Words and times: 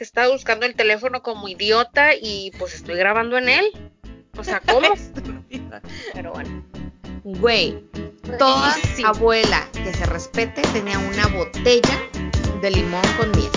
que 0.00 0.04
estaba 0.04 0.28
buscando 0.28 0.64
el 0.64 0.74
teléfono 0.74 1.22
como 1.22 1.46
idiota 1.46 2.14
y 2.18 2.52
pues 2.58 2.72
estoy 2.74 2.96
grabando 2.96 3.36
en 3.36 3.50
él. 3.50 3.66
O 4.38 4.42
sea, 4.42 4.58
¿cómo? 4.60 4.88
Pero 6.14 6.32
bueno. 6.32 6.64
Güey, 7.22 7.84
toda 8.38 8.72
Sí. 8.94 9.02
abuela 9.04 9.68
que 9.74 9.92
se 9.92 10.06
respete 10.06 10.62
tenía 10.72 10.98
una 10.98 11.26
botella 11.26 12.00
de 12.62 12.70
limón 12.70 13.02
con 13.18 13.30
miel. 13.32 13.50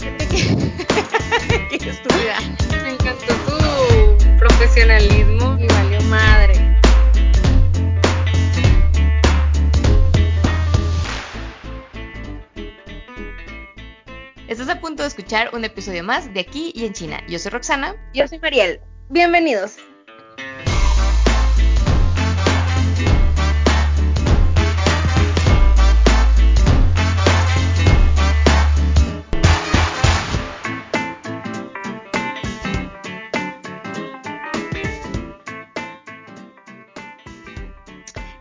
Qué 1.78 1.90
estúpida. 1.90 2.40
Me 2.82 2.90
encantó 2.90 3.32
tu 3.46 4.38
profesionalismo 4.40 5.56
y 5.60 5.68
valió 5.68 6.00
madre. 6.08 6.65
Estás 14.48 14.68
a 14.68 14.80
punto 14.80 15.02
de 15.02 15.08
escuchar 15.08 15.50
un 15.54 15.64
episodio 15.64 16.04
más 16.04 16.32
de 16.32 16.38
Aquí 16.38 16.70
y 16.72 16.86
en 16.86 16.92
China. 16.92 17.20
Yo 17.28 17.36
soy 17.36 17.50
Roxana. 17.50 17.96
Yo 18.14 18.28
soy 18.28 18.38
Mariel. 18.38 18.80
Bienvenidos. 19.08 19.76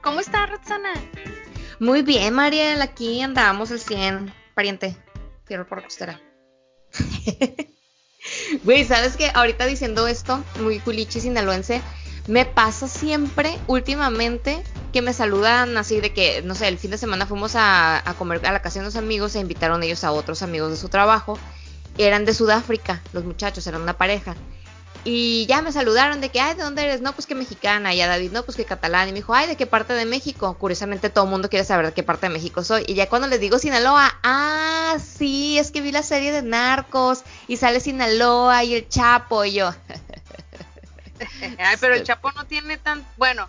¿Cómo 0.03 0.19
está 0.19 0.45
Roxana? 0.45 0.93
Muy 1.79 2.03
bien, 2.03 2.31
Mariel. 2.35 2.79
Aquí 2.83 3.23
andábamos 3.23 3.71
el 3.71 3.79
100. 3.79 4.31
Pariente. 4.53 5.04
Fierro 5.45 5.67
por 5.67 5.83
costera. 5.83 6.21
Güey, 8.63 8.85
¿sabes 8.85 9.17
qué? 9.17 9.29
Ahorita 9.33 9.67
diciendo 9.67 10.07
esto, 10.07 10.43
muy 10.59 10.79
culichi 10.79 11.19
sinaloense, 11.19 11.81
me 12.27 12.45
pasa 12.45 12.87
siempre, 12.87 13.55
últimamente, 13.67 14.63
que 14.91 15.03
me 15.03 15.13
saludan 15.13 15.77
así 15.77 16.01
de 16.01 16.11
que, 16.11 16.41
no 16.41 16.55
sé, 16.55 16.67
el 16.67 16.79
fin 16.79 16.89
de 16.91 16.97
semana 16.97 17.27
fuimos 17.27 17.55
a, 17.55 18.07
a 18.09 18.13
comer 18.15 18.43
a 18.47 18.51
la 18.51 18.61
casa 18.61 18.79
de 18.79 18.85
unos 18.85 18.95
amigos 18.95 19.35
e 19.35 19.39
invitaron 19.39 19.83
ellos 19.83 20.03
a 20.03 20.11
otros 20.11 20.41
amigos 20.41 20.71
de 20.71 20.77
su 20.77 20.89
trabajo. 20.89 21.37
Eran 21.97 22.25
de 22.25 22.33
Sudáfrica, 22.33 23.01
los 23.13 23.25
muchachos, 23.25 23.67
eran 23.67 23.83
una 23.83 23.97
pareja. 23.97 24.35
Y 25.07 25.45
ya 25.45 25.61
me 25.61 25.71
saludaron 25.71 26.19
de 26.19 26.29
que, 26.29 26.41
ay, 26.41 26.55
¿de 26.55 26.63
dónde 26.63 26.81
eres? 26.81 26.99
No, 26.99 27.13
pues 27.13 27.27
que 27.27 27.35
mexicana. 27.35 27.93
Y 27.93 28.01
a 28.01 28.07
David, 28.07 28.31
no, 28.31 28.43
pues 28.43 28.57
que 28.57 28.65
catalán. 28.65 29.07
Y 29.07 29.11
me 29.11 29.19
dijo, 29.19 29.35
ay, 29.35 29.47
¿de 29.47 29.55
qué 29.55 29.67
parte 29.67 29.93
de 29.93 30.03
México? 30.05 30.57
Curiosamente 30.57 31.11
todo 31.11 31.25
el 31.25 31.29
mundo 31.29 31.47
quiere 31.47 31.63
saber 31.63 31.85
de 31.85 31.93
qué 31.93 32.01
parte 32.01 32.25
de 32.25 32.33
México 32.33 32.63
soy. 32.63 32.85
Y 32.87 32.95
ya 32.95 33.07
cuando 33.07 33.27
les 33.27 33.39
digo 33.39 33.59
Sinaloa, 33.59 34.19
ah, 34.23 34.97
sí, 34.99 35.59
es 35.59 35.69
que 35.69 35.81
vi 35.81 35.91
la 35.91 36.01
serie 36.01 36.31
de 36.31 36.41
Narcos 36.41 37.23
y 37.47 37.57
sale 37.57 37.79
Sinaloa 37.81 38.63
y 38.63 38.73
el 38.73 38.89
Chapo. 38.89 39.45
Y 39.45 39.53
yo, 39.53 39.71
Ay, 41.59 41.77
pero 41.79 41.93
el 41.93 42.03
Chapo 42.03 42.31
no 42.31 42.45
tiene 42.45 42.77
tan. 42.77 43.05
Bueno, 43.17 43.47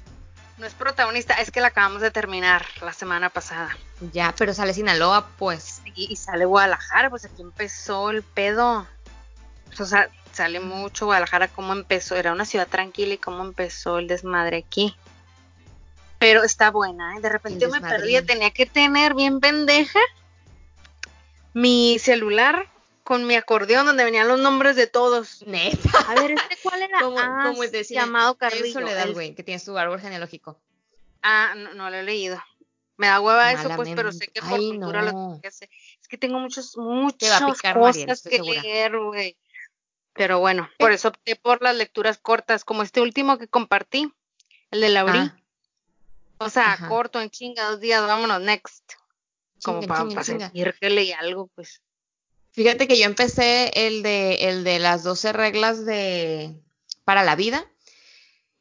no 0.59 0.67
es 0.67 0.75
protagonista, 0.75 1.35
es 1.35 1.51
que 1.51 1.63
la 1.63 1.69
acabamos 1.69 2.03
de 2.03 2.11
terminar 2.11 2.67
la 2.83 2.93
semana 2.93 3.31
pasada. 3.31 3.75
ya, 4.13 4.35
pero 4.37 4.53
sale 4.53 4.75
Sinaloa, 4.75 5.27
pues. 5.39 5.81
Y, 5.95 6.13
y 6.13 6.17
sale 6.17 6.45
Guadalajara, 6.45 7.09
pues 7.09 7.25
aquí 7.25 7.41
empezó 7.41 8.11
el 8.11 8.23
pedo. 8.23 8.87
O 9.79 9.85
sea, 9.85 10.11
sale 10.37 10.61
mucho 10.61 11.07
Guadalajara, 11.07 11.49
cómo 11.49 11.73
empezó. 11.73 12.15
Era 12.17 12.33
una 12.33 12.45
ciudad 12.45 12.69
tranquila 12.69 13.15
y 13.15 13.19
cómo 13.19 13.43
empezó 13.45 13.99
el 13.99 14.07
desmadre 14.09 14.59
aquí. 14.59 14.95
Pero 16.19 16.43
está 16.45 16.71
buena, 16.71 17.17
¿eh? 17.17 17.21
De 17.21 17.29
repente 17.29 17.67
me 17.69 17.81
perdía, 17.81 18.25
tenía 18.25 18.51
que 18.51 18.67
tener 18.67 19.15
bien 19.15 19.41
pendeja 19.41 20.01
mi 21.53 21.99
celular 21.99 22.69
con 23.03 23.27
mi 23.27 23.35
acordeón 23.37 23.87
donde 23.87 24.05
venían 24.05 24.29
los 24.29 24.41
nombres 24.41 24.77
de 24.77 24.87
todos. 24.87 25.43
Neta. 25.47 25.91
A 26.09 26.15
ver, 26.15 26.33
¿este 26.33 26.57
cuál 26.63 26.83
era? 26.83 27.01
Como, 27.03 27.19
Ah, 27.19 27.45
como 27.51 27.63
el 27.63 27.71
de 27.71 27.85
Cine- 27.85 28.01
llamado 28.01 28.35
Carrillo. 28.37 28.73
Soledad, 28.73 29.13
güey, 29.13 29.35
que 29.35 29.43
tiene 29.43 29.61
su 29.61 29.77
árbol 29.79 30.01
genealógico. 30.01 30.59
Ah, 31.23 31.55
no, 31.57 31.75
no 31.75 31.91
lo 31.91 31.97
he 31.97 32.03
leído. 32.03 32.43
Me 32.99 33.09
da 33.09 33.21
hueva 33.21 33.53
eso, 33.53 33.69
pues, 33.77 33.91
pero 33.95 34.11
sé 34.11 34.29
que 34.29 34.41
por 34.41 34.55
Ay, 34.59 34.69
cultura 34.71 35.03
lo 35.03 35.13
no. 35.13 35.19
tengo 35.29 35.41
que 35.43 35.49
hacer. 35.49 35.69
Es 36.01 36.09
que 36.09 36.17
tengo 36.17 36.39
muchos, 36.39 36.77
muchas 36.79 37.43
cosas 37.75 38.23
que 38.23 38.37
segura. 38.39 38.63
leer, 38.63 38.99
güey. 38.99 39.37
Pero 40.17 40.41
bueno, 40.41 40.69
por 40.79 40.93
eso 40.93 41.09
opté 41.09 41.37
por 41.37 41.63
las 41.63 41.77
lecturas 41.77 42.19
cortas, 42.19 42.65
como 42.65 42.83
este 42.83 43.01
último 43.01 43.39
que 43.39 43.49
compartí, 43.49 44.13
el 44.71 44.81
de 44.81 44.89
Laurí. 44.89 45.19
Ah, 45.19 45.37
o 46.39 46.51
sea, 46.51 46.73
ajá. 46.73 46.89
corto, 46.89 47.21
en 47.21 47.31
chinga, 47.31 47.71
dos 47.71 47.81
días, 47.81 48.07
vámonos, 48.07 48.41
next. 48.41 48.93
Como 49.65 49.81
chinga, 49.81 49.95
para, 49.95 50.01
chinga, 50.01 50.15
para 50.15 50.25
chinga. 50.25 50.47
sentir 50.47 50.75
que 50.81 50.91
leí 50.91 51.13
algo, 51.13 51.49
pues. 51.55 51.83
Fíjate 52.53 52.89
que 52.89 52.99
yo 52.99 53.05
empecé 53.05 53.71
el 53.87 54.03
de, 54.03 54.49
el 54.49 54.65
de 54.65 54.79
las 54.79 55.03
12 55.03 55.33
reglas 55.35 55.85
de 55.85 56.59
para 57.05 57.23
la 57.23 57.37
vida. 57.37 57.65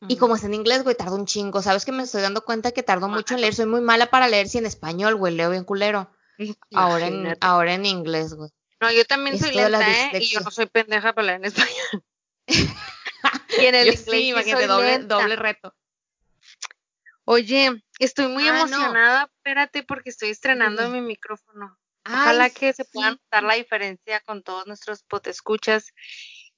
Y 0.07 0.17
como 0.17 0.35
está 0.35 0.45
en 0.45 0.53
inglés, 0.53 0.83
güey, 0.83 0.95
tarda 0.95 1.15
un 1.15 1.25
chingo. 1.25 1.63
¿Sabes 1.63 1.83
que 1.83 1.91
me 1.91 2.03
estoy 2.03 2.21
dando 2.21 2.43
cuenta 2.45 2.73
que 2.73 2.83
tardo 2.83 3.07
mucho 3.07 3.33
en 3.33 3.41
leer? 3.41 3.55
Soy 3.55 3.65
muy 3.65 3.81
mala 3.81 4.11
para 4.11 4.27
leer 4.27 4.47
si 4.47 4.59
en 4.59 4.67
español, 4.67 5.15
güey, 5.15 5.33
leo 5.33 5.49
bien 5.49 5.63
culero. 5.63 6.11
Ahora 6.73 7.07
en, 7.07 7.37
ahora 7.39 7.73
en 7.73 7.85
inglés, 7.85 8.33
güey. 8.33 8.51
No, 8.81 8.91
yo 8.91 9.05
también 9.05 9.39
soy 9.39 9.53
lenta, 9.53 9.89
¿eh? 9.89 10.19
Y 10.19 10.25
yo 10.25 10.41
no 10.41 10.51
soy 10.51 10.65
pendeja 10.65 11.13
para 11.13 11.27
leer 11.27 11.39
en 11.39 11.45
español. 11.45 12.03
y 13.57 13.65
en 13.65 13.75
el 13.75 13.87
Yo 13.87 13.93
inglés 13.93 14.05
sí, 14.05 14.11
sí 14.11 14.29
imagínate, 14.29 14.67
soy 14.67 14.97
doble, 15.07 15.35
reto. 15.35 15.75
Oye, 17.25 17.83
estoy 17.99 18.27
muy 18.27 18.47
Ah, 18.47 18.53
no. 18.53 18.57
emocionada, 18.59 19.31
espérate, 19.35 19.83
porque 19.83 20.11
estoy 20.11 20.29
estrenando 20.29 20.87
mi 20.89 21.01
micrófono. 21.01 21.77
Ojalá 22.05 22.45
Ay, 22.45 22.51
que 22.51 22.71
se 22.73 22.83
sí. 22.83 22.89
pueda 22.93 23.11
notar 23.11 23.43
la 23.43 23.55
diferencia 23.55 24.19
con 24.21 24.43
todos 24.43 24.67
nuestros 24.67 25.01
potescuchas 25.03 25.91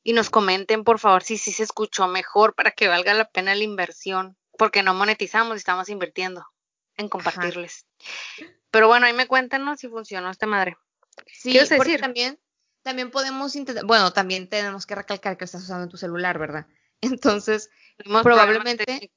y 0.04 0.12
nos 0.12 0.30
comenten, 0.30 0.84
por 0.84 1.00
favor, 1.00 1.24
si 1.24 1.38
sí 1.38 1.54
se 1.54 1.64
escuchó 1.64 2.08
mejor 2.08 2.54
para 2.54 2.72
que 2.72 2.90
valga 2.90 3.14
la 3.14 3.30
pena 3.30 3.56
la 3.56 3.64
inversión, 3.64 4.38
porque 4.58 4.84
no 4.84 4.94
monetizamos 4.94 5.56
y 5.56 5.60
estamos 5.60 5.88
invirtiendo 5.88 6.46
en 6.98 7.08
compartirles. 7.08 7.86
Pero 8.72 8.88
bueno, 8.88 9.06
ahí 9.06 9.14
me 9.14 9.28
cuentan 9.28 9.64
¿no? 9.64 9.78
si 9.78 9.88
funcionó 9.88 10.30
esta 10.30 10.48
madre. 10.48 10.78
Sí, 11.26 11.54
¿Qué 11.54 11.66
porque 11.76 11.92
decir? 11.92 12.02
también, 12.02 12.40
también 12.82 13.12
podemos 13.12 13.56
intentar, 13.56 13.86
bueno, 13.86 14.14
también 14.14 14.50
tenemos 14.50 14.86
que 14.86 14.96
recalcar 14.96 15.38
que 15.38 15.46
estás 15.46 15.64
usando 15.64 15.88
tu 15.88 15.98
celular, 15.98 16.38
¿verdad? 16.38 16.68
Entonces, 17.02 17.70
Probablemente- 18.24 19.12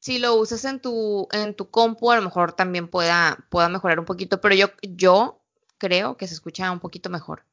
si 0.00 0.18
lo 0.18 0.34
usas 0.34 0.64
en 0.64 0.80
tu, 0.80 1.28
en 1.32 1.54
tu 1.54 1.70
compu, 1.70 2.10
a 2.10 2.16
lo 2.16 2.22
mejor 2.22 2.52
también 2.52 2.88
pueda, 2.88 3.44
pueda 3.50 3.68
mejorar 3.68 3.98
un 3.98 4.04
poquito, 4.04 4.40
pero 4.40 4.54
yo, 4.54 4.70
yo 4.82 5.42
creo 5.78 6.16
que 6.16 6.28
se 6.28 6.34
escucha 6.34 6.70
un 6.70 6.80
poquito 6.80 7.10
mejor. 7.10 7.44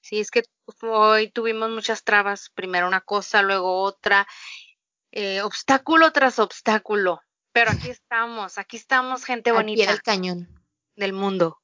Sí, 0.00 0.20
es 0.20 0.30
que 0.30 0.44
hoy 0.82 1.30
tuvimos 1.30 1.70
muchas 1.70 2.04
trabas, 2.04 2.50
primero 2.50 2.86
una 2.86 3.00
cosa, 3.00 3.42
luego 3.42 3.82
otra, 3.82 4.26
eh, 5.12 5.42
obstáculo 5.42 6.12
tras 6.12 6.38
obstáculo. 6.38 7.20
Pero 7.52 7.70
aquí 7.70 7.88
estamos, 7.90 8.58
aquí 8.58 8.76
estamos, 8.76 9.24
gente 9.24 9.50
Al 9.50 9.56
pie 9.56 9.62
bonita 9.64 9.90
del 9.90 10.02
cañón 10.02 10.48
del 10.96 11.12
mundo. 11.12 11.58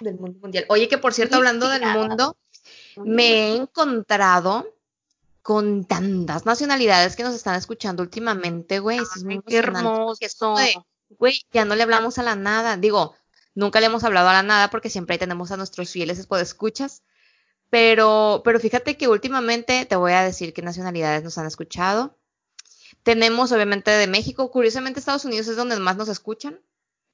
Del 0.00 0.18
mundo 0.18 0.38
mundial. 0.40 0.66
Oye, 0.68 0.88
que 0.88 0.98
por 0.98 1.14
cierto, 1.14 1.36
hablando 1.36 1.68
del 1.68 1.86
mundo, 1.86 2.36
me 2.96 3.24
he 3.24 3.56
encontrado 3.56 4.66
con 5.42 5.84
tantas 5.84 6.44
nacionalidades 6.44 7.14
que 7.14 7.22
nos 7.22 7.34
están 7.34 7.54
escuchando 7.54 8.02
últimamente, 8.02 8.80
güey. 8.80 8.98
Es 8.98 9.22
muy 9.22 9.40
qué 9.42 9.58
hermoso. 9.58 10.16
Güey, 11.08 11.40
ya 11.52 11.64
no 11.64 11.76
le 11.76 11.84
hablamos 11.84 12.18
a 12.18 12.24
la 12.24 12.34
nada. 12.34 12.76
Digo, 12.76 13.14
nunca 13.54 13.78
le 13.80 13.86
hemos 13.86 14.02
hablado 14.02 14.28
a 14.28 14.32
la 14.32 14.42
nada 14.42 14.70
porque 14.70 14.90
siempre 14.90 15.14
ahí 15.14 15.18
tenemos 15.18 15.52
a 15.52 15.56
nuestros 15.56 15.90
fieles 15.90 16.18
escuchas. 16.18 17.02
Pero, 17.70 18.42
pero 18.44 18.60
fíjate 18.60 18.96
que 18.96 19.08
últimamente 19.08 19.86
te 19.86 19.96
voy 19.96 20.12
a 20.12 20.22
decir 20.22 20.52
qué 20.52 20.62
nacionalidades 20.62 21.22
nos 21.22 21.38
han 21.38 21.46
escuchado. 21.46 22.16
Tenemos 23.02 23.52
obviamente 23.52 23.92
de 23.92 24.06
México, 24.08 24.50
curiosamente 24.50 24.98
Estados 24.98 25.24
Unidos 25.24 25.46
es 25.46 25.56
donde 25.56 25.78
más 25.78 25.96
nos 25.96 26.08
escuchan. 26.08 26.60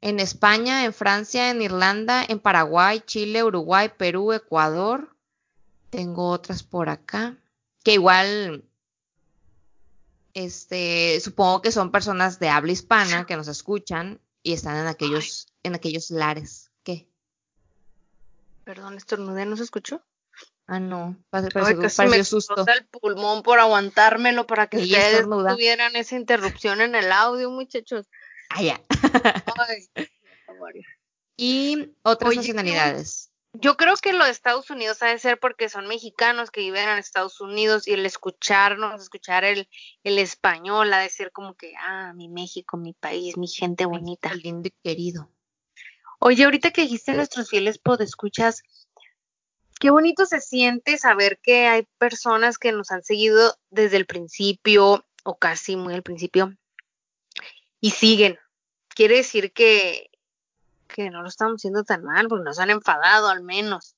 En 0.03 0.21
España, 0.21 0.85
en 0.85 0.93
Francia, 0.93 1.51
en 1.51 1.63
Irlanda, 1.63 2.25
en 2.29 2.41
Paraguay, 2.41 3.01
Chile, 3.07 3.45
Uruguay, 3.45 3.91
Perú, 3.97 4.33
Ecuador. 4.33 5.17
Tengo 5.91 6.29
otras 6.29 6.65
por 6.65 6.89
acá. 6.89 7.37
Que 7.85 7.95
igual, 7.95 8.65
este, 10.35 11.21
supongo 11.21 11.63
que 11.63 11.73
son 11.73 11.91
personas 11.91 12.39
de 12.41 12.49
habla 12.49 12.73
hispana 12.73 13.27
que 13.27 13.37
nos 13.37 13.49
escuchan 13.49 14.21
y 14.43 14.53
están 14.53 14.77
en 14.77 14.89
aquellos, 14.89 15.47
en 15.63 15.77
aquellos 15.77 16.11
lares. 16.11 16.71
¿Qué? 16.83 17.07
Perdón, 18.65 18.97
estornudé, 18.97 19.47
¿no 19.47 19.57
se 19.57 19.63
escuchó? 19.63 20.03
Ah, 20.67 20.81
no, 20.81 21.17
pareció, 21.31 22.09
me 22.09 22.25
susto. 22.25 22.65
el 22.67 22.87
pulmón 22.87 23.43
por 23.43 23.59
aguantármelo 23.59 24.47
para 24.47 24.69
que 24.69 24.79
Sí, 24.79 24.93
ustedes 24.93 25.23
tuvieran 25.23 25.95
esa 25.97 26.17
interrupción 26.17 26.81
en 26.81 26.95
el 26.95 27.13
audio, 27.13 27.51
muchachos. 27.51 28.07
Ah, 28.55 28.63
ya. 28.63 28.81
Ay, 29.69 29.89
Y 31.37 31.93
otras 32.03 32.31
Oye, 32.31 32.37
nacionalidades. 32.37 33.31
Yo 33.55 33.77
creo 33.77 33.95
que 33.97 34.13
lo 34.13 34.25
de 34.25 34.31
Estados 34.31 34.71
Unidos 34.71 35.03
ha 35.03 35.09
de 35.09 35.19
ser 35.19 35.39
porque 35.41 35.69
son 35.69 35.87
mexicanos 35.87 36.51
que 36.51 36.61
viven 36.61 36.89
en 36.89 36.99
Estados 36.99 37.41
Unidos 37.41 37.89
y 37.89 37.93
el 37.93 38.07
escucharnos, 38.07 39.03
escuchar 39.03 39.45
el, 39.45 39.69
el 40.05 40.19
español, 40.19 40.93
ha 40.93 41.01
de 41.01 41.09
ser 41.09 41.33
como 41.33 41.55
que, 41.55 41.75
ah, 41.79 42.13
mi 42.15 42.29
México, 42.29 42.77
mi 42.77 42.93
país, 42.93 43.37
mi 43.37 43.49
gente 43.49 43.87
bonita. 43.87 44.29
México 44.29 44.43
lindo 44.43 44.69
y 44.69 44.75
querido. 44.83 45.31
Oye, 46.19 46.45
ahorita 46.45 46.71
que 46.71 46.83
dijiste 46.83 47.15
nuestros 47.15 47.49
fieles 47.49 47.79
podescuchas, 47.79 48.63
qué 49.81 49.91
bonito 49.91 50.27
se 50.27 50.41
siente 50.41 50.97
saber 50.99 51.39
que 51.43 51.67
hay 51.67 51.89
personas 51.99 52.59
que 52.59 52.73
nos 52.73 52.91
han 52.91 53.03
seguido 53.03 53.59
desde 53.71 53.97
el 53.97 54.07
principio 54.07 55.05
o 55.25 55.39
casi 55.39 55.77
muy 55.77 55.95
al 55.95 56.03
principio 56.03 56.57
y 57.83 57.91
siguen. 57.91 58.39
Quiere 58.95 59.17
decir 59.17 59.53
que, 59.53 60.11
que 60.89 61.11
no 61.11 61.23
lo 61.23 61.29
estamos 61.29 61.57
haciendo 61.57 61.85
tan 61.85 62.05
mal, 62.05 62.29
porque 62.29 62.45
nos 62.45 62.59
han 62.59 62.71
enfadado 62.71 63.29
al 63.29 63.43
menos. 63.43 63.97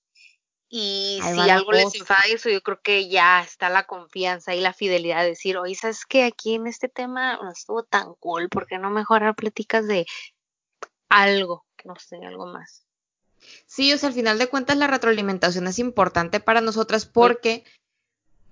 Y 0.69 1.20
si 1.23 1.50
algo 1.50 1.70
les 1.70 1.94
enfada 1.94 2.23
eso, 2.29 2.49
yo 2.49 2.61
creo 2.61 2.81
que 2.81 3.08
ya 3.08 3.43
está 3.43 3.69
la 3.69 3.85
confianza 3.85 4.55
y 4.55 4.61
la 4.61 4.73
fidelidad 4.73 5.23
de 5.23 5.29
decir, 5.29 5.56
oye, 5.56 5.75
¿sabes 5.76 6.05
que 6.05 6.25
Aquí 6.25 6.55
en 6.55 6.67
este 6.67 6.88
tema 6.88 7.37
no 7.37 7.52
estuvo 7.52 7.85
tan 7.85 8.14
cool, 8.14 8.49
porque 8.49 8.79
no 8.79 8.91
mejorar 8.91 9.37
pláticas 9.37 9.87
de 9.87 10.06
algo, 11.08 11.64
no 11.85 11.94
sé, 11.96 12.17
algo 12.25 12.46
más? 12.46 12.85
Sí, 13.67 13.93
o 13.93 13.99
sea, 13.99 14.08
al 14.08 14.14
final 14.14 14.38
de 14.38 14.49
cuentas 14.49 14.76
la 14.76 14.87
retroalimentación 14.87 15.67
es 15.69 15.79
importante 15.79 16.41
para 16.41 16.61
nosotras 16.61 17.06
porque 17.06 17.64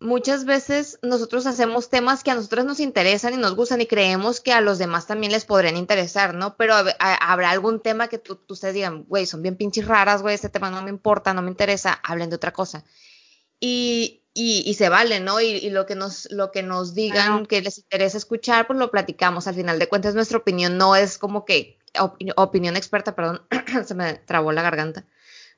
muchas 0.03 0.45
veces 0.45 0.99
nosotros 1.03 1.47
hacemos 1.47 1.89
temas 1.89 2.23
que 2.23 2.31
a 2.31 2.35
nosotros 2.35 2.65
nos 2.65 2.81
interesan 2.81 3.35
y 3.35 3.37
nos 3.37 3.55
gustan 3.55 3.81
y 3.81 3.87
creemos 3.87 4.41
que 4.41 4.53
a 4.53 4.61
los 4.61 4.79
demás 4.79 5.07
también 5.07 5.33
les 5.33 5.45
podrían 5.45 5.77
interesar, 5.77 6.35
¿no? 6.35 6.57
Pero 6.57 6.75
habrá 6.99 7.51
algún 7.51 7.81
tema 7.81 8.09
que 8.09 8.19
tú, 8.19 8.41
ustedes 8.49 8.75
digan, 8.75 9.05
güey, 9.05 9.27
son 9.27 9.43
bien 9.43 9.57
pinches 9.57 9.87
raras, 9.87 10.23
güey, 10.23 10.35
este 10.35 10.49
tema 10.49 10.71
no 10.71 10.83
me 10.83 10.91
importa, 10.91 11.33
no 11.33 11.43
me 11.43 11.51
interesa, 11.51 11.99
hablen 12.03 12.31
de 12.31 12.37
otra 12.37 12.53
cosa. 12.53 12.85
Y, 13.61 14.23
y, 14.35 14.75
se 14.75 14.89
vale, 14.89 15.21
¿no? 15.21 15.41
Y, 15.41 15.71
lo 15.71 15.87
que 15.87 15.95
nos, 15.95 16.31
lo 16.33 16.51
que 16.51 16.63
nos 16.63 16.95
digan 16.95 17.47
que 17.47 17.63
les 17.63 17.79
interesa 17.79 18.19
escuchar, 18.19 18.67
pues 18.67 18.79
lo 18.79 18.91
platicamos. 18.91 19.47
Al 19.47 19.55
final 19.55 19.79
de 19.79 19.89
cuentas, 19.89 20.15
nuestra 20.15 20.39
opinión 20.39 20.79
no 20.79 20.97
es 20.97 21.19
como 21.19 21.45
que 21.45 21.79
opinión 22.37 22.77
experta, 22.77 23.15
perdón, 23.15 23.43
se 23.87 23.95
me 23.95 24.15
trabó 24.15 24.51
la 24.53 24.63
garganta. 24.63 25.05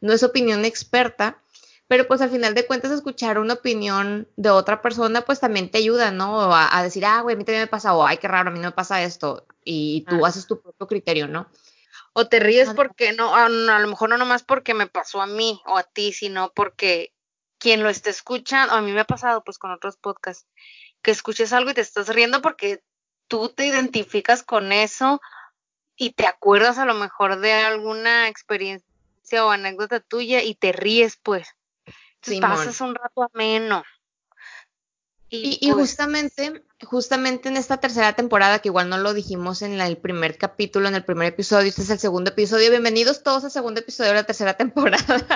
No 0.00 0.12
es 0.12 0.23
opinión 0.23 0.64
experta, 0.64 1.38
pero 1.86 2.06
pues 2.08 2.20
al 2.20 2.31
final 2.31 2.54
de 2.54 2.66
cuentas 2.66 2.90
escuchar 2.90 3.38
una 3.38 3.54
opinión 3.54 4.28
de 4.36 4.50
otra 4.50 4.81
persona 4.81 5.22
pues 5.22 5.40
también 5.40 5.70
te 5.70 5.78
ayuda, 5.78 6.10
¿no? 6.10 6.54
A, 6.54 6.82
decir, 6.82 7.04
ah, 7.04 7.20
güey, 7.20 7.34
a 7.34 7.38
mí 7.38 7.44
también 7.44 7.64
me 7.64 7.69
pasa, 7.69 7.94
o 7.94 8.06
ay, 8.06 8.16
qué 8.16 8.28
raro, 8.28 8.48
a 8.48 8.52
mí 8.52 8.58
no 8.58 8.69
me 8.69 8.72
pasa 8.72 9.02
esto, 9.02 9.46
y 9.64 10.04
tú 10.08 10.25
haces 10.25 10.46
tu 10.46 10.60
propio 10.60 10.86
criterio, 10.86 11.28
¿no? 11.28 11.48
O 12.14 12.28
te 12.28 12.40
ríes 12.40 12.70
porque 12.75 13.12
no, 13.12 13.34
a, 13.34 13.48
lo 13.48 13.88
mejor 13.88 14.08
no 14.08 14.16
nomás 14.16 14.42
porque 14.44 14.72
me 14.72 14.86
pasó 14.86 15.20
a 15.20 15.26
mí 15.26 15.60
o 15.66 15.76
a 15.76 15.82
ti, 15.82 16.12
sino 16.12 16.52
porque 16.54 17.12
quien 17.58 17.82
lo 17.82 17.88
esté 17.88 18.10
escuchando, 18.10 18.75
a 18.75 18.81
mí 18.81 18.92
me 18.92 19.00
ha 19.00 19.04
pasado 19.04 19.42
pues 19.42 19.58
con 19.58 19.72
otros 19.72 19.96
podcasts, 19.96 20.46
que 21.02 21.10
escuches 21.10 21.52
algo 21.52 21.70
y 21.70 21.75
te 21.75 21.81
estás 21.81 22.08
riendo 22.08 22.40
porque 22.40 22.82
tú 23.26 23.48
te 23.48 23.66
identificas 23.66 24.42
con 24.42 24.72
eso 24.72 25.20
y 25.96 26.12
te 26.12 26.26
acuerdas 26.26 26.78
a 26.78 26.84
lo 26.84 26.94
mejor 26.94 27.40
de 27.40 27.52
alguna 27.52 28.28
experiencia 28.28 29.44
o 29.44 29.50
anécdota 29.50 30.00
tuya 30.00 30.42
y 30.42 30.54
te 30.54 30.72
ríes 30.72 31.19
pues 31.22 31.48
pasas 32.41 32.81
un 32.81 32.94
rato 32.94 33.29
ameno. 33.32 33.82
Y, 35.31 35.59
y, 35.61 35.73
pues 35.73 35.91
justamente, 35.91 36.62
justamente 36.85 37.49
en 37.49 37.56
esta 37.56 37.79
tercera 37.79 38.12
temporada, 38.12 38.61
que 38.61 38.69
igual 38.69 38.88
no 38.88 38.99
lo 38.99 39.15
dijimos 39.15 39.62
en 39.62 39.81
el 39.81 39.97
primer 39.97 40.38
capítulo, 40.38 40.87
en 40.87 40.94
el 40.94 41.05
primer 41.05 41.26
episodio, 41.29 41.69
este 41.69 41.82
es 41.82 41.91
el 41.91 41.99
segundo 41.99 42.31
episodio. 42.31 42.71
Bienvenidos 42.71 43.25
todos 43.25 43.43
al 43.44 43.50
segundo 43.50 43.81
episodio 43.81 44.11
de 44.11 44.17
la 44.17 44.25
tercera 44.25 44.55
temporada, 44.56 45.26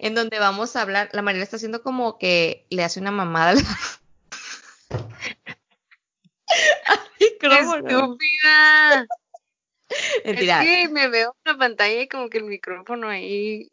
en 0.00 0.14
donde 0.14 0.38
vamos 0.40 0.74
a 0.74 0.82
hablar. 0.82 1.08
La 1.12 1.22
María 1.22 1.42
está 1.42 1.56
haciendo 1.56 1.82
como 1.82 2.18
que 2.18 2.66
le 2.70 2.82
hace 2.82 2.98
una 3.00 3.12
mamada. 3.12 3.54
¡Estúpida! 7.40 9.06
Es 10.24 10.34
que 10.34 10.88
me 10.90 11.08
veo 11.08 11.36
en 11.44 11.52
la 11.52 11.58
pantalla 11.58 12.02
y 12.02 12.08
como 12.08 12.28
que 12.28 12.38
el 12.38 12.44
micrófono 12.44 13.08
ahí. 13.08 13.70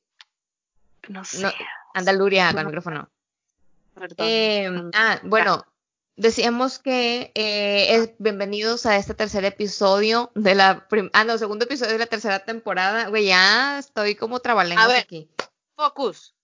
No 1.07 1.24
sé. 1.25 1.51
Anda 1.94 2.13
Luria 2.13 2.50
con 2.51 2.59
el 2.59 2.65
micrófono. 2.68 3.09
Em, 4.18 4.91
ah, 4.94 5.19
bueno, 5.24 5.65
decíamos 6.15 6.80
que 6.80 7.31
eh, 7.36 7.95
es, 7.95 8.12
bienvenidos 8.18 8.86
a 8.86 8.95
este 8.97 9.13
tercer 9.13 9.45
episodio 9.45 10.31
de 10.36 10.56
la 10.56 10.88
ah 11.13 11.24
no 11.24 11.38
segundo 11.38 11.65
episodio 11.65 11.94
de 11.94 12.00
la 12.00 12.06
tercera 12.06 12.45
temporada. 12.45 13.09
Güey 13.09 13.25
ya 13.25 13.80
estoy 13.80 14.15
como 14.15 14.39
trabalenguas 14.39 15.00
aquí. 15.00 15.30
focus. 15.75 16.36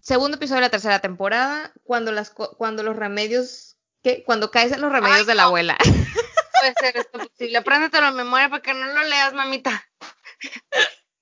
Segundo 0.00 0.36
episodio 0.36 0.60
de 0.60 0.66
la 0.66 0.70
tercera 0.70 1.00
temporada 1.00 1.72
cuando 1.84 2.12
las 2.12 2.30
cuando 2.30 2.82
los 2.82 2.96
remedios 2.96 3.76
¿qué? 4.02 4.24
cuando 4.24 4.50
caes 4.50 4.72
en 4.72 4.80
los 4.80 4.92
remedios 4.92 5.26
de 5.26 5.34
la 5.34 5.44
abuela. 5.44 5.76
Puede 5.78 6.74
ser 6.80 6.96
esto 6.96 7.18
posible. 7.18 7.58
Apréndetelo 7.58 8.06
a 8.06 8.10
memoria 8.12 8.48
para 8.48 8.62
que 8.62 8.74
no 8.74 8.86
lo 8.86 9.02
leas 9.04 9.34
mamita. 9.34 9.84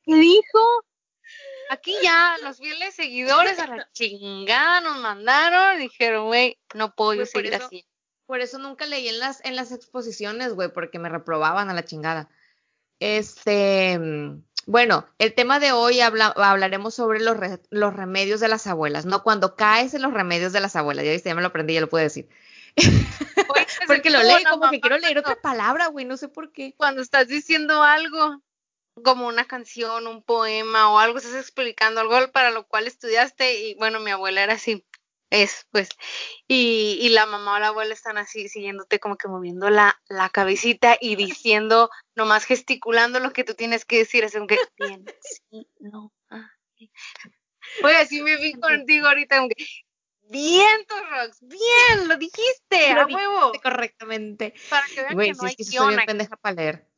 ¿qué 0.05 0.15
dijo? 0.15 0.85
Aquí 1.71 1.95
ya 2.03 2.35
los 2.43 2.59
fieles 2.59 2.97
seguidores 2.97 3.57
a 3.61 3.69
la 3.69 3.89
chingada 3.93 4.81
nos 4.81 4.99
mandaron 4.99 5.79
dijeron, 5.79 6.27
güey, 6.27 6.59
no 6.75 6.97
puedo 6.97 7.15
yo 7.15 7.27
seguir 7.27 7.55
así. 7.55 7.87
Por 8.27 8.41
eso 8.41 8.59
nunca 8.59 8.87
leí 8.87 9.09
en 9.09 9.21
las, 9.21 9.45
en 9.45 9.55
las 9.55 9.71
exposiciones, 9.71 10.53
güey, 10.55 10.73
porque 10.73 10.99
me 10.99 11.09
reprobaban 11.09 11.71
a 11.71 11.75
la 11.75 11.85
chingada. 11.85 12.29
Este, 12.99 14.01
bueno, 14.67 15.07
el 15.19 15.33
tema 15.33 15.61
de 15.61 15.71
hoy 15.71 16.01
hablaremos 16.01 16.93
sobre 16.93 17.21
los, 17.21 17.37
los 17.71 17.95
remedios 17.95 18.41
de 18.41 18.49
las 18.49 18.67
abuelas, 18.67 19.07
¿no? 19.07 19.23
Cuando 19.23 19.55
caes 19.55 19.95
en 19.95 20.03
los 20.03 20.13
remedios 20.13 20.53
de 20.53 20.59
las 20.59 20.75
abuelas, 20.75 21.05
ya 21.05 21.13
viste, 21.13 21.29
ya 21.29 21.37
me 21.37 21.41
lo 21.41 21.49
aprendí, 21.49 21.75
ya 21.75 21.83
lo 21.83 21.89
puedo 21.89 22.03
decir. 22.03 22.29
porque 23.87 24.11
lo 24.11 24.21
leí 24.25 24.43
como 24.43 24.69
que 24.73 24.81
quiero 24.81 24.99
leer 24.99 25.19
otra 25.19 25.41
palabra, 25.41 25.87
güey, 25.87 26.05
no 26.05 26.17
sé 26.17 26.27
por 26.27 26.51
qué. 26.51 26.75
Cuando 26.77 27.01
estás 27.01 27.29
diciendo 27.29 27.85
algo 27.85 28.43
como 29.03 29.27
una 29.27 29.47
canción, 29.47 30.07
un 30.07 30.23
poema 30.23 30.91
o 30.93 30.99
algo, 30.99 31.19
estás 31.19 31.35
explicando 31.35 32.01
algo 32.01 32.33
para 32.33 32.51
lo 32.51 32.67
cual 32.67 32.87
estudiaste 32.87 33.61
y 33.61 33.75
bueno, 33.75 34.01
mi 34.01 34.11
abuela 34.11 34.43
era 34.43 34.55
así, 34.55 34.85
es 35.31 35.67
pues, 35.71 35.89
y, 36.49 36.99
y 37.01 37.09
la 37.11 37.27
mamá 37.27 37.57
o 37.57 37.59
la 37.59 37.69
abuela 37.69 37.95
están 37.95 38.19
así 38.19 38.49
siguiéndote 38.49 38.99
como 38.99 39.17
que 39.17 39.29
moviendo 39.29 39.71
la, 39.71 40.01
la 40.09 40.29
cabecita 40.29 40.97
y 41.01 41.17
diciendo, 41.17 41.91
nomás 42.15 42.45
gesticulando 42.45 43.21
lo 43.21 43.33
que 43.33 43.45
tú 43.45 43.55
tienes 43.55 43.85
que 43.85 43.99
decir, 43.99 44.25
es 44.25 44.33
que 44.33 44.59
bien, 44.77 45.05
sí, 45.51 45.67
no, 45.79 46.13
Oye, 47.85 47.97
así 47.97 48.23
me 48.23 48.37
vi 48.37 48.55
contigo 48.55 49.07
ahorita, 49.07 49.37
aunque 49.39 49.55
Bien, 50.31 50.87
Rox, 50.89 51.41
bien, 51.41 52.07
lo 52.07 52.17
dijiste, 52.17 52.93
a 52.93 53.05
huevo. 53.05 53.51
Correctamente. 53.61 54.55
Para 54.69 54.87
que 54.87 55.03
vean 55.03 55.19
que 55.19 55.33
no 55.33 55.49
hay 55.49 55.57
que 55.57 55.65
soy 55.65 55.97
pendeja 56.07 56.37
para 56.37 56.55
leer. 56.55 56.90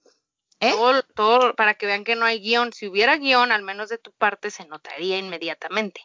¿Eh? 0.63 0.75
Todo, 1.15 1.55
para 1.57 1.75
que 1.75 1.87
vean 1.87 2.05
que 2.05 2.15
no 2.15 2.25
hay 2.25 2.41
guion. 2.41 2.73
Si 2.73 2.87
hubiera 2.87 3.17
guion, 3.17 3.51
al 3.51 3.63
menos 3.63 3.89
de 3.89 3.99
tu 3.99 4.13
parte, 4.13 4.51
se 4.51 4.65
notaría 4.67 5.19
inmediatamente. 5.19 6.01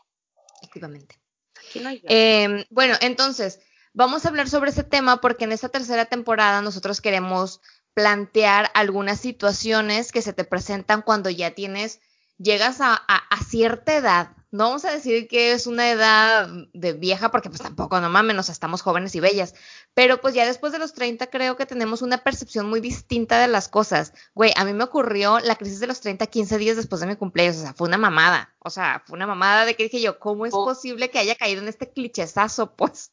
Efectivamente. 0.62 1.19
Aquí 1.57 1.80
no 1.80 1.90
hay 1.90 1.99
guion. 1.99 2.11
Em, 2.11 2.66
bueno, 2.71 2.95
entonces, 3.02 3.59
vamos 3.94 4.26
a 4.26 4.30
hablar 4.30 4.49
sobre 4.49 4.71
ese 4.71 4.83
tema 4.83 5.21
porque 5.21 5.45
en 5.45 5.52
esta 5.52 5.69
tercera 5.69 6.06
temporada 6.06 6.61
nosotros 6.61 7.02
queremos 7.02 7.61
plantear 7.94 8.71
algunas 8.73 9.19
situaciones 9.19 10.11
que 10.11 10.23
se 10.23 10.33
te 10.33 10.44
presentan 10.44 11.04
cuando 11.04 11.30
ya 11.30 11.52
tienes, 11.52 11.99
llegas 12.37 12.78
a 12.81 12.99
cierta 13.47 13.95
edad 13.95 14.37
no 14.52 14.66
vamos 14.66 14.85
a 14.85 14.92
decir 14.92 15.28
que 15.28 15.52
es 15.52 15.68
una 15.68 15.92
edad 15.92 16.49
de 16.73 16.94
vieja 16.94 17.30
porque 17.31 17.49
pues 17.49 17.61
tampoco, 17.61 17.99
no 17.99 18.09
mames, 18.09 18.35
nos 18.35 18.49
estamos 18.49 18.81
jóvenes 18.81 19.14
y 19.16 19.19
bellas, 19.19 19.54
pero 19.97 20.21
pues 20.21 20.35
ya 20.35 20.45
después 20.45 20.71
de 20.71 20.77
los 20.77 20.94
30 20.94 21.25
creo 21.31 21.56
que 21.56 21.66
tenemos 21.66 22.04
una 22.04 22.19
percepción 22.19 22.69
muy 22.69 22.81
distinta 22.81 23.42
de 23.42 23.47
las 23.47 23.68
cosas. 23.68 24.13
Güey, 24.35 24.54
a 24.56 24.63
mí 24.63 24.71
me 24.73 24.83
ocurrió 24.83 25.39
la 25.39 25.56
crisis 25.56 25.80
de 25.80 25.87
los 25.87 26.01
30 26.01 26.27
15 26.27 26.59
días 26.59 26.75
después 26.75 27.01
de 27.01 27.07
mi 27.07 27.16
cumpleaños, 27.16 27.57
o 27.57 27.61
sea, 27.61 27.73
fue 27.73 27.87
una 27.87 27.97
mamada, 27.97 28.54
o 28.59 28.69
sea, 28.69 29.01
fue 29.07 29.16
una 29.16 29.25
mamada 29.25 29.66
de 29.66 29.75
que 29.75 29.81
dije 29.81 29.99
yo, 29.99 30.19
¿cómo 30.19 30.45
es 30.45 30.54
oh. 30.54 30.66
posible 30.66 31.09
que 31.09 31.18
haya 31.18 31.33
caído 31.33 31.63
en 31.63 31.68
este 31.68 31.92
clichezazo? 31.92 32.75
Pues, 32.75 33.11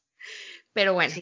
pero 0.74 0.92
bueno, 0.92 1.14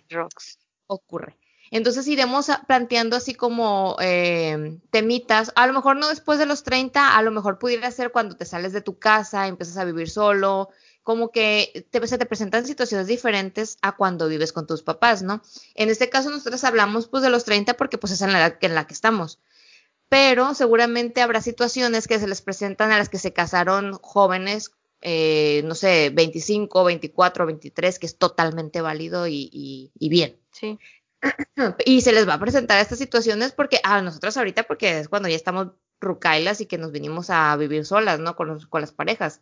ocurre. 0.88 1.38
Entonces 1.70 2.08
iremos 2.08 2.50
planteando 2.66 3.14
así 3.14 3.32
como 3.32 3.96
eh, 4.00 4.80
temitas, 4.90 5.52
a 5.54 5.68
lo 5.68 5.74
mejor 5.74 5.96
no 5.96 6.08
después 6.08 6.40
de 6.40 6.46
los 6.46 6.64
30, 6.64 7.16
a 7.16 7.22
lo 7.22 7.30
mejor 7.30 7.60
pudiera 7.60 7.88
ser 7.92 8.10
cuando 8.10 8.36
te 8.36 8.46
sales 8.46 8.72
de 8.72 8.80
tu 8.80 8.98
casa, 8.98 9.46
empiezas 9.46 9.76
a 9.76 9.84
vivir 9.84 10.10
solo, 10.10 10.70
como 11.02 11.30
que 11.30 11.86
te, 11.90 12.06
se 12.06 12.18
te 12.18 12.26
presentan 12.26 12.66
situaciones 12.66 13.06
diferentes 13.06 13.78
a 13.82 13.96
cuando 13.96 14.28
vives 14.28 14.52
con 14.52 14.66
tus 14.66 14.82
papás, 14.82 15.22
¿no? 15.22 15.42
En 15.74 15.90
este 15.90 16.08
caso 16.08 16.30
nosotros 16.30 16.62
hablamos 16.64 17.08
pues 17.08 17.22
de 17.22 17.30
los 17.30 17.44
30 17.44 17.74
porque 17.74 17.98
pues 17.98 18.12
es 18.12 18.22
en 18.22 18.32
la 18.32 18.38
edad 18.38 18.58
en 18.60 18.74
la 18.74 18.86
que 18.86 18.94
estamos. 18.94 19.40
Pero 20.08 20.54
seguramente 20.54 21.22
habrá 21.22 21.40
situaciones 21.40 22.06
que 22.06 22.18
se 22.18 22.28
les 22.28 22.42
presentan 22.42 22.92
a 22.92 22.98
las 22.98 23.08
que 23.08 23.18
se 23.18 23.32
casaron 23.32 23.94
jóvenes, 23.94 24.72
eh, 25.00 25.62
no 25.64 25.74
sé, 25.74 26.10
25, 26.10 26.84
24, 26.84 27.46
23, 27.46 27.98
que 27.98 28.06
es 28.06 28.18
totalmente 28.18 28.80
válido 28.80 29.26
y, 29.26 29.90
y 29.98 30.08
bien. 30.08 30.38
Sí. 30.52 30.78
y 31.86 32.00
se 32.00 32.12
les 32.12 32.28
va 32.28 32.34
a 32.34 32.40
presentar 32.40 32.80
estas 32.80 32.98
situaciones 32.98 33.52
porque 33.52 33.80
a 33.84 34.02
nosotros 34.02 34.36
ahorita, 34.36 34.64
porque 34.64 34.98
es 34.98 35.08
cuando 35.08 35.28
ya 35.28 35.36
estamos 35.36 35.68
rucailas 36.00 36.60
y 36.60 36.66
que 36.66 36.78
nos 36.78 36.92
vinimos 36.92 37.30
a 37.30 37.56
vivir 37.56 37.86
solas, 37.86 38.18
¿no? 38.18 38.36
Con, 38.36 38.60
con 38.66 38.80
las 38.80 38.92
parejas. 38.92 39.40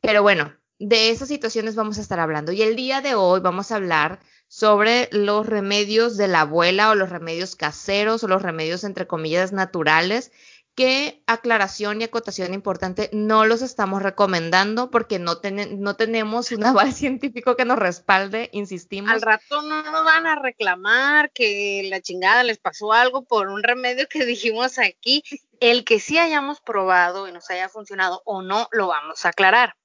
Pero 0.00 0.22
bueno, 0.22 0.54
de 0.78 1.10
esas 1.10 1.28
situaciones 1.28 1.74
vamos 1.74 1.98
a 1.98 2.00
estar 2.00 2.20
hablando. 2.20 2.52
Y 2.52 2.62
el 2.62 2.76
día 2.76 3.00
de 3.00 3.14
hoy 3.14 3.40
vamos 3.40 3.70
a 3.70 3.76
hablar 3.76 4.20
sobre 4.48 5.08
los 5.12 5.46
remedios 5.46 6.16
de 6.16 6.28
la 6.28 6.42
abuela 6.42 6.90
o 6.90 6.94
los 6.94 7.10
remedios 7.10 7.56
caseros 7.56 8.22
o 8.24 8.28
los 8.28 8.42
remedios 8.42 8.84
entre 8.84 9.06
comillas 9.06 9.52
naturales 9.52 10.30
que 10.74 11.22
aclaración 11.26 12.00
y 12.00 12.04
acotación 12.04 12.52
importante, 12.52 13.08
no 13.12 13.46
los 13.46 13.62
estamos 13.62 14.02
recomendando 14.02 14.90
porque 14.90 15.18
no, 15.18 15.40
no 15.78 15.96
tenemos 15.96 16.50
un 16.50 16.64
aval 16.64 16.92
científico 16.92 17.56
que 17.56 17.64
nos 17.64 17.78
respalde, 17.78 18.50
insistimos. 18.52 19.10
Al 19.10 19.22
rato 19.22 19.62
no 19.62 19.82
nos 19.82 20.04
van 20.04 20.26
a 20.26 20.34
reclamar 20.34 21.30
que 21.30 21.86
la 21.88 22.00
chingada 22.00 22.42
les 22.42 22.58
pasó 22.58 22.92
algo 22.92 23.24
por 23.24 23.48
un 23.48 23.62
remedio 23.62 24.08
que 24.08 24.24
dijimos 24.24 24.78
aquí. 24.78 25.22
El 25.60 25.84
que 25.84 26.00
sí 26.00 26.18
hayamos 26.18 26.60
probado 26.60 27.28
y 27.28 27.32
nos 27.32 27.48
haya 27.50 27.68
funcionado 27.68 28.22
o 28.24 28.42
no, 28.42 28.68
lo 28.72 28.88
vamos 28.88 29.24
a 29.24 29.28
aclarar. 29.28 29.76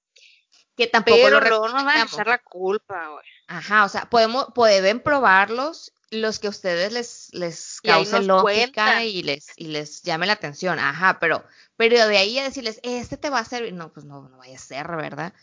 Que 0.79 0.87
tampoco 0.87 1.17
Pero 1.21 1.41
lo 1.41 1.67
nos 1.67 1.83
van 1.83 1.97
a 1.97 2.03
echar 2.03 2.27
la 2.27 2.37
culpa. 2.37 3.21
Ajá, 3.47 3.83
o 3.83 3.89
sea, 3.89 4.09
podemos, 4.09 4.47
pueden 4.55 5.01
probarlos 5.01 5.91
los 6.09 6.39
que 6.39 6.47
a 6.47 6.51
ustedes 6.51 6.93
les, 6.93 7.27
les 7.33 7.81
cause 7.81 8.21
lógica 8.21 9.03
y 9.03 9.21
les, 9.21 9.47
y 9.57 9.67
les 9.67 10.03
llame 10.03 10.25
la 10.25 10.31
atención, 10.31 10.79
ajá, 10.79 11.19
pero, 11.19 11.43
pero 11.75 12.07
de 12.07 12.17
ahí 12.17 12.39
a 12.39 12.45
decirles, 12.45 12.79
este 12.83 13.17
te 13.17 13.29
va 13.29 13.39
a 13.39 13.43
servir, 13.43 13.73
no, 13.73 13.91
pues 13.91 14.05
no, 14.05 14.29
no 14.29 14.37
vaya 14.37 14.55
a 14.55 14.59
ser, 14.59 14.87
¿verdad? 14.87 15.33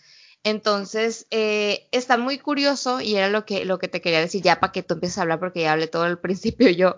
Entonces, 0.43 1.27
eh, 1.31 1.87
está 1.93 2.17
muy 2.17 2.39
curioso 2.39 3.03
y 3.03 3.17
era 3.17 3.29
lo 3.29 3.45
que, 3.45 3.67
lo 3.67 3.79
que 3.79 3.89
te 3.89 4.01
quería 4.01 4.21
decir 4.21 4.41
ya 4.41 4.59
para 4.59 4.73
que 4.73 4.83
tú 4.83 4.95
empieces 4.95 5.19
a 5.19 5.23
hablar 5.23 5.39
porque 5.39 5.61
ya 5.61 5.73
hablé 5.73 5.87
todo 5.87 6.05
al 6.05 6.19
principio 6.23 6.71
yo. 6.71 6.97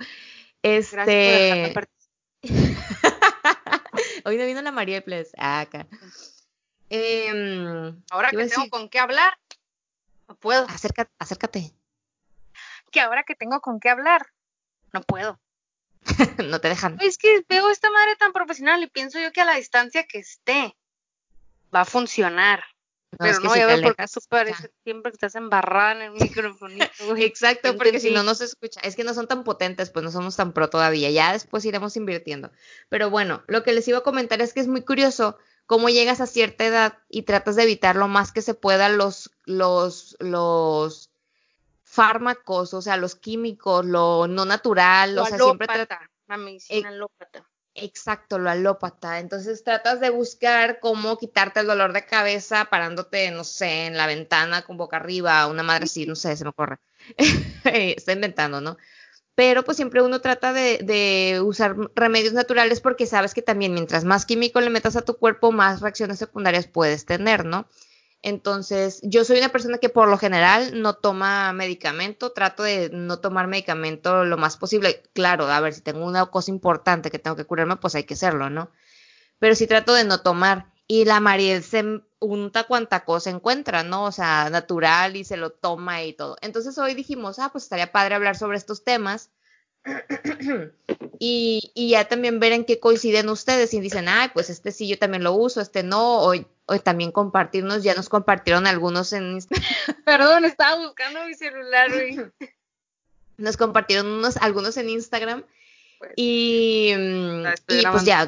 Este... 0.63 1.75
Hoy 4.25 4.37
no 4.37 4.47
vino 4.47 4.63
la 4.63 4.71
María 4.71 5.05
Ples. 5.05 5.33
Ah, 5.37 5.59
acá. 5.59 5.89
Em, 6.91 8.03
ahora 8.11 8.31
que 8.31 8.47
tengo 8.47 8.69
con 8.71 8.89
qué 8.89 8.99
hablar, 8.99 9.39
no 10.27 10.35
puedo. 10.37 10.67
Acércate, 10.69 11.11
acércate 11.19 11.75
que 12.91 13.01
ahora 13.01 13.25
que 13.25 13.35
tengo 13.35 13.61
con 13.61 13.81
qué 13.81 13.91
hablar, 13.91 14.27
no 14.93 15.03
puedo. 15.03 15.39
no 16.49 16.61
te 16.61 16.69
dejan. 16.69 16.99
Es 17.01 17.19
que 17.19 17.45
veo 17.49 17.71
esta 17.71 17.91
madre 17.91 18.17
tan 18.17 18.33
profesional 18.33 18.83
y 18.83 18.87
pienso 18.87 19.19
yo 19.19 19.33
que 19.33 19.41
a 19.41 19.45
la 19.45 19.57
distancia 19.57 20.05
que 20.05 20.19
esté 20.19 20.75
va 21.75 21.83
a 21.83 21.85
funcionar. 21.85 22.65
pero 23.19 23.41
no, 23.41 23.55
ya 23.55 23.67
veo 23.67 23.83
porque 23.83 24.05
eso 24.05 24.21
parece 24.29 24.71
siempre 24.85 25.13
que 25.13 25.17
estás 25.17 25.35
embarrada 25.35 25.93
en 25.93 26.03
el 26.03 26.11
micrófono. 26.53 26.85
Exacto, 27.17 27.77
porque 27.77 28.01
si 28.01 28.11
no, 28.11 28.23
no 28.23 28.35
se 28.35 28.45
escucha. 28.45 28.81
Es 28.81 28.97
que 28.97 29.05
no 29.05 29.13
son 29.13 29.29
tan 29.29 29.45
potentes, 29.45 29.91
pues 29.91 30.05
no 30.05 30.11
somos 30.11 30.37
tan 30.37 30.53
pro 30.53 30.71
todavía. 30.71 31.11
Ya 31.11 31.33
después 31.33 31.65
iremos 31.65 31.97
invirtiendo. 31.97 32.51
Pero 32.89 33.11
bueno, 33.11 33.43
lo 33.49 33.63
que 33.63 33.73
les 33.73 33.87
iba 33.89 33.99
a 33.99 34.03
comentar 34.03 34.41
es 34.41 34.55
que 34.55 34.61
es 34.61 34.69
muy 34.69 34.83
curioso 34.83 35.39
cómo 35.69 35.91
llegas 35.91 36.23
a 36.23 36.27
cierta 36.27 36.65
edad 36.65 36.99
y 37.11 37.23
tratas 37.23 37.55
de 37.55 37.65
evitar 37.65 37.95
lo 37.95 38.09
más 38.09 38.33
que 38.33 38.41
se 38.41 38.55
pueda 38.55 38.89
los, 38.89 39.31
los, 39.45 40.17
los 40.19 41.11
fármacos, 41.85 42.73
o 42.73 42.81
sea, 42.81 42.97
los 42.97 43.15
químicos, 43.15 43.85
lo 43.85 44.27
no 44.27 44.47
natural, 44.47 45.15
lo 45.15 45.25
o 45.25 45.27
sea, 45.27 45.37
siempre 45.37 45.67
trata 45.67 46.11
la 46.27 46.37
medicina 46.39 46.89
alópata. 46.89 47.47
Exacto, 47.75 48.39
lo 48.39 48.49
alópata. 48.49 49.19
Entonces 49.19 49.63
tratas 49.63 50.01
de 50.01 50.09
buscar 50.09 50.81
cómo 50.81 51.19
quitarte 51.19 51.61
el 51.61 51.67
dolor 51.67 51.93
de 51.93 52.07
cabeza 52.07 52.65
parándote, 52.71 53.31
no 53.31 53.45
sé, 53.45 53.87
en 53.87 53.97
la 53.99 54.07
ventana 54.07 54.63
con 54.63 54.79
boca 54.79 54.97
arriba, 54.97 55.47
una 55.49 55.63
madre 55.63 55.85
así, 55.85 56.07
no 56.07 56.17
sé, 56.17 56.35
se 56.35 56.45
me 56.45 56.51
ocurre. 56.51 56.79
Está 57.65 58.13
inventando, 58.13 58.63
¿no? 58.63 58.79
Pero 59.39 59.63
pues 59.63 59.77
siempre 59.77 60.03
uno 60.03 60.21
trata 60.21 60.53
de, 60.53 61.41
usar 61.45 61.77
remedios 61.95 62.33
naturales 62.33 62.81
porque 62.81 63.07
sabes 63.07 63.35
que 63.35 63.41
también 63.41 63.73
mientras 63.73 64.03
más 64.03 64.27
químico 64.27 64.61
le 64.61 64.69
metas 64.69 64.97
a 64.97 65.03
tu 65.03 65.17
cuerpo, 65.17 65.53
más 65.53 65.81
reacciones 65.81 66.19
secundarias 66.19 66.67
puedes 66.67 67.05
tener, 67.07 67.45
¿no? 67.45 67.69
Entonces, 68.21 68.99
yo 69.05 69.25
soy 69.25 69.39
una 69.39 69.51
persona 69.51 69.79
que 69.79 69.91
por 69.91 70.09
lo 70.09 70.19
general 70.19 70.83
no 70.83 70.95
toma 70.95 71.53
medicamento, 71.53 72.33
trato 72.33 72.65
de 72.65 72.91
no 72.93 73.21
tomar 73.21 73.47
medicamento 73.47 74.25
lo 74.25 74.39
más 74.39 74.57
posible. 74.57 75.05
Claro, 75.13 75.47
a 75.47 75.61
ver, 75.61 75.73
si 75.73 75.83
tengo 75.83 76.05
una 76.05 76.27
cosa 76.27 76.51
importante 76.51 77.13
que 77.13 77.21
tengo 77.21 77.37
que 77.37 77.45
curarme, 77.45 77.77
pues 77.77 77.95
hay 77.95 78.03
que 78.03 78.15
hacerlo, 78.15 78.51
¿no? 78.51 78.73
Pero 79.39 79.55
sí 79.55 79.69
trato 79.69 79.95
de 79.95 80.03
no 80.03 80.21
tomar. 80.21 80.73
Y 80.89 81.05
la 81.05 81.21
Mariel 81.21 81.63
se 81.63 82.03
unta 82.19 82.65
cuanta 82.65 83.05
cosa 83.05 83.31
encuentra, 83.31 83.83
¿no? 83.85 84.05
O 84.05 84.13
sea, 84.13 84.49
natural 84.51 85.17
y 85.17 85.25
se 85.25 85.37
lo 85.37 85.51
toma 85.51 86.03
y 86.03 86.15
todo. 86.15 86.37
Entonces 86.41 86.77
hoy 86.79 86.95
dijimos, 86.95 87.39
ah, 87.39 87.51
pues 87.53 87.65
estaría 87.65 87.93
padre 87.93 88.15
hablar 88.15 88.37
sobre 88.37 88.57
estos 88.57 88.83
temas. 88.85 89.31
y, 91.19 91.71
y, 91.75 91.91
ya 91.91 92.09
también 92.09 92.41
ver 92.41 92.53
en 92.53 92.65
qué 92.65 92.81
coinciden 92.81 93.29
ustedes 93.29 93.73
y 93.75 93.81
dicen, 93.81 94.09
ay, 94.09 94.31
pues 94.35 94.51
este 94.51 94.73
sí 94.73 94.89
yo 94.89 94.99
también 94.99 95.23
lo 95.23 95.35
uso, 95.35 95.61
este 95.61 95.83
no, 95.83 96.23
o 96.23 96.35
o 96.69 96.79
también 96.79 97.13
compartirnos, 97.13 97.83
ya 97.83 97.95
nos 97.95 98.11
compartieron 98.11 98.67
algunos 98.67 99.13
en 99.15 99.33
Instagram. 99.33 99.65
Perdón, 100.05 100.45
estaba 100.45 100.77
buscando 100.77 101.25
mi 101.25 101.35
celular, 101.35 101.91
Nos 103.39 103.57
compartieron 103.57 104.07
unos, 104.07 104.37
algunos 104.37 104.77
en 104.77 104.91
Instagram 104.91 105.45
pues, 105.99 106.13
y, 106.17 106.93
mm, 106.97 107.45
pues 107.93 108.05
ya 108.05 108.27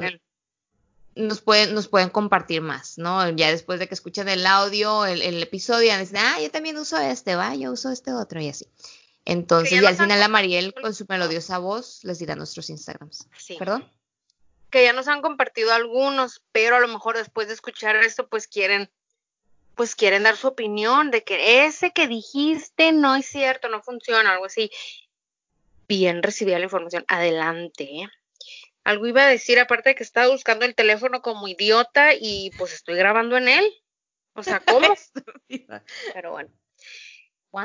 nos 1.14 1.40
pueden, 1.40 1.74
nos 1.74 1.88
pueden 1.88 2.10
compartir 2.10 2.60
más, 2.62 2.98
¿no? 2.98 3.28
Ya 3.30 3.50
después 3.50 3.78
de 3.80 3.88
que 3.88 3.94
escuchen 3.94 4.28
el 4.28 4.46
audio, 4.46 5.06
el, 5.06 5.42
episodio, 5.42 5.88
ya 5.88 5.98
dicen, 5.98 6.18
ah, 6.18 6.40
yo 6.40 6.50
también 6.50 6.76
uso 6.78 6.98
este, 6.98 7.36
va, 7.36 7.54
yo 7.54 7.72
uso 7.72 7.90
este 7.90 8.12
otro 8.12 8.40
y 8.40 8.48
así. 8.48 8.66
Entonces, 9.24 9.82
y 9.82 9.84
al 9.84 9.96
final 9.96 10.18
la 10.18 10.28
Mariel 10.28 10.74
con 10.74 10.94
su 10.94 11.04
melodiosa 11.08 11.58
voz 11.58 12.02
les 12.04 12.18
dirá 12.18 12.36
nuestros 12.36 12.70
Instagrams. 12.70 13.28
Sí. 13.36 13.56
¿Perdón? 13.58 13.88
que 14.70 14.84
ya 14.84 14.92
nos 14.92 15.08
han 15.08 15.20
compartido 15.20 15.72
algunos, 15.72 16.42
pero 16.52 16.76
a 16.76 16.80
lo 16.80 16.88
mejor 16.88 17.16
después 17.16 17.48
de 17.48 17.54
escuchar 17.54 17.96
esto, 17.96 18.28
pues 18.28 18.46
quieren, 18.46 18.88
pues 19.74 19.94
quieren 19.94 20.22
dar 20.22 20.36
su 20.36 20.46
opinión 20.46 21.10
de 21.10 21.24
que 21.24 21.66
ese 21.66 21.90
que 21.90 22.06
dijiste 22.06 22.92
no 22.92 23.16
es 23.16 23.26
cierto, 23.26 23.68
no 23.68 23.82
funciona, 23.82 24.32
algo 24.32 24.46
así. 24.46 24.70
Bien 25.88 26.22
recibida 26.22 26.58
la 26.58 26.64
información. 26.64 27.04
Adelante. 27.08 27.84
¿eh? 27.84 28.08
Algo 28.90 29.06
iba 29.06 29.24
a 29.24 29.28
decir, 29.28 29.58
aparte 29.58 29.90
de 29.90 29.94
que 29.94 30.02
estaba 30.02 30.28
buscando 30.28 30.64
el 30.64 30.74
teléfono 30.74 31.22
como 31.22 31.48
idiota 31.48 32.12
y 32.14 32.50
pues 32.58 32.74
estoy 32.74 32.96
grabando 32.96 33.36
en 33.36 33.48
él. 33.48 33.72
O 34.34 34.42
sea, 34.42 34.60
¿cómo? 34.60 34.94
pero 36.14 36.32
bueno. 36.32 36.50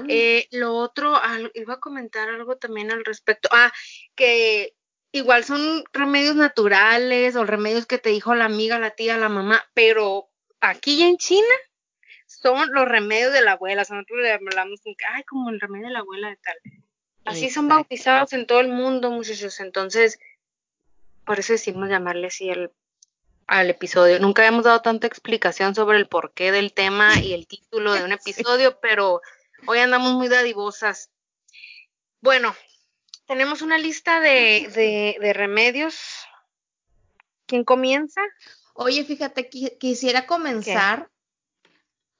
Eh, 0.07 0.47
lo 0.51 0.75
otro, 0.75 1.19
iba 1.53 1.75
a 1.75 1.79
comentar 1.79 2.29
algo 2.29 2.57
también 2.57 2.91
al 2.91 3.05
respecto. 3.05 3.49
Ah, 3.51 3.71
que 4.15 4.75
igual 5.11 5.43
son 5.43 5.83
remedios 5.93 6.35
naturales 6.35 7.35
o 7.35 7.45
remedios 7.45 7.85
que 7.85 7.97
te 7.97 8.09
dijo 8.09 8.35
la 8.35 8.45
amiga, 8.45 8.79
la 8.79 8.91
tía, 8.91 9.17
la 9.17 9.29
mamá, 9.29 9.63
pero 9.73 10.29
aquí 10.59 11.03
en 11.03 11.17
China 11.17 11.55
son 12.27 12.71
los 12.73 12.85
remedios 12.85 13.31
de 13.31 13.41
la 13.41 13.53
abuela, 13.53 13.83
o 13.83 13.85
sea, 13.85 13.95
nosotros 13.95 14.19
le 14.21 14.33
hablamos 14.33 14.81
ay, 15.13 15.23
como 15.23 15.49
el 15.49 15.59
remedio 15.59 15.87
de 15.87 15.93
la 15.93 15.99
abuela 15.99 16.29
de 16.29 16.37
tal. 16.37 16.57
Así 17.23 17.49
son 17.49 17.67
bautizados 17.67 18.33
en 18.33 18.45
todo 18.45 18.59
el 18.59 18.67
mundo, 18.67 19.09
muchachos, 19.09 19.59
entonces, 19.59 20.19
por 21.25 21.39
eso 21.39 21.53
decimos 21.53 21.89
llamarle 21.89 22.27
así 22.27 22.49
el, 22.49 22.71
al 23.47 23.69
episodio. 23.69 24.19
Nunca 24.19 24.41
habíamos 24.41 24.65
dado 24.65 24.81
tanta 24.81 25.07
explicación 25.07 25.75
sobre 25.75 25.97
el 25.97 26.07
porqué 26.07 26.51
del 26.51 26.73
tema 26.73 27.19
y 27.19 27.33
el 27.33 27.47
título 27.47 27.93
de 27.93 28.03
un 28.03 28.11
episodio, 28.13 28.79
pero 28.79 29.21
hoy 29.67 29.79
andamos 29.79 30.13
muy 30.13 30.27
dadivosas. 30.27 31.09
Bueno, 32.21 32.55
tenemos 33.27 33.61
una 33.61 33.77
lista 33.77 34.19
de, 34.19 35.17
de, 35.19 35.33
remedios. 35.33 35.95
¿Quién 37.45 37.63
comienza? 37.63 38.21
Oye, 38.73 39.03
fíjate, 39.05 39.49
quisiera 39.49 40.25
comenzar 40.25 41.09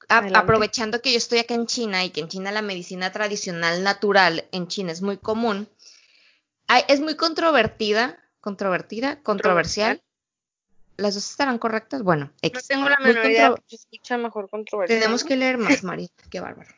aprovechando 0.07 1.01
que 1.01 1.12
yo 1.12 1.17
estoy 1.17 1.39
acá 1.39 1.55
en 1.55 1.65
China 1.65 2.05
y 2.05 2.12
que 2.12 2.21
en 2.21 2.27
China 2.27 2.51
la 2.51 2.62
medicina 2.62 3.12
tradicional 3.12 3.83
natural 3.83 4.47
en 4.51 4.67
China 4.67 4.91
es 4.91 5.01
muy 5.01 5.17
común. 5.17 5.67
es 6.88 7.00
muy 7.00 7.15
controvertida, 7.15 8.19
controvertida, 8.45 9.19
controversial. 9.23 10.03
¿Las 10.97 11.15
dos 11.15 11.31
estarán 11.31 11.57
correctas? 11.57 12.03
Bueno, 12.03 12.31
no 12.43 12.59
tengo 12.67 12.87
la 12.87 12.99
menor 12.99 13.25
idea, 13.25 13.55
se 13.65 13.75
escucha 13.75 14.19
mejor 14.19 14.51
controversial. 14.51 14.99
Tenemos 14.99 15.23
que 15.23 15.35
leer 15.35 15.57
más, 15.57 15.83
María, 15.83 16.09
qué 16.29 16.39
bárbaro. 16.39 16.69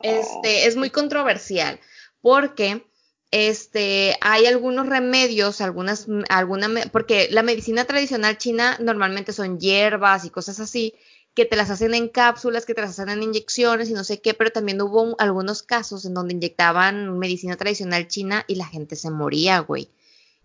Este, 0.00 0.66
es 0.66 0.76
muy 0.76 0.90
controversial 0.90 1.80
porque 2.20 2.84
este, 3.30 4.14
hay 4.20 4.44
algunos 4.44 4.86
remedios, 4.86 5.62
algunas, 5.62 6.06
alguna, 6.28 6.68
porque 6.92 7.28
la 7.30 7.42
medicina 7.42 7.86
tradicional 7.86 8.36
china 8.36 8.76
normalmente 8.78 9.32
son 9.32 9.58
hierbas 9.58 10.26
y 10.26 10.30
cosas 10.30 10.60
así, 10.60 10.94
que 11.32 11.46
te 11.46 11.56
las 11.56 11.70
hacen 11.70 11.94
en 11.94 12.08
cápsulas, 12.08 12.66
que 12.66 12.74
te 12.74 12.82
las 12.82 12.90
hacen 12.90 13.08
en 13.08 13.22
inyecciones 13.22 13.88
y 13.88 13.94
no 13.94 14.04
sé 14.04 14.20
qué, 14.20 14.34
pero 14.34 14.50
también 14.50 14.82
hubo 14.82 15.16
algunos 15.18 15.62
casos 15.62 16.04
en 16.04 16.12
donde 16.12 16.34
inyectaban 16.34 17.18
medicina 17.18 17.56
tradicional 17.56 18.06
china 18.06 18.44
y 18.46 18.56
la 18.56 18.66
gente 18.66 18.96
se 18.96 19.10
moría, 19.10 19.60
güey. 19.60 19.88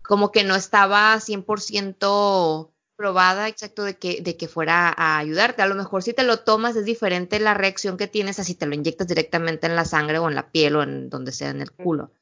Como 0.06 0.32
que 0.32 0.44
no 0.44 0.54
estaba 0.54 1.18
100% 1.20 2.72
probada, 2.96 3.48
exacto, 3.48 3.84
de 3.84 3.98
que, 3.98 4.22
de 4.22 4.36
que 4.36 4.48
fuera 4.48 4.94
a 4.96 5.18
ayudarte. 5.18 5.62
A 5.62 5.66
lo 5.66 5.74
mejor 5.74 6.02
si 6.02 6.14
te 6.14 6.22
lo 6.22 6.40
tomas 6.40 6.76
es 6.76 6.84
diferente 6.84 7.38
la 7.40 7.54
reacción 7.54 7.96
que 7.96 8.06
tienes 8.06 8.38
a 8.38 8.44
si 8.44 8.54
te 8.54 8.66
lo 8.66 8.74
inyectas 8.74 9.06
directamente 9.06 9.66
en 9.66 9.76
la 9.76 9.84
sangre 9.84 10.18
o 10.18 10.28
en 10.28 10.34
la 10.34 10.50
piel 10.50 10.76
o 10.76 10.82
en 10.82 11.10
donde 11.10 11.32
sea 11.32 11.50
en 11.50 11.60
el 11.60 11.72
culo. 11.72 12.12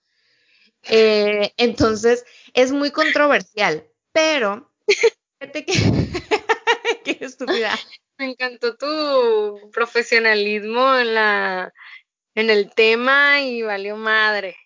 Eh, 0.83 1.53
entonces, 1.57 2.25
es 2.53 2.73
muy 2.73 2.91
controversial, 2.91 3.87
pero 4.13 4.71
fíjate 5.39 5.65
que... 5.65 5.73
qué 7.05 7.19
estúpida. 7.21 7.79
Me 8.19 8.31
encantó 8.31 8.77
tu 8.77 9.71
profesionalismo 9.73 10.97
en 10.97 11.15
la 11.15 11.73
en 12.37 12.51
el 12.51 12.73
tema 12.73 13.41
y 13.41 13.63
valió 13.63 13.97
madre. 13.97 14.57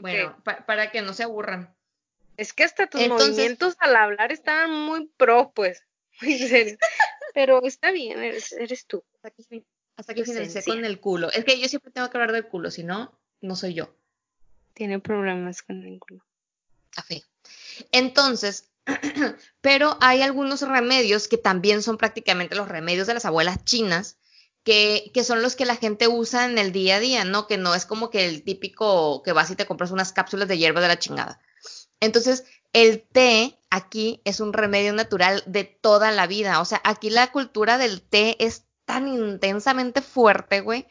Bueno, 0.00 0.42
para 0.66 0.90
que 0.90 1.02
no 1.02 1.12
se 1.12 1.22
aburran. 1.22 1.74
Es 2.36 2.52
que 2.52 2.64
hasta 2.64 2.86
tus 2.86 3.06
movimientos 3.08 3.76
al 3.78 3.96
hablar 3.96 4.32
estaban 4.32 4.72
muy 4.72 5.06
pro, 5.16 5.52
pues. 5.54 5.82
Muy 6.22 6.38
serio. 6.38 6.78
Pero 7.34 7.62
está 7.62 7.90
bien, 7.90 8.22
eres, 8.22 8.52
eres 8.52 8.86
tú. 8.86 9.04
Hasta 9.16 9.30
que, 9.30 9.64
hasta 9.96 10.14
con 10.64 10.84
el 10.84 10.98
culo. 10.98 11.30
Es 11.30 11.44
que 11.44 11.60
yo 11.60 11.68
siempre 11.68 11.90
tengo 11.90 12.08
que 12.08 12.16
hablar 12.16 12.32
del 12.32 12.46
culo, 12.46 12.70
si 12.70 12.84
no, 12.84 13.18
no 13.42 13.54
soy 13.54 13.74
yo. 13.74 13.94
Tiene 14.72 14.98
problemas 14.98 15.60
con 15.60 15.84
el 15.84 15.98
culo. 15.98 16.24
Café. 16.88 17.22
Entonces, 17.92 18.70
pero 19.60 19.96
hay 20.00 20.22
algunos 20.22 20.62
remedios 20.62 21.28
que 21.28 21.38
también 21.38 21.82
son 21.82 21.98
prácticamente 21.98 22.54
los 22.54 22.68
remedios 22.68 23.06
de 23.06 23.14
las 23.14 23.24
abuelas 23.24 23.64
chinas, 23.64 24.18
que, 24.66 25.22
son 25.22 25.42
los 25.42 25.54
que 25.54 25.64
la 25.64 25.76
gente 25.76 26.08
usa 26.08 26.44
en 26.44 26.58
el 26.58 26.72
día 26.72 26.96
a 26.96 27.00
día, 27.00 27.24
¿no? 27.24 27.46
Que 27.46 27.56
no 27.56 27.72
es 27.76 27.86
como 27.86 28.10
que 28.10 28.26
el 28.26 28.42
típico 28.42 29.22
que 29.22 29.30
vas 29.30 29.48
y 29.52 29.54
te 29.54 29.64
compras 29.64 29.92
unas 29.92 30.12
cápsulas 30.12 30.48
de 30.48 30.58
hierba 30.58 30.80
de 30.80 30.88
la 30.88 30.98
chingada. 30.98 31.40
Entonces, 32.00 32.44
el 32.72 33.06
té 33.06 33.60
aquí 33.70 34.20
es 34.24 34.40
un 34.40 34.52
remedio 34.52 34.92
natural 34.92 35.44
de 35.46 35.62
toda 35.62 36.10
la 36.10 36.26
vida. 36.26 36.60
O 36.60 36.64
sea, 36.64 36.80
aquí 36.82 37.10
la 37.10 37.30
cultura 37.30 37.78
del 37.78 38.02
té 38.02 38.44
es 38.44 38.64
tan 38.84 39.06
intensamente 39.06 40.02
fuerte, 40.02 40.62
güey, 40.62 40.88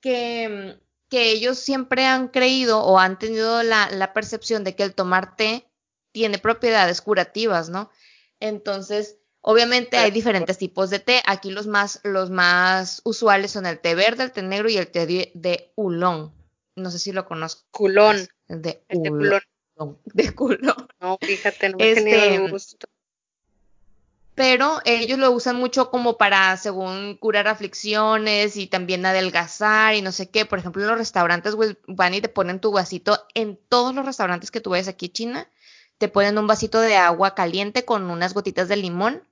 que, 0.00 0.80
que 1.08 1.30
ellos 1.30 1.60
siempre 1.60 2.06
han 2.06 2.26
creído 2.26 2.82
o 2.82 2.98
han 2.98 3.20
tenido 3.20 3.62
la 3.62 4.12
percepción 4.14 4.64
de 4.64 4.74
que 4.74 4.82
el 4.82 4.96
tomar 4.96 5.36
té 5.36 5.70
tiene 6.10 6.38
propiedades 6.38 7.00
curativas, 7.00 7.68
¿no? 7.68 7.88
Entonces, 8.40 9.18
obviamente 9.42 9.98
hay 9.98 10.10
diferentes 10.10 10.56
tipos 10.58 10.90
de 10.90 10.98
té. 10.98 11.22
Aquí 11.26 11.50
los 11.50 11.66
más, 11.66 12.00
los 12.04 12.30
más 12.30 13.02
usuales 13.04 13.50
son 13.50 13.66
el 13.66 13.78
té 13.78 13.94
verde, 13.94 14.24
el 14.24 14.32
té 14.32 14.42
negro 14.42 14.70
y 14.70 14.78
el 14.78 14.88
té 14.88 15.06
de, 15.06 15.30
de 15.34 15.72
oolong. 15.76 16.30
No 16.74 16.90
sé 16.90 16.98
si 16.98 17.12
lo 17.12 17.26
conozco. 17.26 17.62
Culón. 17.70 18.28
De, 18.48 18.82
el 18.88 19.02
de 19.02 19.10
culón. 19.10 19.42
De 20.04 20.34
culón. 20.34 20.88
No, 21.00 21.18
fíjate, 21.20 21.70
no 21.70 21.78
me 21.78 21.90
este, 21.90 22.38
gusto. 22.48 22.86
Pero 24.34 24.80
ellos 24.84 25.18
lo 25.18 25.30
usan 25.32 25.56
mucho 25.56 25.90
como 25.90 26.16
para, 26.16 26.56
según 26.56 27.16
curar 27.16 27.48
aflicciones 27.48 28.56
y 28.56 28.66
también 28.66 29.04
adelgazar 29.04 29.94
y 29.94 30.02
no 30.02 30.12
sé 30.12 30.30
qué. 30.30 30.46
Por 30.46 30.58
ejemplo, 30.58 30.82
en 30.82 30.88
los 30.88 30.98
restaurantes, 30.98 31.54
van 31.86 32.14
y 32.14 32.20
te 32.20 32.28
ponen 32.28 32.60
tu 32.60 32.72
vasito. 32.72 33.26
En 33.34 33.58
todos 33.68 33.94
los 33.94 34.06
restaurantes 34.06 34.50
que 34.50 34.60
tú 34.60 34.70
ves 34.70 34.88
aquí, 34.88 35.08
China, 35.08 35.48
te 35.98 36.08
ponen 36.08 36.38
un 36.38 36.46
vasito 36.46 36.80
de 36.80 36.96
agua 36.96 37.34
caliente 37.34 37.84
con 37.84 38.10
unas 38.10 38.32
gotitas 38.34 38.68
de 38.68 38.76
limón 38.76 39.22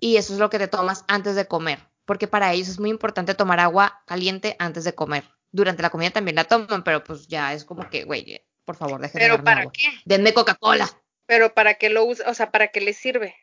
y 0.00 0.16
eso 0.16 0.32
es 0.32 0.38
lo 0.38 0.50
que 0.50 0.58
te 0.58 0.68
tomas 0.68 1.04
antes 1.08 1.36
de 1.36 1.46
comer, 1.46 1.78
porque 2.04 2.28
para 2.28 2.52
ellos 2.52 2.68
es 2.68 2.80
muy 2.80 2.90
importante 2.90 3.34
tomar 3.34 3.60
agua 3.60 4.02
caliente 4.06 4.56
antes 4.58 4.84
de 4.84 4.94
comer. 4.94 5.24
Durante 5.52 5.82
la 5.82 5.90
comida 5.90 6.10
también 6.10 6.36
la 6.36 6.44
toman, 6.44 6.84
pero 6.84 7.02
pues 7.02 7.28
ya 7.28 7.52
es 7.52 7.64
como 7.64 7.88
que, 7.88 8.04
güey, 8.04 8.44
por 8.64 8.76
favor, 8.76 9.00
dejen 9.00 9.20
¿Pero 9.20 9.42
para 9.42 9.70
qué? 9.70 9.88
Denme 10.04 10.34
Coca-Cola. 10.34 10.90
Pero 11.26 11.54
para 11.54 11.74
qué 11.74 11.88
lo 11.88 12.04
usa, 12.04 12.28
o 12.28 12.34
sea, 12.34 12.50
para 12.50 12.68
qué 12.68 12.80
les 12.80 12.96
sirve? 12.96 13.34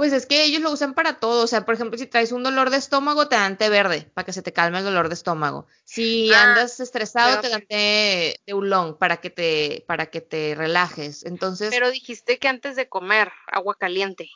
Pues 0.00 0.14
es 0.14 0.24
que 0.24 0.44
ellos 0.44 0.62
lo 0.62 0.70
usan 0.70 0.94
para 0.94 1.20
todo. 1.20 1.44
O 1.44 1.46
sea, 1.46 1.66
por 1.66 1.74
ejemplo, 1.74 1.98
si 1.98 2.06
traes 2.06 2.32
un 2.32 2.42
dolor 2.42 2.70
de 2.70 2.78
estómago, 2.78 3.28
te 3.28 3.36
dan 3.36 3.58
té 3.58 3.68
verde 3.68 4.10
para 4.14 4.24
que 4.24 4.32
se 4.32 4.40
te 4.40 4.50
calme 4.50 4.78
el 4.78 4.84
dolor 4.84 5.08
de 5.08 5.14
estómago. 5.14 5.66
Si 5.84 6.32
ah, 6.32 6.42
andas 6.42 6.80
estresado, 6.80 7.42
te 7.42 7.50
dan 7.50 7.66
té 7.66 8.40
de 8.46 8.54
ulón 8.54 8.96
para 8.96 9.18
que 9.18 9.28
te, 9.28 9.84
para 9.86 10.06
que 10.06 10.22
te 10.22 10.54
relajes. 10.54 11.26
Entonces. 11.26 11.68
Pero 11.68 11.90
dijiste 11.90 12.38
que 12.38 12.48
antes 12.48 12.76
de 12.76 12.88
comer, 12.88 13.30
agua 13.46 13.74
caliente. 13.78 14.30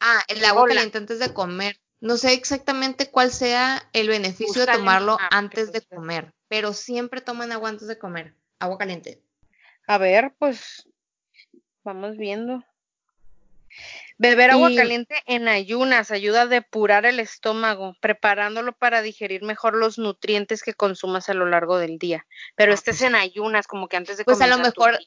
Ah, 0.00 0.22
el 0.28 0.44
agua 0.44 0.66
caliente 0.66 0.98
antes 0.98 1.18
de 1.18 1.32
comer. 1.32 1.80
No 2.00 2.18
sé 2.18 2.34
exactamente 2.34 3.10
cuál 3.10 3.32
sea 3.32 3.88
el 3.94 4.08
beneficio 4.08 4.66
de 4.66 4.72
tomarlo 4.72 5.16
antes 5.30 5.72
de 5.72 5.80
comer, 5.80 6.34
pero 6.48 6.74
siempre 6.74 7.22
toman 7.22 7.50
agua 7.50 7.70
antes 7.70 7.88
de 7.88 7.98
comer. 7.98 8.34
Agua 8.58 8.76
caliente. 8.76 9.22
A 9.86 9.96
ver, 9.98 10.34
pues 10.38 10.86
vamos 11.82 12.16
viendo. 12.18 12.62
Beber 14.16 14.52
agua 14.52 14.70
caliente 14.76 15.16
en 15.26 15.48
ayunas 15.48 16.10
ayuda 16.10 16.42
a 16.42 16.46
depurar 16.46 17.04
el 17.04 17.18
estómago, 17.18 17.96
preparándolo 18.00 18.72
para 18.72 19.02
digerir 19.02 19.42
mejor 19.42 19.74
los 19.74 19.98
nutrientes 19.98 20.62
que 20.62 20.74
consumas 20.74 21.28
a 21.28 21.34
lo 21.34 21.46
largo 21.46 21.78
del 21.78 21.98
día. 21.98 22.26
Pero 22.54 22.72
este 22.72 22.92
es 22.92 23.02
en 23.02 23.16
ayunas, 23.16 23.66
como 23.66 23.88
que 23.88 23.96
antes 23.96 24.16
de 24.16 24.24
Pues 24.24 24.40
a 24.40 24.46
lo 24.46 24.58
mejor, 24.58 24.98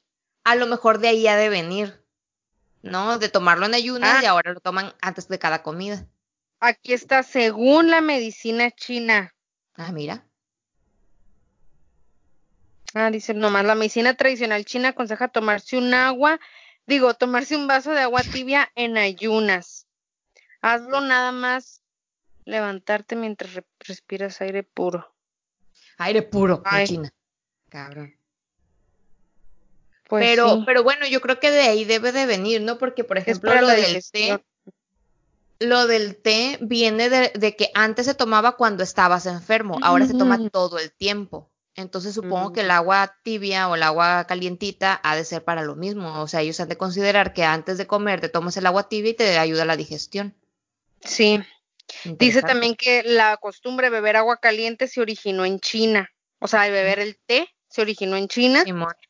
a 0.44 0.56
lo 0.56 0.68
mejor 0.68 1.00
de 1.00 1.08
ahí 1.08 1.28
ha 1.28 1.38
de 1.38 1.50
venir, 1.50 2.04
¿no? 2.82 3.20
De 3.20 3.30
tomarlo 3.30 3.66
en 3.66 3.74
ayunas 3.74 4.22
y 4.24 4.26
ah. 4.26 4.32
ahora 4.32 4.54
lo 4.54 4.60
toman 4.60 4.94
antes 5.02 5.28
de 5.28 5.40
cada 5.40 5.64
comida. 5.64 6.06
Aquí 6.60 6.94
está, 6.94 7.24
según 7.24 7.90
la 7.90 8.02
medicina 8.02 8.72
china. 8.72 9.34
Ah, 9.76 9.92
mira. 9.92 10.24
Ah, 12.94 13.12
dice 13.12 13.34
nomás, 13.34 13.66
la 13.66 13.76
medicina 13.76 14.16
tradicional 14.16 14.66
china 14.66 14.90
aconseja 14.90 15.28
tomarse 15.28 15.78
un 15.78 15.94
agua 15.94 16.40
Digo, 16.88 17.14
tomarse 17.16 17.58
un 17.58 17.68
vaso 17.68 17.92
de 17.92 18.00
agua 18.00 18.24
tibia 18.24 18.72
en 18.74 18.98
ayunas. 18.98 19.88
Hazlo 20.62 21.02
nada 21.02 21.34
más 21.34 21.84
levantarte 22.46 23.18
mientras 23.18 23.62
respiras 23.80 24.40
aire 24.40 24.64
puro. 24.64 25.14
Aire 25.98 26.22
puro, 26.22 26.64
China. 26.86 27.10
Cabrón. 27.68 28.16
Pues 30.08 30.26
pero, 30.26 30.64
pero 30.66 30.84
bueno, 30.84 31.06
yo 31.08 31.20
creo 31.20 31.40
que 31.40 31.52
de 31.52 31.62
ahí 31.62 31.84
debe 31.84 32.12
de 32.12 32.26
venir, 32.26 32.62
¿no? 32.62 32.78
Porque, 32.78 33.04
por 33.04 33.18
ejemplo, 33.18 33.54
lo 33.60 33.68
del 33.68 34.02
té, 34.10 34.42
lo 35.60 35.88
del 35.88 36.16
té 36.16 36.58
viene 36.62 37.10
de, 37.10 37.32
de, 37.36 37.56
que 37.56 37.72
antes 37.74 38.06
se 38.06 38.14
tomaba 38.14 38.56
cuando 38.56 38.84
estabas 38.84 39.26
enfermo, 39.26 39.80
ahora 39.82 40.06
se 40.06 40.14
toma 40.14 40.50
todo 40.50 40.80
el 40.80 40.92
tiempo. 40.92 41.50
Entonces 41.76 42.16
supongo 42.16 42.54
que 42.54 42.62
el 42.62 42.72
agua 42.72 43.18
tibia 43.22 43.70
o 43.70 43.76
el 43.76 43.84
agua 43.84 44.26
calientita 44.26 45.00
ha 45.04 45.16
de 45.16 45.24
ser 45.24 45.44
para 45.44 45.62
lo 45.62 45.76
mismo. 45.76 46.22
O 46.22 46.28
sea, 46.28 46.42
ellos 46.42 46.60
han 46.60 46.70
de 46.70 46.78
considerar 46.78 47.34
que 47.34 47.44
antes 47.44 47.78
de 47.78 47.86
comer 47.86 48.20
te 48.20 48.30
tomas 48.30 48.58
el 48.58 48.66
agua 48.66 48.90
tibia 48.90 49.12
y 49.12 49.14
te 49.14 49.38
ayuda 49.38 49.62
a 49.62 49.66
la 49.68 49.78
digestión. 49.78 50.34
Sí. 51.02 51.40
Dice 52.04 52.42
también 52.42 52.76
que 52.76 53.04
la 53.04 53.38
costumbre 53.38 53.88
de 53.88 53.92
beber 53.92 54.16
agua 54.16 54.38
caliente 54.38 54.88
se 54.88 55.02
originó 55.02 55.46
en 55.46 55.60
China. 55.60 56.10
O 56.40 56.48
sea, 56.48 56.64
de 56.64 56.72
beber 56.72 56.98
el 56.98 57.16
té 57.28 57.48
se 57.70 57.82
originó 57.82 58.18
en 58.18 58.28
China 58.28 58.64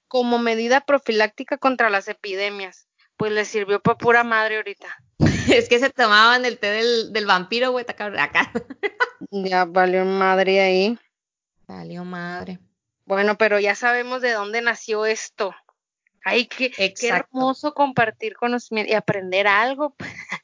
como 0.07 0.39
medida 0.39 0.81
profiláctica 0.81 1.57
contra 1.57 1.89
las 1.89 2.07
epidemias. 2.07 2.87
Pues 3.17 3.31
les 3.31 3.47
sirvió 3.47 3.81
para 3.81 3.97
pura 3.97 4.23
madre 4.23 4.57
ahorita. 4.57 4.95
es 5.53 5.69
que 5.69 5.79
se 5.79 5.89
tomaban 5.89 6.45
el 6.45 6.59
té 6.59 6.71
del, 6.71 7.13
del 7.13 7.25
vampiro, 7.25 7.71
güey, 7.71 7.85
acá. 7.87 8.51
ya 9.31 9.65
valió 9.65 10.05
madre 10.05 10.61
ahí. 10.61 10.99
Salió 11.65 12.03
madre. 12.05 12.59
Bueno, 13.05 13.37
pero 13.37 13.59
ya 13.59 13.75
sabemos 13.75 14.21
de 14.21 14.31
dónde 14.31 14.61
nació 14.61 15.05
esto. 15.05 15.55
Ay, 16.23 16.45
qué, 16.45 16.71
qué 16.71 17.07
hermoso 17.07 17.73
compartir 17.73 18.35
conocimiento 18.35 18.91
y 18.91 18.95
aprender 18.95 19.47
algo. 19.47 19.95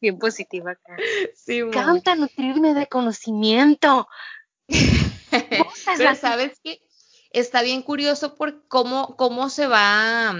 Bien 0.00 0.18
positiva 0.18 0.72
acá. 0.72 0.96
Sí, 1.34 1.62
Canta 1.72 2.14
nutrirme 2.14 2.74
de 2.74 2.86
conocimiento. 2.86 4.08
pero 5.98 6.14
sabes 6.14 6.60
que 6.62 6.80
está 7.40 7.62
bien 7.62 7.82
curioso 7.82 8.34
por 8.34 8.66
cómo, 8.66 9.16
cómo 9.16 9.50
se 9.50 9.66
va, 9.66 10.34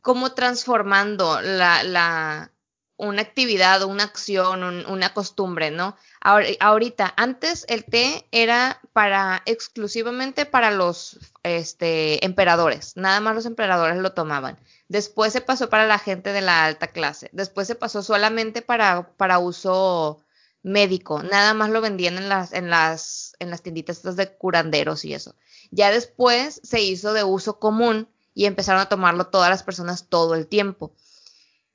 cómo 0.00 0.32
transformando 0.32 1.40
la, 1.40 1.84
la, 1.84 2.50
una 2.96 3.22
actividad 3.22 3.84
una 3.84 4.04
acción, 4.04 4.84
una 4.86 5.14
costumbre, 5.14 5.70
¿no? 5.70 5.96
ahorita, 6.20 7.14
antes 7.16 7.64
el 7.68 7.84
té 7.84 8.26
era 8.32 8.80
para 8.92 9.42
exclusivamente 9.46 10.44
para 10.44 10.72
los 10.72 11.18
este, 11.44 12.24
emperadores, 12.24 12.96
nada 12.96 13.20
más 13.20 13.36
los 13.36 13.46
emperadores 13.46 13.96
lo 13.98 14.12
tomaban. 14.12 14.58
Después 14.88 15.32
se 15.32 15.40
pasó 15.40 15.70
para 15.70 15.86
la 15.86 15.98
gente 15.98 16.32
de 16.32 16.40
la 16.40 16.64
alta 16.64 16.88
clase, 16.88 17.30
después 17.32 17.68
se 17.68 17.76
pasó 17.76 18.02
solamente 18.02 18.60
para, 18.60 19.08
para 19.16 19.38
uso 19.38 20.20
médico, 20.62 21.22
nada 21.22 21.54
más 21.54 21.70
lo 21.70 21.80
vendían 21.80 22.16
en 22.16 22.28
las, 22.28 22.52
en 22.52 22.70
las, 22.70 23.34
en 23.38 23.50
las 23.50 23.62
tienditas 23.62 24.02
de 24.02 24.36
curanderos 24.36 25.04
y 25.04 25.14
eso. 25.14 25.34
Ya 25.70 25.90
después 25.90 26.60
se 26.62 26.80
hizo 26.80 27.12
de 27.12 27.24
uso 27.24 27.58
común 27.58 28.08
y 28.34 28.46
empezaron 28.46 28.80
a 28.80 28.88
tomarlo 28.88 29.28
todas 29.28 29.50
las 29.50 29.62
personas 29.62 30.08
todo 30.08 30.34
el 30.34 30.46
tiempo. 30.46 30.94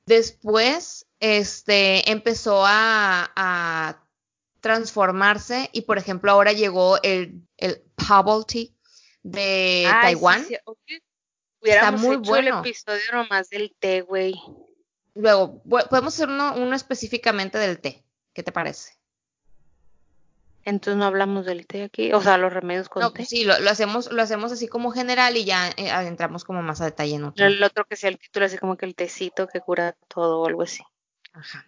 Después, 0.06 1.06
este, 1.20 2.10
empezó 2.10 2.64
a, 2.66 4.04
transformarse 4.60 5.70
y, 5.72 5.82
por 5.82 5.98
ejemplo, 5.98 6.32
ahora 6.32 6.52
llegó 6.52 7.02
el, 7.04 7.48
el 7.58 7.84
bubble 7.96 8.44
tea 8.46 8.66
de 9.24 9.88
Taiwán. 10.02 10.46
Está 11.62 11.92
muy 11.92 12.16
hecho 12.18 12.22
bueno. 12.22 12.60
el 12.60 12.68
episodio 12.68 13.04
nomás 13.14 13.50
del 13.50 13.74
té, 13.80 14.02
güey. 14.02 14.34
Luego, 15.14 15.62
podemos 15.64 16.14
hacer 16.14 16.28
uno, 16.28 16.56
uno 16.56 16.76
específicamente 16.76 17.58
del 17.60 17.80
té. 17.80 18.07
¿Qué 18.38 18.44
te 18.44 18.52
parece? 18.52 18.92
Entonces 20.64 20.96
no 20.96 21.06
hablamos 21.06 21.44
del 21.48 21.66
té 21.66 21.82
aquí, 21.82 22.14
o 22.14 22.22
sea, 22.22 22.38
los 22.38 22.54
remedios 22.54 22.88
con 22.88 23.02
no, 23.02 23.12
té. 23.12 23.26
Sí, 23.26 23.44
lo, 23.44 23.56
hacemos, 23.68 24.12
lo 24.12 24.22
hacemos 24.22 24.52
así 24.52 24.68
como 24.68 24.92
general 24.92 25.36
y 25.38 25.44
ya 25.44 25.72
eh, 25.76 25.90
adentramos 25.90 26.44
como 26.44 26.62
más 26.62 26.80
a 26.80 26.86
detalle 26.86 27.16
en 27.16 27.24
otro. 27.24 27.48
El 27.48 27.64
otro 27.64 27.86
que 27.86 27.96
sea 27.96 28.12
el 28.12 28.20
título, 28.20 28.46
así 28.46 28.60
como 28.60 28.78
que 28.78 28.86
el 28.86 28.94
tecito 28.94 29.48
que 29.48 29.60
cura 29.60 29.96
todo 30.08 30.42
o 30.42 30.48
algo 30.48 30.62
así. 30.62 30.84
Ajá. 31.34 31.66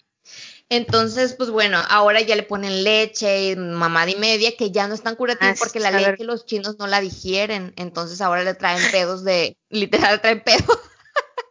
Entonces, 0.69 1.33
pues 1.33 1.49
bueno, 1.49 1.81
ahora 1.89 2.21
ya 2.21 2.35
le 2.35 2.43
ponen 2.43 2.83
leche, 2.83 3.55
mamada 3.55 4.11
y 4.11 4.15
media, 4.17 4.55
que 4.55 4.69
ya 4.69 4.87
no 4.87 4.93
están 4.93 5.15
curativos 5.15 5.55
ah, 5.55 5.59
porque 5.59 5.79
la 5.79 5.89
leche 5.89 6.23
los 6.23 6.45
chinos 6.45 6.77
no 6.77 6.85
la 6.85 7.01
digieren. 7.01 7.73
Entonces 7.77 8.21
ahora 8.21 8.43
le 8.43 8.53
traen 8.53 8.91
pedos 8.91 9.23
de, 9.23 9.57
literal, 9.69 10.21
traen 10.21 10.43
pedos. 10.43 10.79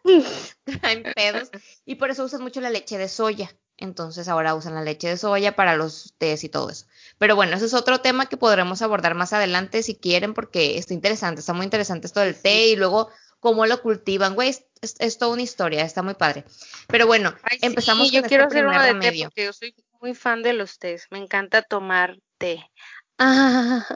traen 0.80 1.02
pedos. 1.12 1.50
Y 1.84 1.96
por 1.96 2.10
eso 2.10 2.22
usan 2.22 2.40
mucho 2.42 2.60
la 2.60 2.70
leche 2.70 2.98
de 2.98 3.08
soya. 3.08 3.52
Entonces 3.78 4.26
ahora 4.28 4.56
usan 4.56 4.74
la 4.74 4.82
leche 4.82 5.08
de 5.08 5.16
soya 5.16 5.54
para 5.54 5.76
los 5.76 6.12
tés 6.18 6.42
y 6.42 6.48
todo 6.48 6.68
eso. 6.68 6.86
Pero 7.16 7.36
bueno, 7.36 7.56
ese 7.56 7.66
es 7.66 7.74
otro 7.74 8.00
tema 8.00 8.26
que 8.26 8.36
podremos 8.36 8.82
abordar 8.82 9.14
más 9.14 9.32
adelante 9.32 9.84
si 9.84 9.94
quieren, 9.94 10.34
porque 10.34 10.78
está 10.78 10.94
interesante, 10.94 11.40
está 11.40 11.52
muy 11.52 11.64
interesante 11.64 12.08
esto 12.08 12.20
del 12.20 12.40
té 12.40 12.68
y 12.68 12.76
luego 12.76 13.08
cómo 13.38 13.66
lo 13.66 13.80
cultivan, 13.80 14.34
güey, 14.34 14.54
es, 14.80 15.18
toda 15.18 15.32
una 15.32 15.42
historia, 15.42 15.84
está 15.84 16.02
muy 16.02 16.14
padre. 16.14 16.44
Pero 16.88 17.06
bueno, 17.06 17.34
empezamos 17.62 18.08
sí, 18.08 18.14
yo 18.14 18.18
este 18.18 18.28
quiero 18.28 18.44
hacer 18.46 18.66
uno 18.66 18.82
de 18.82 18.94
té 18.94 19.22
porque 19.22 19.44
yo 19.44 19.52
soy 19.52 19.74
muy 20.00 20.14
fan 20.14 20.42
de 20.42 20.54
los 20.54 20.78
tés, 20.78 21.06
me 21.10 21.18
encanta 21.18 21.62
tomar 21.62 22.18
té. 22.38 22.68
Ah, 23.16 23.86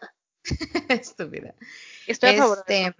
estúpida. 0.88 1.54
Estoy 2.06 2.30
a 2.30 2.38
favor 2.38 2.58
este, 2.58 2.94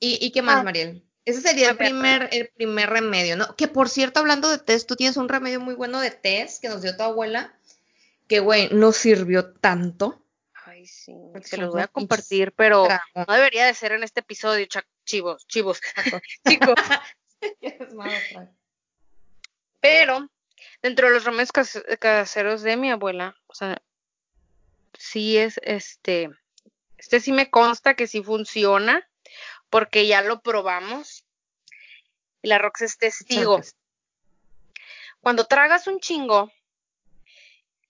¿y, 0.00 0.24
¿Y 0.24 0.32
qué 0.32 0.42
más, 0.42 0.60
ah. 0.60 0.62
Mariel? 0.62 1.04
Ese 1.24 1.40
sería 1.40 1.70
el 1.70 1.76
primer, 1.76 2.28
el 2.32 2.48
primer 2.48 2.90
remedio, 2.90 3.36
¿no? 3.36 3.56
Que 3.56 3.66
por 3.66 3.88
cierto, 3.88 4.20
hablando 4.20 4.50
de 4.50 4.58
test, 4.58 4.86
tú 4.86 4.94
tienes 4.94 5.16
un 5.16 5.28
remedio 5.28 5.58
muy 5.58 5.74
bueno 5.74 6.00
de 6.00 6.10
test 6.10 6.60
que 6.60 6.68
nos 6.68 6.82
dio 6.82 6.96
tu 6.96 7.02
abuela, 7.02 7.58
que, 8.28 8.40
güey, 8.40 8.68
no 8.72 8.92
sirvió 8.92 9.54
tanto. 9.54 10.22
Ay, 10.66 10.86
sí, 10.86 11.14
se 11.42 11.56
los 11.56 11.72
voy 11.72 11.80
a 11.80 11.88
compartir, 11.88 12.52
pero 12.52 12.86
no 13.14 13.34
debería 13.34 13.64
de 13.64 13.74
ser 13.74 13.92
en 13.92 14.02
este 14.02 14.20
episodio, 14.20 14.66
chivos, 15.04 15.46
chivos, 15.46 15.80
chicos. 16.46 16.74
pero, 19.80 20.28
dentro 20.82 21.08
de 21.08 21.14
los 21.14 21.24
remedios 21.24 21.52
caseros 21.98 22.62
de 22.62 22.76
mi 22.76 22.90
abuela, 22.90 23.34
o 23.46 23.54
sea, 23.54 23.80
sí 24.98 25.38
es, 25.38 25.58
este, 25.62 26.28
este 26.98 27.20
sí 27.20 27.32
me 27.32 27.50
consta 27.50 27.94
que 27.94 28.06
sí 28.06 28.22
funciona 28.22 29.08
porque 29.74 30.06
ya 30.06 30.22
lo 30.22 30.40
probamos. 30.40 31.24
Y 32.42 32.46
la 32.46 32.58
Rox 32.58 32.82
es 32.82 32.96
testigo. 32.96 33.60
Cuando 35.18 35.46
tragas 35.46 35.88
un 35.88 35.98
chingo 35.98 36.52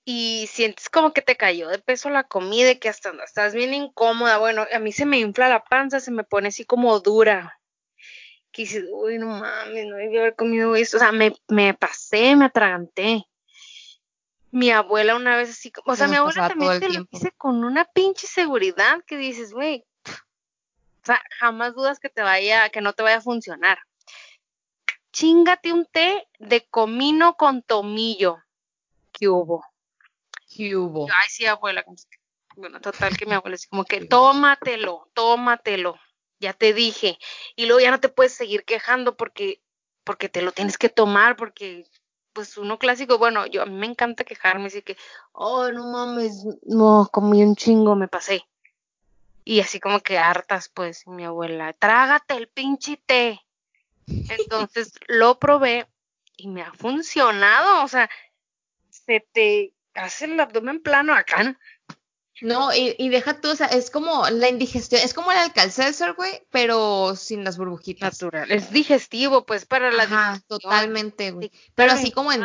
y 0.03 0.49
sientes 0.51 0.89
como 0.89 1.13
que 1.13 1.21
te 1.21 1.37
cayó 1.37 1.69
de 1.69 1.79
peso 1.79 2.09
la 2.09 2.25
comida 2.25 2.71
y 2.71 2.79
que 2.79 2.89
hasta 2.89 3.13
estás 3.23 3.53
bien 3.53 3.75
incómoda, 3.75 4.39
bueno, 4.39 4.67
a 4.73 4.79
mí 4.79 4.93
se 4.93 5.05
me 5.05 5.19
infla 5.19 5.51
la 5.51 5.63
panza, 5.63 6.01
se 6.01 6.11
me 6.11 6.25
pone 6.25 6.49
así 6.49 6.65
como 6.65 6.99
dura. 7.01 7.61
Que 8.51 8.63
dices, 8.63 8.87
uy, 8.91 9.19
no 9.19 9.27
mames, 9.27 9.85
no 9.85 9.97
debí 9.97 10.17
haber 10.17 10.37
comido 10.37 10.77
esto. 10.77 10.97
O 10.97 11.01
sea, 11.01 11.13
me, 11.13 11.37
me 11.49 11.75
pasé, 11.75 12.35
me 12.35 12.47
atraganté. 12.47 13.27
Mi 14.51 14.71
abuela 14.71 15.17
una 15.17 15.37
vez 15.37 15.51
así, 15.51 15.71
o 15.85 15.97
sea, 15.97 16.09
mi 16.09 16.17
abuela 16.17 16.49
también 16.49 16.81
te 16.81 16.89
lo 16.89 17.05
dice 17.11 17.31
con 17.33 17.63
una 17.63 17.85
pinche 17.85 18.27
seguridad 18.27 19.03
que 19.07 19.19
dices, 19.19 19.53
güey, 19.53 19.85
o 21.05 21.07
sea, 21.07 21.23
jamás 21.39 21.75
dudas 21.75 22.01
que 22.01 22.09
te 22.09 22.23
vaya, 22.23 22.71
que 22.71 22.81
no 22.81 22.95
te 22.95 23.03
vaya 23.03 23.19
a 23.19 23.21
funcionar. 23.21 23.79
Chingate 25.13 25.71
un 25.71 25.85
té 25.85 26.27
de 26.39 26.67
comino 26.67 27.37
con 27.37 27.63
tomillo. 27.63 28.39
¿Qué 29.13 29.29
hubo? 29.29 29.63
¿Qué 30.49 30.75
hubo? 30.75 31.07
Ay, 31.11 31.29
sí, 31.29 31.45
abuela. 31.45 31.85
Bueno, 32.57 32.81
total 32.81 33.15
que 33.19 33.27
mi 33.27 33.35
abuela 33.35 33.55
es 33.55 33.67
como 33.67 33.85
que 33.85 34.07
tómatelo, 34.07 35.11
tómatelo. 35.13 36.01
Ya 36.41 36.55
te 36.55 36.73
dije. 36.73 37.19
Y 37.55 37.67
luego 37.67 37.81
ya 37.81 37.91
no 37.91 38.01
te 38.01 38.09
puedes 38.09 38.33
seguir 38.33 38.65
quejando 38.65 39.15
porque, 39.15 39.61
porque 40.05 40.31
te 40.31 40.41
lo 40.41 40.53
tienes 40.53 40.79
que 40.79 40.89
tomar, 40.89 41.37
porque 41.37 41.87
pues 42.33 42.57
uno 42.57 42.79
clásico, 42.79 43.19
bueno, 43.19 43.45
yo 43.45 43.61
a 43.61 43.67
mí 43.67 43.77
me 43.77 43.87
encanta 43.87 44.25
quejarme, 44.25 44.67
así 44.67 44.81
que, 44.81 44.97
oh, 45.33 45.71
no 45.71 45.93
mames, 45.93 46.45
no, 46.63 47.09
comí 47.13 47.43
un 47.43 47.57
chingo, 47.57 47.95
me 47.95 48.09
pasé. 48.09 48.45
Y 49.45 49.61
así 49.61 49.79
como 49.79 50.01
que 50.01 50.19
hartas, 50.19 50.71
pues, 50.71 51.07
mi 51.07 51.25
abuela, 51.25 51.73
trágate 51.75 52.35
el 52.35 52.49
pinche 52.49 52.97
té. 53.05 53.41
Entonces 54.07 54.93
lo 55.09 55.39
probé 55.39 55.87
y 56.37 56.49
me 56.49 56.63
ha 56.63 56.73
funcionado, 56.73 57.85
o 57.85 57.89
sea, 57.89 58.11
se 58.89 59.27
te 59.33 59.75
hace 59.95 60.25
el 60.25 60.41
abdomen 60.41 60.83
plano 60.83 61.15
acá. 61.15 61.59
No, 62.41 62.75
y, 62.75 62.97
y 62.99 63.11
deja 63.11 63.41
tú, 63.41 63.51
o 63.51 63.57
sea, 63.57 63.69
es 63.69 63.91
como 63.91 64.29
la 64.29 64.49
indigestión, 64.49 65.01
es 65.03 65.15
como 65.15 65.31
el 65.31 65.39
alcalcelsor, 65.39 66.15
güey, 66.15 66.43
pero 66.51 67.15
sin 67.15 67.45
las 67.45 67.57
burbujitas. 67.57 68.15
Natural, 68.15 68.51
es 68.51 68.73
digestivo, 68.73 69.47
pues, 69.47 69.67
para 69.67 69.93
la 69.93 70.03
Ajá, 70.03 70.41
totalmente, 70.49 71.31
güey. 71.31 71.53
Pero 71.77 71.93
así 71.93 72.11
como 72.11 72.33
en 72.33 72.43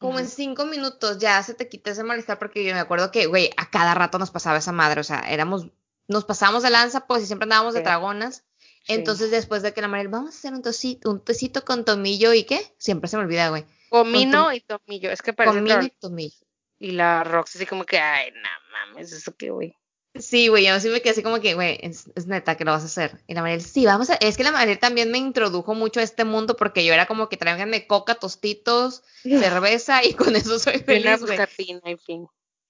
como 0.00 0.18
en 0.18 0.26
cinco 0.26 0.64
minutos 0.64 1.18
ya 1.18 1.42
se 1.42 1.52
te 1.52 1.68
quita 1.68 1.90
ese 1.90 2.02
malestar 2.02 2.38
porque 2.38 2.64
yo 2.64 2.72
me 2.72 2.80
acuerdo 2.80 3.12
que, 3.12 3.26
güey, 3.26 3.50
a 3.58 3.68
cada 3.68 3.94
rato 3.94 4.18
nos 4.18 4.30
pasaba 4.30 4.56
esa 4.56 4.72
madre, 4.72 5.02
o 5.02 5.04
sea, 5.04 5.20
éramos, 5.28 5.66
nos 6.08 6.24
pasábamos 6.24 6.62
de 6.62 6.70
lanza, 6.70 7.06
pues, 7.06 7.22
y 7.22 7.26
siempre 7.26 7.44
andábamos 7.44 7.74
de 7.74 7.82
dragonas. 7.82 8.44
Entonces, 8.88 9.30
después 9.30 9.62
de 9.62 9.74
que 9.74 9.82
la 9.82 9.88
Mariel, 9.88 10.08
vamos 10.08 10.34
a 10.34 10.38
hacer 10.38 10.54
un 10.54 10.62
tecito, 10.62 11.10
un 11.10 11.22
tecito 11.22 11.66
con 11.66 11.84
tomillo 11.84 12.32
y 12.32 12.44
qué, 12.44 12.74
siempre 12.78 13.08
se 13.10 13.18
me 13.18 13.24
olvida, 13.24 13.50
güey. 13.50 13.66
Comino 13.90 14.50
y 14.54 14.60
tomillo, 14.62 15.10
es 15.10 15.20
que 15.20 15.34
parece 15.34 15.58
Comino 15.58 15.82
y 15.82 15.90
tomillo. 15.90 16.46
Y 16.78 16.92
la 16.92 17.22
Rox 17.22 17.56
así 17.56 17.66
como 17.66 17.84
que, 17.84 17.98
ay, 17.98 18.32
no 18.32 18.48
mames, 18.72 19.12
eso 19.12 19.36
que, 19.36 19.50
güey. 19.50 19.76
Sí, 20.20 20.48
güey, 20.48 20.66
yo 20.66 20.78
sí 20.80 20.88
me 20.88 21.00
quedé 21.00 21.10
así 21.10 21.22
como 21.22 21.40
que, 21.40 21.54
güey, 21.54 21.78
es, 21.82 22.06
neta 22.26 22.56
que 22.56 22.64
lo 22.64 22.72
vas 22.72 22.82
a 22.82 22.86
hacer. 22.86 23.20
Y 23.26 23.34
la 23.34 23.42
Mariel, 23.42 23.62
sí, 23.62 23.86
vamos 23.86 24.10
a. 24.10 24.14
Es 24.14 24.36
que 24.36 24.44
la 24.44 24.52
Mariel 24.52 24.78
también 24.78 25.10
me 25.10 25.18
introdujo 25.18 25.74
mucho 25.74 26.00
a 26.00 26.02
este 26.02 26.24
mundo 26.24 26.56
porque 26.56 26.84
yo 26.84 26.92
era 26.92 27.06
como 27.06 27.28
que 27.28 27.36
tráiganme 27.36 27.86
coca, 27.86 28.14
tostitos, 28.16 29.02
cerveza 29.22 30.04
y 30.04 30.14
con 30.14 30.36
eso 30.36 30.58
soy 30.58 30.78
feliz. 30.78 31.22
Una 31.22 31.48
en 31.84 31.98
fin. 31.98 32.26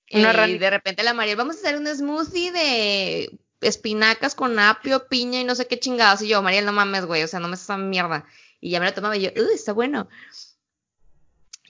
y 0.08 0.58
de 0.58 0.70
repente 0.70 1.02
la 1.02 1.14
Mariel, 1.14 1.36
vamos 1.36 1.56
a 1.56 1.58
hacer 1.60 1.76
un 1.76 1.86
smoothie 1.86 2.52
de 2.52 3.38
espinacas 3.60 4.34
con 4.34 4.58
apio, 4.58 5.08
piña 5.08 5.40
y 5.40 5.44
no 5.44 5.54
sé 5.54 5.66
qué 5.66 5.78
chingados. 5.78 6.22
Y 6.22 6.28
yo, 6.28 6.42
Mariel, 6.42 6.64
no 6.64 6.72
mames, 6.72 7.04
güey, 7.04 7.22
o 7.22 7.28
sea, 7.28 7.40
no 7.40 7.48
me 7.48 7.54
esa 7.54 7.76
mierda. 7.76 8.26
Y 8.60 8.70
ya 8.70 8.80
me 8.80 8.86
lo 8.86 8.94
tomaba 8.94 9.16
y 9.16 9.22
yo, 9.22 9.30
uy, 9.36 9.54
está 9.54 9.72
bueno. 9.72 10.08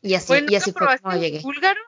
Y 0.03 0.14
así, 0.14 0.33
y 0.49 0.55
así 0.55 0.73
fue 0.73 0.99
como 1.03 1.16
llegué. 1.16 1.40
búlgaro? 1.40 1.81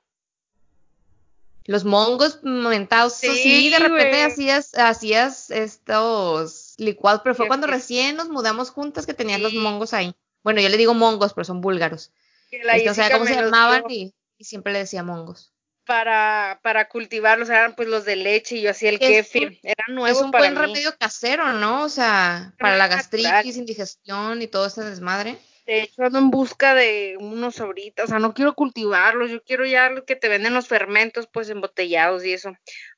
Los 1.67 1.85
mongos 1.85 2.41
momentados, 2.43 3.15
sí, 3.15 3.71
de 3.71 3.79
repente 3.79 4.23
hacías, 4.23 4.75
hacías 4.75 5.51
estos 5.51 6.75
licuados, 6.79 7.21
pero 7.23 7.35
fue 7.35 7.47
cuando 7.47 7.67
recién 7.67 8.17
nos 8.17 8.29
mudamos 8.29 8.71
juntas 8.71 9.07
que 9.07 9.15
tenían 9.15 9.43
los 9.43 9.55
mongos 9.55 9.95
ahí. 9.95 10.15
Bueno, 10.43 10.61
yo 10.61 10.69
le 10.69 10.77
digo 10.77 10.95
mongos, 10.95 11.35
pero 11.35 11.45
son 11.45 11.61
búlgaros. 11.61 12.13
Este, 12.51 12.91
o 12.91 12.95
sea, 12.95 13.11
cómo 13.11 13.27
se 13.27 13.35
llamaban 13.35 13.85
y, 13.89 14.15
siempre 14.41 14.73
le 14.73 14.81
decía 14.81 15.03
mongos. 15.03 15.53
Para, 15.85 16.61
para 16.63 16.89
cultivarlos 16.89 17.49
eran 17.49 17.75
pues 17.75 17.89
los 17.89 18.05
de 18.05 18.17
leche 18.17 18.57
y 18.57 18.63
yo 18.63 18.71
hacía 18.71 18.91
el 18.91 18.99
kefir, 18.99 19.59
era 19.63 19.85
nuevo 19.89 20.17
Es 20.17 20.23
un 20.23 20.31
buen 20.31 20.55
remedio 20.55 20.97
casero, 20.97 21.53
¿no? 21.55 21.83
O 21.83 21.89
sea, 21.89 22.55
para 22.59 22.77
la 22.77 22.89
gastritis, 22.89 23.57
indigestión 23.57 24.43
y 24.43 24.47
todo 24.49 24.67
ese 24.67 24.83
desmadre. 24.83 25.39
De 25.67 25.83
hecho, 25.83 26.03
ando 26.03 26.19
en 26.19 26.31
busca 26.31 26.75
de 26.75 27.17
unos 27.21 27.61
ahorita, 27.61 28.03
o 28.03 28.07
sea, 28.07 28.19
no 28.19 28.35
quiero 28.35 28.55
cultivarlos, 28.55 29.31
yo 29.31 29.43
quiero 29.45 29.65
ya 29.65 29.91
lo 29.91 30.05
que 30.05 30.17
te 30.17 30.29
venden 30.29 30.55
los 30.55 30.67
fermentos, 30.67 31.29
pues 31.33 31.49
embotellados 31.51 32.25
y 32.25 32.33
eso, 32.33 32.53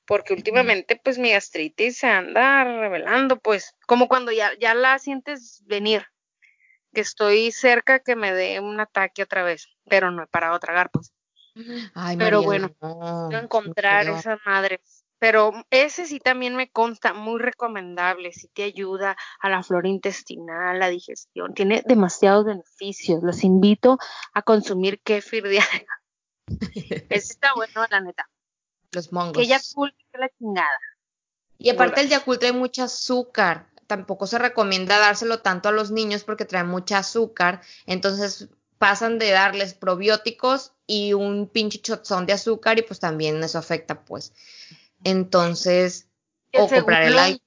porque 0.06 0.32
últimamente, 0.32 0.98
pues 1.02 1.18
mi 1.18 1.32
gastritis 1.32 1.98
se 1.98 2.06
anda 2.06 2.64
revelando, 2.64 3.38
pues, 3.38 3.74
como 3.86 4.08
cuando 4.08 4.32
ya, 4.32 4.52
ya 4.58 4.74
la 4.74 4.98
sientes 4.98 5.62
venir, 5.66 6.06
que 6.94 7.02
estoy 7.02 7.52
cerca 7.52 7.98
que 7.98 8.16
me 8.16 8.32
dé 8.32 8.60
un 8.60 8.80
ataque 8.80 9.22
otra 9.22 9.42
vez, 9.42 9.68
pero 9.86 10.10
no 10.10 10.22
he 10.22 10.26
parado 10.26 10.54
a 10.54 10.60
tragar, 10.60 10.90
pues. 10.90 11.12
Ay, 11.94 12.16
pero 12.16 12.42
bueno, 12.42 12.74
quiero 12.80 13.44
encontrar 13.44 14.08
esa 14.08 14.38
madre 14.44 14.80
pero 15.18 15.52
ese 15.70 16.06
sí 16.06 16.20
también 16.20 16.56
me 16.56 16.70
consta 16.70 17.12
muy 17.14 17.40
recomendable, 17.40 18.32
sí 18.32 18.48
te 18.52 18.64
ayuda 18.64 19.16
a 19.40 19.48
la 19.48 19.62
flora 19.62 19.88
intestinal, 19.88 20.78
la 20.78 20.88
digestión, 20.88 21.54
tiene 21.54 21.82
demasiados 21.86 22.44
beneficios. 22.44 23.22
Los 23.22 23.44
invito 23.44 23.98
a 24.32 24.42
consumir 24.42 25.00
kefir 25.00 25.48
diario. 25.48 25.88
ese 26.46 27.32
está 27.32 27.54
bueno, 27.54 27.84
la 27.90 28.00
neta. 28.00 28.28
Los 28.92 29.12
mongos. 29.12 29.42
Que 29.42 29.46
Yakult 29.46 29.94
que 30.12 30.18
la 30.18 30.28
chingada. 30.38 30.78
Y 31.58 31.70
aparte 31.70 32.00
el 32.00 32.08
Yakult 32.08 32.40
trae 32.40 32.52
mucho 32.52 32.82
azúcar. 32.82 33.68
Tampoco 33.86 34.26
se 34.26 34.38
recomienda 34.38 34.98
dárselo 34.98 35.40
tanto 35.40 35.68
a 35.68 35.72
los 35.72 35.90
niños 35.90 36.24
porque 36.24 36.44
trae 36.44 36.64
mucha 36.64 36.98
azúcar. 36.98 37.60
Entonces 37.86 38.48
pasan 38.78 39.18
de 39.18 39.30
darles 39.30 39.74
probióticos 39.74 40.72
y 40.86 41.12
un 41.14 41.48
pinche 41.48 41.80
chotzón 41.80 42.26
de 42.26 42.34
azúcar 42.34 42.78
y 42.78 42.82
pues 42.82 43.00
también 43.00 43.42
eso 43.42 43.58
afecta 43.58 44.04
pues. 44.04 44.32
Entonces, 45.04 46.08
o 46.52 46.68
comprar 46.68 47.04
el 47.04 47.16
like. 47.16 47.44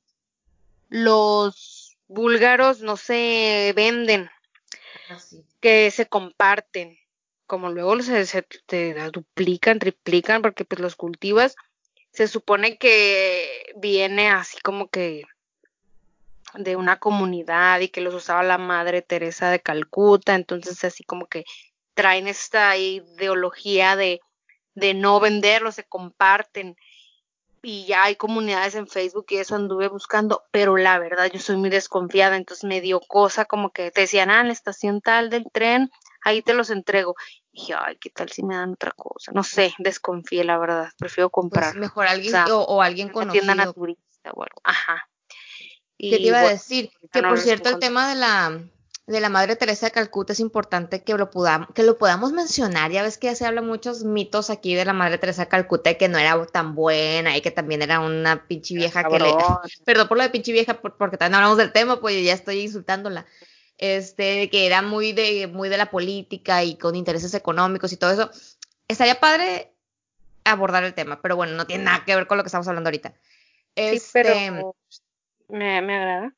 Los 0.90 1.98
búlgaros 2.08 2.82
no 2.82 2.96
se 2.96 3.74
venden, 3.76 4.30
ah, 5.10 5.18
que 5.60 5.92
se 5.92 6.08
comparten, 6.08 6.98
como 7.46 7.70
luego 7.70 8.02
se, 8.02 8.26
se 8.26 8.44
te 8.66 8.94
duplican, 9.12 9.80
triplican, 9.80 10.42
porque 10.42 10.64
pues 10.64 10.80
los 10.80 10.96
cultivas, 10.96 11.56
se 12.12 12.28
supone 12.28 12.78
que 12.78 13.74
viene 13.76 14.30
así 14.30 14.58
como 14.62 14.88
que 14.88 15.24
de 16.54 16.76
una 16.76 17.00
comunidad 17.00 17.82
y 17.82 17.90
que 17.90 18.02
los 18.02 18.14
usaba 18.14 18.44
la 18.44 18.58
madre 18.58 19.02
Teresa 19.02 19.52
de 19.52 19.60
Calcuta, 19.60 20.36
entonces 20.36 20.84
así 20.84 21.04
como 21.04 21.28
que 21.28 21.44
traen 21.94 22.28
esta 22.28 22.78
ideología 22.78 23.96
de, 23.96 24.22
de 24.74 24.94
no 24.94 25.20
venderlos, 25.20 25.76
se 25.76 25.84
comparten 25.84 26.78
y 27.62 27.86
ya 27.86 28.04
hay 28.04 28.16
comunidades 28.16 28.76
en 28.76 28.88
Facebook 28.88 29.26
y 29.30 29.38
eso 29.38 29.56
anduve 29.56 29.88
buscando, 29.88 30.44
pero 30.52 30.78
la 30.78 31.00
verdad 31.00 31.30
yo 31.32 31.40
soy 31.40 31.58
muy 31.58 31.70
desconfiada, 31.70 32.36
entonces 32.36 32.64
me 32.64 32.82
dio 32.82 33.00
cosa 33.00 33.46
como 33.46 33.72
que 33.72 33.92
te 33.92 34.02
decían, 34.02 34.30
ah, 34.30 34.42
en 34.42 34.48
la 34.48 34.54
estación 34.54 35.02
tal 35.02 35.30
del 35.30 35.46
tren, 35.52 35.92
ahí 36.24 36.42
te 36.42 36.54
los 36.54 36.70
entrego. 36.70 37.16
Y 37.52 37.62
dije, 37.62 37.74
ay, 37.78 37.98
¿qué 37.98 38.10
tal 38.10 38.30
si 38.30 38.44
me 38.44 38.56
dan 38.56 38.74
otra 38.74 38.92
cosa? 38.92 39.32
No 39.34 39.44
sé, 39.44 39.74
desconfié, 39.80 40.44
la 40.44 40.58
verdad, 40.58 40.90
prefiero 40.98 41.30
comprar. 41.30 41.72
Pues 41.72 41.82
mejor 41.82 42.08
alguien 42.08 42.36
o, 42.52 42.62
o, 42.62 42.82
alguien 42.82 43.10
conocido. 43.10 43.44
tienda 43.44 43.56
naturista 43.56 44.32
o 44.34 44.44
algo. 44.44 44.62
Ajá. 44.64 45.10
¿Qué 45.98 46.18
te 46.18 46.22
iba 46.22 46.40
a 46.40 46.50
decir? 46.50 46.92
Que 47.12 47.22
no 47.22 47.30
por 47.30 47.40
cierto 47.40 47.70
el 47.70 47.80
tema 47.80 48.10
de 48.10 48.16
la 48.16 48.62
de 49.08 49.22
la 49.22 49.30
Madre 49.30 49.56
Teresa 49.56 49.86
de 49.88 49.92
Calcuta 49.94 50.34
es 50.34 50.40
importante 50.42 51.02
que 51.02 51.14
lo 51.14 51.30
podamos 51.32 51.70
que 51.74 51.84
lo 51.84 51.98
podamos 51.98 52.34
mencionar. 52.34 52.92
Ya 52.92 53.04
ves 53.04 53.18
que 53.18 53.28
ya 53.28 53.36
se 53.36 53.46
habla 53.46 53.62
muchos 53.62 54.04
mitos 54.04 54.50
aquí 54.50 54.76
de 54.76 54.84
la 54.86 54.94
Madre 54.94 55.18
Teresa 55.18 55.44
de 55.44 55.48
Calcuta 55.48 55.92
y 55.92 55.96
que 55.98 56.10
no 56.10 56.18
era 56.18 56.46
tan 56.48 56.76
buena 56.76 57.36
y 57.38 57.42
que 57.42 57.50
también 57.50 57.82
era 57.82 58.02
una 58.02 58.46
pinche 58.48 58.76
vieja 58.76 59.04
que 59.06 59.18
le. 59.20 59.30
Perdón 59.86 60.08
por 60.10 60.18
lo 60.18 60.24
de 60.24 60.30
pinche 60.30 60.52
vieja 60.52 60.76
por- 60.82 60.98
porque 60.98 61.18
también 61.18 61.36
hablamos 61.36 61.58
del 61.58 61.72
tema, 61.72 62.00
pues 62.02 62.16
yo 62.16 62.22
ya 62.22 62.34
estoy 62.34 62.60
insultándola. 62.60 63.26
Este, 63.78 64.50
que 64.50 64.66
era 64.66 64.82
muy 64.82 65.14
de 65.14 65.48
muy 65.48 65.70
de 65.70 65.78
la 65.78 65.90
política 65.90 66.64
y 66.64 66.78
con 66.78 66.96
intereses 66.96 67.34
económicos 67.34 67.94
y 67.94 67.98
todo 67.98 68.12
eso. 68.12 68.30
Estaría 68.88 69.20
padre 69.20 69.72
abordar 70.44 70.84
el 70.84 70.94
tema, 70.94 71.22
pero 71.22 71.36
bueno, 71.36 71.54
no 71.54 71.66
tiene 71.66 71.84
nada 71.86 72.04
que 72.06 72.16
ver 72.16 72.28
con 72.28 72.38
lo 72.38 72.44
que 72.44 72.48
estamos 72.48 72.68
hablando 72.68 72.88
ahorita. 72.90 73.10
Sí, 73.10 73.16
Este, 73.76 74.10
pero 74.12 74.76
me, 75.50 75.82
me 75.82 75.96
agrada. 75.98 76.34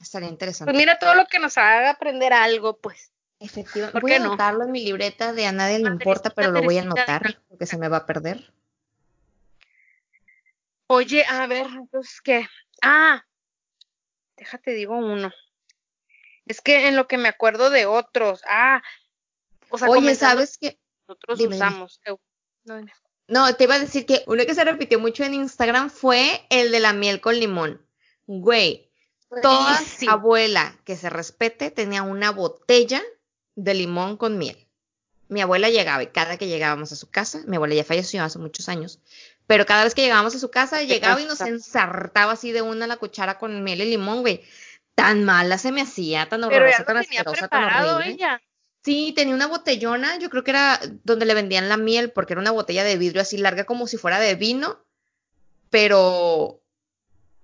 Estaría 0.00 0.28
interesante. 0.28 0.72
Pues 0.72 0.80
mira 0.80 0.98
todo 0.98 1.14
lo 1.14 1.26
que 1.26 1.38
nos 1.38 1.56
haga 1.58 1.90
aprender 1.90 2.32
algo, 2.32 2.78
pues. 2.78 3.12
Efectivamente. 3.38 3.92
¿Por 3.92 4.02
Voy 4.02 4.10
qué 4.10 4.16
a 4.16 4.20
no? 4.20 4.26
anotarlo 4.26 4.64
en 4.64 4.72
mi 4.72 4.84
libreta 4.84 5.32
de 5.32 5.46
a 5.46 5.52
nadie 5.52 5.78
le 5.78 5.84
Una 5.84 5.92
importa, 5.92 6.30
pero 6.30 6.50
lo 6.50 6.62
voy 6.62 6.78
a 6.78 6.82
anotar 6.82 7.40
porque 7.48 7.66
se 7.66 7.78
me 7.78 7.88
va 7.88 7.98
a 7.98 8.06
perder. 8.06 8.52
Oye, 10.86 11.24
a 11.28 11.46
ver, 11.46 11.66
entonces, 11.66 12.20
¿qué? 12.20 12.48
Ah, 12.82 13.24
déjate 14.36 14.72
digo 14.72 14.96
uno. 14.96 15.30
Es 16.46 16.60
que 16.60 16.88
en 16.88 16.96
lo 16.96 17.06
que 17.06 17.16
me 17.16 17.28
acuerdo 17.28 17.70
de 17.70 17.86
otros, 17.86 18.42
ah, 18.48 18.82
o 19.68 19.78
sea, 19.78 19.88
Oye, 19.88 20.14
¿sabes 20.16 20.58
qué? 20.58 20.78
nosotros 21.06 21.38
Dime, 21.38 21.54
dime. 21.54 21.66
usamos. 21.66 22.00
Eh, 22.04 22.16
no, 22.64 22.76
dime. 22.76 22.92
No, 23.28 23.54
te 23.54 23.64
iba 23.64 23.76
a 23.76 23.78
decir 23.78 24.04
que 24.04 24.24
uno 24.26 24.44
que 24.44 24.54
se 24.54 24.64
repitió 24.64 24.98
mucho 24.98 25.22
en 25.22 25.34
Instagram 25.34 25.90
fue 25.90 26.44
el 26.50 26.72
de 26.72 26.80
la 26.80 26.92
miel 26.92 27.20
con 27.20 27.38
limón. 27.38 27.86
Güey, 28.26 28.89
toda 29.42 29.72
Buenísimo. 29.74 30.12
abuela 30.12 30.76
que 30.84 30.96
se 30.96 31.10
respete 31.10 31.70
tenía 31.70 32.02
una 32.02 32.30
botella 32.30 33.02
de 33.54 33.74
limón 33.74 34.16
con 34.16 34.38
miel. 34.38 34.66
Mi 35.28 35.40
abuela 35.40 35.70
llegaba 35.70 36.02
y 36.02 36.08
cada 36.08 36.36
que 36.36 36.48
llegábamos 36.48 36.90
a 36.92 36.96
su 36.96 37.08
casa, 37.08 37.42
mi 37.46 37.56
abuela 37.56 37.74
ya 37.74 37.84
falleció 37.84 38.22
hace 38.24 38.38
muchos 38.38 38.68
años, 38.68 38.98
pero 39.46 39.64
cada 39.64 39.84
vez 39.84 39.94
que 39.94 40.02
llegábamos 40.02 40.34
a 40.34 40.38
su 40.40 40.50
casa, 40.50 40.82
llegaba 40.82 41.20
y 41.20 41.24
nos 41.24 41.40
ensartaba 41.40 42.32
así 42.32 42.50
de 42.52 42.62
una 42.62 42.86
la 42.86 42.96
cuchara 42.96 43.38
con 43.38 43.62
miel 43.62 43.80
y 43.80 43.90
limón, 43.90 44.22
güey. 44.22 44.42
Tan 44.96 45.24
mala 45.24 45.56
se 45.56 45.72
me 45.72 45.82
hacía, 45.82 46.28
tan 46.28 46.42
horrorosa, 46.44 46.84
tan 46.84 46.96
asquerosa, 46.96 47.48
tan 47.48 47.64
horrible. 47.64 48.12
ella. 48.12 48.42
Sí, 48.84 49.12
tenía 49.14 49.34
una 49.34 49.46
botellona, 49.46 50.18
yo 50.18 50.30
creo 50.30 50.42
que 50.42 50.50
era 50.50 50.80
donde 51.04 51.26
le 51.26 51.34
vendían 51.34 51.68
la 51.68 51.76
miel, 51.76 52.10
porque 52.10 52.32
era 52.32 52.40
una 52.40 52.50
botella 52.50 52.82
de 52.82 52.96
vidrio 52.96 53.22
así 53.22 53.36
larga 53.38 53.64
como 53.64 53.86
si 53.86 53.98
fuera 53.98 54.18
de 54.18 54.34
vino, 54.34 54.78
pero 55.68 56.60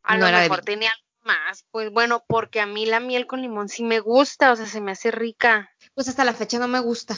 A 0.03 0.15
no 0.15 0.23
lo 0.23 0.29
era 0.29 0.41
de 0.41 0.49
mejor 0.49 0.65
tenía 0.65 0.93
más. 1.27 1.67
Pues 1.71 1.91
bueno, 1.93 2.25
porque 2.27 2.61
a 2.61 2.67
mí 2.67 2.87
la 2.87 3.01
miel 3.01 3.27
con 3.27 3.43
limón 3.43 3.69
sí 3.69 3.83
me 3.85 4.01
gusta, 4.01 4.53
o 4.53 4.57
sea, 4.57 4.65
se 4.67 4.81
me 4.81 4.93
hace 4.93 5.11
rica. 5.11 5.71
Pues 5.95 6.09
hasta 6.09 6.25
la 6.25 6.33
fecha 6.33 6.59
no 6.59 6.69
me 6.69 6.81
gusta. 6.81 7.17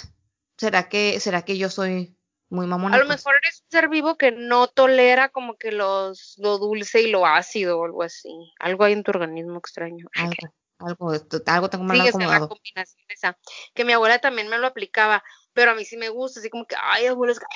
¿Será 0.57 0.89
que, 0.89 1.21
será 1.21 1.43
que 1.43 1.57
yo 1.57 1.71
soy 1.71 2.17
muy 2.49 2.67
mamona? 2.67 2.97
A 2.97 2.99
lo 2.99 3.07
pues? 3.07 3.19
mejor 3.19 3.37
eres 3.43 3.63
un 3.63 3.71
ser 3.71 3.89
vivo 3.89 4.17
que 4.19 4.33
no 4.33 4.67
tolera 4.67 5.29
como 5.29 5.57
que 5.57 5.71
los 5.71 6.35
lo 6.39 6.59
dulce 6.59 7.03
y 7.03 7.11
lo 7.11 7.27
ácido 7.27 7.79
o 7.79 7.85
algo 7.85 8.03
así. 8.03 8.31
Algo 8.59 8.85
hay 8.85 8.95
en 8.95 9.05
tu 9.05 9.13
organismo 9.13 9.59
extraño. 9.59 10.07
Algo, 10.81 11.11
algo, 11.11 11.13
algo 11.47 11.71
tengo 11.71 11.85
mal 11.85 11.97
Sí, 11.97 12.03
esa 12.03 12.09
acomodado. 12.19 12.49
combinación 12.49 13.05
esa. 13.09 13.37
Que 13.75 13.85
mi 13.85 13.93
abuela 13.93 14.21
también 14.21 14.49
me 14.49 14.59
lo 14.59 14.67
aplicaba, 14.69 15.25
pero 15.53 15.73
a 15.73 15.75
mí 15.75 15.85
sí 15.85 15.97
me 15.97 16.09
gusta, 16.09 16.39
así 16.39 16.51
como 16.51 16.67
que, 16.67 16.77
ay, 16.81 17.07
abuela, 17.07 17.33
es 17.33 17.41
que 17.41 17.47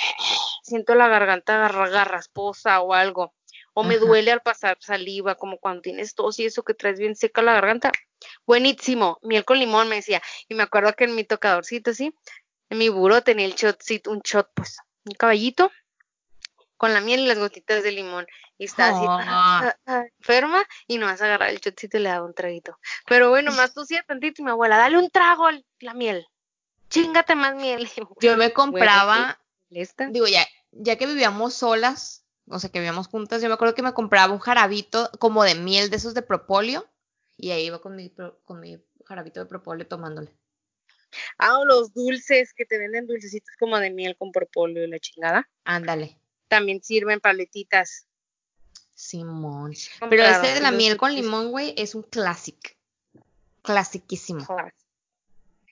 siento 0.65 0.95
la 0.97 1.07
garganta 1.09 1.57
garra- 1.57 1.89
garrasposa 1.89 2.81
o 2.81 2.95
algo. 2.95 3.33
O 3.75 3.83
me 3.85 3.95
Ajá. 3.95 4.05
duele 4.05 4.33
al 4.33 4.43
pasar 4.43 4.77
saliva, 4.81 5.35
como 5.37 5.59
cuando 5.59 5.83
tienes 5.83 6.15
tos 6.15 6.39
y 6.39 6.45
eso 6.47 6.63
que 6.63 6.75
traes 6.75 6.99
bien 6.99 7.17
seca 7.17 7.43
la 7.43 7.55
garganta. 7.55 7.91
Buenísimo, 8.47 9.19
miel 9.23 9.45
con 9.45 9.59
limón 9.59 9.89
me 9.89 9.97
decía. 9.97 10.23
Y 10.49 10.55
me 10.55 10.63
acuerdo 10.63 10.93
que 10.95 11.05
en 11.05 11.15
mi 11.15 11.25
tocadorcito, 11.25 11.91
así, 11.91 12.15
en 12.71 12.79
mi 12.79 12.89
buró 12.89 13.23
tenía 13.23 13.47
el 13.47 13.55
shotcito, 13.55 14.11
un 14.11 14.21
shot, 14.21 14.51
pues, 14.55 14.79
un 15.05 15.15
caballito 15.15 15.71
con 16.77 16.93
la 16.93 17.01
miel 17.01 17.21
y 17.21 17.27
las 17.27 17.39
gotitas 17.39 17.83
de 17.83 17.93
limón. 17.93 18.27
Y 18.59 18.65
estaba 18.65 18.91
así, 18.91 19.05
Oh. 19.05 19.19
ah, 19.21 19.77
ah, 19.87 20.05
enferma, 20.19 20.65
y 20.87 20.99
no 20.99 21.07
vas 21.07 21.23
a 21.23 21.27
agarrar 21.27 21.51
el 21.51 21.61
shotcito 21.61 21.97
y 21.97 22.01
le 22.01 22.09
daba 22.09 22.27
un 22.27 22.35
traguito. 22.35 22.79
Pero 23.07 23.31
bueno, 23.31 23.53
más 23.53 23.73
tosía 23.73 24.03
tantito 24.03 24.43
y 24.43 24.45
mi 24.45 24.51
abuela, 24.51 24.77
dale 24.77 24.99
un 24.99 25.09
trago 25.11 25.47
a 25.47 25.53
la 25.81 25.95
miel. 25.95 26.27
Chingate 26.91 27.35
más 27.35 27.55
miel. 27.55 27.89
Yo, 28.21 28.33
me 28.33 28.37
Bueno, 28.37 28.55
compraba, 28.55 29.39
sí, 29.71 30.05
digo, 30.11 30.27
ya, 30.27 30.47
ya 30.73 30.97
que 30.97 31.07
vivíamos 31.07 31.55
solas, 31.55 32.22
o 32.49 32.59
sea, 32.59 32.71
que 32.71 32.79
vivíamos 32.79 33.09
juntas, 33.09 33.43
yo 33.43 33.49
me 33.49 33.55
acuerdo 33.55 33.75
que 33.75 33.83
me 33.83 33.95
compraba 33.95 34.33
un 34.33 34.39
jarabito 34.39 35.11
como 35.19 35.45
de 35.45 35.55
miel 35.55 35.91
de 35.91 35.97
esos 35.97 36.15
de 36.15 36.23
propóleo, 36.23 36.87
y 37.37 37.51
ahí 37.51 37.67
iba 37.67 37.81
con 37.81 37.97
mi, 37.97 38.13
con 38.45 38.61
mi 38.61 38.79
jarabito 39.05 39.41
de 39.41 39.47
propóleo 39.47 39.87
tomándole. 39.87 40.33
Ah, 41.39 41.59
o 41.59 41.65
los 41.65 41.93
dulces 41.93 42.55
que 42.55 42.65
te 42.65 42.79
venden 42.79 43.07
dulcecitos 43.07 43.55
como 43.59 43.79
de 43.79 43.91
miel 43.91 44.17
con 44.17 44.33
propóleo 44.33 44.85
y 44.85 44.89
la 44.89 44.99
chingada. 44.99 45.49
Ándale, 45.65 46.19
También 46.49 46.83
sirven 46.83 47.21
paletitas. 47.21 48.07
Simón. 48.95 49.75
Pero 50.09 50.23
ese 50.23 50.55
de 50.55 50.61
la 50.61 50.71
miel 50.71 50.97
con 50.97 51.15
limón, 51.15 51.51
güey, 51.51 51.75
es 51.77 51.95
un 51.95 52.03
clásico. 52.03 52.71
Clasiquísimo. 53.63 54.47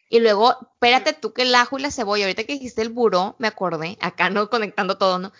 Y 0.08 0.18
luego, 0.18 0.56
espérate 0.60 1.12
tú 1.12 1.32
que 1.32 1.42
el 1.42 1.54
ajo 1.54 1.78
y 1.78 1.82
la 1.82 1.92
cebolla, 1.92 2.24
ahorita 2.24 2.44
que 2.44 2.54
dijiste 2.54 2.82
el 2.82 2.88
buró, 2.88 3.36
me 3.38 3.46
acordé, 3.46 3.96
acá 4.00 4.28
no 4.28 4.50
conectando 4.50 4.98
todo, 4.98 5.20
¿no? 5.20 5.32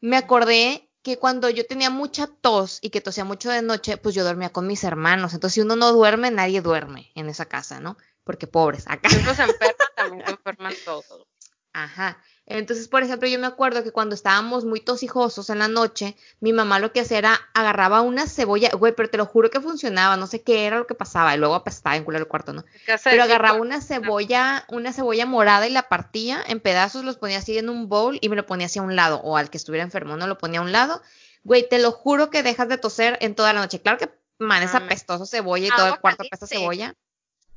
Me 0.00 0.16
acordé 0.16 0.90
que 1.02 1.18
cuando 1.18 1.48
yo 1.48 1.66
tenía 1.66 1.90
mucha 1.90 2.26
tos 2.26 2.78
y 2.82 2.90
que 2.90 3.00
tosía 3.00 3.24
mucho 3.24 3.50
de 3.50 3.62
noche, 3.62 3.96
pues 3.96 4.14
yo 4.14 4.24
dormía 4.24 4.50
con 4.50 4.66
mis 4.66 4.84
hermanos. 4.84 5.32
Entonces, 5.34 5.54
si 5.54 5.60
uno 5.60 5.76
no 5.76 5.92
duerme, 5.92 6.30
nadie 6.30 6.60
duerme 6.60 7.10
en 7.14 7.28
esa 7.28 7.46
casa, 7.46 7.80
¿no? 7.80 7.96
Porque 8.24 8.46
pobres, 8.46 8.84
acá. 8.86 9.08
Si 9.08 9.16
uno 9.16 9.34
se 9.34 9.42
enferma, 9.42 9.84
también 9.96 10.24
se 10.26 10.32
enferman 10.32 10.74
todos. 10.84 11.26
Ajá. 11.72 12.22
Entonces, 12.46 12.88
por 12.88 13.04
ejemplo, 13.04 13.28
yo 13.28 13.38
me 13.38 13.46
acuerdo 13.46 13.84
que 13.84 13.92
cuando 13.92 14.16
estábamos 14.16 14.64
muy 14.64 14.80
tosijosos 14.80 15.50
en 15.50 15.60
la 15.60 15.68
noche, 15.68 16.16
mi 16.40 16.52
mamá 16.52 16.80
lo 16.80 16.92
que 16.92 17.00
hacía 17.00 17.18
era 17.18 17.40
agarraba 17.54 18.00
una 18.00 18.26
cebolla, 18.26 18.70
güey, 18.70 18.92
pero 18.92 19.08
te 19.08 19.18
lo 19.18 19.26
juro 19.26 19.50
que 19.50 19.60
funcionaba, 19.60 20.16
no 20.16 20.26
sé 20.26 20.42
qué 20.42 20.66
era 20.66 20.78
lo 20.78 20.86
que 20.86 20.96
pasaba, 20.96 21.32
y 21.34 21.38
luego 21.38 21.54
apestaba 21.54 21.94
en 21.96 22.02
culo 22.02 22.18
el 22.18 22.26
cuarto, 22.26 22.52
¿no? 22.52 22.64
Pero 23.04 23.22
agarraba 23.22 23.60
una 23.60 23.80
cebolla, 23.80 24.64
una 24.68 24.92
cebolla 24.92 25.26
morada 25.26 25.68
y 25.68 25.70
la 25.70 25.88
partía 25.88 26.42
en 26.44 26.58
pedazos, 26.58 27.04
los 27.04 27.18
ponía 27.18 27.38
así 27.38 27.56
en 27.56 27.68
un 27.68 27.88
bowl 27.88 28.18
y 28.20 28.28
me 28.28 28.36
lo 28.36 28.46
ponía 28.46 28.66
hacia 28.66 28.82
un 28.82 28.96
lado, 28.96 29.20
o 29.22 29.36
al 29.36 29.48
que 29.48 29.56
estuviera 29.56 29.84
enfermo, 29.84 30.16
no 30.16 30.26
lo 30.26 30.36
ponía 30.36 30.58
a 30.58 30.62
un 30.62 30.72
lado. 30.72 31.02
Güey, 31.44 31.68
te 31.68 31.78
lo 31.78 31.92
juro 31.92 32.30
que 32.30 32.42
dejas 32.42 32.68
de 32.68 32.78
toser 32.78 33.16
en 33.20 33.36
toda 33.36 33.52
la 33.52 33.60
noche. 33.60 33.80
Claro 33.80 33.98
que 33.98 34.10
man, 34.38 34.62
es 34.62 34.74
apestoso 34.74 35.24
cebolla 35.24 35.68
y 35.68 35.70
todo 35.70 35.86
el 35.86 36.00
cuarto 36.00 36.24
apesta 36.26 36.46
cebolla. 36.46 36.94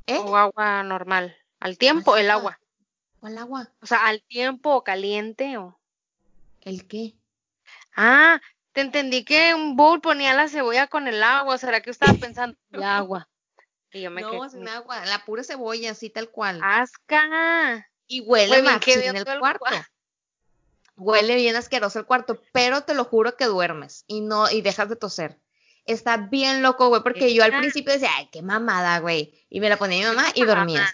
¿Eh? 0.05 0.19
O 0.19 0.37
agua 0.37 0.83
normal. 0.83 1.35
Al 1.59 1.77
tiempo, 1.77 2.15
el 2.17 2.29
agua. 2.29 2.59
¿Cuál 3.23 3.37
agua? 3.37 3.71
O 3.81 3.85
sea, 3.85 4.05
al 4.07 4.21
tiempo 4.23 4.75
o 4.75 4.83
caliente 4.83 5.57
o. 5.57 5.79
¿El 6.59 6.89
qué? 6.89 7.13
Ah, 7.95 8.41
te 8.73 8.81
entendí 8.81 9.23
que 9.23 9.53
un 9.55 9.77
bowl 9.77 10.01
ponía 10.01 10.33
la 10.33 10.49
cebolla 10.49 10.87
con 10.87 11.07
el 11.07 11.23
agua. 11.23 11.57
¿Será 11.57 11.79
que 11.81 11.89
estaba 11.89 12.11
pensando 12.19 12.57
el 12.73 12.83
agua? 12.83 13.29
Y 13.93 14.01
yo 14.01 14.11
me 14.11 14.23
No, 14.23 14.29
quedé. 14.29 14.49
sin 14.49 14.67
agua, 14.67 15.05
la 15.05 15.23
pura 15.23 15.41
cebolla, 15.45 15.91
así 15.91 16.09
tal 16.09 16.31
cual. 16.31 16.59
Asca. 16.61 17.87
Y 18.07 18.19
huele 18.19 18.61
bien 18.61 18.81
hediondo 18.85 19.31
el 19.31 19.39
cuarto. 19.39 19.65
Huele 20.97 21.35
bien 21.37 21.55
asqueroso 21.55 21.99
el 21.99 22.05
cuarto, 22.05 22.41
pero 22.51 22.81
te 22.83 22.93
lo 22.93 23.05
juro 23.05 23.37
que 23.37 23.45
duermes 23.45 24.03
y 24.05 24.19
no 24.19 24.51
y 24.51 24.61
dejas 24.61 24.89
de 24.89 24.97
toser. 24.97 25.39
Está 25.85 26.17
bien 26.17 26.61
loco, 26.61 26.89
güey, 26.89 27.01
porque 27.03 27.33
yo 27.33 27.45
al 27.45 27.57
principio 27.57 27.93
decía, 27.93 28.09
ay, 28.17 28.27
qué 28.33 28.41
mamada, 28.41 28.99
güey. 28.99 29.33
Y 29.49 29.61
me 29.61 29.69
la 29.69 29.77
ponía 29.77 30.09
mi 30.09 30.13
mamá 30.13 30.27
y 30.35 30.43
mamada. 30.43 30.93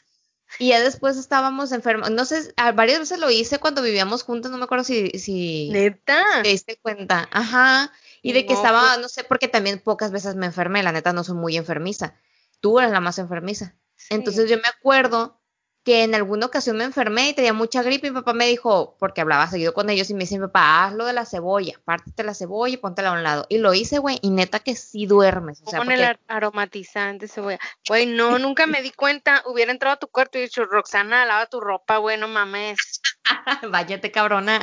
Y 0.58 0.70
ya 0.70 0.82
después 0.82 1.18
estábamos 1.18 1.72
enfermos. 1.72 2.10
No 2.12 2.26
sé, 2.26 2.54
varias 2.76 3.00
veces 3.00 3.20
lo 3.20 3.30
hice 3.30 3.60
cuando 3.60 3.82
vivíamos 3.82 4.24
juntos, 4.24 4.52
no 4.52 4.58
me 4.58 4.64
acuerdo 4.64 4.84
si, 4.84 5.10
si 5.20 5.70
Neta. 5.70 6.24
te 6.42 6.50
diste 6.50 6.78
cuenta. 6.82 7.30
Ajá. 7.32 7.92
Y 8.22 8.34
de 8.34 8.46
que 8.46 8.54
No, 8.54 8.60
estaba, 8.60 8.98
no 8.98 9.08
sé, 9.08 9.24
porque 9.24 9.48
también 9.48 9.80
pocas 9.80 10.12
veces 10.12 10.36
me 10.36 10.48
enfermé, 10.48 10.84
la 10.84 10.92
neta 10.92 11.14
no 11.14 11.24
soy 11.24 11.36
muy 11.36 11.56
enfermiza. 11.56 12.16
Tú 12.60 12.80
eres 12.80 12.92
la 12.92 13.00
más 13.00 13.20
enfermiza. 13.20 13.76
Entonces 14.10 14.50
yo 14.50 14.58
me 14.58 14.68
acuerdo 14.68 15.39
que 15.84 16.04
en 16.04 16.14
alguna 16.14 16.46
ocasión 16.46 16.78
me 16.78 16.84
enfermé 16.84 17.30
y 17.30 17.34
tenía 17.34 17.54
mucha 17.54 17.82
gripe 17.82 18.08
y 18.08 18.12
mi 18.12 18.18
papá 18.20 18.34
me 18.34 18.46
dijo, 18.48 18.96
porque 19.00 19.22
hablaba 19.22 19.48
seguido 19.48 19.74
con 19.74 19.90
ellos 19.90 20.10
y 20.10 20.14
me 20.14 20.22
dice, 20.22 20.38
mi 20.38 20.46
papá, 20.46 20.86
hazlo 20.86 21.06
de 21.06 21.14
la 21.14 21.26
cebolla, 21.26 21.80
pártete 21.86 22.24
la 22.24 22.34
cebolla 22.34 22.74
y 22.74 22.78
póntela 22.78 23.10
a 23.10 23.14
un 23.14 23.24
lado. 23.24 23.46
Y 23.50 23.58
lo 23.60 23.74
hice, 23.74 23.98
güey, 23.98 24.20
y 24.22 24.30
neta 24.30 24.60
que 24.60 24.76
sí 24.76 25.06
duermes. 25.06 25.62
O 25.66 25.70
sea, 25.70 25.80
Con 25.80 25.90
el 25.92 25.98
porque 26.00 26.06
ar- 26.06 26.20
aromatizante 26.28 27.28
cebolla. 27.28 27.60
Güey, 27.88 28.06
no, 28.08 28.38
nunca 28.40 28.68
me 28.68 28.82
di 28.82 28.92
cuenta. 28.92 29.42
Hubiera 29.46 29.72
entrado 29.72 29.94
a 29.96 30.00
tu 30.00 30.08
cuarto 30.10 30.38
y 30.38 30.42
dicho, 30.42 30.66
Roxana, 30.66 31.26
lava 31.26 31.46
tu 31.48 31.60
ropa, 31.62 31.98
güey, 31.98 32.18
no 32.18 32.28
mames. 32.28 33.02
váyate 33.72 34.12
cabrona. 34.12 34.60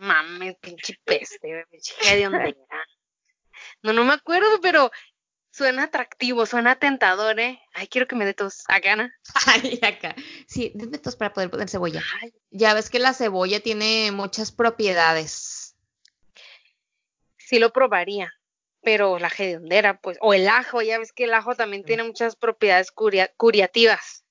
Mames, 0.00 0.56
pinche 0.60 0.98
peste, 1.04 1.48
güey, 1.48 1.64
pinche 1.70 1.94
hedionda. 2.02 2.44
No, 3.82 3.92
no 3.92 4.04
me 4.04 4.14
acuerdo, 4.14 4.60
pero 4.60 4.90
suena 5.56 5.84
atractivo, 5.84 6.44
suena 6.44 6.78
tentador, 6.78 7.40
¿eh? 7.40 7.58
Ay, 7.72 7.88
quiero 7.88 8.06
que 8.06 8.14
me 8.14 8.26
dé 8.26 8.34
tos. 8.34 8.64
Acá, 8.68 8.94
¿no? 8.94 9.08
Ay, 9.46 9.80
acá. 9.82 10.14
Sí, 10.46 10.72
denme 10.74 10.98
tos 10.98 11.16
para 11.16 11.32
poder 11.32 11.50
poner 11.50 11.70
cebolla. 11.70 12.02
Ya 12.50 12.74
ves 12.74 12.90
que 12.90 12.98
la 12.98 13.14
cebolla 13.14 13.60
tiene 13.60 14.12
muchas 14.12 14.52
propiedades. 14.52 15.74
Sí 17.38 17.58
lo 17.58 17.72
probaría, 17.72 18.34
pero 18.82 19.18
la 19.18 19.28
hediondera, 19.28 19.98
pues, 20.00 20.18
o 20.20 20.34
el 20.34 20.46
ajo, 20.48 20.82
ya 20.82 20.98
ves 20.98 21.12
que 21.12 21.24
el 21.24 21.32
ajo 21.32 21.54
también 21.54 21.84
tiene 21.84 22.02
muchas 22.02 22.36
propiedades 22.36 22.90
curativas. 22.90 24.24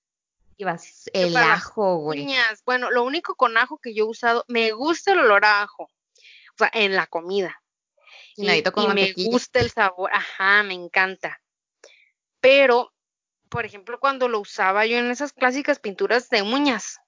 El 1.11 1.35
ajo, 1.37 1.97
güey. 1.97 2.27
Bueno, 2.65 2.91
lo 2.91 3.03
único 3.03 3.35
con 3.35 3.57
ajo 3.57 3.79
que 3.79 3.95
yo 3.95 4.05
he 4.05 4.09
usado, 4.09 4.45
me 4.47 4.71
gusta 4.73 5.13
el 5.13 5.19
olor 5.19 5.43
a 5.45 5.63
ajo, 5.63 5.83
o 5.83 6.57
sea, 6.57 6.69
en 6.73 6.95
la 6.95 7.07
comida. 7.07 7.61
Y, 8.35 8.45
me 8.45 9.13
gusta 9.13 9.59
el 9.59 9.71
sabor, 9.71 10.09
ajá, 10.13 10.63
me 10.63 10.73
encanta. 10.73 11.41
Pero, 12.41 12.93
por 13.49 13.65
ejemplo, 13.65 13.99
cuando 13.99 14.27
lo 14.27 14.39
usaba 14.39 14.85
yo 14.85 14.97
en 14.97 15.09
esas 15.09 15.31
clásicas 15.31 15.79
pinturas 15.79 16.29
de 16.29 16.41
uñas, 16.41 16.99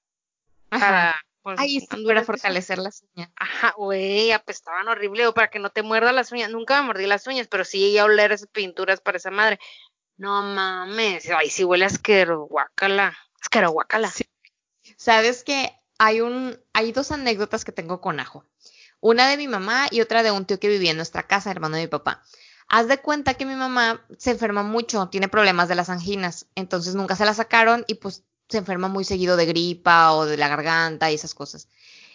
ajá. 0.69 0.85
Para, 0.85 1.21
pues, 1.41 1.87
para 2.05 2.23
fortalecer 2.23 2.77
las 2.77 3.03
uñas. 3.13 3.29
Ajá, 3.35 3.73
güey, 3.77 4.31
apestaban 4.31 4.87
horrible, 4.87 5.27
o 5.27 5.33
para 5.33 5.49
que 5.49 5.59
no 5.59 5.69
te 5.69 5.83
muerda 5.83 6.11
las 6.11 6.31
uñas. 6.31 6.49
Nunca 6.49 6.81
me 6.81 6.87
mordí 6.87 7.05
las 7.05 7.27
uñas, 7.27 7.47
pero 7.47 7.65
sí 7.65 7.97
a 7.97 8.05
oler 8.05 8.31
esas 8.31 8.49
pinturas 8.49 9.01
para 9.01 9.17
esa 9.17 9.31
madre. 9.31 9.59
No 10.17 10.41
mames, 10.41 11.29
ay, 11.29 11.49
sí 11.49 11.63
huele 11.63 11.85
asquero. 11.85 12.47
Asquero, 13.39 13.71
guacala. 13.71 14.11
Sabes 14.97 15.43
que 15.43 15.71
hay 15.99 16.21
un, 16.21 16.59
hay 16.73 16.91
dos 16.91 17.11
anécdotas 17.11 17.63
que 17.63 17.71
tengo 17.71 18.01
con 18.01 18.19
ajo. 18.19 18.43
Una 18.99 19.29
de 19.29 19.37
mi 19.37 19.47
mamá 19.47 19.87
y 19.91 20.01
otra 20.01 20.23
de 20.23 20.31
un 20.31 20.45
tío 20.45 20.59
que 20.59 20.69
vivía 20.69 20.91
en 20.91 20.97
nuestra 20.97 21.23
casa, 21.23 21.51
hermano 21.51 21.75
de 21.75 21.83
mi 21.83 21.87
papá. 21.87 22.23
Haz 22.67 22.87
de 22.87 22.97
cuenta 22.97 23.35
que 23.35 23.45
mi 23.45 23.55
mamá 23.55 24.05
se 24.17 24.31
enferma 24.31 24.63
mucho, 24.63 25.07
tiene 25.07 25.29
problemas 25.29 25.69
de 25.69 25.75
las 25.75 25.89
anginas, 25.89 26.47
entonces 26.55 26.95
nunca 26.95 27.15
se 27.15 27.25
la 27.25 27.33
sacaron 27.33 27.85
y 27.87 27.95
pues 27.95 28.23
se 28.49 28.57
enferma 28.57 28.87
muy 28.87 29.03
seguido 29.03 29.37
de 29.37 29.45
gripa 29.45 30.13
o 30.13 30.25
de 30.25 30.37
la 30.37 30.47
garganta 30.47 31.11
y 31.11 31.15
esas 31.15 31.33
cosas. 31.33 31.67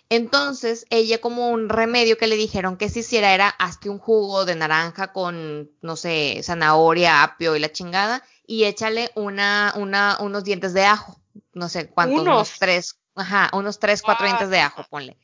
Entonces, 0.08 0.84
ella 0.90 1.22
como 1.22 1.48
un 1.48 1.70
remedio 1.70 2.18
que 2.18 2.26
le 2.26 2.36
dijeron 2.36 2.76
que 2.76 2.90
se 2.90 2.98
hiciera 2.98 3.32
era 3.32 3.48
hazte 3.48 3.88
un 3.88 3.98
jugo 3.98 4.44
de 4.44 4.56
naranja 4.56 5.12
con, 5.12 5.70
no 5.80 5.96
sé, 5.96 6.40
zanahoria, 6.42 7.22
apio 7.22 7.56
y 7.56 7.60
la 7.60 7.72
chingada 7.72 8.22
y 8.46 8.64
échale 8.64 9.10
una, 9.14 9.72
una, 9.76 10.18
unos 10.20 10.44
dientes 10.44 10.74
de 10.74 10.84
ajo. 10.84 11.18
No 11.54 11.70
sé 11.70 11.88
cuántos, 11.88 12.20
unos, 12.20 12.58
tres, 12.58 12.98
ajá, 13.14 13.48
unos 13.54 13.78
tres, 13.78 14.02
cuatro 14.02 14.26
dientes 14.26 14.50
de 14.50 14.60
ajo, 14.60 14.84
ponle. 14.90 15.16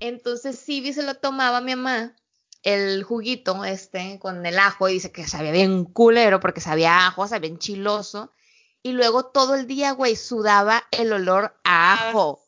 Entonces 0.00 0.58
Sibi 0.58 0.92
se 0.92 1.02
lo 1.02 1.14
tomaba 1.14 1.60
mi 1.60 1.74
mamá, 1.74 2.14
el 2.62 3.02
juguito 3.02 3.64
este, 3.64 4.18
con 4.18 4.44
el 4.44 4.58
ajo, 4.58 4.88
y 4.88 4.94
dice 4.94 5.12
que 5.12 5.26
sabía 5.26 5.52
bien 5.52 5.84
culero 5.84 6.40
porque 6.40 6.60
sabía 6.60 7.06
ajo, 7.06 7.26
sabía 7.28 7.50
enchiloso. 7.50 8.32
Y 8.82 8.92
luego 8.92 9.26
todo 9.26 9.54
el 9.54 9.66
día, 9.66 9.92
güey, 9.92 10.14
sudaba 10.14 10.84
el 10.92 11.12
olor 11.12 11.56
a 11.64 11.94
ajo. 11.94 12.40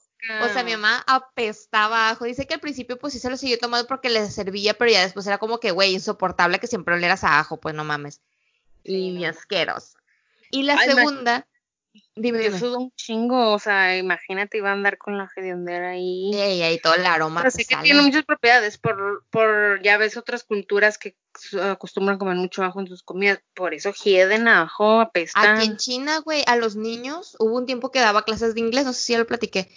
O 0.43 0.49
sea, 0.49 0.63
mi 0.63 0.73
mamá 0.73 1.03
apestaba 1.07 2.11
ajo. 2.11 2.27
Dice 2.27 2.47
que 2.47 2.55
al 2.55 2.61
principio, 2.61 2.99
pues 2.99 3.13
sí 3.13 3.19
se 3.19 3.31
lo 3.31 3.37
siguió 3.37 3.59
tomando 3.59 3.89
porque 3.89 4.11
le 4.11 4.31
servía, 4.31 4.75
pero 4.75 4.91
ya 4.91 5.03
después 5.03 5.27
era 5.27 5.39
como 5.39 5.59
que, 5.59 5.73
güey, 5.73 5.95
insoportable 5.95 6.61
que 6.61 6.69
siempre 6.69 6.95
oleras 6.95 7.25
a 7.25 7.41
ajo, 7.41 7.57
pues 7.57 7.75
no 7.75 7.83
mames. 7.83 8.21
y 8.85 9.25
asqueroso. 9.25 9.99
Y 10.51 10.63
la 10.63 10.79
segunda, 10.79 11.48
Yo 12.15 12.59
sudo 12.59 12.79
un 12.79 12.93
chingo, 12.97 13.53
o 13.53 13.59
sea, 13.59 13.97
imagínate, 13.97 14.59
iba 14.59 14.71
a 14.71 14.73
andar 14.73 14.99
con 14.99 15.17
la 15.17 15.31
hediondera 15.37 15.91
ahí. 15.91 16.31
Y 16.33 16.63
ahí 16.63 16.79
todo 16.79 16.95
el 16.95 17.07
aroma. 17.07 17.43
Así 17.43 17.65
que 17.65 17.77
tiene 17.77 18.03
muchas 18.03 18.25
propiedades, 18.25 18.79
por, 18.79 19.25
por, 19.31 19.83
ya 19.83 19.97
ves 19.99 20.17
otras 20.17 20.45
culturas 20.45 20.99
que 20.99 21.17
acostumbran 21.63 22.17
a 22.17 22.19
comer 22.19 22.37
mucho 22.37 22.63
ajo 22.63 22.81
en 22.81 22.89
sus 22.89 23.03
comidas, 23.03 23.41
por 23.55 23.75
eso 23.75 23.93
hieden 23.93 24.49
ajo, 24.49 25.01
apestan. 25.01 25.57
Aquí 25.57 25.67
en 25.67 25.77
China, 25.77 26.19
güey, 26.19 26.43
a 26.47 26.57
los 26.57 26.77
niños, 26.77 27.37
hubo 27.39 27.57
un 27.57 27.67
tiempo 27.67 27.91
que 27.91 28.01
daba 28.01 28.25
clases 28.25 28.55
de 28.55 28.61
inglés, 28.61 28.85
no 28.85 28.93
sé 28.93 29.03
si 29.03 29.13
ya 29.13 29.19
lo 29.19 29.27
platiqué, 29.27 29.71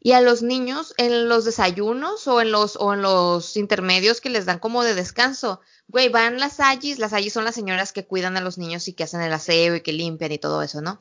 y 0.00 0.12
a 0.12 0.20
los 0.20 0.42
niños 0.42 0.94
en 0.98 1.28
los 1.30 1.46
desayunos 1.46 2.28
o 2.28 2.40
en 2.42 2.52
los, 2.52 2.76
o 2.76 2.92
en 2.92 3.02
los 3.02 3.56
intermedios 3.56 4.20
que 4.20 4.28
les 4.28 4.44
dan 4.44 4.58
como 4.58 4.82
de 4.82 4.94
descanso, 4.94 5.60
güey, 5.88 6.10
van 6.10 6.38
las 6.38 6.60
ayis, 6.60 6.98
las 6.98 7.12
ayis 7.12 7.32
son 7.32 7.44
las 7.44 7.54
señoras 7.54 7.92
que 7.92 8.04
cuidan 8.04 8.36
a 8.36 8.40
los 8.40 8.58
niños 8.58 8.86
y 8.88 8.92
que 8.92 9.04
hacen 9.04 9.22
el 9.22 9.32
aseo 9.32 9.76
y 9.76 9.80
que 9.80 9.92
limpian 9.92 10.32
y 10.32 10.38
todo 10.38 10.62
eso, 10.62 10.82
¿no? 10.82 10.98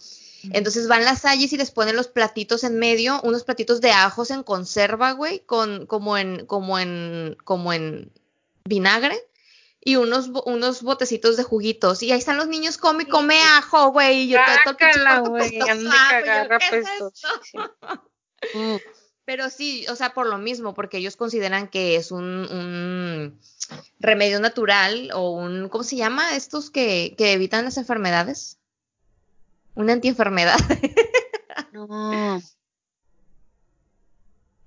Entonces 0.51 0.87
van 0.87 1.05
las 1.05 1.21
salles 1.21 1.53
y 1.53 1.57
les 1.57 1.71
ponen 1.71 1.95
los 1.95 2.07
platitos 2.07 2.63
en 2.63 2.77
medio, 2.77 3.21
unos 3.23 3.43
platitos 3.43 3.81
de 3.81 3.91
ajos 3.91 4.31
en 4.31 4.43
conserva, 4.43 5.13
güey, 5.13 5.39
con, 5.45 5.85
como 5.85 6.17
en, 6.17 6.45
como 6.45 6.79
en, 6.79 7.37
como 7.43 7.71
en 7.71 8.11
vinagre 8.65 9.17
y 9.85 9.97
unos, 9.97 10.29
unos 10.45 10.81
botecitos 10.81 11.35
de 11.37 11.43
juguitos. 11.43 12.01
Y 12.03 12.11
ahí 12.11 12.19
están 12.19 12.37
los 12.37 12.47
niños, 12.47 12.77
come, 12.77 13.07
come 13.07 13.37
ajo, 13.57 13.91
güey. 13.91 14.21
Y 14.21 14.29
yo 14.29 14.39
todo 14.63 14.77
el 14.79 15.29
güey. 15.29 15.59
Pero 19.25 19.49
sí, 19.49 19.85
o 19.89 19.95
sea, 19.95 20.13
por 20.13 20.27
lo 20.27 20.37
mismo, 20.37 20.73
porque 20.73 20.97
ellos 20.97 21.15
consideran 21.15 21.69
que 21.69 21.95
es 21.95 22.11
un, 22.11 22.23
un 22.23 23.39
remedio 23.99 24.41
natural 24.41 25.11
o 25.13 25.31
un, 25.31 25.69
¿cómo 25.69 25.85
se 25.85 25.95
llama? 25.95 26.35
Estos 26.35 26.69
que, 26.69 27.15
que 27.17 27.31
evitan 27.31 27.63
las 27.63 27.77
enfermedades. 27.77 28.59
Una 29.75 29.93
antienfermedad. 29.93 30.57
no. 31.73 32.41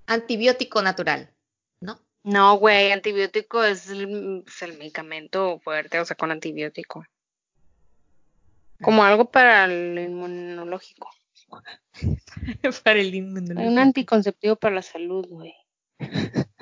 Antibiótico 0.05 0.81
natural, 0.81 1.33
¿no? 1.81 1.99
No, 2.23 2.57
güey, 2.57 2.91
antibiótico 2.91 3.63
es 3.63 3.89
el, 3.89 4.43
medicamento 4.77 5.59
fuerte, 5.59 5.99
o 5.99 6.05
sea, 6.05 6.15
con 6.15 6.31
antibiótico. 6.31 7.05
Como 8.81 9.03
algo 9.03 9.31
para 9.31 9.65
el 9.65 9.97
inmunológico. 9.97 11.09
para 12.83 12.99
el 12.99 13.15
inmunológico. 13.15 13.71
Un 13.71 13.79
anticonceptivo 13.79 14.55
para 14.55 14.75
la 14.75 14.81
salud, 14.81 15.25
güey. 15.29 15.53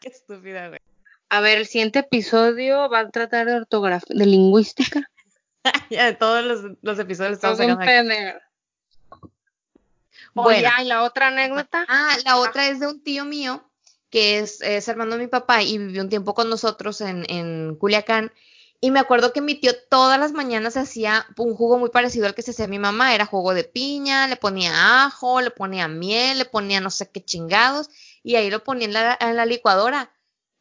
Qué 0.00 0.08
estúpida, 0.08 0.68
güey. 0.68 0.80
A 1.28 1.40
ver, 1.40 1.58
el 1.58 1.66
siguiente 1.66 1.98
episodio 2.00 2.88
va 2.88 3.00
a 3.00 3.10
tratar 3.10 3.46
de 3.46 3.54
ortografía, 3.56 4.16
de 4.16 4.26
lingüística. 4.26 5.10
ya 5.90 6.16
todos 6.16 6.76
los, 6.82 6.98
episodios 6.98 7.34
estamos 7.34 7.58
sacando 7.58 7.82
Bueno, 10.34 10.68
¿y 10.80 10.84
la 10.84 11.02
otra 11.02 11.28
anécdota? 11.28 11.84
Ah, 11.88 12.16
la 12.24 12.38
otra 12.38 12.68
es 12.68 12.80
de 12.80 12.86
un 12.86 13.02
tío 13.02 13.24
mío 13.24 13.62
que 14.10 14.38
es, 14.38 14.60
hermano 14.88 15.12
de 15.12 15.24
mi 15.24 15.26
papá 15.26 15.62
y 15.62 15.78
vivió 15.78 16.02
un 16.02 16.08
tiempo 16.08 16.34
con 16.34 16.48
nosotros 16.48 17.00
en, 17.00 17.24
en 17.28 17.76
Culiacán. 17.76 18.32
Y 18.80 18.90
me 18.90 19.00
acuerdo 19.00 19.32
que 19.32 19.40
mi 19.40 19.54
tío 19.54 19.72
todas 19.88 20.18
las 20.20 20.32
mañanas 20.32 20.76
hacía 20.76 21.26
un 21.38 21.54
jugo 21.54 21.78
muy 21.78 21.90
parecido 21.90 22.26
al 22.26 22.34
que 22.34 22.42
se 22.42 22.50
hacía 22.50 22.68
mi 22.68 22.78
mamá. 22.78 23.14
Era 23.14 23.26
jugo 23.26 23.54
de 23.54 23.64
piña, 23.64 24.26
le 24.28 24.36
ponía 24.36 25.04
ajo, 25.04 25.40
le 25.40 25.50
ponía 25.50 25.88
miel, 25.88 26.38
le 26.38 26.44
ponía 26.44 26.80
no 26.80 26.90
sé 26.90 27.10
qué 27.10 27.24
chingados. 27.24 27.88
Y 28.22 28.36
ahí 28.36 28.50
lo 28.50 28.62
ponía 28.62 29.16
en 29.20 29.36
la 29.36 29.46
licuadora. 29.46 30.10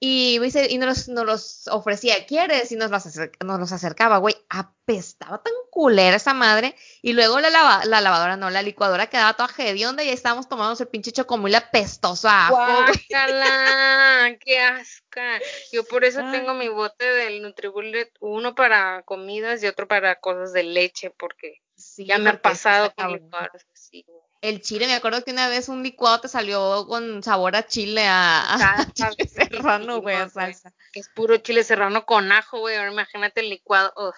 Y, 0.08 0.40
y 0.70 0.78
nos, 0.78 1.08
los, 1.08 1.68
ofrecía, 1.68 2.28
¿quieres? 2.28 2.72
Y 2.72 2.76
nos 2.76 2.92
los, 2.92 3.06
nos 3.44 3.60
los 3.60 3.72
acercaba, 3.72 4.20
güey. 4.20 4.36
Apestaba 4.50 5.42
tan 5.42 5.54
culera 5.72 6.18
esa 6.18 6.36
madre. 6.36 6.76
Y 7.02 7.14
luego 7.14 7.40
la, 7.40 7.50
la 7.50 8.02
lavadora, 8.02 8.38
no, 8.38 8.52
la 8.52 8.62
licuadora 8.62 9.08
quedaba 9.08 9.34
toda 9.34 9.50
hedionda 9.58 10.04
y 10.04 10.10
ahí 10.10 10.14
estábamos 10.14 10.48
tomando 10.48 10.80
el 10.80 10.88
pinche 10.90 11.12
chocomil 11.12 11.56
apestoso 11.56 12.28
a 12.30 12.52
¡Qué 14.46 14.60
asca! 14.60 15.40
Yo 15.72 15.84
por 15.86 16.06
eso 16.06 16.22
tengo 16.32 16.54
mi 16.54 16.68
bote 16.68 17.06
del 17.06 17.42
Nutribullet, 17.42 18.12
uno 18.20 18.54
para 18.54 19.02
comidas 19.06 19.64
y 19.64 19.68
otro 19.68 19.88
para 19.88 20.20
cosas 20.20 20.54
de 20.54 20.62
leche, 20.62 21.10
porque 21.18 21.64
ya 21.98 22.20
me 22.20 22.30
ha 22.30 22.40
pasado 22.40 22.94
con 22.96 23.12
licuadoras 23.12 23.66
así, 23.74 24.06
el 24.50 24.62
chile, 24.62 24.86
me 24.86 24.94
acuerdo 24.94 25.24
que 25.24 25.32
una 25.32 25.50
vez 25.50 25.70
un 25.70 25.82
licuado 25.82 26.22
te 26.22 26.28
salió 26.28 26.86
con 26.88 27.24
sabor 27.24 27.56
a 27.56 27.66
chile, 27.66 28.06
a, 28.08 28.86
chile 28.94 29.28
serrano, 29.28 30.02
güey, 30.02 30.16
a 30.16 30.30
salsa. 30.30 30.72
Que 30.92 31.00
es 31.00 31.10
puro 31.10 31.38
chile 31.38 31.64
serrano 31.64 32.06
con 32.06 32.32
ajo, 32.32 32.60
güey. 32.60 32.76
Ahora 32.76 32.92
imagínate 32.92 33.42
el 33.42 33.50
licuado. 33.50 34.14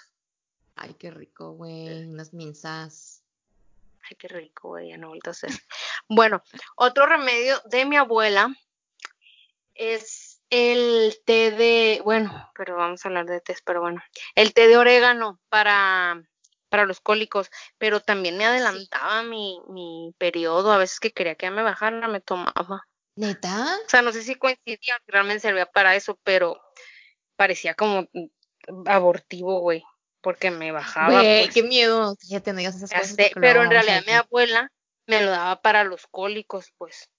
Ay, 0.75 0.93
qué 0.95 1.11
rico, 1.11 1.51
güey. 1.51 2.05
Unas 2.05 2.33
minzas. 2.33 3.23
Ay, 4.03 4.17
qué 4.17 4.27
rico, 4.27 4.69
güey. 4.69 4.89
Ya 4.89 4.97
no 4.97 5.07
vuelto 5.07 5.29
a 5.29 5.31
hacer. 5.31 5.51
bueno, 6.09 6.43
otro 6.75 7.05
remedio 7.05 7.61
de 7.65 7.85
mi 7.85 7.95
abuela 7.95 8.53
es 9.75 10.41
el 10.49 11.21
té 11.25 11.51
de, 11.51 12.01
bueno, 12.03 12.51
pero 12.55 12.75
vamos 12.75 13.03
a 13.03 13.07
hablar 13.07 13.25
de 13.27 13.41
té, 13.41 13.55
pero 13.65 13.81
bueno, 13.81 14.01
el 14.35 14.53
té 14.53 14.67
de 14.67 14.77
orégano 14.77 15.39
para 15.49 16.21
para 16.69 16.85
los 16.85 16.99
cólicos, 16.99 17.49
pero 17.77 17.99
también 17.99 18.37
me 18.37 18.45
adelantaba 18.45 19.23
mi, 19.23 19.59
mi 19.69 20.13
periodo, 20.17 20.71
a 20.71 20.77
veces 20.77 20.99
que 20.99 21.11
quería 21.11 21.35
que 21.35 21.49
me 21.51 21.63
bajara, 21.63 22.07
me 22.07 22.21
tomaba. 22.21 22.87
¿Neta? 23.15 23.77
O 23.85 23.89
sea, 23.89 24.01
no 24.01 24.11
sé 24.11 24.21
si 24.21 24.35
coincidía, 24.35 24.99
realmente 25.07 25.41
servía 25.41 25.65
para 25.65 25.95
eso, 25.95 26.19
pero 26.23 26.61
parecía 27.35 27.73
como 27.73 28.07
abortivo, 28.85 29.59
güey, 29.59 29.83
porque 30.21 30.51
me 30.51 30.71
bajaba. 30.71 31.21
Güey, 31.21 31.45
pues. 31.45 31.53
qué 31.53 31.63
miedo, 31.63 32.15
ya 32.27 32.41
tenías 32.41 32.75
esas 32.75 32.91
cosas. 32.91 33.15
pero 33.35 33.63
en 33.63 33.71
realidad 33.71 34.03
mi 34.05 34.13
abuela 34.13 34.71
me 35.07 35.21
lo 35.21 35.31
daba 35.31 35.61
para 35.61 35.83
los 35.83 36.05
cólicos, 36.07 36.73
pues. 36.77 37.09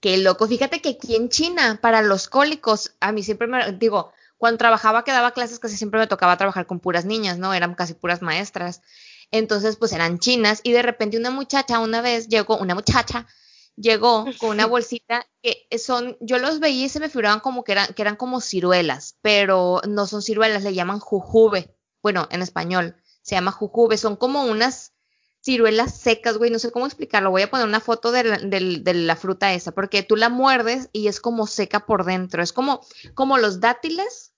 Qué 0.00 0.18
loco. 0.18 0.46
Fíjate 0.46 0.82
que 0.82 0.90
aquí 0.90 1.16
en 1.16 1.30
China, 1.30 1.78
para 1.80 2.02
los 2.02 2.28
cólicos, 2.28 2.94
a 3.00 3.10
mí 3.10 3.22
siempre 3.22 3.46
me, 3.46 3.72
digo, 3.72 4.12
cuando 4.44 4.58
trabajaba, 4.58 5.04
que 5.04 5.10
daba 5.10 5.30
clases, 5.30 5.58
casi 5.58 5.74
siempre 5.74 5.98
me 5.98 6.06
tocaba 6.06 6.36
trabajar 6.36 6.66
con 6.66 6.78
puras 6.78 7.06
niñas, 7.06 7.38
¿no? 7.38 7.54
Eran 7.54 7.74
casi 7.74 7.94
puras 7.94 8.20
maestras. 8.20 8.82
Entonces, 9.30 9.76
pues 9.76 9.94
eran 9.94 10.18
chinas 10.18 10.60
y 10.62 10.72
de 10.72 10.82
repente 10.82 11.16
una 11.16 11.30
muchacha 11.30 11.78
una 11.78 12.02
vez 12.02 12.28
llegó, 12.28 12.58
una 12.58 12.74
muchacha 12.74 13.26
llegó 13.74 14.26
con 14.38 14.50
una 14.50 14.66
bolsita 14.66 15.26
que 15.40 15.66
son, 15.78 16.18
yo 16.20 16.38
los 16.38 16.60
veía 16.60 16.84
y 16.84 16.88
se 16.90 17.00
me 17.00 17.08
figuraban 17.08 17.40
como 17.40 17.64
que 17.64 17.72
eran, 17.72 17.94
que 17.94 18.02
eran 18.02 18.16
como 18.16 18.42
ciruelas, 18.42 19.16
pero 19.22 19.80
no 19.88 20.06
son 20.06 20.20
ciruelas, 20.20 20.62
le 20.62 20.74
llaman 20.74 21.00
jujube. 21.00 21.74
Bueno, 22.02 22.28
en 22.30 22.42
español 22.42 22.96
se 23.22 23.36
llama 23.36 23.50
jujube, 23.50 23.96
son 23.96 24.16
como 24.16 24.44
unas 24.44 24.92
ciruelas 25.40 25.98
secas, 25.98 26.36
güey, 26.36 26.50
no 26.50 26.58
sé 26.58 26.70
cómo 26.70 26.84
explicarlo. 26.84 27.30
Voy 27.30 27.40
a 27.40 27.50
poner 27.50 27.66
una 27.66 27.80
foto 27.80 28.12
de 28.12 28.24
la, 28.24 28.36
de 28.36 28.92
la, 28.92 29.16
fruta 29.16 29.54
esa, 29.54 29.72
porque 29.72 30.02
tú 30.02 30.16
la 30.16 30.28
muerdes 30.28 30.90
y 30.92 31.08
es 31.08 31.18
como 31.18 31.46
seca 31.46 31.86
por 31.86 32.04
dentro. 32.04 32.42
Es 32.42 32.52
como, 32.52 32.82
como 33.14 33.38
los 33.38 33.60
dátiles 33.60 34.33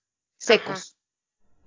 secos. 0.47 0.95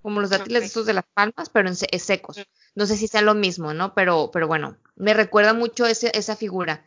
Como 0.03 0.21
los 0.21 0.31
dátiles 0.31 0.65
estos 0.65 0.87
de 0.87 0.95
las 0.95 1.05
palmas, 1.13 1.51
pero 1.51 1.69
en, 1.69 1.77
secos. 1.77 2.41
No 2.75 2.87
sé 2.87 2.97
si 2.97 3.07
sea 3.07 3.21
lo 3.21 3.35
mismo, 3.35 3.75
¿no? 3.75 3.95
Pero, 3.95 4.31
pero 4.33 4.49
bueno, 4.49 4.77
me 4.97 5.13
recuerda 5.13 5.53
mucho 5.53 5.87
ese, 5.87 6.11
esa 6.15 6.37
figura. 6.37 6.87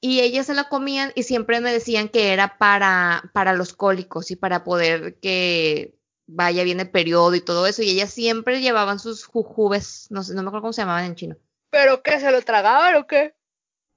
Y 0.00 0.20
ellas 0.20 0.46
se 0.46 0.54
la 0.54 0.68
comían 0.68 1.12
y 1.14 1.22
siempre 1.24 1.60
me 1.60 1.72
decían 1.72 2.08
que 2.08 2.32
era 2.32 2.58
para, 2.58 3.30
para 3.32 3.52
los 3.52 3.74
cólicos 3.74 4.30
y 4.30 4.36
para 4.36 4.64
poder 4.64 5.18
que 5.20 5.94
vaya 6.26 6.64
bien 6.64 6.80
el 6.80 6.90
periodo 6.90 7.34
y 7.34 7.40
todo 7.40 7.66
eso. 7.66 7.82
Y 7.82 7.90
ellas 7.90 8.10
siempre 8.10 8.60
llevaban 8.60 8.98
sus 8.98 9.24
jujubes, 9.24 10.06
no 10.10 10.22
sé, 10.22 10.34
no 10.34 10.42
me 10.42 10.48
acuerdo 10.48 10.62
cómo 10.62 10.72
se 10.72 10.82
llamaban 10.82 11.04
en 11.04 11.14
chino. 11.14 11.36
¿Pero 11.70 12.02
qué? 12.02 12.18
¿Se 12.18 12.30
lo 12.30 12.42
tragaban 12.42 12.96
o 12.96 13.06
qué? 13.06 13.34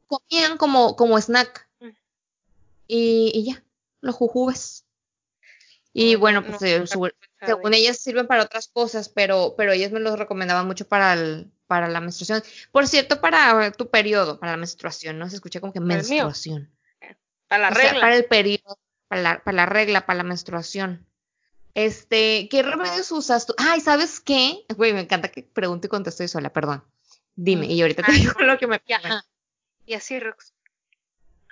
Comían 0.08 0.58
como, 0.58 0.96
como 0.96 1.18
snack. 1.18 1.68
Y, 2.88 3.32
y 3.34 3.46
ya, 3.46 3.64
los 4.02 4.16
jujubes. 4.16 4.83
Y 5.94 6.16
bueno, 6.16 6.44
pues 6.44 6.62
eh, 6.64 6.84
según 6.88 7.74
ellas 7.74 7.98
sirven 8.00 8.26
para 8.26 8.44
otras 8.44 8.68
cosas, 8.68 9.10
pero, 9.10 9.54
pero 9.56 9.72
ellas 9.72 9.92
me 9.92 10.00
los 10.00 10.18
recomendaban 10.18 10.66
mucho 10.66 10.88
para, 10.88 11.14
el, 11.14 11.52
para 11.68 11.88
la 11.88 12.02
menstruación. 12.02 12.42
Por 12.72 12.88
cierto, 12.88 13.22
para 13.22 13.72
tu 13.72 13.90
periodo, 13.92 14.40
para 14.40 14.54
la 14.54 14.58
menstruación, 14.58 15.20
¿no? 15.20 15.30
Se 15.30 15.36
escucha 15.36 15.62
como 15.62 15.72
que 15.72 15.80
menstruación. 15.80 16.72
Para 17.48 17.70
la 17.70 17.70
regla. 17.70 18.02
para 18.02 18.16
el 18.16 18.26
periodo, 18.26 18.80
para 19.08 19.22
la, 19.22 19.44
para 19.44 19.56
la 19.56 19.66
regla, 19.68 20.06
para 20.08 20.18
la 20.18 20.24
menstruación. 20.24 21.06
Este, 21.76 22.48
¿qué 22.50 22.64
remedios 22.64 23.12
usas 23.12 23.46
tú? 23.46 23.54
Ay, 23.58 23.80
¿sabes 23.80 24.20
qué? 24.20 24.66
Güey, 24.76 24.94
me 24.94 25.02
encanta 25.02 25.30
que 25.30 25.44
pregunte 25.44 25.88
y 25.88 25.90
conteste 25.90 26.28
sola, 26.28 26.52
perdón. 26.52 26.84
Dime, 27.36 27.68
y 27.68 27.82
ahorita 27.82 28.04
te 28.04 28.12
digo 28.14 28.34
lo 28.40 28.58
que 28.58 28.66
me 28.66 28.80
pasa. 28.80 29.26
Y 29.86 29.94
así, 29.94 30.20
Rox. 30.20 30.54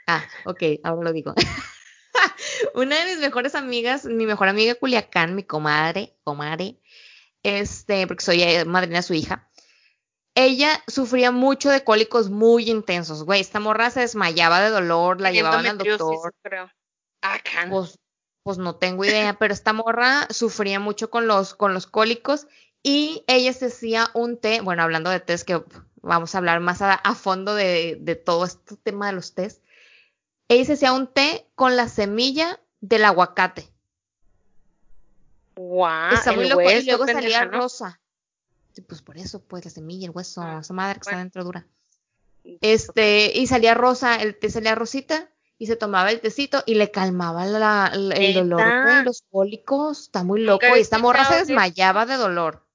Ah, 0.07 0.23
ok, 0.45 0.63
ahora 0.83 1.03
lo 1.03 1.13
digo. 1.13 1.35
Una 2.75 2.97
de 2.97 3.11
mis 3.11 3.19
mejores 3.19 3.55
amigas, 3.55 4.05
mi 4.05 4.25
mejor 4.25 4.47
amiga 4.47 4.75
Culiacán, 4.75 5.35
mi 5.35 5.43
comadre, 5.43 6.15
comadre, 6.23 6.79
este, 7.43 8.07
porque 8.07 8.23
soy 8.23 8.43
eh, 8.43 8.65
madrina 8.65 8.97
de 8.97 9.03
su 9.03 9.13
hija, 9.13 9.49
ella 10.35 10.81
sufría 10.87 11.31
mucho 11.31 11.69
de 11.69 11.83
cólicos 11.83 12.29
muy 12.29 12.69
intensos, 12.69 13.23
güey. 13.23 13.41
Esta 13.41 13.59
morra 13.59 13.89
se 13.89 14.01
desmayaba 14.01 14.61
de 14.61 14.69
dolor, 14.69 15.19
la 15.19 15.31
llevaban 15.31 15.65
al 15.65 15.77
doctor. 15.77 16.33
Creo. 16.41 16.71
Ah, 17.21 17.37
pues, 17.69 17.99
pues 18.43 18.57
no 18.57 18.75
tengo 18.75 19.03
idea, 19.03 19.33
pero 19.39 19.53
esta 19.53 19.73
morra 19.73 20.27
sufría 20.29 20.79
mucho 20.79 21.09
con 21.09 21.27
los, 21.27 21.53
con 21.53 21.73
los 21.73 21.85
cólicos 21.85 22.47
y 22.81 23.23
ella 23.27 23.53
se 23.53 23.67
hacía 23.67 24.09
un 24.13 24.37
té, 24.39 24.61
bueno, 24.61 24.83
hablando 24.83 25.09
de 25.09 25.19
tés, 25.19 25.43
que 25.43 25.61
vamos 26.01 26.33
a 26.33 26.37
hablar 26.39 26.61
más 26.61 26.81
a, 26.81 26.97
fondo 27.15 27.53
de, 27.53 27.97
de, 27.99 28.15
todo 28.15 28.45
este 28.45 28.77
tema 28.77 29.07
de 29.07 29.13
los 29.13 29.35
tés. 29.35 29.61
Ella 30.51 30.65
se 30.65 30.73
hacía 30.73 30.91
un 30.91 31.07
té 31.07 31.47
con 31.55 31.77
la 31.77 31.87
semilla 31.87 32.59
del 32.81 33.05
aguacate. 33.05 33.69
Wow, 35.55 36.13
Está 36.13 36.33
muy 36.33 36.49
loco. 36.49 36.69
y 36.69 36.83
luego 36.83 37.05
salía 37.05 37.45
rosa. 37.45 38.01
pues 38.85 39.01
por 39.01 39.17
eso, 39.17 39.41
pues 39.41 39.63
la 39.63 39.71
semilla, 39.71 40.07
el 40.07 40.11
hueso, 40.11 40.41
ah, 40.41 40.59
esa 40.59 40.73
madre 40.73 40.95
que 40.95 41.09
está 41.09 41.19
dentro 41.19 41.45
dura. 41.45 41.65
Este, 42.43 43.31
y 43.33 43.47
salía 43.47 43.75
rosa, 43.75 44.15
el 44.15 44.37
té 44.37 44.49
salía 44.49 44.75
rosita, 44.75 45.29
y 45.57 45.67
se 45.67 45.77
tomaba 45.77 46.11
el 46.11 46.19
tecito 46.19 46.63
y 46.65 46.75
le 46.75 46.91
calmaba 46.91 47.45
el 47.45 48.33
dolor 48.33 48.61
de 48.61 49.03
los 49.05 49.23
cólicos. 49.31 50.01
Está 50.01 50.25
muy 50.25 50.41
loco. 50.41 50.65
Y 50.75 50.81
esta 50.81 50.97
morra 50.97 51.23
se 51.23 51.35
desmayaba 51.35 52.05
de 52.05 52.15
dolor. 52.15 52.65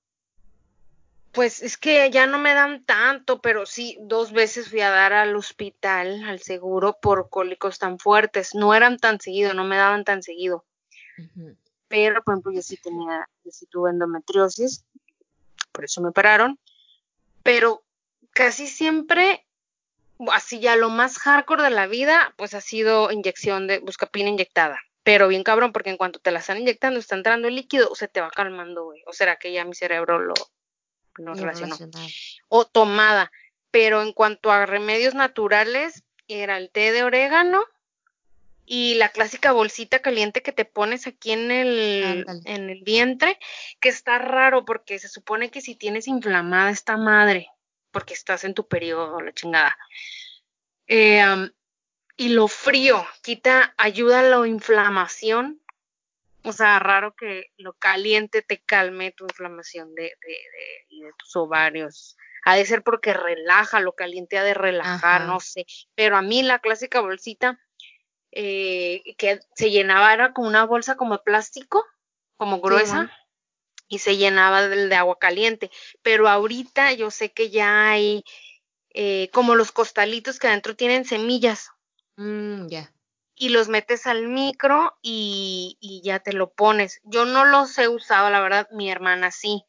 Pues 1.36 1.62
es 1.62 1.76
que 1.76 2.10
ya 2.10 2.26
no 2.26 2.38
me 2.38 2.54
dan 2.54 2.82
tanto, 2.86 3.42
pero 3.42 3.66
sí, 3.66 3.98
dos 4.00 4.32
veces 4.32 4.70
fui 4.70 4.80
a 4.80 4.88
dar 4.88 5.12
al 5.12 5.36
hospital, 5.36 6.24
al 6.24 6.40
seguro, 6.40 6.98
por 6.98 7.28
cólicos 7.28 7.78
tan 7.78 7.98
fuertes. 7.98 8.54
No 8.54 8.74
eran 8.74 8.96
tan 8.96 9.20
seguido, 9.20 9.52
no 9.52 9.64
me 9.64 9.76
daban 9.76 10.04
tan 10.04 10.22
seguido. 10.22 10.64
Pero, 11.88 12.22
por 12.22 12.32
ejemplo, 12.32 12.52
yo 12.52 12.62
sí 12.62 12.78
tenía, 12.78 13.28
yo 13.44 13.50
sí 13.50 13.66
tuve 13.66 13.90
endometriosis, 13.90 14.86
por 15.72 15.84
eso 15.84 16.00
me 16.00 16.10
pararon. 16.10 16.58
Pero 17.42 17.84
casi 18.30 18.66
siempre, 18.66 19.46
así 20.32 20.58
ya 20.58 20.74
lo 20.74 20.88
más 20.88 21.18
hardcore 21.18 21.64
de 21.64 21.70
la 21.70 21.86
vida, 21.86 22.32
pues 22.38 22.54
ha 22.54 22.62
sido 22.62 23.12
inyección 23.12 23.66
de 23.66 23.80
buscapina 23.80 24.30
inyectada. 24.30 24.80
Pero 25.02 25.28
bien 25.28 25.44
cabrón, 25.44 25.72
porque 25.72 25.90
en 25.90 25.98
cuanto 25.98 26.18
te 26.18 26.30
la 26.30 26.38
están 26.38 26.56
inyectando, 26.56 26.98
está 26.98 27.14
entrando 27.14 27.46
el 27.46 27.56
líquido, 27.56 27.94
se 27.94 28.08
te 28.08 28.22
va 28.22 28.30
calmando, 28.30 28.84
güey. 28.84 29.02
O 29.06 29.12
será 29.12 29.36
que 29.36 29.52
ya 29.52 29.66
mi 29.66 29.74
cerebro 29.74 30.18
lo, 30.18 30.32
no 31.22 31.34
relacionó. 31.34 31.76
O 32.48 32.66
tomada. 32.66 33.30
Pero 33.70 34.02
en 34.02 34.12
cuanto 34.12 34.50
a 34.50 34.66
remedios 34.66 35.14
naturales, 35.14 36.04
era 36.28 36.56
el 36.56 36.70
té 36.70 36.92
de 36.92 37.02
orégano 37.02 37.64
y 38.64 38.94
la 38.94 39.10
clásica 39.10 39.52
bolsita 39.52 40.00
caliente 40.00 40.42
que 40.42 40.52
te 40.52 40.64
pones 40.64 41.06
aquí 41.06 41.30
en 41.32 41.50
el, 41.50 42.26
en 42.44 42.70
el 42.70 42.82
vientre, 42.82 43.38
que 43.80 43.88
está 43.88 44.18
raro 44.18 44.64
porque 44.64 44.98
se 44.98 45.08
supone 45.08 45.50
que 45.50 45.60
si 45.60 45.76
tienes 45.76 46.08
inflamada 46.08 46.70
esta 46.70 46.96
madre, 46.96 47.48
porque 47.92 48.14
estás 48.14 48.44
en 48.44 48.54
tu 48.54 48.66
periodo, 48.66 49.20
la 49.20 49.32
chingada. 49.32 49.78
Eh, 50.88 51.50
y 52.16 52.30
lo 52.30 52.48
frío, 52.48 53.06
quita, 53.22 53.74
ayuda 53.76 54.20
a 54.20 54.22
la 54.22 54.48
inflamación 54.48 55.60
o 56.46 56.52
sea, 56.52 56.78
raro 56.78 57.14
que 57.16 57.50
lo 57.56 57.72
caliente 57.74 58.40
te 58.40 58.62
calme 58.62 59.10
tu 59.10 59.24
inflamación 59.24 59.94
de, 59.94 60.02
de, 60.02 60.38
de, 60.90 61.12
tus 61.18 61.34
ovarios. 61.36 62.16
Ha 62.44 62.54
de 62.54 62.64
ser 62.64 62.84
porque 62.84 63.12
relaja, 63.12 63.80
lo 63.80 63.94
caliente 63.94 64.38
ha 64.38 64.44
de 64.44 64.54
relajar, 64.54 65.22
no 65.22 65.40
sé. 65.40 65.66
Pero 65.96 66.16
a 66.16 66.22
mí 66.22 66.44
la 66.44 66.60
clásica 66.60 67.00
bolsita 67.00 67.58
eh, 68.30 69.02
que 69.18 69.40
se 69.56 69.70
llenaba 69.70 70.14
era 70.14 70.32
como 70.32 70.46
una 70.46 70.64
bolsa 70.64 70.96
como 70.96 71.22
plástico, 71.24 71.84
como 72.36 72.60
gruesa, 72.60 73.10
y 73.88 73.98
se 73.98 74.16
llenaba 74.16 74.68
del 74.68 74.88
de 74.88 74.94
agua 74.94 75.18
caliente. 75.18 75.72
Pero 76.02 76.28
ahorita 76.28 76.92
yo 76.92 77.10
sé 77.10 77.32
que 77.32 77.50
ya 77.50 77.90
hay 77.90 78.22
eh, 78.90 79.28
como 79.32 79.56
los 79.56 79.72
costalitos 79.72 80.38
que 80.38 80.46
adentro 80.46 80.76
tienen 80.76 81.04
semillas. 81.04 81.70
Mm, 82.16 82.68
ya 82.68 82.95
y 83.36 83.50
los 83.50 83.68
metes 83.68 84.06
al 84.06 84.28
micro 84.28 84.96
y, 85.02 86.00
ya 86.02 86.20
te 86.20 86.32
lo 86.32 86.50
pones. 86.52 87.00
Yo 87.04 87.26
no 87.26 87.44
los 87.44 87.78
he 87.78 87.88
usado, 87.88 88.30
la 88.30 88.40
verdad, 88.40 88.68
mi 88.72 88.90
hermana 88.90 89.30
sí, 89.30 89.64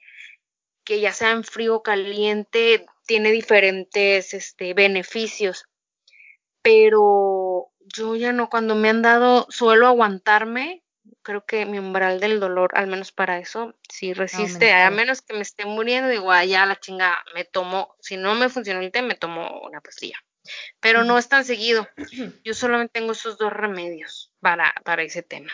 que 0.86 1.02
ya 1.02 1.12
sea 1.12 1.32
en 1.32 1.44
frío 1.44 1.76
o 1.76 1.84
caliente, 1.84 2.86
tiene 3.06 3.32
diferentes 3.32 4.34
este, 4.34 4.74
beneficios. 4.74 5.66
Pero 6.62 7.72
yo 7.94 8.16
ya 8.16 8.32
no, 8.32 8.50
cuando 8.50 8.76
me 8.76 8.90
han 8.90 9.02
dado, 9.02 9.48
suelo 9.50 9.88
aguantarme, 9.88 10.84
creo 11.22 11.46
que 11.46 11.66
mi 11.66 11.78
umbral 11.78 12.22
del 12.22 12.40
dolor, 12.40 12.72
al 12.74 12.88
menos 12.88 13.12
para 13.12 13.38
eso, 13.38 13.76
sí 13.90 14.14
resiste, 14.14 14.72
a 14.72 14.90
menos 14.90 15.22
que 15.22 15.34
me 15.34 15.42
esté 15.42 15.66
muriendo, 15.66 16.10
digo, 16.10 16.32
ah, 16.32 16.46
ya 16.46 16.66
la 16.66 16.80
chinga, 16.80 17.18
me 17.36 17.44
tomo, 17.44 17.96
si 18.00 18.16
no 18.16 18.34
me 18.36 18.50
funcionó 18.50 18.80
el 18.80 18.92
té, 18.92 19.02
me 19.02 19.16
tomo 19.16 19.62
una 19.62 19.82
pastilla 19.82 20.18
pero 20.80 21.04
no 21.04 21.18
es 21.18 21.28
tan 21.30 21.46
seguido. 21.46 21.88
Yo 22.44 22.54
solamente 22.54 23.00
tengo 23.00 23.12
esos 23.12 23.38
dos 23.38 23.52
remedios 23.54 24.32
para, 24.40 24.74
para 24.84 25.04
ese 25.04 25.24
tema. 25.24 25.52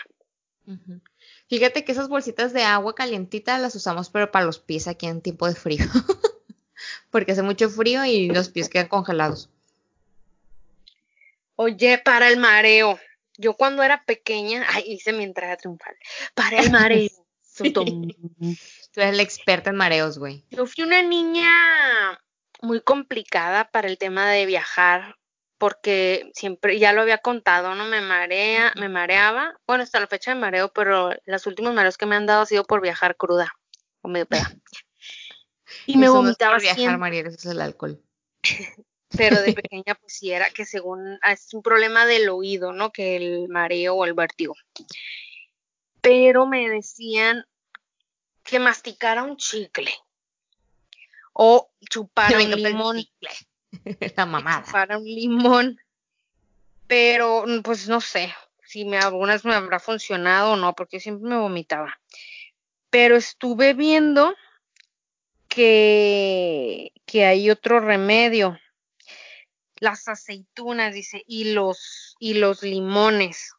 Fíjate 1.48 1.84
que 1.84 1.92
esas 1.92 2.08
bolsitas 2.08 2.52
de 2.52 2.62
agua 2.62 2.94
calientita 2.94 3.58
las 3.58 3.74
usamos, 3.74 4.10
pero 4.10 4.30
para 4.30 4.46
los 4.46 4.58
pies 4.58 4.88
aquí 4.88 5.06
en 5.06 5.20
tiempo 5.20 5.46
de 5.46 5.54
frío. 5.54 5.84
Porque 7.10 7.32
hace 7.32 7.42
mucho 7.42 7.68
frío 7.68 8.04
y 8.04 8.28
los 8.28 8.48
pies 8.48 8.68
quedan 8.68 8.88
congelados. 8.88 9.50
Oye, 11.56 11.98
para 11.98 12.28
el 12.28 12.38
mareo. 12.38 12.98
Yo 13.36 13.54
cuando 13.54 13.82
era 13.82 14.04
pequeña, 14.04 14.64
ay, 14.68 14.84
hice 14.86 15.12
mi 15.12 15.24
entrada 15.24 15.56
triunfal. 15.56 15.94
Para 16.34 16.58
el 16.60 16.70
mareo. 16.70 17.10
Tú 18.94 19.00
eres 19.00 19.16
la 19.16 19.22
experta 19.22 19.70
en 19.70 19.76
mareos, 19.76 20.18
güey. 20.18 20.44
Yo 20.50 20.66
fui 20.66 20.84
una 20.84 21.02
niña 21.02 21.50
muy 22.64 22.80
complicada 22.80 23.70
para 23.70 23.88
el 23.88 23.98
tema 23.98 24.28
de 24.30 24.46
viajar 24.46 25.16
porque 25.58 26.30
siempre 26.34 26.78
ya 26.78 26.92
lo 26.92 27.02
había 27.02 27.18
contado, 27.18 27.74
no 27.74 27.84
me 27.84 28.00
marea, 28.00 28.72
me 28.76 28.88
mareaba, 28.88 29.58
bueno, 29.66 29.82
hasta 29.82 30.00
la 30.00 30.06
fecha 30.06 30.34
me 30.34 30.40
mareo, 30.40 30.72
pero 30.72 31.10
los 31.24 31.46
últimos 31.46 31.72
mareos 31.74 31.96
que 31.96 32.06
me 32.06 32.16
han 32.16 32.26
dado 32.26 32.42
ha 32.42 32.46
sido 32.46 32.64
por 32.64 32.82
viajar 32.82 33.16
cruda 33.16 33.52
o 34.02 34.08
medio 34.08 34.26
peda. 34.26 34.50
Y 35.86 35.96
me 35.96 36.08
vomitaba 36.08 36.56
no 36.56 36.60
viajar, 36.60 36.98
María, 36.98 37.22
eso 37.22 37.30
es 37.30 37.46
el 37.46 37.60
alcohol. 37.60 38.00
pero 39.16 39.40
de 39.40 39.52
pequeña 39.52 39.94
pues 39.94 40.14
sí 40.18 40.30
era 40.30 40.50
que 40.50 40.64
según 40.64 41.18
ah, 41.22 41.32
es 41.32 41.52
un 41.52 41.62
problema 41.62 42.06
del 42.06 42.28
oído, 42.28 42.72
¿no? 42.72 42.92
Que 42.92 43.16
el 43.16 43.48
mareo 43.48 43.94
o 43.94 44.04
el 44.04 44.14
vértigo. 44.14 44.54
Pero 46.00 46.46
me 46.46 46.68
decían 46.68 47.44
que 48.42 48.58
masticara 48.58 49.22
un 49.22 49.36
chicle 49.36 49.92
o 51.34 51.70
chupara 51.90 52.38
un 52.38 52.50
limón. 52.50 53.04
La 54.16 54.24
mamada. 54.24 54.64
Chupara 54.64 54.96
un 54.96 55.04
limón. 55.04 55.78
Pero 56.86 57.44
pues 57.62 57.88
no 57.88 58.00
sé 58.00 58.34
si 58.64 58.86
me 58.86 58.98
algunas 58.98 59.44
me 59.44 59.54
habrá 59.54 59.78
funcionado 59.78 60.52
o 60.52 60.56
no, 60.56 60.74
porque 60.74 61.00
siempre 61.00 61.28
me 61.28 61.38
vomitaba. 61.38 62.00
Pero 62.88 63.16
estuve 63.16 63.74
viendo 63.74 64.34
que, 65.48 66.92
que 67.04 67.26
hay 67.26 67.50
otro 67.50 67.80
remedio 67.80 68.58
las 69.84 70.08
aceitunas, 70.08 70.94
dice, 70.94 71.22
y 71.26 71.52
los, 71.52 72.16
y 72.18 72.34
los 72.34 72.62
limones. 72.62 73.52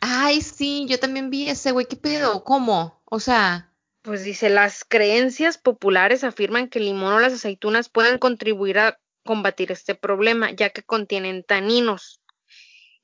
Ay, 0.00 0.40
sí, 0.40 0.86
yo 0.88 0.98
también 0.98 1.28
vi 1.28 1.48
ese, 1.48 1.72
güey, 1.72 1.86
¿qué 1.86 1.96
pedo? 1.96 2.44
¿Cómo? 2.44 3.02
O 3.04 3.20
sea. 3.20 3.70
Pues 4.06 4.22
dice, 4.22 4.50
las 4.50 4.84
creencias 4.84 5.58
populares 5.58 6.22
afirman 6.22 6.68
que 6.68 6.78
el 6.78 6.84
limón 6.84 7.14
o 7.14 7.18
las 7.18 7.32
aceitunas 7.32 7.88
pueden 7.88 8.18
contribuir 8.18 8.78
a 8.78 9.00
combatir 9.24 9.72
este 9.72 9.96
problema, 9.96 10.52
ya 10.52 10.70
que 10.70 10.84
contienen 10.84 11.42
taninos. 11.42 12.22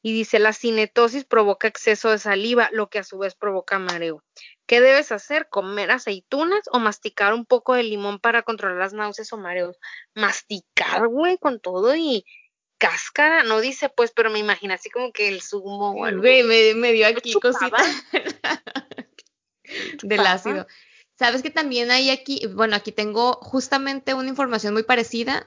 Y 0.00 0.12
dice, 0.12 0.38
la 0.38 0.52
cinetosis 0.52 1.24
provoca 1.24 1.66
exceso 1.66 2.08
de 2.10 2.18
saliva, 2.18 2.68
lo 2.70 2.88
que 2.88 3.00
a 3.00 3.02
su 3.02 3.18
vez 3.18 3.34
provoca 3.34 3.80
mareo. 3.80 4.22
¿Qué 4.66 4.80
debes 4.80 5.10
hacer? 5.10 5.48
¿Comer 5.48 5.90
aceitunas 5.90 6.62
o 6.70 6.78
masticar 6.78 7.34
un 7.34 7.46
poco 7.46 7.74
de 7.74 7.82
limón 7.82 8.20
para 8.20 8.44
controlar 8.44 8.78
las 8.78 8.92
náuseas 8.92 9.32
o 9.32 9.38
mareos? 9.38 9.80
Masticar, 10.14 11.08
güey, 11.08 11.36
con 11.36 11.58
todo 11.58 11.96
y 11.96 12.24
cáscara, 12.78 13.42
no 13.42 13.60
dice 13.60 13.88
pues, 13.88 14.12
pero 14.14 14.30
me 14.30 14.38
imagino 14.38 14.72
así 14.72 14.88
como 14.88 15.12
que 15.12 15.26
el 15.26 15.42
zumo 15.42 15.96
o 16.00 16.16
Güey, 16.16 16.44
me, 16.74 16.92
dio 16.92 17.08
aquí 17.08 17.32
cosita 17.32 17.76
del 20.04 20.20
ácido. 20.20 20.68
Sabes 21.22 21.44
que 21.44 21.50
también 21.50 21.92
hay 21.92 22.10
aquí, 22.10 22.48
bueno, 22.48 22.74
aquí 22.74 22.90
tengo 22.90 23.34
justamente 23.34 24.12
una 24.12 24.28
información 24.28 24.74
muy 24.74 24.82
parecida 24.82 25.46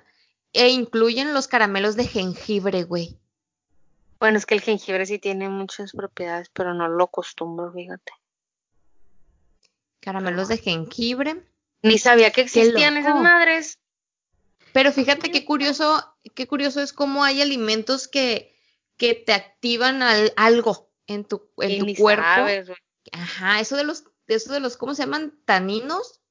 e 0.54 0.70
incluyen 0.70 1.34
los 1.34 1.50
caramelos 1.50 1.98
de 1.98 2.08
jengibre, 2.08 2.84
güey. 2.84 3.18
Bueno, 4.18 4.38
es 4.38 4.46
que 4.46 4.56
el 4.56 4.62
jengibre 4.62 5.06
sí 5.06 5.20
tiene 5.20 5.50
muchas 5.50 5.92
propiedades, 5.92 6.48
pero 6.48 6.74
no 6.74 6.88
lo 6.88 7.04
acostumbro, 7.04 7.74
fíjate. 7.74 8.14
Caramelos 10.00 10.48
de 10.48 10.60
jengibre. 10.60 11.44
Ni 11.82 11.98
sabía 11.98 12.32
que 12.32 12.44
existían 12.44 12.96
esas 12.96 13.20
madres. 13.20 13.78
Pero 14.72 14.94
fíjate 14.94 15.30
qué 15.30 15.44
curioso, 15.44 16.10
qué 16.36 16.48
curioso 16.48 16.80
es 16.80 16.94
cómo 16.94 17.26
hay 17.26 17.42
alimentos 17.42 18.08
que, 18.08 18.58
que 18.96 19.14
te 19.14 19.34
activan 19.34 20.02
algo 20.38 20.90
en 21.08 21.26
tu, 21.26 21.50
en 21.58 21.86
tu 21.86 22.02
cuerpo. 22.02 22.78
Ajá, 23.12 23.60
eso 23.60 23.76
de 23.76 23.84
los, 23.84 24.06
eso 24.28 24.54
de 24.54 24.60
los, 24.60 24.78
¿cómo 24.78 24.96
se 24.96 25.04
llaman? 25.04 25.38
Taninos. 25.46 26.22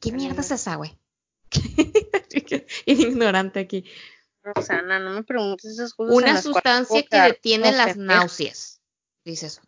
¿Qué, 0.00 0.12
mierda 0.12 0.40
es 0.40 0.50
esa, 0.50 0.76
güey? 0.76 0.98
Ignorante 2.86 3.60
aquí. 3.60 3.84
Rosana, 4.42 4.98
no 4.98 5.10
me 5.10 5.22
preguntes 5.22 5.72
esas 5.72 5.94
cosas. 5.94 6.16
Una 6.16 6.40
sustancia 6.40 7.02
que 7.02 7.20
detiene 7.20 7.72
las 7.72 7.96
náuseas. 7.96 8.80
Dice 9.24 9.46
eso. 9.46 9.62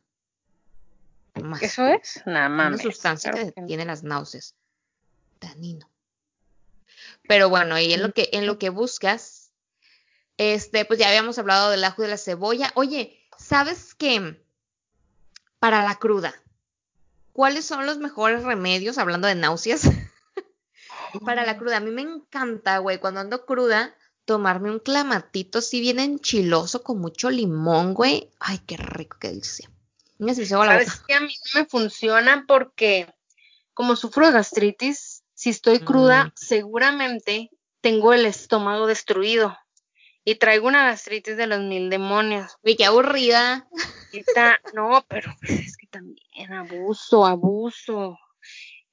¿Eso 1.61 1.87
es? 1.87 2.22
Nada 2.26 2.49
más. 2.49 2.68
Una 2.68 2.78
sustancia 2.78 3.32
que 3.32 3.62
tiene 3.62 3.85
las 3.85 4.03
náuseas. 4.03 4.55
Tanino. 5.39 5.91
Pero 7.28 7.49
bueno, 7.49 7.78
y 7.78 7.93
en 7.93 8.03
lo 8.03 8.12
que, 8.12 8.30
en 8.32 8.47
lo 8.47 8.59
que 8.59 8.70
buscas, 8.70 9.53
este, 10.37 10.85
pues 10.85 10.99
ya 10.99 11.09
habíamos 11.09 11.39
hablado 11.39 11.70
del 11.70 11.85
ajo 11.85 12.03
y 12.03 12.07
de 12.07 12.11
la 12.11 12.18
cebolla. 12.18 12.72
Oye, 12.74 13.20
¿sabes 13.39 13.95
qué? 13.95 14.43
Para 15.59 15.82
la 15.82 15.97
cruda, 15.97 16.35
¿cuáles 17.35 17.66
son 17.66 17.85
los 17.85 17.99
mejores 17.99 18.45
remedios, 18.45 18.97
hablando 18.97 19.28
de 19.28 19.35
náuseas? 19.35 19.82
Para 21.26 21.45
la 21.45 21.59
cruda, 21.59 21.76
a 21.76 21.80
mí 21.80 21.91
me 21.91 22.03
encanta, 22.03 22.78
güey, 22.78 22.99
cuando 22.99 23.20
ando 23.20 23.45
cruda, 23.45 23.95
tomarme 24.24 24.70
un 24.70 24.78
clamatito 24.78 25.59
así 25.59 25.80
bien 25.80 25.99
enchiloso 25.99 26.82
con 26.82 26.99
mucho 26.99 27.28
limón, 27.28 27.93
güey. 27.93 28.30
Ay, 28.41 28.61
qué 28.66 28.78
rico, 28.78 29.18
qué 29.20 29.28
delicia. 29.28 29.70
¿Sabes 30.18 31.01
que 31.07 31.14
a 31.14 31.20
mí 31.20 31.35
no 31.53 31.61
me 31.61 31.66
funciona 31.66 32.45
porque 32.47 33.12
como 33.74 33.97
sufro 33.97 34.26
de 34.26 34.32
gastritis, 34.32 35.24
si 35.35 35.51
estoy 35.51 35.80
cruda, 35.80 36.26
mm. 36.26 36.32
seguramente 36.37 37.51
tengo 37.80 38.12
el 38.12 38.24
estómago 38.24 38.87
destruido 38.87 39.59
y 40.24 40.37
traigo 40.37 40.68
una 40.68 40.87
gastritis 40.87 41.37
de 41.37 41.47
los 41.47 41.61
mil 41.61 41.91
demonios. 41.91 42.57
Uy, 42.62 42.76
qué 42.76 42.87
aburrida. 42.87 43.68
no, 44.74 45.05
pero 45.09 45.35
es 45.43 45.76
que 45.76 45.84
también 45.95 46.53
abuso, 46.53 47.24
abuso. 47.24 48.18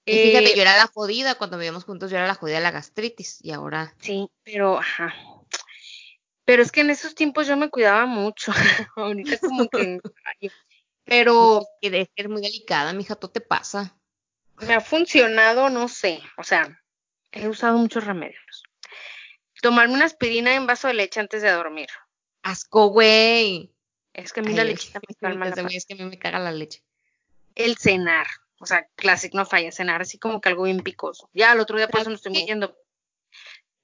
Y 0.05 0.17
fíjate, 0.17 0.51
eh, 0.51 0.55
yo 0.55 0.61
era 0.61 0.77
la 0.77 0.87
jodida 0.87 1.35
cuando 1.35 1.57
vivíamos 1.57 1.83
juntos, 1.83 2.11
yo 2.11 2.17
era 2.17 2.27
la 2.27 2.35
jodida 2.35 2.57
de 2.57 2.63
la 2.63 2.71
gastritis 2.71 3.39
y 3.43 3.51
ahora. 3.51 3.95
Sí, 3.99 4.29
pero 4.43 4.77
ajá. 4.79 5.13
Pero 6.45 6.63
es 6.63 6.71
que 6.71 6.81
en 6.81 6.89
esos 6.89 7.15
tiempos 7.15 7.47
yo 7.47 7.57
me 7.57 7.69
cuidaba 7.69 8.05
mucho. 8.05 8.51
Ahorita 8.95 9.37
como 9.39 9.67
que 9.69 9.99
pero 11.03 11.65
que 11.81 11.89
de 11.89 12.09
ser 12.15 12.29
muy 12.29 12.41
delicada, 12.41 12.93
mija, 12.93 13.15
todo 13.15 13.31
te 13.31 13.41
pasa. 13.41 13.97
Me 14.59 14.75
ha 14.75 14.81
funcionado, 14.81 15.69
no 15.69 15.87
sé, 15.87 16.21
o 16.37 16.43
sea, 16.43 16.79
he 17.31 17.47
usado 17.47 17.77
muchos 17.77 18.05
remedios. 18.05 18.63
Tomarme 19.61 19.95
una 19.95 20.05
aspirina 20.05 20.55
en 20.55 20.67
vaso 20.67 20.87
de 20.87 20.93
leche 20.93 21.19
antes 21.19 21.41
de 21.41 21.51
dormir. 21.51 21.89
Asco, 22.43 22.87
güey. 22.87 23.73
Es 24.13 24.33
que 24.33 24.41
a 24.41 24.43
mí 24.43 24.53
la 24.53 24.63
lechita 24.63 24.99
me 25.07 25.15
calma 25.15 25.49
Es 25.69 25.85
que 25.85 25.93
a 25.93 25.97
mí 25.97 26.05
me 26.05 26.19
caga 26.19 26.39
la 26.39 26.51
leche. 26.51 26.83
El 27.55 27.77
cenar, 27.77 28.27
o 28.59 28.65
sea, 28.65 28.87
clásico 28.95 29.37
no 29.37 29.45
falla, 29.45 29.71
cenar 29.71 30.01
así 30.01 30.17
como 30.17 30.41
que 30.41 30.49
algo 30.49 30.63
bien 30.63 30.81
picoso. 30.81 31.29
Ya, 31.33 31.53
el 31.53 31.59
otro 31.59 31.77
día 31.77 31.87
por 31.87 32.01
eso 32.01 32.09
no 32.09 32.15
estoy 32.15 32.31
mintiendo. 32.31 32.77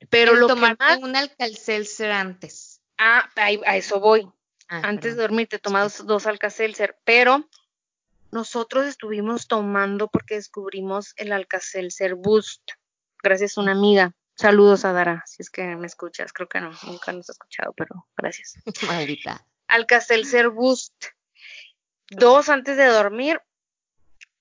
Pero 0.09 0.35
lo 0.35 0.47
tomar 0.47 0.77
un 1.01 1.15
alcalcelser 1.15 2.11
antes. 2.11 2.81
Ah, 2.97 3.29
a 3.35 3.77
eso 3.77 3.99
voy. 3.99 4.29
Ah, 4.69 4.81
Antes 4.83 5.15
de 5.15 5.21
dormir 5.21 5.47
te 5.47 5.59
tomas 5.59 6.05
dos 6.05 6.25
Alka-Seltzer, 6.25 6.99
pero 7.05 7.47
nosotros 8.31 8.85
estuvimos 8.85 9.47
tomando 9.47 10.09
porque 10.09 10.35
descubrimos 10.35 11.13
el 11.15 11.31
Alka-Seltzer 11.31 12.15
Boost, 12.15 12.71
gracias 13.23 13.57
a 13.57 13.61
una 13.61 13.71
amiga. 13.71 14.13
Saludos 14.35 14.83
a 14.83 14.91
Dara, 14.91 15.23
si 15.25 15.41
es 15.41 15.49
que 15.49 15.63
me 15.75 15.87
escuchas, 15.87 16.33
creo 16.33 16.49
que 16.49 16.59
no, 16.59 16.71
nunca 16.83 17.13
nos 17.13 17.29
ha 17.29 17.31
escuchado, 17.31 17.73
pero 17.77 18.07
gracias. 18.15 18.55
Maldita. 18.87 19.45
Alka-Seltzer 19.67 20.49
Boost. 20.49 21.05
Dos 22.09 22.49
antes 22.49 22.77
de 22.77 22.85
dormir. 22.85 23.41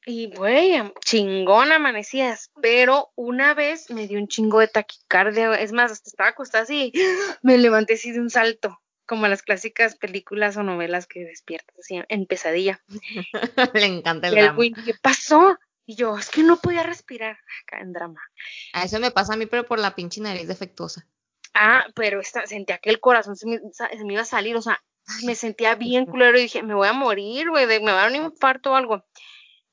Y 0.08 0.32
güey, 0.32 0.80
chingón 1.04 1.72
amanecías, 1.72 2.52
pero 2.62 3.10
una 3.16 3.54
vez 3.54 3.90
me 3.90 4.06
dio 4.06 4.20
un 4.20 4.28
chingo 4.28 4.60
de 4.60 4.68
taquicardia, 4.68 5.52
es 5.54 5.72
más, 5.72 5.90
hasta 5.90 6.08
estaba 6.08 6.30
acostada 6.30 6.62
así, 6.62 6.92
me 7.42 7.58
levanté 7.58 7.94
así 7.94 8.12
de 8.12 8.20
un 8.20 8.30
salto 8.30 8.80
como 9.04 9.26
las 9.26 9.42
clásicas 9.42 9.96
películas 9.96 10.56
o 10.56 10.62
novelas 10.62 11.08
que 11.08 11.24
despiertas 11.24 11.76
así 11.80 12.00
en 12.08 12.26
pesadilla. 12.26 12.80
Le 13.74 13.86
encanta 13.86 14.28
el, 14.28 14.34
drama. 14.34 14.62
¿Qué 14.84 14.94
pasó? 15.02 15.58
Y 15.86 15.96
yo, 15.96 16.16
es 16.16 16.30
que 16.30 16.44
no 16.44 16.58
podía 16.58 16.84
respirar 16.84 17.38
acá 17.64 17.80
en 17.80 17.92
drama. 17.92 18.20
A 18.74 18.84
eso 18.84 19.00
me 19.00 19.10
pasa 19.10 19.34
a 19.34 19.36
mí, 19.36 19.46
pero 19.46 19.66
por 19.66 19.80
la 19.80 19.96
pinche 19.96 20.20
nariz 20.20 20.46
defectuosa. 20.46 21.04
Ah, 21.52 21.84
pero 21.96 22.20
esta, 22.20 22.46
sentía 22.46 22.78
que 22.78 22.90
el 22.90 23.00
corazón 23.00 23.36
se 23.36 23.46
me, 23.46 23.60
iba 24.12 24.22
a 24.22 24.24
salir, 24.24 24.54
o 24.54 24.62
sea, 24.62 24.80
me 25.24 25.34
sentía 25.34 25.74
bien 25.74 26.06
culero 26.06 26.38
y 26.38 26.42
dije, 26.42 26.62
me 26.62 26.74
voy 26.74 26.86
a 26.86 26.92
morir, 26.92 27.50
güey, 27.50 27.66
me 27.66 27.92
va 27.92 28.04
a 28.04 28.08
dar 28.08 28.10
un 28.10 28.26
infarto 28.26 28.70
o 28.70 28.74
algo. 28.76 29.04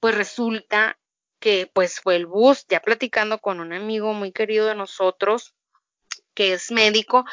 Pues 0.04 0.16
resulta 0.16 1.00
que 1.40 1.72
pues 1.74 2.02
fue 2.02 2.18
el 2.18 2.26
bus, 2.26 2.66
ya 2.68 2.82
platicando 2.82 3.40
con 3.40 3.62
un 3.62 3.72
amigo 3.72 4.12
muy 4.12 4.34
querido 4.34 4.68
de 4.68 4.76
nosotros, 4.76 5.56
que 6.34 6.52
es 6.52 6.72
médico, 6.72 7.24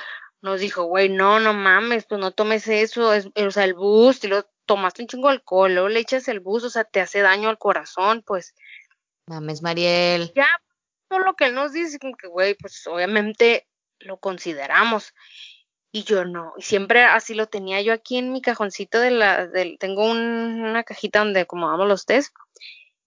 nos 0.40 0.60
dijo, 0.60 0.84
güey, 0.84 1.08
no, 1.08 1.40
no 1.40 1.52
mames, 1.52 2.06
pues 2.06 2.20
no 2.20 2.30
tomes 2.30 2.68
eso, 2.68 3.12
es, 3.12 3.26
o 3.34 3.50
sea, 3.50 3.64
el 3.64 3.74
boost, 3.74 4.24
y 4.24 4.28
lo 4.28 4.48
tomaste 4.66 5.02
un 5.02 5.08
chingo 5.08 5.26
de 5.26 5.34
alcohol, 5.34 5.74
luego 5.74 5.88
le 5.88 5.98
echas 5.98 6.28
el 6.28 6.38
boost, 6.38 6.66
o 6.66 6.70
sea, 6.70 6.84
te 6.84 7.00
hace 7.00 7.22
daño 7.22 7.48
al 7.48 7.58
corazón, 7.58 8.22
pues. 8.24 8.54
Mames, 9.26 9.62
Mariel. 9.62 10.32
Ya, 10.36 10.46
todo 11.08 11.18
lo 11.18 11.34
que 11.34 11.46
él 11.46 11.56
nos 11.56 11.72
dice, 11.72 11.98
como 11.98 12.16
que, 12.16 12.28
güey, 12.28 12.54
pues 12.54 12.86
obviamente 12.86 13.66
lo 13.98 14.18
consideramos. 14.18 15.12
Y 15.92 16.04
yo 16.04 16.24
no, 16.24 16.52
y 16.56 16.62
siempre 16.62 17.02
así 17.02 17.34
lo 17.34 17.46
tenía 17.48 17.82
yo 17.82 17.92
aquí 17.92 18.16
en 18.16 18.32
mi 18.32 18.40
cajoncito 18.40 19.00
de 19.00 19.10
la, 19.10 19.48
del, 19.48 19.76
tengo 19.78 20.04
una 20.08 20.84
cajita 20.84 21.18
donde 21.18 21.40
acomodamos 21.40 21.88
los 21.88 22.06
test, 22.06 22.32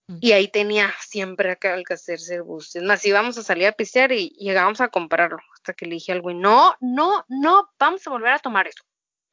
mm. 0.07 0.17
y 0.19 0.33
ahí 0.33 0.49
tenía 0.49 0.93
siempre 0.99 1.51
acá 1.51 1.75
el 1.75 1.85
el 1.87 2.43
boost. 2.43 2.75
Es 2.75 2.83
más, 2.83 3.05
íbamos 3.05 3.37
a 3.37 3.43
salir 3.43 3.67
a 3.67 3.71
pistear 3.71 4.11
y 4.11 4.29
llegábamos 4.31 4.81
a 4.81 4.89
comprarlo 4.89 5.39
hasta 5.53 5.73
que 5.73 5.85
le 5.85 5.93
dije 5.93 6.11
al 6.11 6.21
güey, 6.21 6.35
no, 6.35 6.75
no, 6.81 7.23
no, 7.29 7.69
vamos 7.79 8.05
a 8.05 8.09
volver 8.09 8.33
a 8.33 8.39
tomar 8.39 8.67
eso, 8.67 8.83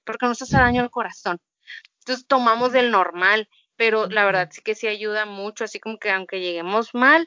porque 0.05 0.27
nos 0.27 0.41
hace 0.43 0.57
daño 0.57 0.83
al 0.83 0.91
corazón. 0.91 1.41
Entonces 2.01 2.27
tomamos 2.29 2.73
del 2.73 2.93
normal, 2.93 3.49
pero 3.75 4.07
la 4.07 4.25
verdad 4.25 4.49
sí 4.53 4.63
que 4.63 4.77
sí 4.77 4.87
ayuda 4.87 5.27
mucho, 5.27 5.65
así 5.65 5.81
como 5.81 5.99
que 5.99 6.11
aunque 6.11 6.41
lleguemos 6.41 6.95
mal, 6.95 7.27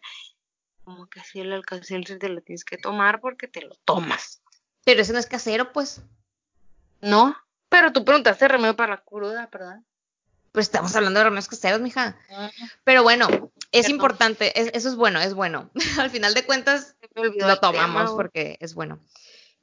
como 0.83 1.07
que 1.07 1.19
así 1.19 1.41
el 1.41 1.51
alcance 1.51 1.99
te 1.99 2.29
lo 2.29 2.41
tienes 2.41 2.63
que 2.63 2.77
tomar 2.77 3.19
porque 3.19 3.47
te 3.47 3.61
lo 3.61 3.75
tomas. 3.83 4.42
Pero 4.85 5.01
ese 5.01 5.13
no 5.13 5.19
es 5.19 5.25
casero, 5.27 5.71
pues. 5.73 6.01
No, 7.01 7.35
pero 7.69 7.91
tú 7.91 8.03
preguntaste 8.05 8.47
remedio 8.47 8.75
para 8.75 8.95
la 8.95 9.01
cruda, 9.01 9.49
¿verdad? 9.51 9.79
Pues 10.51 10.67
estamos 10.67 10.95
hablando 10.95 11.19
de 11.19 11.23
remedios 11.25 11.47
caseros, 11.47 11.81
mija. 11.81 12.15
Ah, 12.29 12.49
Pero 12.83 13.01
bueno, 13.03 13.27
es 13.71 13.83
Perdón. 13.83 13.91
importante, 13.91 14.59
es- 14.59 14.69
eso 14.73 14.89
es 14.89 14.95
bueno, 14.95 15.19
es 15.19 15.33
bueno. 15.33 15.69
Al 15.99 16.09
final 16.11 16.33
de 16.33 16.45
cuentas, 16.45 16.95
lo 17.15 17.31
tema, 17.31 17.59
tomamos 17.59 18.11
porque 18.11 18.57
es 18.59 18.73
bueno. 18.75 18.99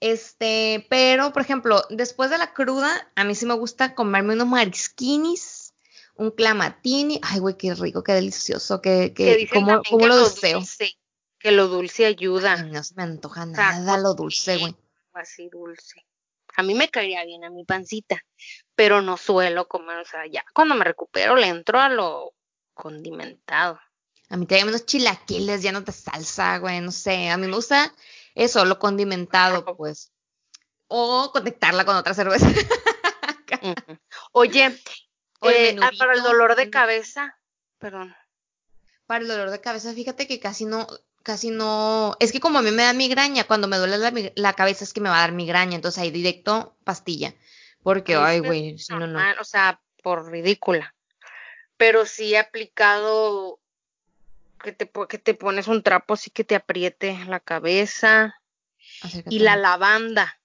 Este, 0.01 0.87
pero, 0.89 1.33
por 1.33 1.43
ejemplo, 1.43 1.85
después 1.91 2.31
de 2.31 2.39
la 2.39 2.53
cruda, 2.55 2.91
a 3.15 3.25
mí 3.25 3.35
sí 3.35 3.45
me 3.47 3.55
gusta 3.55 3.95
comerme 3.95 4.33
unos 4.35 4.47
marisquinis, 4.49 5.75
un 6.15 6.31
clamatini. 6.31 7.21
Ay, 7.23 7.39
güey, 7.39 7.57
qué 7.57 7.75
rico, 7.75 8.03
qué 8.03 8.13
delicioso, 8.13 8.81
qué, 8.81 9.13
Que 9.15 9.37
dicen 9.37 9.65
cómo, 9.65 9.83
cómo 9.83 9.99
que 9.99 10.07
lo 10.09 10.17
lo 10.17 10.25
deseo. 10.25 10.59
dulce, 10.59 10.93
que 11.39 11.53
lo 11.53 11.69
dulce 11.69 12.07
ayuda. 12.07 12.55
Ay, 12.55 12.71
no 12.71 12.83
se 12.83 12.95
me 12.95 13.03
antoja 13.03 13.45
nada 13.47 13.99
lo 13.99 14.15
dulce, 14.15 14.57
güey. 14.57 14.75
Así 15.15 15.49
dulce. 15.49 16.05
A 16.57 16.63
mí 16.63 16.75
me 16.75 16.89
caería 16.89 17.25
bien 17.25 17.45
a 17.45 17.51
mi 17.51 17.65
pancita, 17.65 18.25
pero 18.75 19.03
no 19.03 19.17
suelo 19.17 19.69
comer, 19.69 19.99
o 19.99 20.05
sea, 20.05 20.27
ya 20.27 20.45
cuando 20.53 20.75
me 20.75 20.85
recupero 20.85 21.37
le 21.37 21.47
entro 21.47 21.79
a 21.81 21.89
lo 21.89 22.35
condimentado. 22.75 23.81
A 24.31 24.37
mí 24.37 24.47
te 24.47 24.63
unos 24.63 24.87
chilaquiles 24.87 25.63
llenos 25.63 25.85
de 25.85 25.93
salsa, 25.93 26.59
güey, 26.59 26.81
no 26.81 26.93
sé. 26.93 27.31
A 27.31 27.37
mí 27.37 27.49
me 27.49 27.57
gusta 27.57 27.93
eso, 28.35 28.65
lo 28.65 28.79
condimentado, 28.79 29.65
pues. 29.77 30.13
O 30.87 31.31
conectarla 31.33 31.85
con 31.85 31.97
otra 31.97 32.15
cerveza. 32.15 32.47
Oye, 34.33 34.81
O 35.41 35.51
el 35.51 35.79
eh, 35.79 35.81
ah, 35.83 35.91
para 35.99 36.15
el 36.15 36.23
dolor 36.23 36.55
de 36.55 36.71
cabeza, 36.71 37.37
perdón. 37.79 38.15
Para 39.07 39.23
el 39.23 39.29
dolor 39.29 39.51
de 39.51 39.61
cabeza, 39.61 39.93
fíjate 39.93 40.29
que 40.29 40.39
casi 40.39 40.65
no, 40.65 40.87
casi 41.23 41.51
no. 41.51 42.17
Es 42.21 42.33
que 42.33 42.41
como 42.41 42.59
a 42.59 42.63
mí 42.63 42.71
me 42.71 42.83
da 42.83 42.93
migraña, 42.93 43.45
cuando 43.45 43.69
me 43.69 43.77
duele 43.77 44.33
la, 44.35 44.53
cabeza 44.55 44.85
es 44.85 44.93
que 44.93 45.01
me 45.01 45.09
va 45.09 45.17
a 45.17 45.21
dar 45.21 45.33
migraña, 45.33 45.77
entonces 45.77 46.03
ahí 46.03 46.11
directo 46.11 46.77
pastilla. 46.85 47.35
Porque, 47.83 48.15
ay, 48.15 48.41
güey, 48.41 48.79
si 48.79 48.93
no, 48.93 49.07
no. 49.07 49.21
o 49.41 49.45
sea, 49.45 49.81
por 50.03 50.31
ridícula. 50.31 50.95
Pero 51.77 52.05
sí 52.05 52.35
he 52.35 52.39
aplicado 52.39 53.59
que 54.63 54.73
te, 54.73 54.91
que 55.09 55.19
te 55.19 55.35
pones 55.35 55.67
un 55.67 55.83
trapo 55.83 56.15
así 56.15 56.31
que 56.31 56.45
te 56.45 56.55
apriete 56.55 57.19
la 57.27 57.41
cabeza. 57.41 58.35
Acércate. 59.03 59.35
Y 59.35 59.39
la 59.39 59.57
lavanda. 59.57 60.41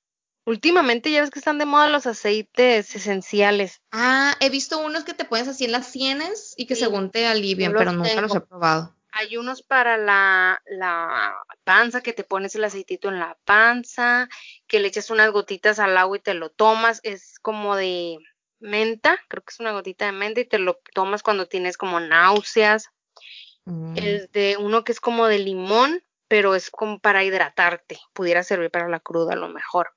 Últimamente 0.45 1.11
ya 1.11 1.21
ves 1.21 1.31
que 1.31 1.39
están 1.39 1.57
de 1.57 1.65
moda 1.65 1.89
los 1.89 2.05
aceites 2.05 2.95
esenciales. 2.95 3.81
Ah, 3.91 4.35
he 4.39 4.51
visto 4.51 4.77
unos 4.77 5.03
que 5.03 5.15
te 5.15 5.25
pones 5.25 5.47
así 5.47 5.65
en 5.65 5.71
las 5.71 5.87
sienes 5.87 6.53
y 6.55 6.67
que 6.67 6.75
Sí, 6.75 6.81
según 6.81 7.09
te 7.09 7.25
alivian, 7.25 7.73
pero 7.73 7.91
nunca 7.91 8.21
los 8.21 8.35
he 8.35 8.41
probado. 8.41 8.95
Hay 9.17 9.37
unos 9.37 9.63
para 9.63 9.97
la, 9.97 10.61
la 10.65 11.41
panza, 11.63 12.01
que 12.01 12.11
te 12.11 12.25
pones 12.25 12.53
el 12.55 12.65
aceitito 12.65 13.07
en 13.07 13.17
la 13.17 13.37
panza, 13.45 14.27
que 14.67 14.81
le 14.81 14.89
echas 14.89 15.09
unas 15.09 15.31
gotitas 15.31 15.79
al 15.79 15.97
agua 15.97 16.17
y 16.17 16.19
te 16.19 16.33
lo 16.33 16.49
tomas. 16.49 16.99
Es 17.03 17.39
como 17.39 17.77
de 17.77 18.17
menta, 18.59 19.17
creo 19.29 19.41
que 19.41 19.51
es 19.53 19.59
una 19.61 19.71
gotita 19.71 20.05
de 20.05 20.11
menta 20.11 20.41
y 20.41 20.45
te 20.45 20.59
lo 20.59 20.81
tomas 20.93 21.23
cuando 21.23 21.47
tienes 21.47 21.77
como 21.77 22.01
náuseas. 22.01 22.89
Mm. 23.63 23.97
El 23.97 24.29
de 24.33 24.57
uno 24.59 24.83
que 24.83 24.91
es 24.91 24.99
como 24.99 25.27
de 25.27 25.39
limón, 25.39 26.03
pero 26.27 26.53
es 26.53 26.69
como 26.69 26.99
para 26.99 27.23
hidratarte. 27.23 27.97
Pudiera 28.11 28.43
servir 28.43 28.69
para 28.69 28.89
la 28.89 28.99
cruda 28.99 29.31
a 29.31 29.37
lo 29.37 29.47
mejor. 29.47 29.93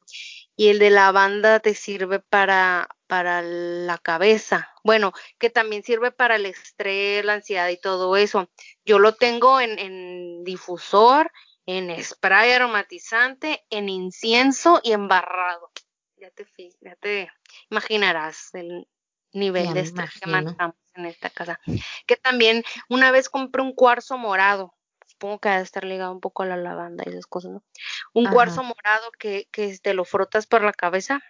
Y 0.54 0.68
el 0.68 0.78
de 0.78 0.90
lavanda 0.90 1.58
te 1.58 1.74
sirve 1.74 2.20
para, 2.20 2.88
para 3.08 3.42
la 3.42 3.98
cabeza. 3.98 4.72
Bueno, 4.84 5.12
que 5.38 5.50
también 5.50 5.82
sirve 5.82 6.12
para 6.12 6.36
el 6.36 6.46
estrés, 6.46 7.24
la 7.24 7.34
ansiedad 7.34 7.68
y 7.68 7.80
todo 7.80 8.16
eso. 8.16 8.48
Yo 8.84 9.00
lo 9.00 9.14
tengo 9.14 9.60
en, 9.60 9.78
en 9.78 10.44
difusor, 10.44 11.32
en 11.66 12.02
spray 12.02 12.52
aromatizante, 12.52 13.64
en 13.70 13.88
incienso 13.88 14.80
y 14.84 14.92
embarrado. 14.92 15.72
Ya 16.16 16.30
te, 16.30 16.46
ya 16.80 16.94
te 16.96 17.32
imaginarás 17.70 18.54
el 18.54 18.86
nivel 19.32 19.66
Ya 19.66 19.74
de 19.74 19.80
estrés 19.80 20.10
que 20.20 20.30
manejamos 20.30 20.76
en 20.94 21.06
esta 21.06 21.30
casa. 21.30 21.58
Que 22.06 22.16
también 22.16 22.62
una 22.88 23.10
vez 23.10 23.28
compré 23.28 23.62
un 23.62 23.72
cuarzo 23.72 24.18
morado. 24.18 24.74
Supongo 25.06 25.38
que 25.40 25.48
ha 25.48 25.56
de 25.56 25.64
estar 25.64 25.84
ligado 25.84 26.12
un 26.12 26.20
poco 26.20 26.42
a 26.42 26.46
la 26.46 26.56
lavanda 26.56 27.04
y 27.06 27.10
esas 27.10 27.26
cosas, 27.26 27.52
¿no? 27.52 27.64
Un 28.12 28.26
Ajá. 28.26 28.34
cuarzo 28.34 28.62
morado 28.62 29.10
que, 29.18 29.48
que 29.50 29.76
te 29.78 29.94
lo 29.94 30.04
frotas 30.04 30.46
por 30.46 30.62
la 30.62 30.72
cabeza, 30.72 31.20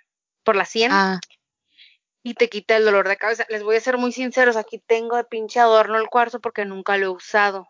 por 0.42 0.56
la 0.56 0.64
sien, 0.64 0.90
Ah, 0.92 1.20
y 2.30 2.34
te 2.34 2.48
quita 2.48 2.76
el 2.76 2.84
dolor 2.84 3.08
de 3.08 3.16
cabeza. 3.16 3.46
Les 3.48 3.62
voy 3.62 3.76
a 3.76 3.80
ser 3.80 3.96
muy 3.98 4.12
sinceros, 4.12 4.56
aquí 4.56 4.78
tengo 4.78 5.16
de 5.16 5.24
pinche 5.24 5.60
adorno 5.60 5.96
el 5.98 6.08
cuarzo 6.08 6.40
porque 6.40 6.64
nunca 6.64 6.96
lo 6.98 7.06
he 7.06 7.08
usado. 7.08 7.68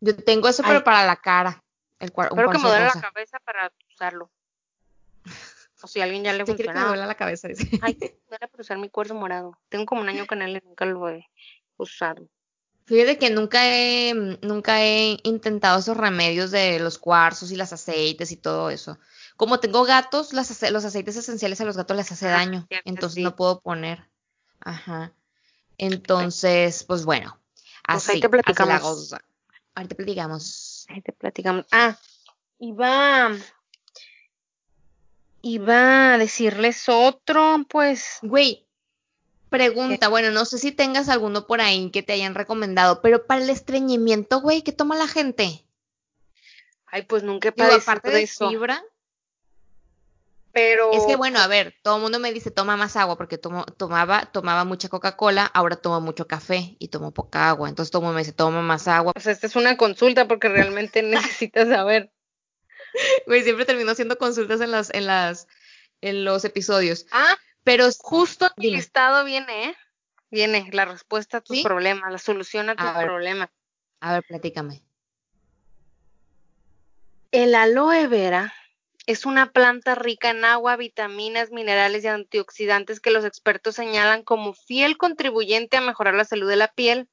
yo 0.00 0.16
tengo 0.16 0.48
eso, 0.48 0.62
Ay. 0.64 0.68
pero 0.70 0.84
para 0.84 1.04
la 1.04 1.16
cara. 1.16 1.62
El 1.98 2.12
cuar- 2.12 2.32
un 2.32 2.38
Espero 2.38 2.52
que 2.52 2.58
me 2.58 2.68
duele 2.70 2.84
la 2.86 3.00
cabeza 3.00 3.38
para 3.40 3.72
usarlo. 3.92 4.30
O 5.82 5.86
si 5.86 6.00
a 6.00 6.04
alguien 6.04 6.22
ya 6.24 6.32
le 6.32 6.38
Ya 6.46 6.54
quiere 6.54 6.72
que 6.72 6.78
me 6.78 6.86
duela 6.86 7.06
la 7.06 7.14
cabeza. 7.14 7.48
dice. 7.48 7.68
Ay, 7.82 7.96
me 8.00 8.08
duele 8.28 8.48
por 8.48 8.60
usar 8.60 8.78
mi 8.78 8.88
cuarzo 8.88 9.14
morado. 9.14 9.58
Tengo 9.68 9.84
como 9.86 10.00
un 10.00 10.08
año 10.08 10.26
con 10.26 10.40
él 10.42 10.56
y 10.62 10.66
nunca 10.66 10.84
lo 10.84 11.08
he 11.08 11.26
usado. 11.76 12.28
Fíjate 12.86 13.18
que 13.18 13.30
nunca 13.30 13.60
he, 13.66 14.14
nunca 14.42 14.82
he 14.82 15.18
intentado 15.22 15.78
esos 15.78 15.96
remedios 15.96 16.50
de 16.50 16.78
los 16.80 16.98
cuarzos 16.98 17.52
y 17.52 17.56
las 17.56 17.72
aceites 17.72 18.32
y 18.32 18.36
todo 18.36 18.70
eso. 18.70 18.98
Como 19.40 19.58
tengo 19.58 19.84
gatos, 19.84 20.34
las 20.34 20.50
ace- 20.50 20.70
los 20.70 20.84
aceites 20.84 21.16
esenciales 21.16 21.58
a 21.62 21.64
los 21.64 21.74
gatos 21.74 21.96
les 21.96 22.12
hace 22.12 22.28
Ah, 22.28 22.32
daño, 22.32 22.66
cierto, 22.68 22.90
entonces 22.90 23.14
sí. 23.14 23.22
no 23.22 23.34
puedo 23.36 23.60
poner. 23.60 24.06
Ajá. 24.60 25.14
Entonces, 25.78 26.84
pues 26.84 27.06
bueno, 27.06 27.40
Pues 27.88 28.02
así, 28.04 28.12
ahí 28.16 28.20
te 28.20 28.28
la 28.28 28.32
platicamos. 28.42 29.14
Ahorita 29.74 29.94
platicamos. 29.94 30.84
Ahí 30.90 31.00
te 31.00 31.12
platicamos. 31.14 31.64
Ah, 31.72 31.96
iba, 32.58 33.30
iba 35.40 36.12
a 36.12 36.18
decirles 36.18 36.84
otro, 36.90 37.64
pues. 37.70 38.18
Güey, 38.20 38.66
pregunta, 39.48 40.08
bueno, 40.08 40.30
no 40.32 40.44
sé 40.44 40.58
si 40.58 40.70
tengas 40.70 41.08
alguno 41.08 41.46
por 41.46 41.62
ahí 41.62 41.90
que 41.90 42.02
te 42.02 42.12
hayan 42.12 42.34
recomendado, 42.34 43.00
pero 43.00 43.26
para 43.26 43.42
el 43.42 43.48
estreñimiento, 43.48 44.42
güey, 44.42 44.60
¿qué 44.60 44.72
toma 44.72 44.96
la 44.96 45.08
gente? 45.08 45.64
Ay, 46.92 47.02
pues 47.02 47.22
nunca 47.22 47.48
he 47.48 47.52
Digo, 47.52 47.72
aparte 47.72 48.10
de 48.10 48.16
de 48.18 48.22
eso. 48.24 48.50
fibra, 48.50 48.82
Pero 50.52 50.92
Es 50.92 51.06
que 51.06 51.14
bueno, 51.16 51.38
a 51.38 51.46
ver, 51.46 51.76
todo 51.82 51.96
el 51.96 52.02
mundo 52.02 52.18
me 52.18 52.32
dice 52.32 52.50
toma 52.50 52.76
más 52.76 52.96
agua 52.96 53.16
porque 53.16 53.38
tomo, 53.38 53.64
tomaba, 53.64 54.26
tomaba 54.32 54.64
mucha 54.64 54.88
Coca-Cola, 54.88 55.46
ahora 55.46 55.76
tomo 55.76 56.00
mucho 56.00 56.26
café 56.26 56.76
y 56.80 56.88
tomo 56.88 57.12
poca 57.12 57.48
agua. 57.50 57.68
Entonces 57.68 57.92
todo 57.92 58.00
el 58.02 58.04
mundo 58.06 58.16
me 58.16 58.22
dice 58.22 58.32
toma 58.32 58.60
más 58.60 58.88
agua. 58.88 59.12
o 59.14 59.20
sea, 59.20 59.32
esta 59.32 59.46
es 59.46 59.54
una 59.54 59.76
consulta 59.76 60.26
porque 60.26 60.48
realmente 60.48 61.02
necesitas 61.48 61.68
saber. 61.68 62.12
Güey, 63.26 63.44
siempre 63.44 63.64
termino 63.64 63.92
haciendo 63.92 64.18
consultas 64.18 64.60
en 64.60 64.72
las, 64.72 64.92
en 64.92 65.06
las, 65.06 65.46
en 66.00 66.24
los 66.24 66.44
episodios. 66.44 67.06
Ah, 67.12 67.36
Pero 67.62 67.88
justo 68.00 68.46
en 68.46 68.52
Dime. 68.56 68.76
listado 68.78 69.24
viene, 69.24 69.66
¿eh? 69.66 69.76
Viene 70.32 70.68
la 70.72 70.84
respuesta 70.84 71.36
a 71.38 71.40
tus 71.40 71.58
¿Sí? 71.58 71.62
problemas, 71.62 72.10
la 72.10 72.18
solución 72.18 72.68
a 72.70 72.74
tus 72.76 72.86
A 72.86 72.98
ver. 72.98 73.06
problemas. 73.06 73.48
a 74.00 74.14
ver, 74.14 74.24
platícame. 74.26 74.82
El 77.30 77.54
aloe 77.54 78.08
vera 78.08 78.52
es 79.06 79.26
una 79.26 79.52
planta 79.52 79.94
rica 79.94 80.30
en 80.30 80.44
agua, 80.44 80.76
vitaminas, 80.76 81.50
minerales 81.50 82.04
y 82.04 82.08
antioxidantes 82.08 83.00
que 83.00 83.10
los 83.10 83.24
expertos 83.24 83.76
señalan 83.76 84.22
como 84.22 84.54
fiel 84.54 84.96
contribuyente 84.96 85.76
a 85.76 85.80
mejorar 85.80 86.14
la 86.14 86.24
salud 86.24 86.48
de 86.48 86.56
la 86.56 86.68
piel, 86.68 87.08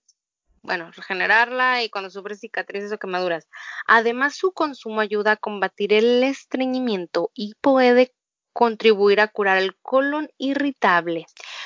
bueno, 0.62 0.92
regenerarla 0.92 1.84
y 1.84 1.90
cuando 1.90 2.10
sufres 2.10 2.42
cicatrices 2.42 2.92
o 2.92 2.98
quemaduras. 2.98 3.48
Además, 3.86 4.36
su 4.36 4.52
consumo 4.52 5.00
ayuda 5.00 5.34
a 5.34 5.38
combatir 5.38 5.94
el 5.94 6.24
estreñimiento 6.24 7.32
y 7.34 7.54
puede 7.62 8.14
contribuir 8.52 9.22
a 9.22 9.28
curar 9.28 9.60
el 9.60 9.78
colon 9.78 10.30
irritable. 10.38 11.26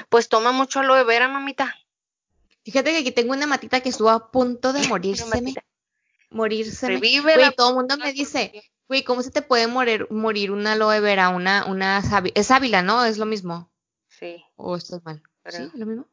Pues 0.09 0.29
toma 0.29 0.51
mucho 0.51 0.81
aloe 0.81 1.03
vera, 1.03 1.27
mamita. 1.27 1.75
Fíjate 2.63 2.91
que 2.91 2.97
aquí 2.99 3.11
tengo 3.11 3.33
una 3.33 3.47
matita 3.47 3.81
que 3.81 3.89
estuvo 3.89 4.09
a 4.09 4.29
punto 4.29 4.71
de 4.71 4.81
matita. 4.89 5.63
Morírseme. 6.29 6.95
Revive 6.95 7.21
Güey, 7.33 7.45
la 7.45 7.51
todo 7.51 7.69
el 7.69 7.75
mundo 7.75 7.97
me 7.97 8.13
dice, 8.13 8.51
güey, 8.91 9.03
¿cómo 9.05 9.23
se 9.23 9.31
te 9.31 9.41
puede 9.41 9.67
morir, 9.67 10.05
morir 10.11 10.51
una 10.51 10.73
aloe 10.73 10.99
vera? 10.99 11.29
Una, 11.29 11.65
una 11.65 12.01
sábila. 12.01 12.33
Es 12.35 12.47
sábila, 12.47 12.81
¿no? 12.81 13.05
Es 13.05 13.17
lo 13.17 13.25
mismo. 13.25 13.71
Sí, 14.09 14.43
¿O 14.57 14.75
estás 14.75 15.01
mal? 15.05 15.23
Pero- 15.43 15.57
¿Sí? 15.57 15.63
¿Es 15.63 15.73
lo 15.79 15.85
mismo? 15.85 16.07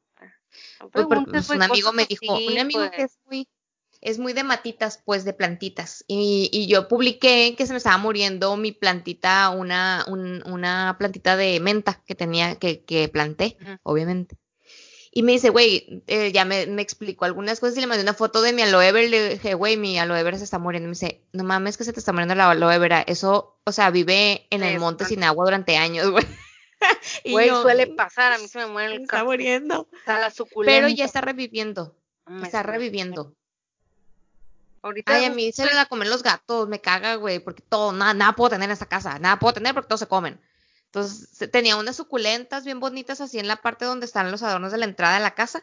no 0.81 0.89
Pues, 0.91 1.07
pues, 1.09 1.47
güey, 1.49 1.57
un 1.59 1.62
amigo 1.64 1.93
me 1.93 2.07
dijo, 2.07 2.37
un 2.39 2.59
amigo 2.59 2.79
pues. 2.81 2.91
que 2.93 3.03
es 3.03 3.18
muy, 3.26 3.49
es 4.01 4.18
muy 4.20 4.33
de 4.33 4.45
matitas, 4.45 5.03
pues 5.05 5.24
de 5.24 5.33
plantitas. 5.33 6.05
Y, 6.07 6.49
y 6.53 6.68
yo 6.68 6.87
publiqué 6.87 7.55
que 7.59 7.66
se 7.66 7.72
me 7.72 7.79
estaba 7.79 7.99
muriendo 7.99 8.57
mi 8.57 8.70
plantita, 8.72 9.51
una, 9.51 10.05
un- 10.07 10.43
una 10.47 10.95
plantita 10.99 11.37
de 11.37 11.59
menta 11.61 12.01
que 12.07 12.14
tenía, 12.14 12.55
que, 12.61 12.85
que 12.85 13.09
planté, 13.09 13.57
obviamente. 13.83 14.37
Y 15.19 15.25
me 15.25 15.33
dice, 15.33 15.49
güey, 15.51 16.05
eh, 16.07 16.31
ya 16.31 16.45
me, 16.45 16.66
me 16.66 16.81
explicó 16.81 17.25
algunas 17.25 17.59
cosas 17.59 17.77
y 17.77 17.81
le 17.81 17.89
mandé 17.89 18.05
una 18.05 18.14
foto 18.14 18.41
de 18.41 18.53
mi 18.53 18.62
aloe 18.62 18.93
vera 18.93 19.03
y 19.05 19.09
le 19.09 19.29
dije, 19.31 19.55
güey, 19.55 19.77
mi 19.77 19.99
aloe 19.99 20.23
vera 20.23 20.39
se 20.39 20.45
está 20.45 20.61
muriendo. 20.61 20.87
Y 20.87 20.91
me 20.91 20.93
dice, 20.93 21.21
no 21.33 21.43
mames 21.43 21.77
que 21.77 21.83
se 21.83 21.93
te 21.93 21.99
está 21.99 22.12
muriendo 22.12 22.37
la 22.37 22.49
aloe 22.49 22.79
vera. 22.79 23.01
Eso, 23.01 23.59
o 23.64 23.73
sea, 23.73 23.91
vive 23.91 24.47
en 24.51 24.62
el 24.62 24.79
monte 24.79 25.07
sin 25.07 25.25
agua 25.25 25.45
durante 25.45 25.77
años, 25.77 26.09
güey. 26.12 26.25
Güey, 27.25 27.49
suele 27.49 27.89
pasar, 27.89 28.35
a 28.35 28.39
mí 28.39 28.47
se 28.47 28.59
me 28.59 28.66
muere 28.66 28.91
"Se 28.91 28.95
el 28.95 29.03
está 29.03 29.25
muriendo. 29.25 29.89
Sea, 30.05 30.21
la 30.21 30.31
suculenta. 30.31 30.73
Pero 30.73 30.89
ya 30.89 31.07
está 31.07 31.21
reviviendo. 31.21 31.97
Me 32.29 32.47
Está 32.47 32.62
reviviendo. 32.62 33.35
Ahorita 34.83 35.16
Ay, 35.16 35.25
a 35.25 35.31
mí 35.31 35.51
se 35.51 35.66
le 35.66 35.75
da 35.75 35.81
a 35.81 35.87
comer 35.87 36.07
los 36.07 36.23
gatos, 36.23 36.69
me 36.69 36.81
caga, 36.81 37.16
güey, 37.16 37.41
porque 37.41 37.64
todo, 37.69 37.91
nada, 37.91 38.14
nada 38.14 38.35
puedo 38.35 38.51
tener 38.51 38.69
en 38.69 38.75
esa 38.75 38.87
casa, 38.87 39.19
nada 39.19 39.41
puedo 39.41 39.55
tener 39.55 39.75
porque 39.75 39.89
todos 39.89 39.99
se 39.99 40.07
comen. 40.07 40.39
Entonces, 40.99 41.51
tenía 41.51 41.76
unas 41.76 41.96
suculentas 41.96 42.64
bien 42.64 42.80
bonitas 42.80 43.20
así 43.20 43.38
en 43.38 43.49
la 43.49 43.57
parte 43.57 43.84
donde 43.84 44.07
están 44.07 44.30
los 44.30 44.42
adornos 44.42 44.72
de 44.72 44.78
la 44.78 44.84
entrada 44.84 45.14
de 45.14 45.22
la 45.22 45.34
casa. 45.34 45.62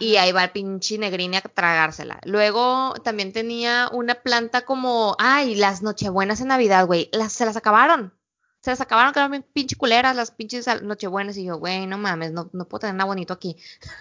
Y 0.00 0.16
ahí 0.16 0.32
va 0.32 0.44
el 0.44 0.50
pinche 0.50 0.98
negrini 0.98 1.38
a 1.38 1.40
tragársela. 1.40 2.20
Luego 2.24 2.92
también 3.02 3.32
tenía 3.32 3.88
una 3.90 4.16
planta 4.16 4.66
como, 4.66 5.16
ay, 5.18 5.54
las 5.54 5.80
nochebuenas 5.80 6.42
en 6.42 6.48
Navidad, 6.48 6.84
güey, 6.84 7.08
las, 7.10 7.32
se 7.32 7.46
las 7.46 7.56
acabaron. 7.56 8.12
Se 8.60 8.68
las 8.68 8.82
acabaron, 8.82 9.14
que 9.14 9.20
eran 9.20 9.30
bien 9.30 9.46
pinche 9.50 9.76
culeras 9.76 10.14
las 10.14 10.30
pinches 10.30 10.66
nochebuenas. 10.82 11.38
Y 11.38 11.44
yo, 11.46 11.56
güey, 11.56 11.86
no 11.86 11.96
mames, 11.96 12.32
no, 12.32 12.50
no 12.52 12.68
puedo 12.68 12.80
tener 12.80 12.96
nada 12.96 13.06
bonito 13.06 13.32
aquí. 13.32 13.56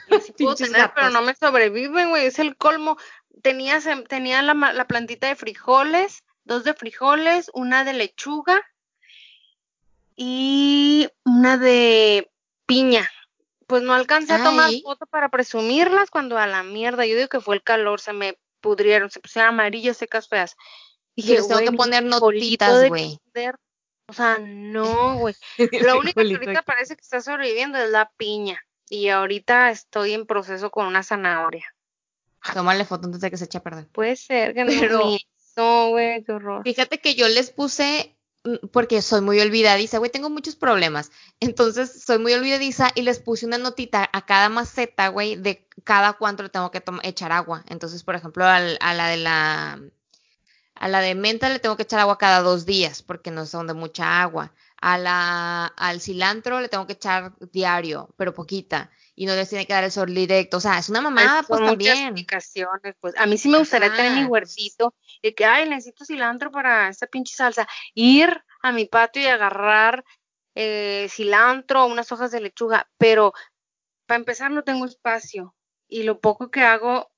Sí 0.26 0.34
puedo 0.44 0.56
tener, 0.56 0.92
pero 0.94 1.10
no 1.10 1.22
me 1.22 1.34
sobreviven, 1.36 2.10
güey. 2.10 2.26
Es 2.26 2.40
el 2.40 2.58
colmo. 2.58 2.98
Tenía, 3.42 3.80
tenía 4.10 4.42
la 4.42 4.88
plantita 4.88 5.28
de 5.28 5.38
frijoles, 5.38 6.26
dos 6.44 6.66
de 6.66 6.74
frijoles, 6.74 7.50
una 7.54 7.86
de 7.86 7.94
lechuga 7.94 8.62
y 10.18 11.10
una 11.24 11.58
de 11.58 12.30
piña. 12.66 13.10
Pues 13.68 13.84
no 13.84 13.94
alcancé 13.94 14.34
a 14.34 14.44
tomar 14.44 14.72
foto 14.82 15.06
para 15.06 15.30
presumirlas 15.30 16.10
cuando 16.10 16.38
a 16.38 16.48
la 16.48 16.64
mierda. 16.64 17.06
Yo 17.06 17.16
digo 17.16 17.28
que 17.30 17.42
fue 17.42 17.56
el 17.56 17.64
calor, 17.64 18.02
se 18.02 18.14
me 18.14 18.38
pudrieron, 18.62 19.10
se 19.12 19.20
pusieron 19.20 19.50
amarillas, 19.50 19.98
secas, 19.98 20.28
feas. 20.28 20.56
Yo 21.16 21.36
les 21.36 21.48
tengo 21.48 21.62
que 21.62 21.72
poner 21.72 22.04
notitas, 22.04 22.88
güey. 22.88 23.20
O 24.08 24.14
sea, 24.14 24.38
no, 24.40 25.18
güey. 25.18 25.36
La 25.92 25.96
única 25.96 26.24
que 26.24 26.34
ahorita 26.34 26.62
parece 26.64 26.96
que 26.96 27.02
está 27.02 27.22
sobreviviendo 27.22 27.78
es 27.78 27.90
la 27.90 28.10
piña. 28.18 28.62
Y 28.90 29.10
ahorita 29.10 29.70
estoy 29.70 30.14
en 30.14 30.26
proceso 30.26 30.72
con 30.72 30.88
una 30.88 31.04
zanahoria. 31.04 31.66
Tómale 32.54 32.86
foto 32.86 33.08
antes 33.08 33.20
de 33.20 33.30
que 33.30 33.38
se 33.38 33.46
eche 33.46 33.58
a 33.58 33.64
perder. 33.64 33.88
Puede 33.90 34.16
ser 34.16 34.54
que 34.54 34.64
no 34.64 34.72
Pero- 34.80 35.90
güey, 35.90 36.24
qué 36.24 36.32
horror. 36.32 36.64
Fíjate 36.64 37.00
que 37.00 37.16
yo 37.16 37.28
les 37.28 37.50
puse, 37.50 38.17
porque 38.72 39.02
soy 39.02 39.22
muy 39.22 39.40
olvidadiza, 39.40 39.98
güey, 39.98 40.12
tengo 40.12 40.30
muchos 40.30 40.56
problemas. 40.56 41.12
Entonces, 41.40 42.04
soy 42.04 42.20
muy 42.20 42.34
olvidadiza 42.34 42.92
y 42.96 43.02
les 43.02 43.20
puse 43.20 43.46
una 43.46 43.58
notita 43.58 44.10
a 44.12 44.26
cada 44.26 44.50
maceta, 44.50 45.10
güey, 45.10 45.36
de 45.36 45.68
cada 45.84 46.14
cuánto 46.14 46.44
le 46.44 46.50
tengo 46.50 46.72
que 46.72 46.84
echar 47.04 47.32
agua. 47.32 47.64
Entonces, 47.68 48.04
por 48.04 48.16
ejemplo, 48.16 48.46
a 48.46 48.60
la 48.60 49.08
de 49.08 49.18
la, 49.18 49.82
a 50.76 50.88
la 50.88 51.00
de 51.00 51.16
menta 51.16 51.50
le 51.50 51.60
tengo 51.60 51.76
que 51.78 51.84
echar 51.84 52.00
agua 52.00 52.18
cada 52.18 52.42
dos 52.42 52.66
días, 52.66 53.02
porque 53.02 53.32
no 53.32 53.46
son 53.46 53.68
de 53.68 53.74
mucha 53.74 54.22
agua. 54.22 54.54
A 54.80 54.98
la, 54.98 55.66
al 55.66 56.02
cilantro 56.02 56.62
le 56.62 56.70
tengo 56.70 56.86
que 56.86 56.94
echar 56.94 57.34
diario, 57.52 58.14
pero 58.18 58.34
poquita. 58.34 58.92
Y 59.20 59.26
no 59.26 59.34
les 59.36 59.50
tiene 59.50 59.66
que 59.66 59.74
dar 59.74 59.84
el 59.84 59.92
sol 59.92 60.14
directo. 60.14 60.58
O 60.58 60.60
sea, 60.60 60.78
es 60.78 60.90
una 60.90 61.02
mamada, 61.02 61.42
pues 61.42 61.60
muchas 61.60 61.72
también. 61.72 62.04
explicaciones, 62.10 62.96
pues. 63.00 63.16
A 63.18 63.26
mí 63.26 63.36
sí 63.40 63.50
me 63.50 63.58
gustaría 63.58 63.92
tener 63.92 64.12
mi 64.14 64.26
huertito 64.26 64.94
de 65.24 65.34
que, 65.34 65.44
ay, 65.44 65.68
necesito 65.68 66.06
cilantro 66.06 66.52
para 66.52 66.88
esta 66.90 67.08
pinche 67.08 67.36
salsa. 67.36 67.68
Ir 67.96 68.44
a 68.62 68.72
mi 68.72 68.86
patio 68.86 69.24
y 69.24 69.26
agarrar 69.26 70.06
eh, 70.54 71.08
cilantro, 71.10 71.88
unas 71.88 72.12
hojas 72.12 72.30
de 72.30 72.42
lechuga, 72.42 72.88
pero 73.00 73.34
para 74.06 74.20
empezar 74.20 74.52
no 74.52 74.64
tengo 74.64 74.86
espacio. 74.86 75.56
Y 75.88 76.04
lo 76.04 76.20
poco 76.20 76.52
que 76.52 76.62
hago, 76.62 77.10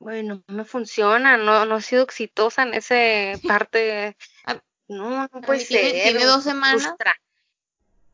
bueno, 0.00 0.42
no 0.48 0.54
me 0.56 0.64
funciona, 0.64 1.36
no, 1.36 1.66
no 1.66 1.76
he 1.76 1.82
sido 1.82 2.02
exitosa 2.02 2.64
en 2.64 2.74
ese 2.74 3.38
parte. 3.46 4.16
A- 4.44 4.60
No, 4.88 5.28
no 5.32 5.40
puede 5.40 5.64
tiene- 5.64 5.90
ser. 5.90 6.02
tiene 6.02 6.18
me 6.18 6.24
dos 6.24 6.42
semanas. 6.42 6.94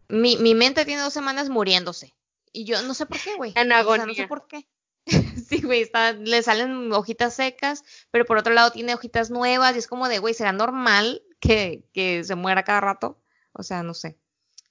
Mi, 0.09 0.37
mi 0.37 0.55
mente 0.55 0.85
tiene 0.85 1.01
dos 1.01 1.13
semanas 1.15 1.49
muriéndose. 1.49 2.15
Y 2.53 2.65
yo 2.65 2.83
no 2.83 2.95
sé 2.95 3.07
por 3.07 3.19
qué, 3.21 3.35
güey. 3.37 3.53
En 3.57 3.73
O 3.73 3.95
sea, 3.95 4.07
no 4.07 4.15
sé 4.15 4.27
por 4.27 4.47
qué. 4.47 4.67
sí, 5.49 5.63
güey, 5.63 5.83
está, 5.83 6.13
le 6.13 6.43
salen 6.43 6.93
hojitas 6.93 7.35
secas, 7.35 7.85
pero 8.11 8.25
por 8.25 8.39
otro 8.39 8.53
lado 8.53 8.71
tiene 8.71 8.95
hojitas 8.95 9.31
nuevas 9.31 9.75
y 9.75 9.79
es 9.79 9.87
como 9.87 10.09
de, 10.09 10.19
güey, 10.19 10.35
¿será 10.35 10.53
normal 10.53 11.23
que, 11.41 11.85
que 11.93 12.23
se 12.25 12.35
muera 12.35 12.65
cada 12.65 12.81
rato? 12.81 13.19
O 13.53 13.63
sea, 13.63 13.83
no 13.83 13.95
sé. 13.95 14.19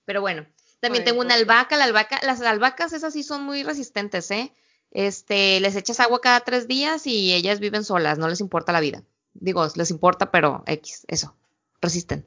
Pero 0.05 0.21
bueno, 0.21 0.45
también 0.79 1.03
tengo 1.03 1.21
una 1.21 1.35
albahaca. 1.35 1.77
La 1.77 1.85
albahaca, 1.85 2.19
las 2.23 2.41
albahacas 2.41 2.93
esas 2.93 3.13
sí 3.13 3.23
son 3.23 3.43
muy 3.43 3.63
resistentes, 3.63 4.29
¿eh? 4.31 4.53
Este, 4.91 5.59
les 5.59 5.75
echas 5.75 5.99
agua 5.99 6.19
cada 6.21 6.39
tres 6.41 6.67
días 6.67 7.05
y 7.05 7.33
ellas 7.33 7.59
viven 7.59 7.83
solas, 7.83 8.17
no 8.17 8.27
les 8.27 8.39
importa 8.39 8.71
la 8.71 8.79
vida. 8.79 9.03
Digo, 9.33 9.67
les 9.75 9.91
importa, 9.91 10.31
pero 10.31 10.63
X, 10.65 11.05
eso, 11.07 11.35
resisten. 11.81 12.25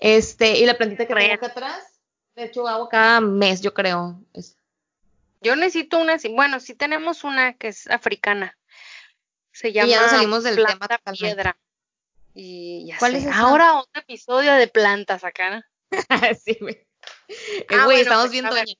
Este, 0.00 0.58
y 0.58 0.66
la 0.66 0.76
plantita 0.76 1.06
que 1.06 1.14
tengo 1.14 1.34
acá 1.34 1.46
atrás, 1.46 1.84
le 2.34 2.44
echo 2.44 2.66
agua 2.68 2.88
cada 2.88 3.20
mes, 3.20 3.60
yo 3.60 3.72
creo. 3.74 4.22
Es- 4.34 4.56
Yo 5.42 5.56
necesito 5.56 5.98
una, 5.98 6.16
bueno, 6.30 6.60
sí 6.60 6.74
tenemos 6.74 7.24
una 7.24 7.54
que 7.54 7.68
es 7.68 7.86
africana. 7.88 8.58
Se 9.52 9.72
llama 9.72 9.88
Y 9.88 9.90
ya 9.90 10.02
nos 10.02 10.10
salimos 10.10 10.44
del 10.44 10.56
tema 10.56 10.76
planta 10.78 11.12
piedra. 11.12 11.58
Y 12.34 12.86
ya 12.86 12.98
¿Cuál 12.98 13.12
sé. 13.12 13.18
es? 13.18 13.26
Ahora 13.34 13.74
otro 13.78 14.02
episodio 14.02 14.52
de 14.54 14.68
plantas 14.68 15.24
acá. 15.24 15.66
sí, 16.44 16.56
güey. 16.60 16.86
Eh, 17.28 17.66
Ah, 17.70 17.84
bueno, 17.86 18.00
estamos 18.00 18.28
pues, 18.28 18.42
doña. 18.42 18.74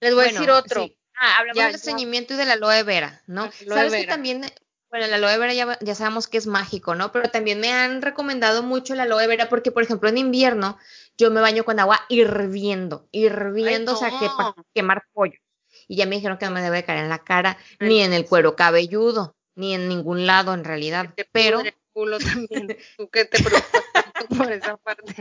Les 0.00 0.14
voy 0.14 0.24
a 0.26 0.28
decir 0.28 0.50
otro. 0.50 0.84
sí. 0.84 0.94
Ah, 1.20 1.38
hablamos 1.38 1.56
Ya, 1.56 1.62
del 1.64 1.72
ya. 1.72 1.76
estreñimiento 1.76 2.34
y 2.34 2.36
del 2.36 2.50
aloe 2.50 2.82
vera, 2.84 3.22
¿no? 3.26 3.42
Aloe 3.42 3.74
Sabes 3.74 3.92
que 3.94 4.04
también, 4.06 4.42
bueno, 4.88 5.06
el 5.06 5.14
aloe 5.14 5.36
vera 5.38 5.52
ya, 5.52 5.76
ya 5.80 5.94
sabemos 5.96 6.28
que 6.28 6.38
es 6.38 6.46
mágico, 6.46 6.94
¿no? 6.94 7.10
Pero 7.10 7.28
también 7.30 7.58
me 7.58 7.72
han 7.72 8.02
recomendado 8.02 8.62
mucho 8.62 8.92
el 8.92 9.00
aloe 9.00 9.26
vera 9.26 9.48
porque, 9.48 9.72
por 9.72 9.82
ejemplo, 9.82 10.08
en 10.08 10.18
invierno 10.18 10.78
yo 11.16 11.32
me 11.32 11.40
baño 11.40 11.64
con 11.64 11.80
agua 11.80 12.04
hirviendo, 12.08 13.08
hirviendo, 13.10 13.94
o 13.94 13.96
sea, 13.96 14.10
que 14.10 14.28
para 14.36 14.54
quemar 14.72 15.04
pollo. 15.12 15.40
Y 15.88 15.96
ya 15.96 16.06
me 16.06 16.16
dijeron 16.16 16.38
que 16.38 16.44
no 16.46 16.52
me 16.52 16.62
debe 16.62 16.84
caer 16.84 17.00
en 17.00 17.08
la 17.08 17.24
cara, 17.24 17.56
Ay, 17.80 17.88
ni 17.88 18.00
en 18.02 18.12
el 18.12 18.22
sí. 18.22 18.28
cuero 18.28 18.54
cabelludo, 18.54 19.34
ni 19.56 19.74
en 19.74 19.88
ningún 19.88 20.26
lado 20.26 20.54
en 20.54 20.62
realidad. 20.64 21.14
Te 21.16 21.24
Pero 21.24 21.60
el 21.60 21.74
culo 21.92 22.18
también. 22.48 22.76
Tú 22.96 23.08
que 23.08 23.24
te 23.24 23.42
preocupas 23.42 23.84
tanto 23.92 24.26
por 24.36 24.52
esa 24.52 24.76
parte. 24.76 25.14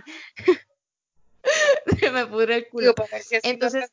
me 2.11 2.25
pudre 2.27 2.55
el 2.57 2.67
culo. 2.69 2.93
Digo, 2.93 3.07
si 3.21 3.35
no 3.35 3.39
Entonces, 3.43 3.89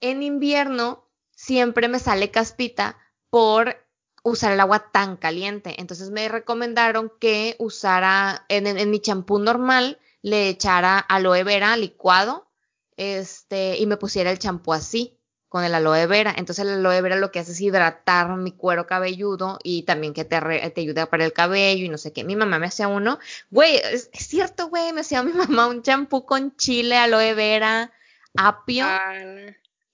en 0.00 0.22
invierno 0.22 1.04
siempre 1.30 1.88
me 1.88 1.98
sale 1.98 2.30
caspita 2.30 2.98
por 3.30 3.76
usar 4.22 4.52
el 4.52 4.60
agua 4.60 4.90
tan 4.92 5.16
caliente. 5.16 5.74
Entonces 5.80 6.10
me 6.10 6.28
recomendaron 6.28 7.12
que 7.20 7.56
usara 7.58 8.44
en, 8.48 8.66
en- 8.66 8.78
en 8.78 8.90
mi 8.90 9.00
champú 9.00 9.38
normal, 9.38 9.98
le 10.22 10.48
echara 10.48 10.98
aloe 10.98 11.42
vera 11.44 11.76
licuado 11.76 12.48
este, 12.96 13.76
y 13.78 13.86
me 13.86 13.96
pusiera 13.96 14.30
el 14.30 14.38
champú 14.38 14.72
así, 14.72 15.18
con 15.54 15.62
el 15.62 15.72
aloe 15.72 16.08
vera. 16.08 16.34
Entonces 16.36 16.64
el 16.64 16.72
aloe 16.72 17.00
vera 17.00 17.14
lo 17.14 17.30
que 17.30 17.38
hace 17.38 17.52
es 17.52 17.60
hidratar 17.60 18.28
mi 18.34 18.50
cuero 18.50 18.88
cabelludo 18.88 19.60
y 19.62 19.84
también 19.84 20.12
que 20.12 20.24
te, 20.24 20.40
re- 20.40 20.68
te 20.70 20.80
ayuda 20.80 21.06
para 21.06 21.24
el 21.24 21.32
cabello 21.32 21.84
y 21.84 21.88
no 21.88 21.96
sé 21.96 22.12
qué. 22.12 22.24
Mi 22.24 22.34
mamá 22.34 22.58
me 22.58 22.66
hacía 22.66 22.88
uno, 22.88 23.20
güey, 23.50 23.76
es, 23.76 24.10
es 24.12 24.26
cierto, 24.26 24.66
güey, 24.68 24.92
me 24.92 25.02
hacía 25.02 25.22
mi 25.22 25.32
mamá 25.32 25.68
un 25.68 25.82
champú 25.82 26.26
con 26.26 26.56
chile, 26.56 26.96
aloe 26.96 27.34
vera, 27.34 27.92
apio 28.36 28.84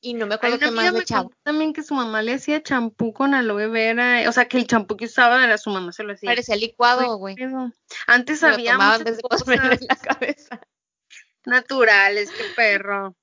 y 0.01 0.15
no 0.15 0.27
me 0.27 0.37
acuerdo 0.37 0.59
qué 0.59 0.71
más 0.71 0.87
le 0.87 0.93
me 0.93 0.99
echaba. 1.01 1.29
también 1.43 1.75
que 1.75 1.83
su 1.83 1.93
mamá 1.93 2.23
le 2.23 2.33
hacía 2.33 2.63
champú 2.63 3.13
con 3.13 3.35
aloe 3.35 3.67
vera, 3.69 4.27
o 4.31 4.33
sea, 4.33 4.47
que 4.49 4.57
el 4.57 4.67
champú 4.67 4.97
que 4.97 5.05
usaba 5.05 5.45
era 5.45 5.59
su 5.59 5.69
mamá 5.69 5.93
se 5.93 6.05
lo 6.05 6.15
hacía. 6.15 6.31
Parecía 6.31 6.57
licuado, 6.57 7.17
güey. 7.19 7.35
Antes 8.07 8.43
había 8.43 8.79
muchas 8.99 9.19
cosas 9.21 9.49
en 9.49 9.87
la 9.87 9.97
cabeza. 9.97 10.59
naturales, 11.45 12.31
qué 12.31 12.45
perro. 12.57 13.15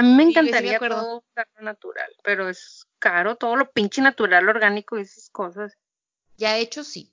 A 0.00 0.02
mí 0.02 0.14
me 0.14 0.22
Sí, 0.24 0.32
yo 0.32 0.40
sí 0.40 0.46
me 0.46 0.46
encantaría 0.46 0.76
acuerdo. 0.76 0.96
todo 1.02 1.24
natural, 1.60 2.10
pero 2.24 2.48
es 2.48 2.86
caro, 2.98 3.36
todo 3.36 3.54
lo 3.54 3.70
pinche 3.70 4.00
natural, 4.00 4.48
orgánico 4.48 4.98
y 4.98 5.02
esas 5.02 5.28
cosas. 5.28 5.76
Ya 6.38 6.56
hecho 6.56 6.84
sí. 6.84 7.12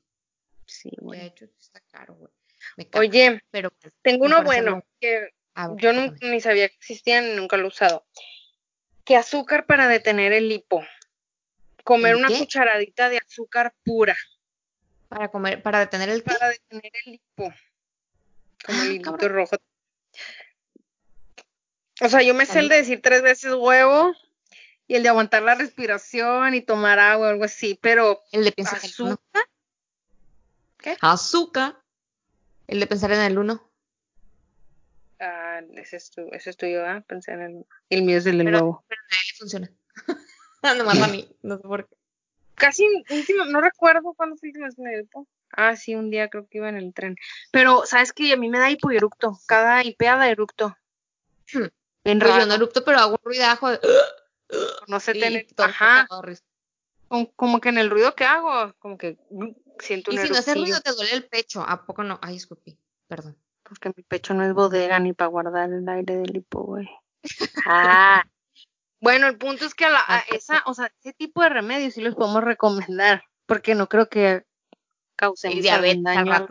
Sí, 0.66 0.92
Ya 0.92 1.02
güey. 1.02 1.26
hecho 1.26 1.46
sí 1.48 1.54
está 1.60 1.82
caro, 1.92 2.16
güey. 2.16 2.32
Oye, 2.94 3.44
pero 3.52 3.74
tengo 4.02 4.30
no 4.30 4.38
uno 4.38 4.46
bueno 4.46 4.84
que 5.02 5.32
a 5.54 5.68
ver, 5.68 5.82
yo 5.82 5.92
cuéntame. 5.94 6.32
ni 6.32 6.40
sabía 6.40 6.70
que 6.70 6.76
existían 6.76 7.26
y 7.26 7.36
nunca 7.36 7.58
lo 7.58 7.66
he 7.66 7.68
usado. 7.68 8.08
Que 9.04 9.18
azúcar 9.18 9.66
para 9.66 9.90
detener 9.90 10.32
el 10.32 10.50
hipo. 10.50 10.82
Comer 11.84 12.12
¿El 12.14 12.20
una 12.20 12.30
qué? 12.30 12.38
cucharadita 12.40 13.10
de 13.10 13.18
azúcar 13.18 13.74
pura 13.84 14.16
Para 15.10 15.28
comer, 15.28 15.62
para 15.62 15.80
detener 15.80 16.08
el 16.08 16.24
qué? 16.24 16.32
para 16.32 16.48
detener 16.52 16.92
el 17.06 17.16
hipo. 17.16 17.54
Como 18.66 18.80
Ah, 18.80 18.86
el 18.86 18.92
hilito 18.92 19.12
cabrón. 19.12 19.30
rojo. 19.34 19.58
O 22.02 22.10
sea, 22.10 22.22
yo 22.22 22.34
me 22.34 22.45
sé 22.45 22.60
el 22.60 22.70
de 22.70 22.78
decir 22.78 23.02
tres 23.02 23.22
veces 23.22 23.54
huevo 23.54 24.14
y 24.88 24.95
el 24.95 25.04
de 25.04 25.10
aguantar 25.10 25.43
la 25.43 25.56
respiración 25.56 26.54
y 26.54 26.62
tomar 26.62 27.00
agua 27.00 27.28
o 27.28 27.30
algo 27.32 27.43
así, 27.43 27.78
pero 27.82 28.22
El 28.32 28.43
de 28.43 28.52
pensar 28.52 28.80
en 28.80 28.86
el 28.86 28.93
uno. 29.00 29.20
azúcar. 29.34 30.98
Azúcar. 31.02 31.78
El 32.68 32.80
de 32.80 32.88
pensar 32.88 33.12
en 33.12 33.22
el 33.22 33.38
uno. 33.38 33.70
Ah, 35.20 35.62
ese 35.76 35.98
es, 35.98 36.12
tu, 36.12 36.22
ese 36.32 36.52
es 36.52 36.58
tuyo, 36.58 36.86
¿ah? 36.86 37.04
Pensé 37.08 37.32
en 37.32 37.41
el, 37.41 37.66
el 37.89 38.04
mío 38.04 38.18
es 38.18 38.26
el 38.28 38.38
del 38.38 38.54
huevo. 38.54 38.86
Pero 38.88 39.02
a 39.02 39.16
él 39.16 39.36
funciona. 39.38 39.72
Ah, 40.64 40.74
Nomás 40.74 41.00
a 41.00 41.08
mí. 41.08 41.30
No 41.43 41.58
sé 41.58 41.64
por 41.64 41.88
qué. 41.88 41.95
Casi, 42.56 42.84
último, 43.12 43.45
no 43.45 43.62
recuerdo 43.62 44.14
cuándo 44.16 44.36
fue 44.38 44.50
última 44.50 44.66
vez 44.66 44.76
que 44.76 44.82
me 44.82 45.00
hipo. 45.00 45.28
Ah, 45.52 45.76
sí, 45.76 45.93
un 45.93 46.10
día 46.10 46.30
creo 46.30 46.48
que 46.48 46.58
iba 46.58 46.68
en 46.68 46.78
el 46.78 46.93
tren. 46.95 47.16
Pero, 47.52 47.86
¿sabes 47.86 48.12
qué? 48.12 48.34
A 48.34 48.38
mí 48.38 48.50
me 48.50 48.58
da 48.58 48.72
hipoeructo. 48.72 49.39
Cada 49.45 49.84
hipeada 49.84 50.18
da 50.18 50.30
eructo. 50.30 50.76
Hmm. 51.54 51.68
Yo 52.39 52.45
no 52.45 52.53
erupto, 52.53 52.84
pero 52.84 52.99
hago 52.99 53.12
un 53.12 53.20
ruidajo 53.24 53.70
de... 53.70 53.80
no 54.88 54.99
sé 54.99 55.14
tener. 55.14 55.47
Ajá. 55.58 56.08
Como, 57.36 57.62
que 57.62 57.70
en 57.70 57.78
el 57.78 57.89
ruido 57.89 58.16
que 58.16 58.26
hago, 58.26 58.74
como 58.80 58.97
que. 58.97 59.18
siento 59.80 60.12
un 60.12 60.18
Y 60.18 60.22
si 60.22 60.30
no 60.30 60.38
hace 60.38 60.55
ruido, 60.55 60.80
te 60.82 60.91
duele 60.91 61.14
el 61.14 61.26
pecho. 61.26 61.62
¿A 61.62 61.86
poco 61.86 62.03
no? 62.03 62.20
Ay, 62.22 62.36
escupí. 62.36 62.78
Perdón. 63.08 63.38
porque 63.64 63.91
mi 63.95 64.03
pecho 64.03 64.34
no 64.34 64.43
es 64.45 64.53
bodega 64.53 64.99
ni 64.99 65.14
para 65.14 65.30
guardar 65.30 65.72
el 65.72 65.88
aire 65.88 66.18
del 66.18 66.36
hipo, 66.36 66.64
güey. 66.64 66.89
Ah. 67.66 68.24
Bueno, 68.99 69.28
el 69.28 69.38
punto 69.38 69.64
es 69.64 69.76
que 69.76 69.86
a, 69.86 69.91
la- 69.91 70.03
a 70.08 70.24
esa, 70.32 70.64
o 70.66 70.74
sea, 70.74 70.91
ese 71.03 71.14
tipo 71.14 71.43
de 71.43 71.49
remedios 71.49 71.93
sí 71.93 72.01
los 72.01 72.16
podemos 72.16 72.43
recomendar, 72.43 73.24
porque 73.45 73.76
no 73.76 73.88
creo 73.88 74.10
que 74.10 74.43
causemos 75.16 75.58
El 75.58 75.62
diabetes 75.62 75.97
al 76.18 76.26
daño. 76.26 76.47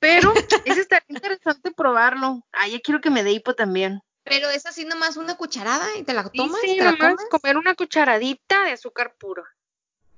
Pero 0.00 0.32
ese 0.64 0.80
estaría 0.80 1.06
interesante 1.08 1.70
probarlo. 1.72 2.46
Ah, 2.52 2.68
ya 2.68 2.78
quiero 2.80 3.00
que 3.00 3.10
me 3.10 3.24
dé 3.24 3.32
hipo 3.32 3.54
también. 3.54 4.00
Pero 4.24 4.48
es 4.50 4.66
así 4.66 4.84
nomás 4.84 5.16
una 5.16 5.36
cucharada 5.36 5.96
y 5.96 6.04
te 6.04 6.12
la 6.12 6.24
Sí, 6.24 6.30
tomas, 6.36 6.60
sí, 6.60 6.76
te 6.76 6.84
la 6.84 6.92
nomás 6.92 7.14
comes. 7.16 7.28
comer 7.30 7.56
una 7.56 7.74
cucharadita 7.74 8.64
de 8.64 8.72
azúcar 8.72 9.14
puro. 9.16 9.44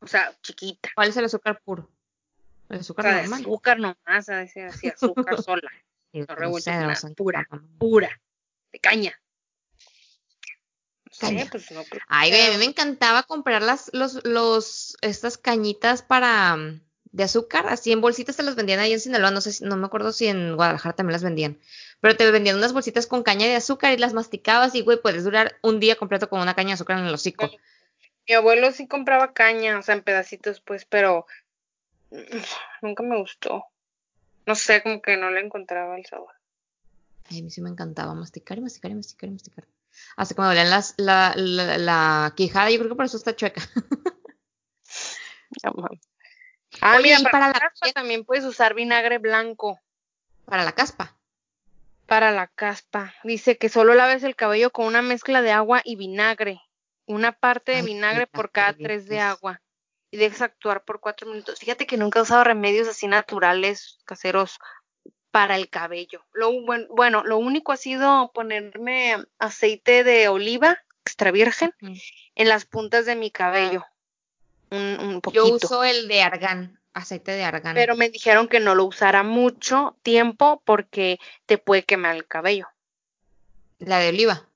O 0.01 0.07
sea, 0.07 0.37
chiquita. 0.43 0.91
¿Cuál 0.95 1.09
es 1.11 1.17
el 1.17 1.25
azúcar 1.27 1.61
puro? 1.63 1.89
El 2.69 2.79
O 2.79 2.81
azúcar 2.81 3.05
sea, 3.05 3.15
de 3.15 3.21
normal. 3.23 3.41
azúcar 3.41 3.79
nomás, 3.79 4.29
a 4.29 4.37
decir 4.37 4.65
así, 4.65 4.89
azúcar 5.35 5.43
sola, 5.43 5.71
Sí, 6.13 6.25
pura. 7.17 7.47
pura, 7.79 8.21
de 8.73 8.79
caña. 8.81 9.21
Caña. 11.21 11.47
pues 11.51 11.71
no 11.71 11.85
que 11.85 11.99
Ay, 12.09 12.31
güey, 12.31 12.43
a 12.47 12.51
mí 12.53 12.57
me 12.59 12.65
encantaba 12.65 13.23
comprar 13.25 13.63
las, 13.63 13.91
los, 13.93 14.25
los, 14.25 14.97
estas 15.03 15.39
cañitas 15.39 16.03
para, 16.03 16.57
mm, 16.57 16.81
de 17.13 17.25
azúcar, 17.25 17.67
así 17.69 17.91
en 17.93 18.01
bolsitas 18.01 18.37
te 18.37 18.43
las 18.43 18.55
vendían 18.55 18.79
ahí 18.81 18.93
en 18.93 19.01
Sinaloa, 19.01 19.31
no 19.31 19.41
sé, 19.41 19.53
si- 19.53 19.65
no 19.65 19.77
me 19.77 19.87
acuerdo 19.87 20.13
si 20.13 20.27
en 20.29 20.55
Guadalajara 20.57 20.95
también 20.95 21.13
las 21.13 21.25
vendían, 21.25 21.59
pero 22.01 22.17
te 22.17 22.31
vendían 22.31 22.57
unas 22.57 22.73
bolsitas 22.73 23.07
con 23.07 23.23
caña 23.23 23.47
de 23.47 23.57
azúcar 23.57 23.93
y 23.93 23.99
las 23.99 24.13
masticabas 24.13 24.75
y, 24.75 24.83
güey, 24.83 25.01
puedes 25.01 25.25
durar 25.25 25.59
un 25.63 25.81
día 25.81 25.97
completo 25.97 26.29
con 26.29 26.41
una 26.41 26.55
caña 26.55 26.69
de 26.69 26.75
azúcar 26.75 26.99
en 26.99 27.07
el 27.07 27.15
hocico. 27.15 27.51
Mi 28.29 28.35
abuelo 28.35 28.71
sí 28.71 28.87
compraba 28.87 29.33
caña, 29.33 29.79
o 29.79 29.83
sea, 29.83 29.97
en 29.97 30.03
pedacitos, 30.03 30.61
pues, 30.61 30.85
pero 30.85 31.27
nunca 32.83 33.03
me 33.03 33.19
gustó. 33.19 33.65
No 34.47 34.55
sé, 34.55 34.83
como 34.83 35.03
que 35.03 35.17
no 35.17 35.31
le 35.31 35.41
encontraba 35.41 35.97
el 35.97 36.07
sabor. 36.07 36.35
Ay, 37.29 37.41
a 37.41 37.43
mí 37.43 37.51
sí 37.51 37.61
me 37.61 37.71
encantaba 37.71 38.15
masticar 38.15 38.59
y 38.59 38.61
masticar 38.61 38.91
y 38.91 38.95
masticar 38.95 39.29
y 39.29 39.33
masticar. 39.33 39.67
Hasta 40.17 40.35
que 40.35 40.41
me 40.41 40.47
dolían 40.47 40.71
las, 40.71 40.95
la, 40.97 41.33
la, 41.37 41.77
la 41.79 42.33
quijada, 42.37 42.71
yo 42.71 42.79
creo 42.79 42.91
que 42.91 42.97
por 42.97 43.05
eso 43.05 43.17
está 43.17 43.35
chueca. 43.37 43.61
Ah, 46.81 46.97
Oye, 46.97 47.17
mira, 47.17 47.31
para, 47.31 47.33
para 47.33 47.53
la 47.53 47.61
caspa 47.61 47.93
también 47.93 48.25
puedes 48.25 48.45
usar 48.45 48.75
vinagre 48.75 49.19
blanco 49.19 49.81
Para 50.45 50.65
la 50.65 50.73
caspa. 50.73 51.17
para 52.07 52.31
la 52.33 52.47
caspa. 52.49 53.15
Dice 53.25 53.57
que 53.59 53.69
solo 53.69 53.95
laves 53.95 54.23
el 54.25 54.37
cabello 54.37 54.71
con 54.71 54.87
una 54.87 55.03
mezcla 55.03 55.43
de 55.43 55.53
agua 55.53 55.81
y 55.85 55.97
vinagre. 55.97 56.61
Una 57.07 57.33
parte 57.33 57.73
de 57.73 57.83
vinagre 57.83 58.27
por 58.27 58.51
cada 58.51 58.73
tres 58.73 59.07
de 59.07 59.21
agua. 59.21 59.61
Y 60.13 60.17
dejes 60.17 60.43
actuar 60.43 60.85
por 60.85 61.01
cuatro 61.01 61.29
minutos. 61.31 61.59
Fíjate 61.61 61.87
que 61.87 61.97
nunca 61.97 62.19
he 62.19 62.23
usado 62.23 62.43
remedios 62.45 62.89
así 62.89 63.07
naturales, 63.07 63.99
caseros, 64.05 64.59
para 65.31 65.55
el 65.57 65.69
cabello. 65.71 66.25
Lo, 66.33 66.51
bueno, 66.89 67.23
lo 67.25 67.39
único 67.39 67.71
ha 67.71 67.77
sido 67.77 68.33
ponerme 68.33 69.17
aceite 69.39 70.03
de 70.03 70.27
oliva 70.29 70.79
extra 71.05 71.31
virgen 71.31 71.73
Mm. 71.81 71.95
en 72.35 72.49
las 72.49 72.65
puntas 72.65 73.07
de 73.07 73.15
mi 73.15 73.31
cabello. 73.31 73.85
Un, 74.71 74.79
un 75.01 75.23
Yo 75.33 75.47
uso 75.49 75.83
el 75.85 76.07
de 76.09 76.23
argán, 76.23 76.79
aceite 76.95 77.33
de 77.33 77.43
argán. 77.45 77.75
Pero 77.75 77.97
me 77.97 78.09
dijeron 78.11 78.47
que 78.49 78.61
no 78.61 78.75
lo 78.75 78.85
usara 78.85 79.23
mucho 79.23 79.97
tiempo 80.03 80.63
porque 80.65 81.19
te 81.47 81.59
puede 81.59 81.83
quemar 81.85 82.15
el 82.17 82.27
cabello, 82.27 82.69
La 83.79 83.99
de 83.99 84.09
oliva. 84.11 84.47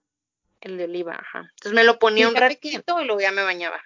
el 0.61 0.79
de 0.79 0.85
oliva, 0.85 1.15
ajá. 1.21 1.41
Entonces 1.51 1.73
me 1.73 1.85
lo 1.85 1.99
ponía 1.99 2.29
un 2.29 2.35
que- 2.35 2.41
ratito 2.41 3.01
y 3.01 3.05
luego 3.07 3.21
ya 3.21 3.33
me 3.33 3.43
bañaba. 3.43 3.81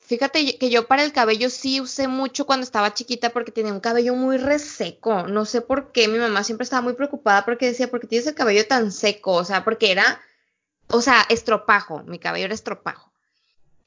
Fíjate 0.00 0.56
que 0.58 0.70
yo 0.70 0.86
para 0.86 1.04
el 1.04 1.12
cabello 1.12 1.50
sí 1.50 1.82
usé 1.82 2.08
mucho 2.08 2.46
cuando 2.46 2.64
estaba 2.64 2.94
chiquita 2.94 3.28
porque 3.28 3.52
tenía 3.52 3.74
un 3.74 3.80
cabello 3.80 4.14
muy 4.14 4.38
reseco. 4.38 5.24
No 5.26 5.44
sé 5.44 5.60
por 5.60 5.92
qué, 5.92 6.08
mi 6.08 6.16
mamá 6.18 6.44
siempre 6.44 6.64
estaba 6.64 6.80
muy 6.80 6.94
preocupada 6.94 7.44
porque 7.44 7.66
decía, 7.66 7.90
¿por 7.90 8.00
qué 8.00 8.06
tienes 8.06 8.26
el 8.26 8.34
cabello 8.34 8.66
tan 8.66 8.90
seco? 8.90 9.34
O 9.34 9.44
sea, 9.44 9.64
porque 9.64 9.92
era, 9.92 10.18
o 10.86 11.02
sea, 11.02 11.26
estropajo, 11.28 12.04
mi 12.04 12.18
cabello 12.18 12.46
era 12.46 12.54
estropajo. 12.54 13.07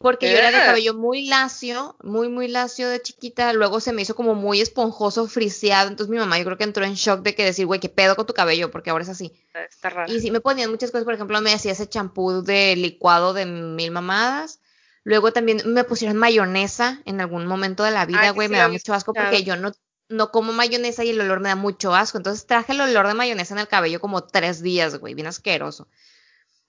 Porque 0.02 0.32
yo 0.32 0.38
era 0.38 0.52
de 0.52 0.66
cabello 0.66 0.94
muy 0.94 1.28
lacio, 1.28 1.96
muy, 2.04 2.30
muy 2.30 2.48
lacio 2.48 2.90
de 2.90 3.02
chiquita, 3.02 3.54
luego 3.54 3.80
se 3.80 3.94
me 3.94 4.02
hizo 4.02 4.16
como 4.16 4.36
muy 4.36 4.62
esponjoso, 4.62 5.28
friseado, 5.28 5.90
entonces 5.90 6.10
mi 6.10 6.18
mamá 6.18 6.38
yo 6.38 6.46
creo 6.46 6.58
que 6.58 6.64
entró 6.64 6.86
en 6.86 6.96
shock 6.96 7.22
de 7.22 7.36
que 7.36 7.46
decir, 7.46 7.66
güey, 7.66 7.80
¿qué 7.80 7.90
pedo 7.90 8.16
con 8.16 8.26
tu 8.26 8.34
cabello? 8.34 8.72
Porque 8.72 8.90
ahora 8.90 9.04
es 9.04 9.10
así. 9.10 9.32
Está 9.54 9.90
raro. 9.90 10.12
Y 10.12 10.20
sí 10.20 10.32
me 10.32 10.42
ponían 10.42 10.72
muchas 10.72 10.92
cosas, 10.92 11.06
por 11.06 11.14
ejemplo, 11.14 11.40
me 11.42 11.54
hacía 11.54 11.72
ese 11.72 11.88
champú 11.88 12.44
de 12.44 12.76
licuado 12.76 13.34
de 13.34 13.46
mil 13.46 13.92
mamadas. 13.92 14.60
Luego 15.04 15.34
también 15.34 15.62
me 15.66 15.84
pusieron 15.84 16.18
mayonesa 16.18 17.02
en 17.06 17.22
algún 17.22 17.48
momento 17.48 17.84
de 17.84 17.92
la 17.92 18.06
vida, 18.06 18.32
güey, 18.32 18.48
sí 18.48 18.52
me 18.52 18.60
da 18.60 18.68
mucho 18.68 18.94
asco 18.94 19.14
porque 19.14 19.44
yo 19.44 19.56
no, 19.56 19.72
no 20.10 20.32
como 20.32 20.54
mayonesa 20.54 21.04
y 21.04 21.10
el 21.10 21.22
olor 21.22 21.40
me 21.40 21.50
da 21.50 21.56
mucho 21.56 21.96
asco. 21.96 22.18
Entonces 22.18 22.46
traje 22.46 22.74
el 22.74 22.82
olor 22.82 23.08
de 23.08 23.16
mayonesa 23.16 23.56
en 23.56 23.60
el 23.60 23.68
cabello 23.68 24.00
como 24.00 24.24
tres 24.24 24.62
días, 24.62 25.00
güey, 25.00 25.16
bien 25.16 25.28
asqueroso. 25.28 25.88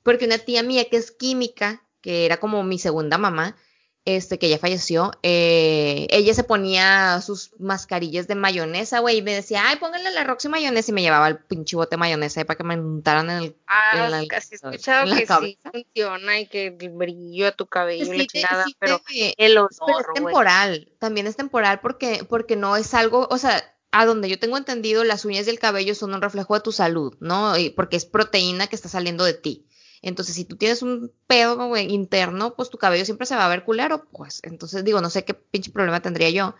Porque 0.02 0.24
una 0.24 0.38
tía 0.38 0.62
mía 0.62 0.88
que 0.90 0.96
es 0.96 1.10
química, 1.10 1.82
que 2.02 2.26
era 2.26 2.38
como 2.38 2.62
mi 2.64 2.78
segunda 2.78 3.16
mamá, 3.16 3.56
este, 4.04 4.38
que 4.40 4.48
ya 4.48 4.58
falleció, 4.58 5.12
eh, 5.22 6.08
ella 6.10 6.34
se 6.34 6.42
ponía 6.42 7.20
sus 7.20 7.52
mascarillas 7.60 8.26
de 8.26 8.34
mayonesa, 8.34 8.98
güey, 8.98 9.18
y 9.18 9.22
me 9.22 9.32
decía, 9.32 9.62
ay, 9.64 9.76
pónganle 9.76 10.10
la 10.10 10.24
Roxy 10.24 10.48
mayonesa, 10.48 10.90
y 10.90 10.94
me 10.94 11.02
llevaba 11.02 11.28
el 11.28 11.38
pinche 11.38 11.76
bote 11.76 11.90
de 11.94 11.98
mayonesa 11.98 12.40
ahí 12.40 12.44
para 12.44 12.56
que 12.56 12.64
me 12.64 12.76
untaran 12.76 13.30
en 13.30 13.36
el 13.44 13.56
Ah, 13.68 14.04
en 14.06 14.10
la- 14.10 14.26
casi 14.28 14.54
he 14.54 14.56
escuchado 14.56 15.04
en 15.04 15.10
la 15.10 15.16
que 15.16 15.26
sí 15.26 15.58
funciona 15.70 16.40
y 16.40 16.46
que 16.48 16.66
el 16.80 16.90
brillo 16.90 17.44
de 17.44 17.52
tu 17.52 17.66
cabello 17.66 18.12
y 18.12 18.16
la 18.18 18.22
Sí 18.24 18.26
chingada, 18.26 18.64
sí 18.66 18.76
pero 18.78 19.00
el 19.38 19.54
pero 19.86 20.00
es 20.00 20.06
temporal, 20.14 20.92
también 20.98 21.26
es 21.28 21.36
temporal 21.36 21.80
porque, 21.80 22.26
porque 22.28 22.56
no 22.56 22.76
es 22.76 22.92
algo, 22.94 23.28
o 23.30 23.38
sea, 23.38 23.62
a 23.92 24.04
donde 24.04 24.28
yo 24.28 24.38
tengo 24.38 24.56
entendido, 24.56 25.04
las 25.04 25.24
uñas 25.24 25.46
y 25.46 25.50
el 25.50 25.58
cabello 25.60 25.94
son 25.94 26.12
un 26.14 26.22
reflejo 26.22 26.54
de 26.54 26.60
tu 26.60 26.72
salud, 26.72 27.14
¿no? 27.20 27.56
Y 27.56 27.70
porque 27.70 27.96
es 27.96 28.04
proteína 28.04 28.66
que 28.66 28.74
está 28.74 28.88
saliendo 28.88 29.22
de 29.24 29.34
ti. 29.34 29.66
Entonces, 30.02 30.34
si 30.34 30.44
tú 30.44 30.56
tienes 30.56 30.82
un 30.82 31.12
pedo 31.28 31.68
güey, 31.68 31.92
interno, 31.92 32.54
pues 32.54 32.70
tu 32.70 32.76
cabello 32.76 33.04
siempre 33.04 33.26
se 33.26 33.36
va 33.36 33.46
a 33.46 33.48
ver 33.48 33.64
culero, 33.64 34.04
pues. 34.10 34.40
Entonces, 34.42 34.84
digo, 34.84 35.00
no 35.00 35.10
sé 35.10 35.24
qué 35.24 35.32
pinche 35.32 35.70
problema 35.70 36.00
tendría 36.00 36.28
yo. 36.30 36.56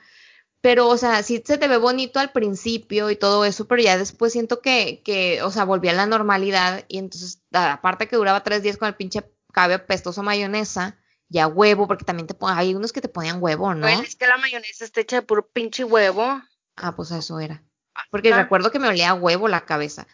Pero, 0.60 0.88
o 0.88 0.96
sea, 0.96 1.24
sí 1.24 1.42
se 1.44 1.58
te 1.58 1.66
ve 1.66 1.76
bonito 1.76 2.20
al 2.20 2.30
principio 2.30 3.10
y 3.10 3.16
todo 3.16 3.44
eso, 3.44 3.66
pero 3.66 3.82
ya 3.82 3.98
después 3.98 4.32
siento 4.32 4.60
que, 4.60 5.02
que, 5.04 5.42
o 5.42 5.50
sea, 5.50 5.64
volví 5.64 5.88
a 5.88 5.92
la 5.92 6.06
normalidad 6.06 6.84
y 6.86 6.98
entonces, 6.98 7.42
aparte 7.50 8.06
que 8.06 8.14
duraba 8.14 8.44
tres 8.44 8.62
días 8.62 8.76
con 8.76 8.86
el 8.86 8.94
pinche 8.94 9.24
cabello 9.52 9.84
pestoso 9.86 10.22
mayonesa, 10.22 10.96
ya 11.28 11.48
huevo, 11.48 11.88
porque 11.88 12.04
también 12.04 12.28
te 12.28 12.34
ponen, 12.34 12.58
hay 12.58 12.74
unos 12.76 12.92
que 12.92 13.00
te 13.00 13.08
ponían 13.08 13.42
huevo, 13.42 13.74
¿no? 13.74 13.88
Güey, 13.88 14.06
es 14.06 14.14
que 14.14 14.28
la 14.28 14.38
mayonesa 14.38 14.84
está 14.84 15.00
hecha 15.00 15.16
de 15.16 15.22
puro 15.22 15.48
pinche 15.48 15.82
huevo. 15.82 16.40
Ah, 16.76 16.94
pues 16.94 17.10
eso 17.10 17.40
era. 17.40 17.64
Porque 18.10 18.32
recuerdo 18.32 18.70
que 18.70 18.78
me 18.78 18.88
olía 18.88 19.10
a 19.10 19.14
huevo 19.14 19.48
la 19.48 19.64
cabeza. 19.64 20.06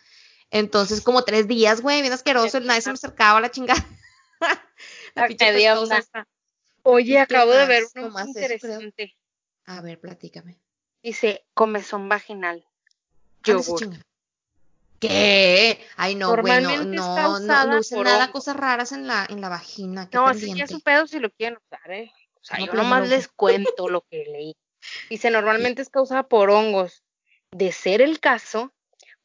Entonces, 0.51 1.03
como 1.03 1.25
tres 1.25 1.47
días, 1.47 1.81
güey, 1.81 2.01
bien 2.01 2.13
asqueroso, 2.13 2.61
nadie 2.61 2.81
se 2.81 2.91
me 2.91 2.95
acercaba 2.95 3.39
a 3.39 3.43
la 3.43 3.51
chingada. 3.51 3.85
la 5.15 5.25
Ah, 5.25 5.79
onda. 5.81 5.99
esta. 5.99 6.27
Oye, 6.83 7.13
¿Y 7.13 7.15
qué 7.15 7.21
acabo 7.21 7.53
de 7.53 7.67
ver 7.67 7.85
No 7.95 8.03
uno 8.03 8.11
más 8.11 8.29
eso, 8.29 8.39
interesante. 8.39 9.17
A 9.67 9.81
ver, 9.83 10.01
platícame. 10.01 10.59
Dice, 11.03 11.45
comezón 11.55 12.09
vaginal. 12.09 12.67
Esa 13.45 13.53
Yogur. 13.53 13.99
¿Qué? 15.01 15.87
Ay, 15.97 16.15
no, 16.15 16.37
güey, 16.37 16.63
no, 16.63 16.85
no, 16.85 17.39
no, 17.39 17.67
no 17.67 17.79
usen 17.79 18.03
nada, 18.03 18.33
cosas 18.33 18.57
raras 18.57 18.93
en 18.93 19.07
la, 19.07 19.27
en 19.29 19.41
la 19.41 19.49
vagina, 19.49 20.09
No, 20.13 20.29
ese 20.31 20.53
ya 20.55 20.65
es 20.65 20.73
un 20.73 20.81
pedo 20.81 21.07
si 21.07 21.21
lo 21.21 21.31
quieren 21.31 21.59
usar, 21.65 21.93
¿eh? 21.93 22.11
O 22.35 22.45
sea, 22.45 22.59
No, 22.59 22.67
yo 22.67 22.73
no 22.73 22.83
nomás 22.83 23.09
les 23.09 23.29
cuento 23.29 23.89
lo 23.89 24.01
que 24.03 24.25
leí. 24.25 24.57
Dice, 25.09 25.31
normalmente 25.31 25.83
es 25.83 25.89
causada 25.91 26.25
por 26.25 26.51
hongos. 26.51 27.05
De 27.53 27.73
ser 27.73 28.03
el 28.03 28.19
caso, 28.19 28.73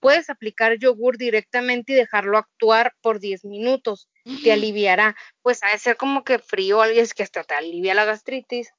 puedes 0.04 0.30
aplicar 0.30 0.78
yogur 0.78 1.18
directamente 1.18 1.93
y 1.93 1.95
dejarlo 1.95 2.38
actuar 2.38 2.93
por 3.01 3.22
10 3.22 3.45
minutos. 3.45 4.10
Te 4.43 4.51
aliviará. 4.51 5.16
Pues 5.41 5.64
ha 5.64 5.70
de 5.72 5.78
ser 5.78 5.95
como 5.95 6.26
que 6.26 6.39
frío, 6.39 6.82
algo 6.82 6.99
es 6.99 7.14
que 7.14 7.24
hasta 7.24 7.43
te 7.45 7.56
alivia 7.56 7.93
la 7.93 8.04
gastritis. 8.04 8.74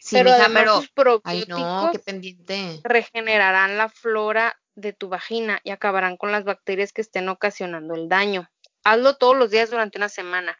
Sí, 0.00 0.14
pero 0.16 0.30
mija, 0.30 0.44
además 0.44 0.62
pero, 0.62 0.76
sus 0.76 0.90
ay, 1.24 1.44
no, 1.48 1.56
probióticos 1.56 1.90
qué 1.90 1.98
pendiente. 1.98 2.80
regenerarán 2.84 3.76
la 3.76 3.88
flora 3.88 4.56
de 4.76 4.92
tu 4.92 5.08
vagina 5.08 5.60
y 5.64 5.70
acabarán 5.70 6.16
con 6.16 6.30
las 6.30 6.44
bacterias 6.44 6.92
que 6.92 7.00
estén 7.00 7.28
ocasionando 7.28 7.96
el 7.96 8.08
daño. 8.08 8.48
Hazlo 8.84 9.16
todos 9.16 9.36
los 9.36 9.50
días 9.50 9.70
durante 9.70 9.98
una 9.98 10.08
semana. 10.08 10.56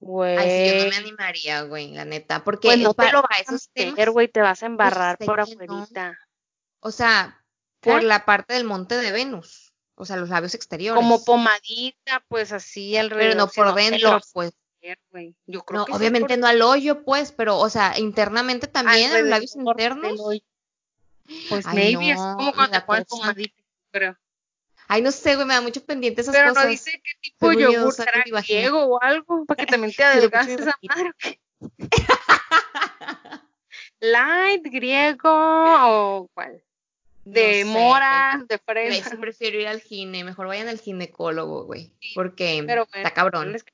Güey. 0.00 0.38
Ay, 0.38 0.70
sí, 0.70 0.78
yo 0.78 0.84
no 0.84 0.90
me 0.90 0.96
animaría, 0.96 1.62
güey, 1.62 1.92
la 1.92 2.06
neta, 2.06 2.42
porque 2.42 2.68
Pues 2.68 2.78
no 2.78 2.94
te 2.94 3.12
lo 3.12 3.22
vas 3.22 3.40
a 3.52 3.72
temas, 3.74 4.08
güey, 4.08 4.28
te 4.28 4.40
vas 4.40 4.62
a 4.62 4.66
embarrar 4.66 5.18
sé 5.18 5.26
por 5.26 5.36
no. 5.36 5.44
afuerita. 5.44 6.18
o 6.80 6.90
sea, 6.90 7.44
por 7.92 8.02
la 8.02 8.24
parte 8.24 8.54
del 8.54 8.64
monte 8.64 8.96
de 8.96 9.12
Venus, 9.12 9.72
o 9.94 10.04
sea, 10.04 10.16
los 10.16 10.28
labios 10.28 10.54
exteriores. 10.54 11.00
Como 11.00 11.24
pomadita, 11.24 12.22
pues 12.28 12.52
así 12.52 12.96
alrededor. 12.96 13.30
pero 13.32 13.44
no 13.46 13.48
por 13.48 13.74
dentro, 13.74 14.20
pues. 14.32 14.52
Yo 15.46 15.62
creo 15.64 15.80
No, 15.80 15.84
que 15.84 15.92
obviamente 15.94 16.34
por 16.34 16.38
no 16.38 16.46
al 16.46 16.62
hoyo, 16.62 17.02
pues, 17.04 17.32
pero, 17.32 17.58
o 17.58 17.68
sea, 17.68 17.98
internamente 17.98 18.68
también 18.68 19.10
en 19.10 19.22
los 19.22 19.30
labios 19.30 19.56
internos. 19.56 20.20
Pues 21.48 21.66
Ay, 21.66 21.96
maybe, 21.96 22.14
no, 22.14 22.36
como 22.36 22.50
me 22.50 22.52
cuando 22.54 22.78
te 22.78 22.86
pones 22.86 23.04
pomadita, 23.06 23.62
creo. 23.90 24.16
Ay, 24.86 25.02
no 25.02 25.10
sé, 25.10 25.34
güey, 25.34 25.44
me 25.44 25.54
da 25.54 25.60
mucho 25.60 25.84
pendiente 25.84 26.20
esas 26.20 26.32
Pero 26.32 26.50
cosas. 26.50 26.64
no 26.64 26.70
dice 26.70 26.92
qué 27.02 27.10
tipo 27.20 27.48
de 27.50 27.62
yogur 27.72 27.92
será 27.92 28.22
griego 28.24 28.84
o 28.84 29.02
algo, 29.02 29.44
para 29.44 29.64
que 29.64 29.66
también 29.72 29.92
te 29.92 30.04
adelgaces 30.04 30.60
esa 30.60 30.78
madre. 30.82 31.40
light, 34.00 34.62
griego 34.64 35.28
o 35.32 36.28
cuál? 36.32 36.62
De 37.28 37.64
No 37.64 37.72
sé, 37.72 37.78
mora, 37.78 38.44
de 38.48 38.58
fresa. 38.58 39.16
prefiero 39.20 39.58
ir 39.60 39.66
al 39.66 39.80
gine, 39.80 40.22
mejor 40.22 40.46
vayan 40.46 40.68
al 40.68 40.78
ginecólogo, 40.78 41.64
güey, 41.64 41.92
porque 42.14 42.62
Pero 42.64 42.86
bueno, 42.86 42.96
está 43.06 43.08
no 43.10 43.14
cabrón. 43.14 43.52
les. 43.52 43.64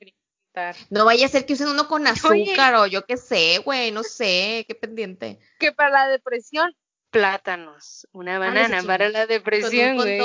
No 0.88 1.04
vaya 1.04 1.26
a 1.26 1.28
ser 1.28 1.44
que 1.44 1.52
usen 1.52 1.68
uno 1.68 1.86
con 1.86 2.02
Oye. 2.06 2.10
azúcar 2.12 2.74
o 2.76 2.86
yo 2.86 3.04
qué 3.04 3.18
sé, 3.18 3.58
güey, 3.58 3.90
no 3.90 4.02
sé, 4.04 4.64
qué 4.66 4.74
pendiente. 4.74 5.38
Que 5.58 5.70
para 5.72 5.90
la 5.90 6.08
depresión, 6.08 6.74
plátanos. 7.10 8.08
Una 8.12 8.36
Ándale, 8.36 8.62
banana 8.62 8.82
para 8.84 9.10
la 9.10 9.26
depresión, 9.26 9.96
güey. 9.96 10.18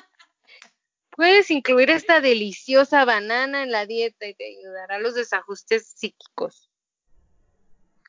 Puedes 1.11 1.51
incluir 1.51 1.91
esta 1.91 2.21
deliciosa 2.21 3.05
banana 3.05 3.65
en 3.65 3.73
la 3.73 3.85
dieta 3.85 4.27
y 4.27 4.35
te 4.35 4.47
ayudará 4.59 4.97
a 4.97 5.01
los 5.01 5.15
desajustes 5.15 5.89
psíquicos. 5.97 6.71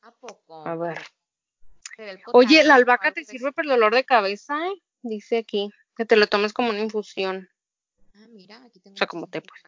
¿A 0.04 0.12
poco? 0.12 0.66
A 0.68 0.76
ver. 0.76 1.02
Oye, 2.34 2.64
la 2.64 2.76
albahaca 2.76 3.12
te 3.12 3.26
sirve 3.26 3.52
para 3.52 3.66
el 3.66 3.70
dolor 3.72 3.94
de 3.94 4.04
cabeza, 4.04 4.56
¿eh? 4.68 4.82
Dice 5.02 5.38
aquí. 5.38 5.70
Que 5.96 6.06
te 6.06 6.16
lo 6.16 6.28
tomes 6.28 6.54
como 6.54 6.70
una 6.70 6.80
infusión. 6.80 7.50
Ah, 8.16 8.26
mira, 8.30 8.62
aquí 8.66 8.80
tengo 8.80 8.96
O 8.96 8.98
sea, 8.98 9.08
como 9.08 9.28
té, 9.28 9.42
pues. 9.42 9.62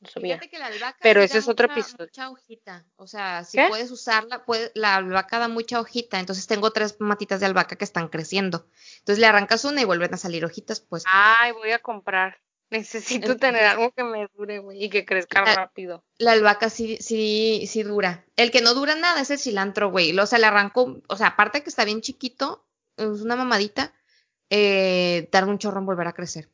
No 0.00 0.08
sabía. 0.08 0.34
Fíjate 0.34 0.50
que 0.50 0.58
la 0.58 0.66
albahaca 0.66 0.98
Pero 1.00 1.22
ese 1.22 1.34
da 1.34 1.38
es 1.40 1.48
otro 1.48 1.68
mucha- 1.68 1.80
episodio. 1.80 2.04
Mucha 2.06 2.30
hojita. 2.30 2.84
O 2.96 3.06
sea, 3.06 3.44
si 3.44 3.58
¿Qué? 3.58 3.68
puedes 3.68 3.90
usarla, 3.90 4.44
puede, 4.44 4.72
la 4.74 4.96
albahaca 4.96 5.38
da 5.38 5.48
mucha 5.48 5.80
hojita. 5.80 6.18
Entonces 6.18 6.46
tengo 6.48 6.72
tres 6.72 6.96
matitas 7.00 7.38
de 7.40 7.46
albahaca 7.46 7.76
que 7.76 7.84
están 7.84 8.08
creciendo. 8.08 8.66
Entonces 8.98 9.20
le 9.20 9.26
arrancas 9.26 9.64
una 9.64 9.80
y 9.80 9.84
vuelven 9.84 10.12
a 10.14 10.16
salir 10.16 10.44
hojitas, 10.44 10.80
pues. 10.80 11.04
Ay, 11.06 11.52
voy 11.52 11.70
a 11.70 11.78
comprar. 11.78 12.38
Necesito 12.72 13.36
tener 13.36 13.64
algo 13.64 13.90
que 13.90 14.02
me 14.02 14.26
dure, 14.34 14.58
güey, 14.60 14.84
y 14.84 14.88
que 14.88 15.04
crezca 15.04 15.44
Ah. 15.46 15.54
rápido. 15.54 16.02
La 16.16 16.32
albahaca 16.32 16.70
sí, 16.70 16.96
sí, 17.00 17.66
sí 17.68 17.82
dura. 17.82 18.24
El 18.36 18.50
que 18.50 18.62
no 18.62 18.72
dura 18.72 18.94
nada 18.94 19.20
es 19.20 19.30
el 19.30 19.38
cilantro, 19.38 19.90
güey. 19.90 20.18
O 20.18 20.24
sea, 20.24 20.38
le 20.38 20.46
arranco, 20.46 21.02
o 21.06 21.16
sea, 21.16 21.26
aparte 21.26 21.62
que 21.62 21.68
está 21.68 21.84
bien 21.84 22.00
chiquito, 22.00 22.64
es 22.96 23.20
una 23.20 23.36
mamadita, 23.36 23.92
eh, 24.48 25.28
tarda 25.30 25.50
un 25.50 25.58
chorro 25.58 25.80
en 25.80 25.86
volver 25.86 26.08
a 26.08 26.14
crecer. 26.14 26.48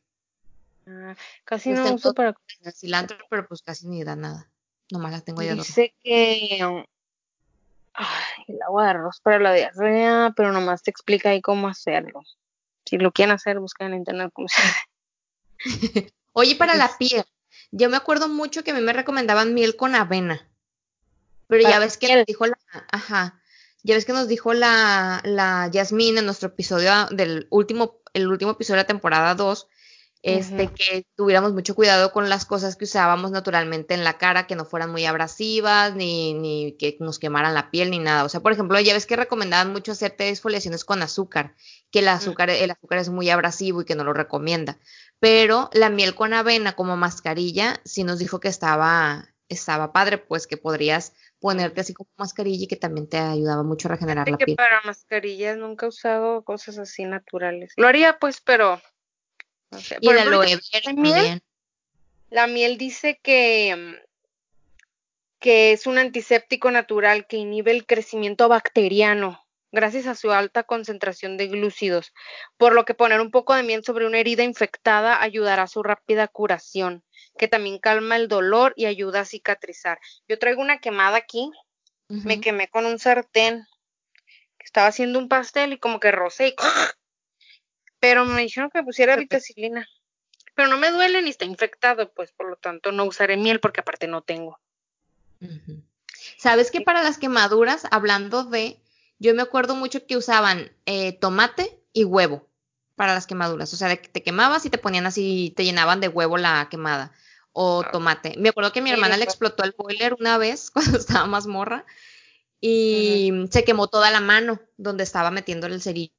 Ah, 0.87 1.15
casi 1.45 1.69
no 1.69 1.93
uso 1.93 2.13
para... 2.13 2.35
El 2.63 2.73
cilantro, 2.73 3.17
pero 3.29 3.47
pues 3.47 3.61
casi 3.61 3.87
ni 3.87 4.03
da 4.03 4.17
nada. 4.17 4.49
Nomás 4.91 5.13
la 5.13 5.21
tengo 5.21 5.39
adorno. 5.39 5.63
Dice 5.63 5.93
que... 6.03 6.83
Ay, 7.93 8.43
el 8.49 8.61
agua 8.61 8.83
de 8.83 8.89
arroz 8.89 9.21
para 9.21 9.39
la 9.39 9.53
diarrea, 9.53 10.33
pero 10.35 10.51
nomás 10.51 10.83
te 10.83 10.91
explica 10.91 11.29
ahí 11.29 11.41
cómo 11.41 11.69
hacerlo. 11.69 12.23
Si 12.85 12.97
lo 12.97 13.13
quieren 13.13 13.33
hacer, 13.35 13.59
buscan 13.59 13.93
en 13.93 13.99
internet 13.99 14.31
cómo 14.33 14.49
se 14.49 14.61
hace. 14.61 14.79
Oye, 16.33 16.55
para 16.55 16.75
la 16.75 16.97
piel, 16.97 17.25
yo 17.71 17.89
me 17.89 17.97
acuerdo 17.97 18.27
mucho 18.27 18.63
que 18.63 18.71
a 18.71 18.73
mí 18.73 18.81
me 18.81 18.93
recomendaban 18.93 19.53
miel 19.53 19.75
con 19.75 19.95
avena. 19.95 20.47
Pero 21.47 21.63
ya 21.67 21.79
ves 21.79 21.97
que 21.97 22.07
piel. 22.07 22.19
nos 22.19 22.25
dijo 22.27 22.45
la, 22.45 22.57
ajá, 22.91 23.41
ya 23.83 23.95
ves 23.95 24.05
que 24.05 24.13
nos 24.13 24.27
dijo 24.27 24.53
la, 24.53 25.21
la 25.23 25.69
Yasmín 25.71 26.17
en 26.17 26.25
nuestro 26.25 26.49
episodio 26.49 27.07
del 27.11 27.47
último, 27.49 28.01
el 28.13 28.27
último 28.27 28.51
episodio 28.51 28.77
de 28.77 28.83
la 28.83 28.87
temporada 28.87 29.35
2, 29.35 29.67
este, 30.21 30.67
que 30.67 31.05
tuviéramos 31.15 31.53
mucho 31.53 31.75
cuidado 31.75 32.11
con 32.11 32.27
las 32.27 32.45
cosas 32.45 32.75
que 32.75 32.83
usábamos 32.83 33.31
naturalmente 33.31 33.93
en 33.93 34.03
la 34.03 34.17
cara, 34.17 34.47
que 34.47 34.55
no 34.55 34.65
fueran 34.65 34.91
muy 34.91 35.05
abrasivas, 35.05 35.95
ni, 35.95 36.33
ni 36.33 36.75
que 36.77 36.97
nos 36.99 37.19
quemaran 37.19 37.53
la 37.53 37.71
piel, 37.71 37.89
ni 37.89 37.99
nada. 37.99 38.25
O 38.25 38.29
sea, 38.29 38.41
por 38.41 38.51
ejemplo, 38.51 38.79
ya 38.79 38.93
ves 38.93 39.05
que 39.05 39.15
recomendaban 39.15 39.71
mucho 39.71 39.93
hacerte 39.93 40.29
exfoliaciones 40.29 40.83
con 40.83 41.01
azúcar, 41.01 41.55
que 41.89 41.99
el 41.99 42.09
azúcar, 42.09 42.49
el 42.49 42.71
azúcar 42.71 42.99
es 42.99 43.09
muy 43.09 43.29
abrasivo 43.29 43.81
y 43.81 43.85
que 43.85 43.95
no 43.95 44.03
lo 44.03 44.13
recomienda. 44.13 44.77
Pero 45.19 45.69
la 45.73 45.89
miel 45.89 46.15
con 46.15 46.33
avena 46.33 46.73
como 46.73 46.97
mascarilla, 46.97 47.79
sí 47.85 48.03
nos 48.03 48.19
dijo 48.19 48.41
que 48.41 48.49
estaba, 48.49 49.29
estaba 49.47 49.93
padre, 49.93 50.17
pues 50.17 50.47
que 50.47 50.57
podrías 50.57 51.13
ponerte 51.39 51.79
así 51.79 51.93
como 51.93 52.09
mascarilla 52.17 52.65
y 52.65 52.67
que 52.67 52.75
también 52.75 53.07
te 53.07 53.17
ayudaba 53.17 53.63
mucho 53.63 53.87
a 53.87 53.91
regenerar 53.91 54.25
Fíjate 54.25 54.31
la 54.31 54.37
que 54.37 54.45
piel. 54.45 54.57
para 54.57 54.81
mascarillas 54.83 55.57
nunca 55.57 55.85
he 55.85 55.89
usado 55.89 56.43
cosas 56.43 56.77
así 56.77 57.05
naturales. 57.05 57.71
Lo 57.77 57.87
haría 57.87 58.19
pues, 58.19 58.41
pero 58.41 58.81
no 59.71 59.79
sé. 59.79 59.97
Y 60.01 60.05
Por 60.05 60.15
el 60.15 60.19
ejemplo, 60.19 60.41
aloe 60.41 60.53
ahorita 60.53 60.67
vera 60.73 60.93
la 60.93 60.93
miel, 60.93 61.13
también. 61.13 61.43
la 62.29 62.47
miel 62.47 62.77
dice 62.77 63.19
que, 63.21 64.01
que 65.39 65.71
es 65.71 65.87
un 65.87 65.97
antiséptico 65.97 66.71
natural 66.71 67.27
que 67.27 67.37
inhibe 67.37 67.71
el 67.71 67.85
crecimiento 67.85 68.47
bacteriano 68.47 69.45
gracias 69.71 70.07
a 70.07 70.15
su 70.15 70.31
alta 70.31 70.63
concentración 70.63 71.37
de 71.37 71.47
glúcidos, 71.47 72.13
por 72.57 72.73
lo 72.73 72.85
que 72.85 72.93
poner 72.93 73.21
un 73.21 73.31
poco 73.31 73.53
de 73.53 73.63
miel 73.63 73.83
sobre 73.83 74.05
una 74.07 74.19
herida 74.19 74.43
infectada 74.43 75.21
ayudará 75.21 75.63
a 75.63 75.67
su 75.67 75.83
rápida 75.83 76.27
curación, 76.27 77.03
que 77.37 77.47
también 77.47 77.79
calma 77.79 78.15
el 78.15 78.27
dolor 78.27 78.73
y 78.75 78.85
ayuda 78.85 79.21
a 79.21 79.25
cicatrizar. 79.25 79.99
Yo 80.27 80.39
traigo 80.39 80.61
una 80.61 80.79
quemada 80.79 81.17
aquí, 81.17 81.51
me 82.07 82.41
quemé 82.41 82.67
con 82.67 82.85
un 82.85 82.97
sartén 82.97 83.67
que 84.57 84.65
estaba 84.65 84.87
haciendo 84.87 85.19
un 85.19 85.29
pastel 85.29 85.73
y 85.73 85.77
como 85.77 85.99
que 85.99 86.11
rocé 86.11 86.49
y 86.49 86.55
pero 87.99 88.25
me 88.25 88.41
dijeron 88.41 88.69
que 88.73 88.83
pusiera 88.83 89.15
vitacilina. 89.15 89.87
Pero 90.55 90.67
no 90.67 90.77
me 90.77 90.91
duele 90.91 91.21
ni 91.21 91.29
está 91.29 91.45
infectado, 91.45 92.11
pues 92.11 92.31
por 92.31 92.49
lo 92.49 92.55
tanto 92.57 92.91
no 92.91 93.05
usaré 93.05 93.37
miel 93.37 93.59
porque 93.59 93.81
aparte 93.81 94.07
no 94.07 94.21
tengo. 94.21 94.59
¿Sabes 96.37 96.71
que 96.71 96.81
para 96.81 97.03
las 97.03 97.17
quemaduras, 97.17 97.87
hablando 97.91 98.43
de, 98.43 98.77
yo 99.19 99.33
me 99.35 99.41
acuerdo 99.41 99.75
mucho 99.75 100.05
que 100.05 100.17
usaban 100.17 100.71
eh, 100.85 101.13
tomate 101.13 101.79
y 101.93 102.03
huevo 102.03 102.47
para 102.95 103.13
las 103.13 103.27
quemaduras. 103.27 103.73
O 103.73 103.77
sea, 103.77 103.87
de 103.87 104.01
que 104.01 104.09
te 104.09 104.21
quemabas 104.23 104.65
y 104.65 104.69
te 104.69 104.77
ponían 104.77 105.05
así, 105.05 105.53
te 105.55 105.63
llenaban 105.63 106.01
de 106.01 106.09
huevo 106.09 106.37
la 106.37 106.67
quemada 106.69 107.13
o 107.53 107.83
Ah. 107.85 107.91
tomate. 107.91 108.35
Me 108.37 108.49
acuerdo 108.49 108.73
que 108.73 108.81
mi 108.81 108.91
hermana 108.91 109.15
le 109.15 109.23
explotó 109.23 109.63
el 109.63 109.73
boiler 109.77 110.15
una 110.19 110.37
vez 110.37 110.71
cuando 110.97 110.97
estaba 110.97 111.25
más 111.25 111.47
morra 111.47 111.85
y 112.59 113.31
se 113.51 113.63
quemó 113.63 113.87
toda 113.87 114.11
la 114.11 114.19
mano 114.19 114.59
donde 114.75 115.03
estaba 115.05 115.31
metiendo 115.31 115.67
el 115.67 115.81
cerillo 115.81 116.13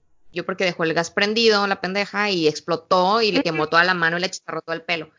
porque 0.46 0.64
dejó 0.64 0.84
el 0.84 0.94
gas 0.94 1.10
prendido, 1.10 1.66
la 1.66 1.80
pendeja, 1.80 2.30
y 2.30 2.48
explotó 2.48 3.20
y 3.22 3.32
le 3.32 3.42
quemó 3.42 3.68
toda 3.68 3.84
la 3.84 3.94
mano 3.94 4.16
y 4.18 4.20
le 4.20 4.30
chicharró 4.30 4.62
todo 4.62 4.74
el 4.74 4.82
pelo. 4.82 5.10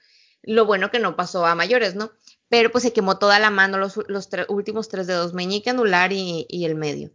Lo 0.41 0.65
bueno 0.65 0.89
que 0.89 0.99
no 0.99 1.15
pasó 1.15 1.45
a 1.45 1.55
mayores, 1.55 1.95
¿no? 1.95 2.11
Pero 2.49 2.71
pues 2.71 2.83
se 2.83 2.93
quemó 2.93 3.17
toda 3.19 3.39
la 3.39 3.49
mano, 3.49 3.77
los, 3.77 3.99
los 4.07 4.29
tre- 4.31 4.45
últimos 4.49 4.89
tres 4.89 5.07
dedos, 5.07 5.33
meñique, 5.33 5.69
anular 5.69 6.11
y, 6.11 6.45
y 6.49 6.65
el 6.65 6.75
medio. 6.75 7.11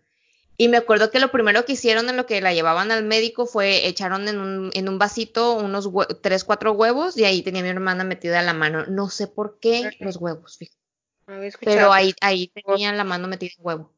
Y 0.58 0.68
me 0.68 0.78
acuerdo 0.78 1.10
que 1.10 1.20
lo 1.20 1.30
primero 1.30 1.66
que 1.66 1.72
hicieron 1.72 2.08
en 2.08 2.16
lo 2.16 2.24
que 2.24 2.40
la 2.40 2.54
llevaban 2.54 2.90
al 2.90 3.04
médico 3.04 3.44
fue 3.44 3.86
echaron 3.86 4.26
en 4.28 4.38
un, 4.38 4.70
en 4.72 4.88
un 4.88 4.98
vasito 4.98 5.52
unos 5.52 5.90
tres, 6.22 6.44
cuatro 6.44 6.72
huevos 6.72 7.16
y 7.18 7.24
ahí 7.24 7.42
tenía 7.42 7.62
mi 7.62 7.68
hermana 7.68 8.04
metida 8.04 8.40
la 8.40 8.54
mano. 8.54 8.86
No 8.86 9.10
sé 9.10 9.26
por 9.26 9.58
qué 9.60 9.82
los 10.00 10.16
huevos, 10.16 10.56
fíjate. 10.56 10.78
Pero 11.66 11.92
ahí, 11.92 12.14
ahí 12.22 12.48
tenía 12.48 12.92
la 12.92 13.04
mano 13.04 13.28
metida 13.28 13.50
en 13.58 13.66
huevo. 13.66 13.92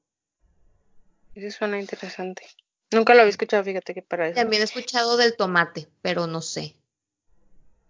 Eso 1.35 1.59
suena 1.59 1.79
interesante. 1.79 2.43
Nunca 2.91 3.15
lo 3.15 3.21
había 3.21 3.31
escuchado, 3.31 3.65
fíjate 3.65 3.95
que 3.95 4.03
para 4.03 4.29
eso. 4.29 4.37
También 4.37 4.63
he 4.63 4.65
escuchado 4.65 5.17
del 5.17 5.37
tomate, 5.37 5.89
pero 6.03 6.27
no 6.27 6.41
sé. 6.41 6.75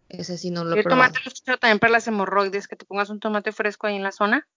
Ese 0.08 0.38
sí 0.38 0.50
no 0.50 0.64
lo 0.64 0.74
he 0.74 0.80
el 0.80 0.84
tomate 0.84 1.18
lo 1.20 1.26
he 1.26 1.28
escuchado 1.28 1.58
también 1.58 1.78
para 1.78 1.92
las 1.92 2.08
hemorroides, 2.08 2.66
que 2.66 2.76
te 2.76 2.84
pongas 2.84 3.10
un 3.10 3.20
tomate 3.20 3.52
fresco 3.52 3.86
ahí 3.86 3.96
en 3.96 4.02
la 4.02 4.12
zona. 4.12 4.48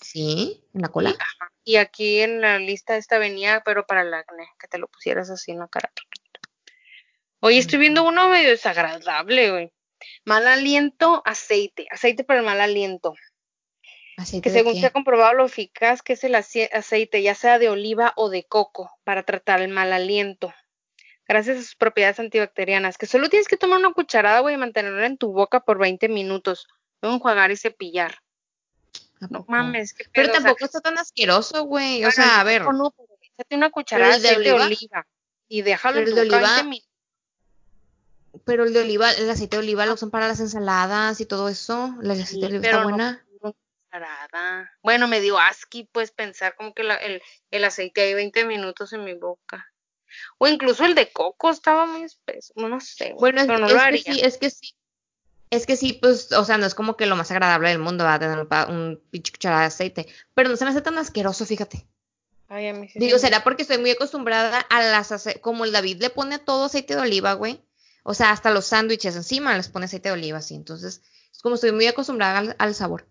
Sí, 0.00 0.64
en 0.74 0.82
la 0.82 0.88
cola. 0.88 1.14
Y 1.62 1.76
aquí 1.76 2.20
en 2.20 2.40
la 2.40 2.58
lista 2.58 2.96
esta 2.96 3.18
venía, 3.18 3.62
pero 3.64 3.86
para 3.86 4.02
el 4.02 4.12
acné, 4.12 4.48
que 4.58 4.66
te 4.66 4.78
lo 4.78 4.88
pusieras 4.88 5.30
así 5.30 5.52
en 5.52 5.60
la 5.60 5.68
cara. 5.68 5.92
Oye, 7.40 7.58
estoy 7.58 7.78
viendo 7.78 8.04
uno 8.04 8.28
medio 8.28 8.48
desagradable, 8.48 9.50
güey. 9.50 9.72
Mal 10.24 10.46
aliento, 10.46 11.22
aceite. 11.24 11.86
Aceite 11.90 12.24
para 12.24 12.40
el 12.40 12.46
mal 12.46 12.60
aliento. 12.60 13.14
¿Aceite 14.16 14.48
Que 14.48 14.54
según 14.56 14.74
qué? 14.74 14.80
se 14.80 14.86
ha 14.86 14.90
comprobado 14.90 15.34
lo 15.34 15.46
eficaz 15.46 16.02
que 16.02 16.12
es 16.12 16.24
el 16.24 16.34
ace- 16.34 16.70
aceite, 16.72 17.22
ya 17.22 17.34
sea 17.34 17.58
de 17.58 17.68
oliva 17.68 18.12
o 18.16 18.28
de 18.30 18.44
coco, 18.44 18.90
para 19.04 19.22
tratar 19.24 19.60
el 19.60 19.68
mal 19.68 19.92
aliento. 19.92 20.52
Gracias 21.26 21.56
a 21.58 21.62
sus 21.62 21.74
propiedades 21.74 22.20
antibacterianas, 22.20 22.98
que 22.98 23.06
solo 23.06 23.28
tienes 23.28 23.48
que 23.48 23.56
tomar 23.56 23.78
una 23.78 23.92
cucharada, 23.92 24.40
güey, 24.40 24.54
y 24.54 24.58
mantenerla 24.58 25.06
en 25.06 25.16
tu 25.16 25.32
boca 25.32 25.60
por 25.60 25.78
20 25.78 26.08
minutos. 26.08 26.68
Luego 27.00 27.16
enjuagar 27.16 27.50
y 27.50 27.56
cepillar. 27.56 28.18
¿A 29.20 29.26
No 29.30 29.44
mames, 29.48 29.94
qué 29.94 30.04
Pero 30.12 30.26
pedo, 30.28 30.32
o 30.32 30.34
sea, 30.34 30.42
tampoco 30.44 30.64
está 30.66 30.80
tan 30.80 30.98
asqueroso, 30.98 31.64
güey. 31.64 32.04
O 32.04 32.10
sea, 32.10 32.40
a 32.40 32.44
ver, 32.44 32.62
no, 32.62 32.90
pero 32.96 33.08
échate 33.22 33.56
una 33.56 33.70
cucharada 33.70 34.16
de 34.16 34.20
de 34.20 34.28
aceite 34.28 34.42
de 34.44 34.52
oliva- 34.52 34.66
oliva 34.66 35.06
y 35.48 35.62
déjalo 35.62 35.98
en 36.00 36.04
tu 36.04 36.10
boca 36.10 36.20
oliva- 36.22 36.38
20 36.40 36.62
minutos. 36.64 36.90
pero 38.44 38.64
el 38.64 38.72
de 38.74 38.80
oliva, 38.80 39.10
el 39.12 39.30
aceite 39.30 39.56
de 39.56 39.62
oliva 39.62 39.86
lo 39.86 39.94
usan 39.94 40.10
para 40.10 40.28
las 40.28 40.40
ensaladas 40.40 41.20
y 41.20 41.26
todo 41.26 41.48
eso. 41.48 41.94
El 42.02 42.10
aceite 42.10 42.40
de 42.40 42.46
oliva 42.46 42.64
está 42.66 42.76
no 42.78 42.82
buena. 42.90 43.24
Bueno, 44.82 45.08
me 45.08 45.20
dio 45.20 45.38
asqui, 45.38 45.88
pues, 45.92 46.10
pensar 46.10 46.54
como 46.56 46.74
que 46.74 46.82
la- 46.82 46.96
el, 46.96 47.22
el 47.50 47.64
aceite 47.64 48.02
hay 48.02 48.14
20 48.14 48.44
minutos 48.44 48.92
en 48.92 49.04
mi 49.04 49.14
boca. 49.14 49.66
O 50.38 50.46
incluso 50.46 50.84
el 50.84 50.94
de 50.94 51.12
coco 51.12 51.50
estaba 51.50 51.86
muy 51.86 52.02
espeso, 52.02 52.52
no 52.56 52.80
sé, 52.80 53.14
Bueno, 53.18 53.40
es, 53.40 53.48
no 53.48 53.66
es 53.66 53.82
que 53.90 53.98
sí, 53.98 54.20
es 54.20 54.38
que 54.38 54.50
sí. 54.50 54.74
Es 55.50 55.66
que 55.66 55.76
sí, 55.76 55.92
pues, 55.92 56.32
o 56.32 56.44
sea, 56.44 56.58
no 56.58 56.66
es 56.66 56.74
como 56.74 56.96
que 56.96 57.06
lo 57.06 57.16
más 57.16 57.30
agradable 57.30 57.68
del 57.68 57.78
mundo 57.78 58.04
va 58.04 58.14
a 58.14 58.18
tener 58.18 58.38
un, 58.68 59.02
pinche 59.10 59.32
cucharada 59.32 59.60
de 59.62 59.66
aceite. 59.68 60.06
Pero 60.34 60.48
no 60.48 60.56
se 60.56 60.64
me 60.64 60.70
hace 60.70 60.80
tan 60.82 60.98
asqueroso, 60.98 61.46
fíjate. 61.46 61.86
Ay, 62.48 62.68
a 62.68 62.74
mí 62.74 62.88
sí 62.88 62.98
Digo, 62.98 63.18
será 63.18 63.44
porque 63.44 63.62
estoy 63.62 63.78
muy 63.78 63.90
acostumbrada 63.90 64.58
a 64.58 64.82
las 64.82 65.12
ace- 65.12 65.40
como 65.40 65.64
el 65.64 65.72
David 65.72 66.00
le 66.00 66.10
pone 66.10 66.38
todo 66.38 66.64
aceite 66.64 66.96
de 66.96 67.02
oliva, 67.02 67.34
güey. 67.34 67.64
O 68.02 68.14
sea, 68.14 68.30
hasta 68.30 68.50
los 68.50 68.66
sándwiches 68.66 69.14
encima 69.16 69.56
les 69.56 69.68
pone 69.68 69.84
aceite 69.86 70.08
de 70.08 70.14
oliva, 70.14 70.38
así. 70.38 70.54
Entonces, 70.54 71.02
es 71.32 71.40
como 71.40 71.54
estoy 71.54 71.72
muy 71.72 71.86
acostumbrada 71.86 72.38
al, 72.38 72.56
al 72.58 72.74
sabor. 72.74 73.06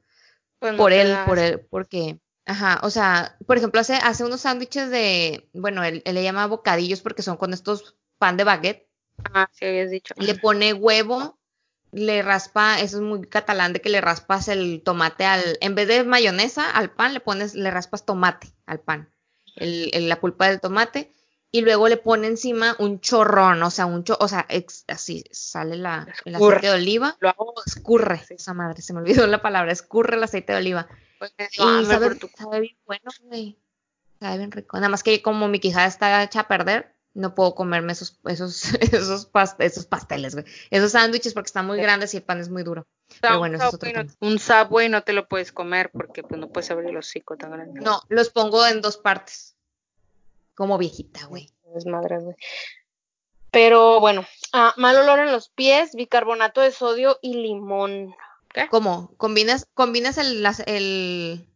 Pues 0.64 0.74
no 0.74 0.78
por 0.80 0.94
él, 0.94 1.18
por 1.28 1.40
él, 1.40 1.60
porque 1.70 2.20
Ajá, 2.46 2.80
o 2.84 2.90
sea, 2.90 3.38
por 3.46 3.58
ejemplo, 3.58 3.80
hace, 3.80 3.94
hace 3.96 4.24
unos 4.26 4.42
sándwiches 4.42 4.90
de, 4.90 5.50
bueno, 5.54 5.84
él, 5.84 6.02
él 6.06 6.16
le 6.16 6.24
llama 6.24 6.48
bocadillos 6.48 7.02
porque 7.02 7.22
son 7.22 7.38
con 7.38 7.54
estos 7.54 7.96
pan 8.18 8.36
de 8.38 8.44
baguette. 8.44 8.88
Ah, 9.34 9.50
sí 9.52 9.66
habías 9.66 9.90
dicho. 9.92 10.14
Le 10.18 10.36
pone 10.36 10.74
huevo, 10.74 11.38
le 11.92 12.22
raspa, 12.22 12.80
eso 12.80 12.98
es 12.98 13.02
muy 13.04 13.28
catalán 13.28 13.74
de 13.74 13.80
que 13.82 13.90
le 13.90 14.02
raspas 14.02 14.48
el 14.48 14.82
tomate 14.84 15.26
al, 15.26 15.58
en 15.62 15.76
vez 15.76 15.88
de 15.88 16.04
mayonesa 16.04 16.70
al 16.70 16.92
pan, 16.92 17.14
le 17.14 17.20
pones, 17.20 17.56
le 17.56 17.72
raspas 17.72 18.06
tomate 18.06 18.48
al 18.66 18.80
pan, 18.80 19.10
el, 19.56 19.90
el- 19.94 20.10
la 20.10 20.20
pulpa 20.20 20.50
del 20.50 20.60
tomate, 20.60 21.14
y 21.56 21.62
luego 21.62 21.88
le 21.88 21.98
pone 21.98 22.26
encima 22.28 22.76
un 22.80 23.00
chorrón, 23.00 23.62
o 23.62 23.70
sea, 23.70 23.86
un 23.86 24.04
cho, 24.04 24.18
o 24.20 24.28
sea, 24.28 24.46
ex- 24.50 24.86
así 24.88 25.24
sale 25.32 25.76
la, 25.78 26.08
el 26.26 26.36
aceite 26.36 26.68
de 26.68 26.74
oliva, 26.74 27.16
Lo 27.20 27.30
hago 27.30 27.54
escurre, 27.66 28.18
Sí. 28.28 28.34
esa 28.34 28.54
madre, 28.56 28.82
se 28.82 28.92
me 28.92 29.00
olvidó 29.02 29.28
la 29.28 29.42
palabra, 29.42 29.72
escurre 29.72 30.18
el 30.18 30.24
aceite 30.24 30.52
de 30.54 30.58
oliva. 30.60 30.88
pues, 31.20 31.32
Y 31.52 31.86
sabe, 31.86 32.16
tu 32.16 32.28
sabe 32.36 32.60
bien 32.60 32.78
bueno, 32.86 33.12
güey. 33.22 33.58
Sabe 34.20 34.38
bien 34.40 34.52
rico. 34.52 34.78
Nada 34.78 34.90
más 34.90 35.04
que 35.04 35.22
como 35.22 35.48
mi 35.48 35.60
quijada 35.60 35.86
está 35.86 36.24
hecha 36.24 36.40
a 36.42 36.48
perder, 36.48 36.96
no 37.14 37.36
puedo 37.36 37.54
comerme 37.54 37.92
esos, 37.92 38.20
esos, 38.26 38.64
esos, 38.82 39.32
pas- 39.32 39.56
esos 39.60 39.86
pasteles, 39.86 40.34
güey. 40.34 40.46
Esos 40.72 40.94
sándwiches 40.94 41.34
porque 41.36 41.48
están 41.48 41.68
muy 41.68 41.78
grandes 41.78 42.14
y 42.16 42.18
el 42.18 42.24
pan 42.24 42.40
es 42.40 42.50
muy 42.50 42.64
duro. 42.64 42.88
Pero 43.22 43.38
bueno, 43.38 43.58
eso 43.58 43.68
es 43.68 43.74
otro 43.76 43.90
Subway 43.92 44.06
no- 44.20 44.28
un 44.28 44.40
Subway 44.40 44.90
no 44.90 45.04
te 45.04 45.14
lo 45.14 45.28
puedes 45.28 45.52
comer 45.52 45.92
porque 45.94 46.24
pues 46.24 46.42
no 46.42 46.50
puedes 46.50 46.72
abrir 46.72 46.90
el 46.90 46.98
hocico 46.98 47.38
tan 47.38 47.52
grande. 47.52 47.80
No, 47.82 48.02
los 48.10 48.30
pongo 48.32 48.66
en 48.66 48.82
dos 48.82 48.98
partes. 48.98 49.56
Como 50.56 50.78
viejita, 50.78 51.26
güey. 51.26 51.50
Es 51.76 51.86
madre, 51.86 52.20
güey. 52.20 52.36
Pero 53.52 54.00
bueno, 54.00 54.26
ah, 54.52 54.74
mal 54.78 54.96
olor 54.98 55.20
en 55.20 55.32
los 55.32 55.50
pies, 55.50 55.94
bicarbonato 55.94 56.62
de 56.62 56.72
sodio 56.72 57.20
y 57.22 57.36
limón. 57.36 58.16
¿Qué? 58.54 58.68
¿Cómo? 58.70 59.14
¿Combinas, 59.18 59.68
combinas 59.74 60.18
el, 60.18 60.42
las- 60.42 60.62
el, 60.66 61.48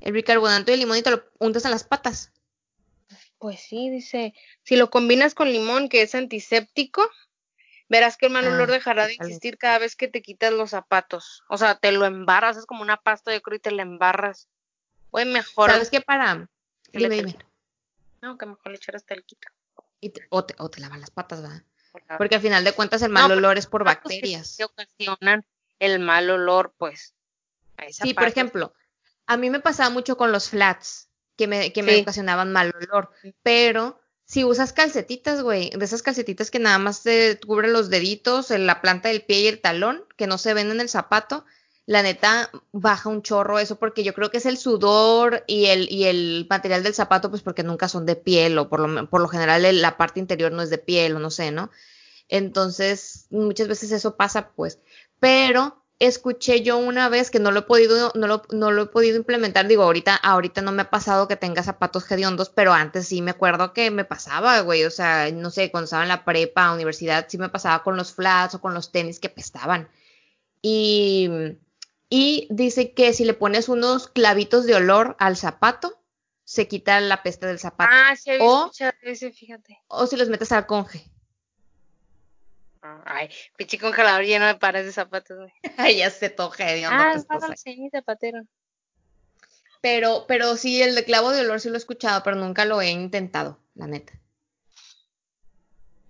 el 0.00 0.12
bicarbonato 0.12 0.70
y 0.70 0.74
el 0.74 0.80
limón 0.80 0.96
y 0.98 1.02
te 1.02 1.10
lo 1.10 1.22
untas 1.38 1.64
en 1.64 1.70
las 1.70 1.84
patas? 1.84 2.32
Pues 3.38 3.60
sí, 3.60 3.90
dice, 3.90 4.34
si 4.62 4.76
lo 4.76 4.90
combinas 4.90 5.34
con 5.34 5.52
limón, 5.52 5.88
que 5.88 6.02
es 6.02 6.14
antiséptico, 6.14 7.08
verás 7.88 8.16
que 8.16 8.26
el 8.26 8.32
mal 8.32 8.46
Ah, 8.46 8.50
olor 8.54 8.70
dejará 8.70 9.06
de 9.06 9.14
existir 9.14 9.58
cada 9.58 9.78
vez 9.78 9.96
que 9.96 10.08
te 10.08 10.22
quitas 10.22 10.52
los 10.52 10.70
zapatos. 10.70 11.42
O 11.48 11.58
sea, 11.58 11.76
te 11.76 11.90
lo 11.92 12.04
embarras, 12.04 12.56
es 12.56 12.66
como 12.66 12.82
una 12.82 12.96
pasta, 12.96 13.32
yo 13.32 13.42
creo, 13.42 13.56
y 13.56 13.60
te 13.60 13.70
la 13.72 13.82
embarras. 13.82 14.48
Güey, 15.10 15.26
mejor. 15.26 15.70
¿Sabes 15.70 15.90
qué 15.90 16.00
para? 16.00 16.48
dime. 16.92 17.36
No, 18.22 18.38
que 18.38 18.46
mejor 18.46 18.70
le 18.72 18.76
echaras 18.76 19.04
talquito. 19.04 19.48
Y 20.00 20.10
te- 20.10 20.26
o, 20.30 20.44
te, 20.44 20.54
o 20.58 20.70
te 20.70 20.80
lavas 20.80 21.00
las 21.00 21.10
patas, 21.10 21.42
¿verdad? 21.42 21.62
Porque 22.16 22.36
al 22.36 22.40
final 22.40 22.64
de 22.64 22.72
cuentas 22.72 23.02
el 23.02 23.10
mal 23.10 23.24
No, 23.24 23.28
pero 23.28 23.38
olor 23.38 23.58
es 23.58 23.66
por 23.66 23.82
que 23.82 23.84
bacterias. 23.84 24.56
te 24.56 24.64
ocasionan 24.64 25.44
el 25.78 25.98
mal 25.98 26.30
olor, 26.30 26.74
pues. 26.78 27.14
a 27.76 27.84
esa 27.84 28.04
Sí, 28.04 28.14
por 28.14 28.28
ejemplo, 28.28 28.72
a 29.26 29.36
mí 29.36 29.50
me 29.50 29.60
pasaba 29.60 29.90
mucho 29.90 30.16
con 30.16 30.32
los 30.32 30.48
flats, 30.48 31.10
que 31.36 31.46
me, 31.46 31.72
que 31.72 31.82
me 31.82 32.00
ocasionaban 32.00 32.52
mal 32.52 32.72
olor, 32.80 33.10
pero 33.42 34.00
si 34.24 34.44
usas 34.44 34.72
calcetitas, 34.72 35.42
güey, 35.42 35.70
de 35.70 35.84
esas 35.84 36.02
calcetitas 36.02 36.50
que 36.50 36.58
nada 36.60 36.78
más 36.78 37.02
te 37.02 37.38
cubren 37.40 37.72
los 37.72 37.90
deditos, 37.90 38.50
la 38.50 38.80
planta 38.80 39.08
del 39.08 39.24
pie 39.24 39.40
y 39.40 39.46
el 39.48 39.60
talón, 39.60 40.06
que 40.16 40.26
no 40.26 40.38
se 40.38 40.54
ven 40.54 40.70
en 40.70 40.80
el 40.80 40.88
zapato, 40.88 41.44
la 41.86 42.02
neta 42.02 42.50
baja 42.72 43.08
un 43.08 43.22
chorro 43.22 43.58
eso 43.58 43.76
porque 43.76 44.04
yo 44.04 44.14
creo 44.14 44.30
que 44.30 44.38
es 44.38 44.46
el 44.46 44.56
sudor 44.56 45.44
y 45.46 45.66
el, 45.66 45.90
y 45.90 46.04
el 46.04 46.46
material 46.48 46.82
del 46.82 46.94
zapato, 46.94 47.30
pues 47.30 47.42
porque 47.42 47.62
nunca 47.62 47.88
son 47.88 48.06
de 48.06 48.16
piel 48.16 48.56
o 48.58 48.68
por 48.68 48.80
lo, 48.80 49.08
por 49.08 49.20
lo 49.20 49.28
general 49.28 49.80
la 49.80 49.96
parte 49.96 50.20
interior 50.20 50.52
no 50.52 50.62
es 50.62 50.70
de 50.70 50.78
piel 50.78 51.16
o 51.16 51.18
no 51.18 51.30
sé, 51.30 51.50
¿no? 51.50 51.70
Entonces, 52.28 53.26
muchas 53.30 53.68
veces 53.68 53.92
eso 53.92 54.16
pasa, 54.16 54.52
pues. 54.56 54.78
Pero 55.20 55.84
escuché 55.98 56.62
yo 56.62 56.78
una 56.78 57.08
vez 57.08 57.30
que 57.30 57.38
no 57.38 57.50
lo 57.50 57.60
he 57.60 57.62
podido, 57.62 58.10
no 58.14 58.26
lo, 58.26 58.42
no 58.50 58.70
lo 58.70 58.82
he 58.82 58.86
podido 58.86 59.16
implementar. 59.16 59.68
Digo, 59.68 59.82
ahorita, 59.82 60.16
ahorita 60.16 60.62
no 60.62 60.72
me 60.72 60.82
ha 60.82 60.90
pasado 60.90 61.28
que 61.28 61.36
tenga 61.36 61.62
zapatos 61.62 62.10
hediondos, 62.10 62.48
pero 62.48 62.72
antes 62.72 63.08
sí 63.08 63.22
me 63.22 63.32
acuerdo 63.32 63.72
que 63.72 63.90
me 63.90 64.04
pasaba, 64.04 64.60
güey. 64.60 64.84
O 64.84 64.90
sea, 64.90 65.30
no 65.30 65.50
sé, 65.50 65.70
cuando 65.70 65.84
estaba 65.84 66.04
en 66.04 66.08
la 66.08 66.24
prepa, 66.24 66.72
universidad, 66.72 67.26
sí 67.28 67.38
me 67.38 67.50
pasaba 67.50 67.82
con 67.82 67.96
los 67.96 68.12
flats 68.14 68.54
o 68.54 68.60
con 68.60 68.74
los 68.74 68.92
tenis 68.92 69.20
que 69.20 69.28
pestaban. 69.28 69.88
Y, 70.62 71.28
y 72.14 72.46
dice 72.50 72.92
que 72.92 73.14
si 73.14 73.24
le 73.24 73.32
pones 73.32 73.70
unos 73.70 74.06
clavitos 74.06 74.66
de 74.66 74.74
olor 74.74 75.16
al 75.18 75.38
zapato, 75.38 75.98
se 76.44 76.68
quita 76.68 77.00
la 77.00 77.22
peste 77.22 77.46
del 77.46 77.58
zapato. 77.58 77.90
Ah, 77.90 78.14
sí, 78.14 78.32
había 78.32 78.44
O- 78.44 78.64
escuchado 78.66 78.92
ese, 79.00 79.32
fíjate. 79.32 79.80
O 79.88 80.06
si 80.06 80.16
los 80.16 80.28
metes 80.28 80.52
al 80.52 80.66
conge. 80.66 81.06
Ay, 83.06 83.30
pinche 83.56 83.78
congelador 83.78 84.24
lleno 84.26 84.46
de 84.46 84.56
pares 84.56 84.84
de 84.84 84.92
zapatos, 84.92 85.38
güey. 85.38 85.52
Ay, 85.78 85.96
ya 85.96 86.10
se 86.10 86.28
toje 86.28 86.64
hediondo. 86.64 87.02
Ah, 87.02 87.12
apestosa. 87.12 87.48
no, 87.48 87.54
sí, 87.56 87.88
zapatero. 87.90 88.42
Pero, 89.80 90.26
pero 90.28 90.56
sí, 90.56 90.82
el 90.82 90.94
de 90.94 91.04
clavo 91.06 91.30
de 91.30 91.40
olor 91.40 91.60
sí 91.60 91.70
lo 91.70 91.76
he 91.76 91.78
escuchado, 91.78 92.22
pero 92.22 92.36
nunca 92.36 92.66
lo 92.66 92.82
he 92.82 92.90
intentado, 92.90 93.58
la 93.74 93.86
neta. 93.86 94.12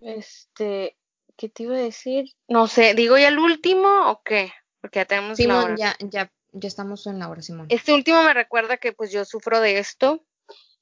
Este, 0.01 0.97
¿qué 1.37 1.49
te 1.49 1.63
iba 1.63 1.77
a 1.77 1.79
decir? 1.79 2.25
No 2.49 2.67
sé, 2.67 2.95
¿digo 2.95 3.17
ya 3.17 3.29
el 3.29 3.39
último 3.39 4.11
o 4.11 4.21
qué? 4.25 4.53
Porque 4.83 4.99
ya 4.99 5.05
tenemos 5.07 5.39
la 5.39 5.55
hora. 5.57 5.63
Simón, 5.63 5.77
ya, 5.79 5.97
ya, 6.01 6.33
ya 6.53 6.69
estamos 6.69 7.07
en 7.07 7.19
la 7.21 7.29
hora, 7.29 7.41
Simón. 7.41 7.67
Este 7.71 7.95
último 7.95 8.23
me 8.23 8.35
recuerda 8.35 8.77
que 8.77 8.93
pues 8.93 9.11
yo 9.13 9.25
sufro 9.25 9.61
de 9.61 9.79
esto. 9.79 10.27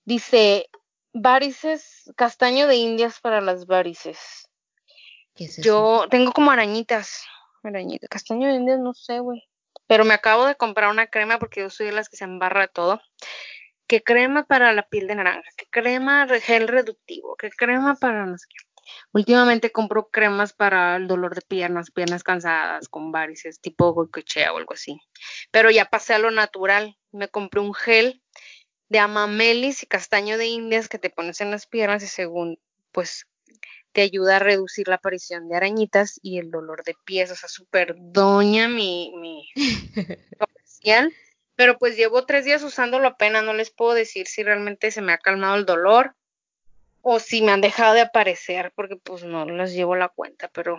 Dice, 0.04 0.68
varices, 1.12 2.10
castaño 2.16 2.66
de 2.66 2.76
indias 2.76 3.20
para 3.20 3.40
las 3.40 3.66
varices. 3.66 4.48
¿Qué 5.34 5.44
es 5.44 5.58
eso? 5.58 5.62
Yo 5.62 6.06
tengo 6.10 6.32
como 6.32 6.50
arañitas. 6.50 7.24
Arañitas. 7.62 8.08
Castaño 8.08 8.48
de 8.48 8.54
indias, 8.54 8.80
no 8.80 8.94
sé, 8.94 9.20
güey. 9.20 9.46
Pero 9.86 10.04
me 10.04 10.14
acabo 10.14 10.46
de 10.46 10.54
comprar 10.54 10.90
una 10.90 11.08
crema 11.08 11.38
porque 11.38 11.60
yo 11.60 11.70
soy 11.70 11.86
de 11.86 11.92
las 11.92 12.08
que 12.08 12.16
se 12.16 12.24
embarra 12.24 12.62
de 12.62 12.68
todo. 12.68 13.02
¿Qué 13.86 14.02
crema 14.02 14.44
para 14.46 14.72
la 14.72 14.88
piel 14.88 15.08
de 15.08 15.16
naranja? 15.16 15.42
¿Qué 15.56 15.66
crema 15.68 16.26
gel 16.40 16.68
reductivo? 16.68 17.36
¿Qué 17.36 17.50
crema 17.50 17.96
para 17.96 18.24
no 18.24 18.38
sé 18.38 18.46
qué? 18.48 18.69
Últimamente 19.12 19.72
compro 19.72 20.08
cremas 20.08 20.52
para 20.52 20.96
el 20.96 21.08
dolor 21.08 21.34
de 21.34 21.42
piernas, 21.42 21.90
piernas 21.90 22.22
cansadas, 22.22 22.88
con 22.88 23.12
varices, 23.12 23.60
tipo 23.60 23.92
goicoechea 23.92 24.52
o 24.52 24.58
algo 24.58 24.74
así. 24.74 25.00
Pero 25.50 25.70
ya 25.70 25.86
pasé 25.86 26.14
a 26.14 26.18
lo 26.18 26.30
natural. 26.30 26.96
Me 27.12 27.28
compré 27.28 27.60
un 27.60 27.74
gel 27.74 28.22
de 28.88 28.98
amamelis 28.98 29.82
y 29.82 29.86
castaño 29.86 30.38
de 30.38 30.46
indias 30.46 30.88
que 30.88 30.98
te 30.98 31.10
pones 31.10 31.40
en 31.40 31.50
las 31.50 31.66
piernas 31.66 32.02
y 32.02 32.08
según, 32.08 32.58
pues, 32.92 33.26
te 33.92 34.02
ayuda 34.02 34.36
a 34.36 34.40
reducir 34.40 34.88
la 34.88 34.96
aparición 34.96 35.48
de 35.48 35.56
arañitas 35.56 36.20
y 36.22 36.38
el 36.38 36.50
dolor 36.50 36.84
de 36.84 36.94
pies. 37.04 37.30
O 37.30 37.36
sea, 37.36 37.48
súper 37.48 37.94
doña 37.98 38.68
mi, 38.68 39.12
mi 39.16 39.48
comercial. 40.38 41.12
Pero 41.56 41.76
pues 41.76 41.96
llevo 41.96 42.24
tres 42.24 42.44
días 42.44 42.62
usándolo 42.62 43.08
apenas. 43.08 43.44
No 43.44 43.52
les 43.52 43.70
puedo 43.70 43.92
decir 43.92 44.26
si 44.26 44.42
realmente 44.42 44.90
se 44.90 45.02
me 45.02 45.12
ha 45.12 45.18
calmado 45.18 45.56
el 45.56 45.66
dolor 45.66 46.14
o 47.02 47.18
si 47.18 47.42
me 47.42 47.52
han 47.52 47.60
dejado 47.60 47.94
de 47.94 48.02
aparecer 48.02 48.72
porque 48.74 48.96
pues 48.96 49.24
no 49.24 49.44
les 49.46 49.72
llevo 49.72 49.96
la 49.96 50.08
cuenta. 50.08 50.48
Pero 50.48 50.78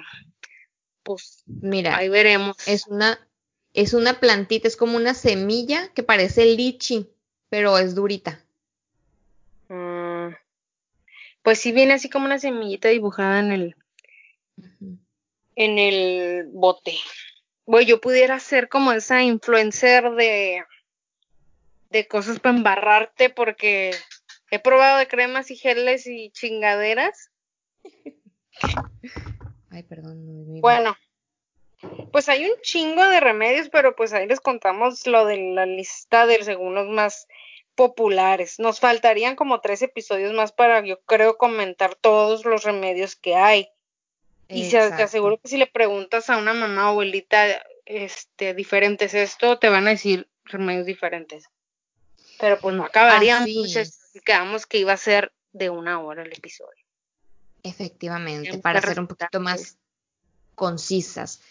pues 1.04 1.44
Mira, 1.46 1.98
ahí 1.98 2.10
veremos. 2.10 2.58
es 2.68 2.88
una, 2.88 3.28
es 3.74 3.94
una 3.94 4.20
plantita, 4.20 4.68
es 4.68 4.78
como 4.78 4.98
una 4.98 5.14
semilla 5.14 5.90
que 5.94 6.04
parece 6.04 6.46
lichi, 6.46 7.10
pero 7.50 7.78
es 7.78 7.96
durita. 7.96 8.44
Mm, 9.70 10.36
pues 11.42 11.60
sí 11.60 11.72
viene 11.72 11.94
así 11.94 12.10
como 12.10 12.26
una 12.26 12.40
semillita 12.40 12.90
dibujada 12.90 13.40
en 13.40 13.52
el, 13.52 13.76
en 15.56 15.80
el 15.80 16.46
bote. 16.52 16.96
Güey, 17.66 17.86
yo 17.86 18.02
pudiera 18.02 18.40
ser 18.40 18.70
como 18.70 18.92
esa 18.92 19.24
influencer 19.24 20.12
de, 20.12 20.64
de 21.90 22.08
cosas 22.08 22.40
para 22.40 22.56
embarrarte 22.58 23.30
porque 23.30 23.92
he 24.52 24.60
probado 24.60 25.00
de 25.00 25.08
cremas 25.08 25.50
y 25.50 25.56
geles 25.56 26.06
y 26.06 26.30
chingaderas. 26.32 27.32
Ay, 29.72 29.84
perdón. 29.84 30.62
Bueno, 30.62 30.96
pues 32.12 32.30
hay 32.30 32.46
un 32.46 32.62
chingo 32.62 33.08
de 33.08 33.22
remedios, 33.22 33.70
pero 33.70 33.96
pues 33.96 34.14
ahí 34.14 34.28
les 34.28 34.42
contamos 34.42 35.08
lo 35.08 35.26
de 35.26 35.38
la 35.38 35.66
lista 35.66 36.26
de 36.26 36.44
según 36.44 36.76
los 36.76 36.88
más 36.90 37.28
populares. 37.76 38.60
Nos 38.60 38.80
faltarían 38.80 39.36
como 39.36 39.62
tres 39.62 39.82
episodios 39.82 40.34
más 40.34 40.52
para, 40.52 40.86
yo 40.86 41.00
creo, 41.02 41.38
comentar 41.38 41.96
todos 41.96 42.46
los 42.46 42.64
remedios 42.64 43.16
que 43.16 43.36
hay. 43.36 43.70
Y 44.50 44.70
se, 44.70 44.92
te 44.92 45.04
aseguro 45.04 45.38
que 45.38 45.48
si 45.48 45.58
le 45.58 45.66
preguntas 45.66 46.30
a 46.30 46.38
una 46.38 46.54
mamá 46.54 46.88
o 46.88 46.92
abuelita 46.92 47.64
este, 47.86 48.54
diferentes 48.54 49.14
esto, 49.14 49.58
te 49.58 49.70
van 49.70 49.88
a 49.88 49.92
decir 49.92 50.28
remedios 50.44 50.86
diferentes. 50.86 51.46
Pero 52.38 52.60
pues 52.60 52.76
no. 52.76 52.90
Así 52.94 53.56
muchachos, 53.58 53.76
es. 53.78 54.01
Y 54.14 54.20
quedamos 54.20 54.66
que 54.66 54.78
iba 54.78 54.94
a 54.94 54.98
ser 54.98 55.32
de 55.54 55.70
una 55.70 56.00
hora 56.00 56.24
el 56.24 56.34
episodio. 56.34 56.84
Efectivamente, 57.64 58.44
Tenemos 58.44 58.64
para 58.64 58.82
ser 58.82 59.00
un 59.00 59.08
poquito 59.08 59.40
más 59.40 59.78
concisas. 60.56 61.42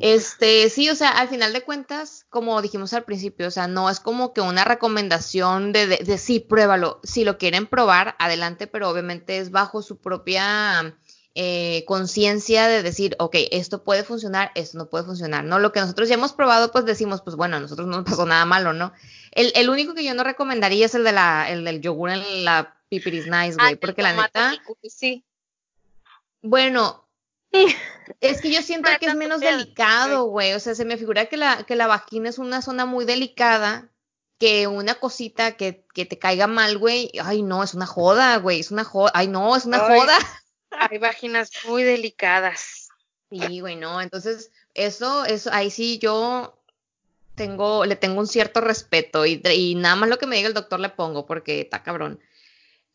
Este, 0.00 0.70
sí, 0.70 0.88
o 0.88 0.94
sea, 0.94 1.10
al 1.10 1.28
final 1.28 1.52
de 1.52 1.62
cuentas, 1.62 2.24
como 2.30 2.62
dijimos 2.62 2.94
al 2.94 3.04
principio, 3.04 3.48
o 3.48 3.50
sea, 3.50 3.66
no 3.66 3.90
es 3.90 4.00
como 4.00 4.32
que 4.32 4.40
una 4.40 4.64
recomendación 4.64 5.72
de, 5.72 5.86
de, 5.86 5.98
de 5.98 6.18
sí, 6.18 6.40
pruébalo. 6.40 7.00
Si 7.02 7.24
lo 7.24 7.36
quieren 7.36 7.66
probar, 7.66 8.16
adelante, 8.18 8.66
pero 8.66 8.88
obviamente 8.88 9.36
es 9.36 9.50
bajo 9.50 9.82
su 9.82 9.98
propia 9.98 10.96
eh, 11.34 11.84
conciencia 11.86 12.68
de 12.68 12.82
decir, 12.82 13.16
ok, 13.18 13.36
esto 13.50 13.84
puede 13.84 14.04
funcionar, 14.04 14.52
esto 14.54 14.76
no 14.76 14.90
puede 14.90 15.04
funcionar, 15.04 15.44
¿no? 15.44 15.58
Lo 15.58 15.72
que 15.72 15.80
nosotros 15.80 16.08
ya 16.08 16.14
hemos 16.14 16.32
probado, 16.32 16.72
pues 16.72 16.84
decimos, 16.84 17.22
pues 17.22 17.36
bueno, 17.36 17.56
a 17.56 17.60
nosotros 17.60 17.88
no 17.88 17.96
nos 17.98 18.04
pasó 18.04 18.26
nada 18.26 18.44
malo, 18.44 18.72
¿no? 18.72 18.92
El, 19.30 19.52
el 19.54 19.70
único 19.70 19.94
que 19.94 20.04
yo 20.04 20.14
no 20.14 20.24
recomendaría 20.24 20.86
es 20.86 20.94
el 20.94 21.04
de 21.04 21.12
la, 21.12 21.50
el 21.50 21.64
del 21.64 21.80
yogur 21.80 22.10
en 22.10 22.44
la 22.44 22.76
pipiris 22.88 23.26
nice, 23.26 23.56
güey, 23.58 23.76
porque 23.76 24.02
la 24.02 24.12
neta... 24.12 24.52
Sí. 24.82 25.24
Bueno, 26.42 27.08
es 28.20 28.40
que 28.40 28.50
yo 28.50 28.60
siento 28.62 28.90
que 29.00 29.06
es 29.06 29.14
menos 29.14 29.40
delicado, 29.40 30.24
güey. 30.24 30.52
O 30.52 30.60
sea, 30.60 30.74
se 30.74 30.84
me 30.84 30.96
figura 30.96 31.26
que 31.26 31.36
la, 31.36 31.64
que 31.64 31.76
la 31.76 31.86
vagina 31.86 32.28
es 32.28 32.38
una 32.38 32.60
zona 32.62 32.84
muy 32.84 33.04
delicada, 33.04 33.90
que 34.38 34.66
una 34.66 34.96
cosita 34.96 35.52
que, 35.56 35.86
que 35.94 36.04
te 36.04 36.18
caiga 36.18 36.46
mal, 36.46 36.78
güey. 36.78 37.12
Ay, 37.22 37.42
no, 37.42 37.62
es 37.62 37.74
una 37.74 37.86
joda, 37.86 38.36
güey. 38.38 38.60
Es 38.60 38.70
una 38.70 38.84
joda. 38.84 39.12
Ay, 39.14 39.28
no, 39.28 39.56
es 39.56 39.64
una 39.64 39.78
joda. 39.78 40.18
Hay 40.78 40.98
vaginas 40.98 41.50
muy 41.66 41.82
delicadas. 41.82 42.88
Sí, 43.30 43.60
güey, 43.60 43.76
no. 43.76 44.00
Entonces, 44.00 44.50
eso, 44.74 45.24
eso, 45.24 45.50
ahí 45.52 45.70
sí 45.70 45.98
yo 45.98 46.62
tengo, 47.34 47.86
le 47.86 47.96
tengo 47.96 48.20
un 48.20 48.26
cierto 48.26 48.60
respeto 48.60 49.24
y, 49.24 49.40
y 49.54 49.74
nada 49.74 49.96
más 49.96 50.08
lo 50.08 50.18
que 50.18 50.26
me 50.26 50.36
diga 50.36 50.48
el 50.48 50.54
doctor 50.54 50.80
le 50.80 50.90
pongo 50.90 51.26
porque 51.26 51.60
está 51.60 51.82
cabrón. 51.82 52.20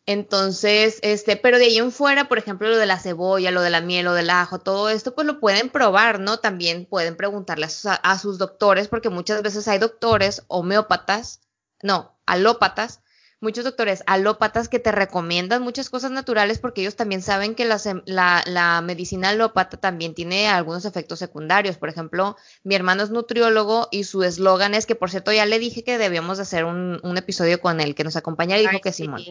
Entonces, 0.06 0.99
este, 1.02 1.36
pero 1.36 1.58
de 1.58 1.66
ahí 1.66 1.78
en 1.78 1.91
fuera, 1.91 2.30
por 2.30 2.38
ejemplo, 2.38 2.70
lo 2.70 2.78
de 2.78 2.86
la 2.86 2.98
cebolla, 2.98 3.52
lo 3.52 3.62
de 3.62 3.70
la 3.70 3.82
miel, 3.82 4.06
lo 4.06 4.14
del 4.14 4.30
ajo, 4.30 4.58
todo 4.58 4.90
esto, 4.90 5.14
pues 5.14 5.28
lo 5.28 5.41
pueden 5.41 5.70
probar, 5.70 6.22
¿no? 6.22 6.38
También 6.40 6.86
pueden 6.86 7.18
preguntarle 7.18 7.68
a 7.84 7.94
a 7.95 8.18
sus 8.18 8.38
doctores, 8.38 8.88
porque 8.88 9.10
muchas 9.10 9.41
veces 9.41 9.68
hay 9.68 9.80
doctores 9.80 10.44
homeópatas, 10.48 11.41
no, 11.84 12.18
alópatas, 12.26 13.02
muchos 13.40 13.64
doctores 13.64 14.04
alópatas 14.08 14.68
que 14.68 14.80
te 14.80 14.92
recomiendan 14.92 15.62
muchas 15.62 15.90
cosas 15.90 16.12
naturales 16.12 16.58
porque 16.60 16.82
ellos 16.82 16.96
también 16.96 17.22
saben 17.22 17.56
que 17.56 17.66
la, 17.66 18.44
la, 18.46 18.82
medicina 18.82 19.30
alópata 19.30 19.78
también 19.78 20.16
tiene 20.16 20.48
algunos 20.48 20.86
efectos 20.86 21.20
secundarios. 21.20 21.78
Por 21.78 21.90
ejemplo, 21.90 22.36
mi 22.64 22.76
hermano 22.76 23.04
es 23.04 23.12
nutriólogo 23.12 23.90
y 23.92 24.06
su 24.06 24.24
eslogan 24.24 24.74
es 24.74 24.86
que, 24.86 24.96
por 24.96 25.12
cierto, 25.12 25.32
ya 25.32 25.46
le 25.46 25.60
dije 25.60 25.84
que 25.84 25.98
debíamos 25.98 26.38
de 26.38 26.44
hacer 26.44 26.66
un, 26.66 27.00
un 27.04 27.18
episodio 27.18 27.62
con 27.62 27.80
él, 27.80 27.96
que 27.96 28.04
nos 28.04 28.16
acompañara 28.16 28.62
y 28.62 28.68
dijo 28.68 28.82
que 28.82 28.92
sí. 28.92 29.04
Simón. 29.04 29.22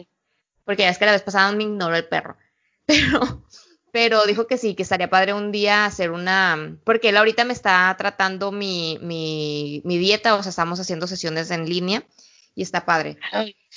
Porque 0.63 0.83
ya 0.83 0.89
es 0.89 0.97
que 0.97 1.05
la 1.05 1.11
vez 1.11 1.23
pasada 1.23 1.51
me 1.51 1.63
ignoró 1.63 1.95
el 1.95 2.07
perro. 2.07 2.37
Pero, 2.85 3.43
pero 3.91 4.25
dijo 4.25 4.47
que 4.47 4.57
sí, 4.57 4.73
que 4.73 4.83
estaría 4.83 5.09
padre 5.09 5.33
un 5.33 5.51
día 5.51 5.83
hacer 5.83 6.11
una, 6.11 6.77
porque 6.85 7.09
él 7.09 7.17
ahorita 7.17 7.43
me 7.43 7.51
está 7.51 7.93
tratando 7.97 8.53
mi, 8.53 8.97
mi, 9.01 9.81
mi 9.83 9.97
dieta, 9.97 10.35
o 10.35 10.43
sea, 10.43 10.51
estamos 10.51 10.79
haciendo 10.79 11.05
sesiones 11.05 11.51
en 11.51 11.67
línea 11.67 12.05
y 12.57 12.63
está 12.63 12.85
padre. 12.85 13.19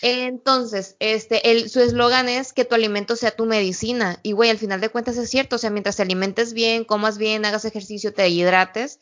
Entonces, 0.00 0.96
este, 1.00 1.50
el, 1.50 1.68
su 1.68 1.80
eslogan 1.80 2.30
es 2.30 2.54
que 2.54 2.64
tu 2.64 2.74
alimento 2.74 3.14
sea 3.14 3.30
tu 3.30 3.44
medicina. 3.44 4.18
Y 4.22 4.32
güey, 4.32 4.48
al 4.48 4.56
final 4.56 4.80
de 4.80 4.88
cuentas 4.88 5.18
es 5.18 5.28
cierto, 5.28 5.56
o 5.56 5.58
sea, 5.58 5.68
mientras 5.68 5.96
te 5.96 6.02
alimentes 6.02 6.54
bien, 6.54 6.84
comas 6.84 7.18
bien, 7.18 7.44
hagas 7.44 7.66
ejercicio, 7.66 8.14
te 8.14 8.26
hidrates, 8.30 8.98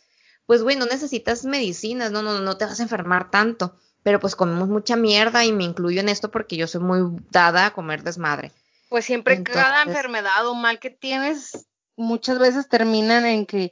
pues 0.47 0.65
güey, 0.65 0.75
no 0.75 0.87
necesitas 0.87 1.45
medicinas, 1.45 2.11
no, 2.11 2.23
no, 2.23 2.41
no 2.41 2.57
te 2.57 2.65
vas 2.65 2.81
a 2.81 2.83
enfermar 2.83 3.31
tanto. 3.31 3.77
Pero 4.03 4.19
pues 4.19 4.35
comemos 4.35 4.69
mucha 4.69 4.97
mierda 4.97 5.45
y 5.45 5.53
me 5.53 5.63
incluyo 5.63 6.01
en 6.01 6.09
esto 6.09 6.29
porque 6.29 6.57
yo 6.57 6.67
soy 6.67 6.81
muy 6.81 7.17
dada 7.31 7.67
a 7.67 7.73
comer 7.73 8.03
desmadre. 8.03 8.51
Pues 8.89 9.05
siempre 9.05 9.45
cada 9.45 9.85
enfermedad 9.85 10.45
o 10.49 10.57
mal 10.57 10.81
que 10.81 10.91
tienes, 10.91 11.69
muchas 11.95 12.41
veces 12.41 12.69
terminan 12.69 13.27
en 13.27 13.47
que 13.47 13.71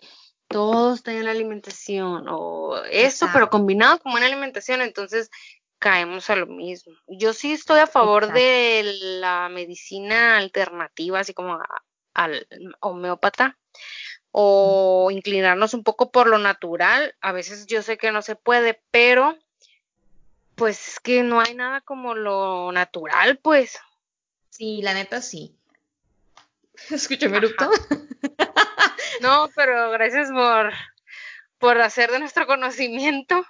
todo 0.48 0.94
está 0.94 1.12
en 1.12 1.24
la 1.24 1.32
alimentación 1.32 2.26
o 2.28 2.76
eso, 2.90 3.26
pero 3.32 3.50
combinado 3.50 3.98
con 3.98 4.12
una 4.12 4.26
alimentación, 4.26 4.80
entonces 4.80 5.30
caemos 5.78 6.30
a 6.30 6.36
lo 6.36 6.46
mismo. 6.46 6.94
Yo 7.06 7.32
sí 7.32 7.52
estoy 7.52 7.80
a 7.80 7.86
favor 7.86 8.32
de 8.32 8.82
la 9.20 9.48
medicina 9.48 10.36
alternativa, 10.36 11.20
así 11.20 11.34
como 11.34 11.58
al 12.14 12.46
homeópata, 12.80 13.58
o 14.30 15.10
inclinarnos 15.10 15.74
un 15.74 15.84
poco 15.84 16.10
por 16.10 16.26
lo 16.26 16.38
natural. 16.38 17.14
A 17.20 17.32
veces 17.32 17.66
yo 17.66 17.82
sé 17.82 17.98
que 17.98 18.12
no 18.12 18.22
se 18.22 18.36
puede, 18.36 18.82
pero 18.90 19.36
pues 20.54 20.88
es 20.88 21.00
que 21.00 21.22
no 21.22 21.40
hay 21.40 21.54
nada 21.54 21.80
como 21.82 22.14
lo 22.14 22.72
natural, 22.72 23.38
pues. 23.38 23.78
Sí, 24.50 24.80
la 24.82 24.94
neta 24.94 25.20
sí. 25.20 25.54
Escúchame, 26.90 27.36
Erupto. 27.38 27.70
no, 29.20 29.50
pero 29.54 29.90
gracias 29.90 30.30
por, 30.30 30.72
por 31.58 31.80
hacer 31.80 32.10
de 32.10 32.18
nuestro 32.18 32.46
conocimiento 32.46 33.46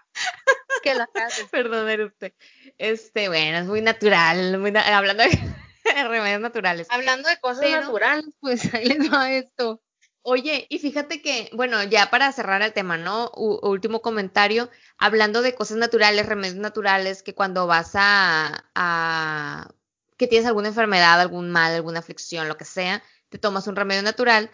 que 0.83 0.95
la 0.95 1.09
Perdón, 1.51 2.01
usted. 2.03 2.33
Este, 2.79 3.29
bueno, 3.29 3.59
es 3.59 3.67
muy 3.67 3.81
natural, 3.81 4.59
muy 4.59 4.73
hablando 4.77 5.25
de, 5.25 5.31
remedios 6.09 6.41
naturales. 6.41 6.87
Hablando 6.91 7.29
de 7.29 7.39
cosas 7.39 7.71
naturales, 7.71 8.27
pues 8.41 8.73
ahí 8.75 8.87
les 8.87 9.13
va 9.13 9.31
esto. 9.31 9.81
Oye, 10.29 10.67
y 10.69 10.81
fíjate 10.81 11.23
que, 11.23 11.51
bueno, 11.53 11.85
ya 11.85 12.11
para 12.11 12.33
cerrar 12.33 12.61
el 12.61 12.73
tema, 12.73 12.97
¿no? 12.97 13.31
último 13.31 14.03
comentario, 14.03 14.69
hablando 14.99 15.41
de 15.41 15.55
cosas 15.55 15.77
naturales, 15.77 16.27
remedios 16.27 16.57
naturales, 16.57 17.23
que 17.23 17.33
cuando 17.33 17.69
vas 17.69 17.93
a, 17.95 18.65
a, 18.75 19.71
que 20.17 20.27
tienes 20.27 20.49
alguna 20.49 20.67
enfermedad, 20.67 21.21
algún 21.21 21.53
mal, 21.53 21.73
alguna 21.73 22.01
aflicción, 22.01 22.49
lo 22.49 22.57
que 22.57 22.65
sea, 22.65 23.05
te 23.29 23.39
tomas 23.39 23.69
un 23.69 23.77
remedio 23.77 24.03
natural, 24.03 24.51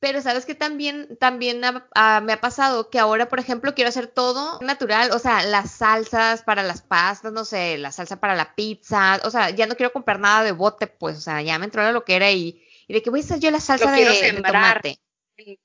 pero 0.00 0.20
sabes 0.20 0.44
que 0.44 0.54
también, 0.54 1.16
también 1.18 1.60
me 1.60 2.32
ha 2.32 2.40
pasado 2.40 2.90
que 2.90 2.98
ahora, 2.98 3.28
por 3.28 3.40
ejemplo, 3.40 3.74
quiero 3.74 3.88
hacer 3.88 4.06
todo 4.06 4.58
natural, 4.60 5.10
o 5.12 5.18
sea, 5.18 5.42
las 5.44 5.70
salsas 5.70 6.42
para 6.42 6.62
las 6.62 6.82
pastas, 6.82 7.32
no 7.32 7.44
sé, 7.44 7.78
la 7.78 7.90
salsa 7.90 8.20
para 8.20 8.34
la 8.34 8.54
pizza, 8.54 9.20
o 9.24 9.30
sea, 9.30 9.50
ya 9.50 9.66
no 9.66 9.76
quiero 9.76 9.92
comprar 9.92 10.20
nada 10.20 10.44
de 10.44 10.52
bote, 10.52 10.86
pues, 10.86 11.16
o 11.16 11.20
sea, 11.20 11.40
ya 11.42 11.58
me 11.58 11.64
entró 11.64 11.82
la 11.82 11.92
lo 11.92 12.04
que 12.04 12.16
era 12.16 12.30
y, 12.30 12.62
y 12.86 12.92
de 12.92 13.02
que 13.02 13.10
voy 13.10 13.20
a 13.20 13.24
hacer 13.24 13.40
yo 13.40 13.50
la 13.50 13.60
salsa 13.60 13.90
de, 13.92 14.42
tomate. 14.42 14.98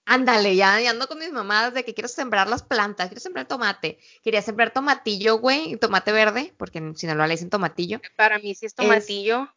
Ándale, 0.06 0.56
ya, 0.56 0.80
ya, 0.80 0.90
ando 0.90 1.08
con 1.08 1.20
mis 1.20 1.32
mamás 1.32 1.74
de 1.74 1.86
que 1.86 1.94
quiero 1.94 2.08
sembrar 2.08 2.48
las 2.48 2.64
plantas, 2.64 3.10
quiero 3.10 3.22
sembrar 3.22 3.48
tomate. 3.48 4.00
Quería 4.24 4.42
sembrar 4.42 4.72
tomatillo, 4.72 5.38
güey, 5.38 5.76
tomate 5.78 6.12
verde, 6.12 6.54
porque 6.58 6.80
en 6.80 6.96
Sinaloa 6.96 7.28
le 7.28 7.36
dicen 7.36 7.52
tomatillo. 7.52 8.02
Para 8.16 8.40
mí 8.40 8.56
sí 8.56 8.66
es 8.66 8.74
tomatillo. 8.74 9.54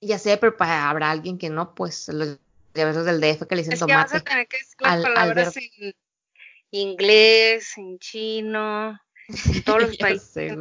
ya 0.00 0.18
sé, 0.18 0.36
pero 0.36 0.56
para, 0.56 0.90
habrá 0.90 1.10
alguien 1.10 1.38
que 1.38 1.48
no, 1.48 1.74
pues 1.74 2.08
los 2.08 2.38
veces 2.84 3.04
del 3.04 3.20
DF 3.20 3.46
que 3.46 3.56
le 3.56 3.62
dicen 3.62 3.74
es 3.74 3.80
tomate. 3.80 4.08
Que 4.08 4.12
vas 4.12 4.14
a 4.14 4.24
tener 4.24 4.48
que 4.48 4.58
al, 4.82 5.02
palabras 5.02 5.56
en 5.56 5.94
inglés, 6.70 7.72
en 7.76 7.98
chino, 7.98 8.98
en 9.28 9.62
todos 9.64 9.82
los 9.82 9.96
países. 9.98 10.52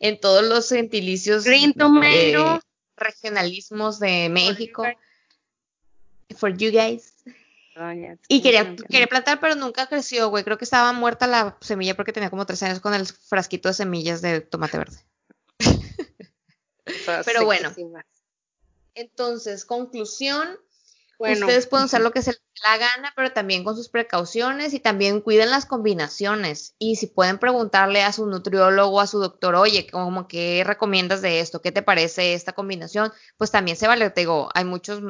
en 0.00 0.20
todos 0.20 0.44
los 0.44 0.68
gentilicios 0.68 1.44
Green 1.44 1.72
tomato. 1.72 2.60
regionalismos 2.96 3.98
de 3.98 4.28
México. 4.28 4.84
For 6.36 6.56
you 6.56 6.70
guys. 6.70 7.14
y 8.28 8.42
quería, 8.42 8.74
quería 8.90 9.06
plantar, 9.06 9.38
pero 9.40 9.54
nunca 9.54 9.86
creció, 9.86 10.28
güey. 10.28 10.44
Creo 10.44 10.58
que 10.58 10.64
estaba 10.64 10.92
muerta 10.92 11.26
la 11.26 11.56
semilla 11.60 11.94
porque 11.94 12.12
tenía 12.12 12.30
como 12.30 12.46
tres 12.46 12.62
años 12.62 12.80
con 12.80 12.94
el 12.94 13.06
frasquito 13.06 13.68
de 13.68 13.74
semillas 13.74 14.22
de 14.22 14.40
tomate 14.40 14.78
verde. 14.78 14.98
pero 17.24 17.44
bueno. 17.44 17.72
Entonces, 18.94 19.64
conclusión, 19.64 20.58
Ustedes 21.18 21.66
pueden 21.66 21.86
usar 21.86 22.02
lo 22.02 22.10
que 22.10 22.22
se 22.22 22.32
les 22.32 22.40
dé 22.40 22.60
la 22.64 22.78
gana, 22.78 23.12
pero 23.16 23.32
también 23.32 23.64
con 23.64 23.74
sus 23.74 23.88
precauciones 23.88 24.74
y 24.74 24.80
también 24.80 25.20
cuiden 25.20 25.50
las 25.50 25.64
combinaciones. 25.64 26.74
Y 26.78 26.96
si 26.96 27.06
pueden 27.06 27.38
preguntarle 27.38 28.02
a 28.02 28.12
su 28.12 28.26
nutriólogo, 28.26 29.00
a 29.00 29.06
su 29.06 29.18
doctor, 29.18 29.54
oye, 29.54 29.86
como 29.86 30.28
qué 30.28 30.62
recomiendas 30.64 31.22
de 31.22 31.40
esto, 31.40 31.62
qué 31.62 31.72
te 31.72 31.82
parece 31.82 32.34
esta 32.34 32.52
combinación, 32.52 33.12
pues 33.38 33.50
también 33.50 33.76
se 33.76 33.88
vale. 33.88 34.10
Te 34.10 34.22
digo, 34.22 34.50
hay 34.54 34.64
muchos 34.64 35.00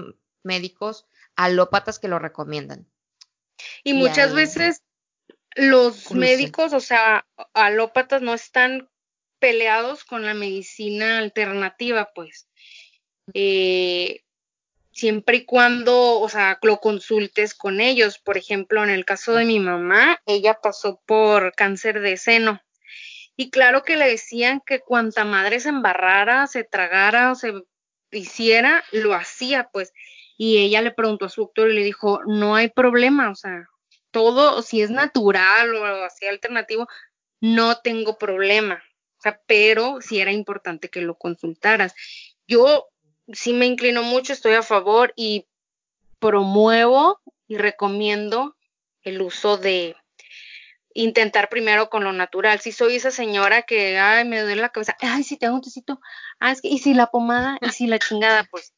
médicos 0.44 1.06
alópatas 1.34 1.98
que 1.98 2.08
lo 2.08 2.18
recomiendan. 2.18 2.86
Y, 3.82 3.94
muchas 3.94 4.32
veces 4.32 4.82
los 5.56 6.12
médicos, 6.12 6.72
o 6.72 6.80
sea, 6.80 7.26
alópatas 7.52 8.22
no 8.22 8.34
están 8.34 8.88
peleados 9.38 10.04
con 10.04 10.24
la 10.24 10.34
medicina 10.34 11.18
alternativa, 11.18 12.12
pues. 12.14 12.48
Eh, 13.34 14.22
siempre 14.96 15.36
y 15.36 15.44
cuando, 15.44 16.20
o 16.20 16.28
sea, 16.30 16.58
lo 16.62 16.78
consultes 16.78 17.54
con 17.54 17.80
ellos. 17.82 18.18
Por 18.18 18.38
ejemplo, 18.38 18.82
en 18.82 18.88
el 18.88 19.04
caso 19.04 19.34
de 19.34 19.44
mi 19.44 19.60
mamá, 19.60 20.22
ella 20.24 20.54
pasó 20.62 21.02
por 21.04 21.54
cáncer 21.54 22.00
de 22.00 22.16
seno. 22.16 22.62
Y 23.36 23.50
claro 23.50 23.82
que 23.82 23.96
le 23.96 24.08
decían 24.08 24.62
que 24.64 24.80
cuanta 24.80 25.26
madre 25.26 25.60
se 25.60 25.68
embarrara, 25.68 26.46
se 26.46 26.64
tragara 26.64 27.32
o 27.32 27.34
se 27.34 27.52
hiciera, 28.10 28.82
lo 28.90 29.12
hacía, 29.14 29.68
pues. 29.70 29.92
Y 30.38 30.58
ella 30.58 30.80
le 30.80 30.92
preguntó 30.92 31.26
a 31.26 31.28
su 31.28 31.42
doctor 31.42 31.70
y 31.70 31.74
le 31.74 31.84
dijo, 31.84 32.20
no 32.26 32.56
hay 32.56 32.70
problema, 32.70 33.30
o 33.30 33.34
sea, 33.34 33.68
todo, 34.10 34.62
si 34.62 34.80
es 34.80 34.90
natural 34.90 35.74
o 35.74 35.84
así 36.04 36.26
alternativo, 36.26 36.88
no 37.42 37.80
tengo 37.82 38.16
problema. 38.16 38.82
O 39.18 39.20
sea, 39.20 39.42
pero 39.46 40.00
sí 40.00 40.20
era 40.20 40.32
importante 40.32 40.88
que 40.88 41.02
lo 41.02 41.18
consultaras. 41.18 41.94
Yo 42.46 42.88
sí 43.32 43.52
me 43.52 43.66
inclino 43.66 44.02
mucho, 44.02 44.32
estoy 44.32 44.54
a 44.54 44.62
favor 44.62 45.12
y 45.16 45.46
promuevo 46.18 47.20
y 47.48 47.56
recomiendo 47.56 48.56
el 49.02 49.22
uso 49.22 49.56
de 49.56 49.96
intentar 50.94 51.48
primero 51.48 51.90
con 51.90 52.04
lo 52.04 52.12
natural. 52.12 52.60
Si 52.60 52.72
soy 52.72 52.96
esa 52.96 53.10
señora 53.10 53.62
que, 53.62 53.98
ay, 53.98 54.24
me 54.24 54.40
duele 54.40 54.62
la 54.62 54.70
cabeza, 54.70 54.96
ay, 55.00 55.22
si 55.22 55.36
tengo 55.36 55.54
un 55.54 55.62
tecito, 55.62 56.00
ah, 56.40 56.52
es 56.52 56.60
que, 56.60 56.68
y 56.68 56.78
si 56.78 56.94
la 56.94 57.08
pomada, 57.08 57.58
y 57.60 57.68
si 57.70 57.86
la 57.86 57.98
chingada, 57.98 58.44
pues 58.50 58.72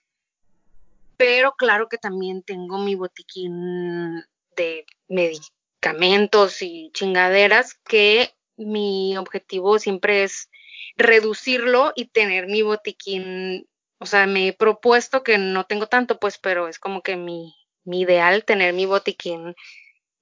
pero 1.19 1.57
claro 1.57 1.89
que 1.89 1.99
también 1.99 2.43
tengo 2.43 2.79
mi 2.79 2.95
botiquín 2.95 4.25
de 4.57 4.87
medicamentos 5.09 6.63
y 6.63 6.91
chingaderas 6.95 7.75
que 7.75 8.33
mi 8.57 9.17
objetivo 9.19 9.81
siempre 9.81 10.23
es 10.23 10.49
reducirlo 10.97 11.93
y 11.97 12.07
tener 12.07 12.47
mi 12.47 12.63
botiquín, 12.63 13.69
o 13.99 14.07
sea, 14.07 14.27
me 14.27 14.49
he 14.49 14.53
propuesto 14.53 15.23
que 15.23 15.39
no 15.39 15.65
tengo 15.65 15.87
tanto, 15.87 16.19
pues, 16.19 16.39
pero 16.39 16.69
es 16.69 16.79
como 16.79 17.03
que 17.03 17.17
mi, 17.17 17.55
mi 17.85 18.01
ideal 18.01 18.45
tener 18.45 18.73
mi 18.75 18.87
botiquín 18.87 19.55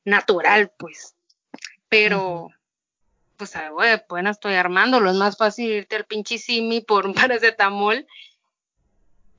natural, 0.05 0.73
pues. 0.79 1.15
Pero, 1.89 2.51
pues, 3.37 3.53
güey, 3.73 4.03
pues 4.09 4.27
estoy 4.27 4.55
armándolo, 4.55 5.11
es 5.11 5.17
más 5.17 5.37
fácil 5.37 5.71
irte 5.71 5.97
al 5.97 6.07
pinche 6.07 6.39
simi 6.39 6.81
por 6.81 7.07
un 7.07 7.15
paracetamol 7.35 8.07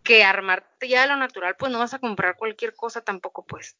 que 0.04 0.24
armarte 0.24 0.88
ya 0.88 1.06
lo 1.08 1.18
natural, 1.18 1.56
pues 1.58 1.72
no 1.72 1.80
vas 1.80 1.94
a 1.94 2.00
comprar 2.00 2.38
cualquier 2.38 2.74
cosa 2.76 3.02
tampoco, 3.02 3.46
pues. 3.46 3.76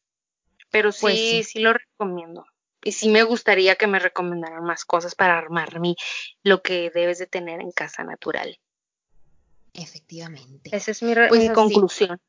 Pero 0.70 0.92
sí, 0.92 1.00
pues 1.00 1.18
sí, 1.18 1.42
sí 1.44 1.58
lo 1.60 1.72
recomiendo 1.72 2.44
y 2.82 2.92
sí 2.92 3.08
me 3.08 3.22
gustaría 3.22 3.76
que 3.76 3.86
me 3.86 3.98
recomendaran 3.98 4.64
más 4.64 4.84
cosas 4.84 5.14
para 5.14 5.38
armarme 5.38 5.94
lo 6.42 6.62
que 6.62 6.90
debes 6.90 7.18
de 7.18 7.26
tener 7.26 7.60
en 7.60 7.72
casa 7.72 8.04
natural. 8.04 8.58
Efectivamente. 9.78 10.70
Esa 10.74 10.90
es 10.90 11.02
mi, 11.02 11.14
pues 11.14 11.50
conclusión. 11.52 12.20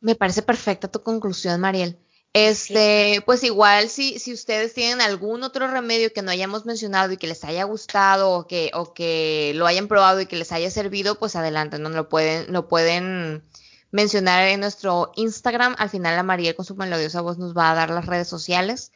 Me 0.00 0.14
parece 0.14 0.42
perfecta 0.42 0.90
tu 0.90 1.02
conclusión, 1.02 1.60
Mariel. 1.60 1.98
Este, 2.34 3.22
pues 3.26 3.44
igual 3.44 3.90
si, 3.90 4.18
si 4.18 4.32
ustedes 4.32 4.72
tienen 4.72 5.02
algún 5.02 5.42
otro 5.42 5.66
remedio 5.68 6.14
que 6.14 6.22
no 6.22 6.30
hayamos 6.30 6.64
mencionado 6.64 7.12
y 7.12 7.18
que 7.18 7.26
les 7.26 7.44
haya 7.44 7.64
gustado 7.64 8.30
o 8.30 8.46
que, 8.46 8.70
o 8.72 8.94
que 8.94 9.52
lo 9.54 9.66
hayan 9.66 9.86
probado 9.86 10.20
y 10.20 10.26
que 10.26 10.36
les 10.36 10.50
haya 10.50 10.70
servido, 10.70 11.18
pues 11.18 11.36
adelante, 11.36 11.78
¿no? 11.78 11.90
Lo 11.90 12.08
pueden, 12.08 12.50
lo 12.50 12.68
pueden 12.68 13.42
mencionar 13.90 14.48
en 14.48 14.60
nuestro 14.60 15.12
Instagram. 15.16 15.76
Al 15.78 15.90
final 15.90 16.16
la 16.16 16.22
Mariel 16.22 16.56
con 16.56 16.64
su 16.64 16.74
melodiosa 16.74 17.20
voz 17.20 17.36
nos 17.36 17.54
va 17.54 17.70
a 17.70 17.74
dar 17.74 17.90
las 17.90 18.06
redes 18.06 18.28
sociales. 18.28 18.92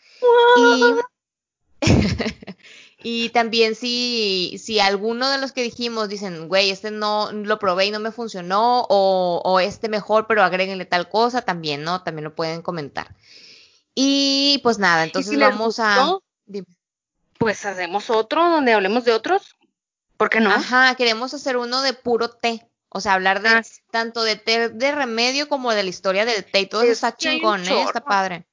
Y, 0.56 0.82
y 3.02 3.28
también 3.30 3.74
si, 3.74 4.56
si 4.58 4.80
alguno 4.80 5.30
de 5.30 5.38
los 5.38 5.52
que 5.52 5.62
dijimos 5.62 6.08
dicen, 6.08 6.48
güey, 6.48 6.70
este 6.70 6.90
no 6.90 7.30
lo 7.32 7.58
probé 7.58 7.86
y 7.86 7.90
no 7.90 8.00
me 8.00 8.10
funcionó, 8.10 8.86
o, 8.88 9.42
o 9.44 9.60
este 9.60 9.88
mejor, 9.88 10.26
pero 10.26 10.42
agréguenle 10.42 10.86
tal 10.86 11.08
cosa, 11.08 11.42
también, 11.42 11.82
¿no? 11.82 12.02
También 12.02 12.24
lo 12.24 12.34
pueden 12.34 12.62
comentar. 12.62 13.14
Y 13.94 14.60
pues 14.62 14.78
nada, 14.78 15.04
entonces 15.04 15.38
vamos 15.38 15.78
a... 15.78 16.18
Pues 17.38 17.66
hacemos 17.66 18.08
otro 18.08 18.48
donde 18.48 18.72
hablemos 18.72 19.04
de 19.04 19.12
otros. 19.12 19.56
¿Por 20.16 20.30
qué 20.30 20.40
no? 20.40 20.50
Ajá, 20.50 20.94
queremos 20.94 21.34
hacer 21.34 21.58
uno 21.58 21.82
de 21.82 21.92
puro 21.92 22.30
té. 22.30 22.66
O 22.88 23.00
sea, 23.00 23.12
hablar 23.12 23.42
de 23.42 23.48
ah, 23.50 23.62
tanto 23.90 24.22
de 24.22 24.36
té 24.36 24.70
de 24.70 24.92
remedio 24.92 25.48
como 25.50 25.72
de 25.72 25.82
la 25.82 25.90
historia 25.90 26.24
del 26.24 26.44
té 26.44 26.60
y 26.60 26.66
todo 26.66 26.82
eso 26.82 26.92
está 26.92 27.14
chingón, 27.14 27.66
¿eh? 27.68 27.82
Está 27.82 28.00
padre. 28.00 28.46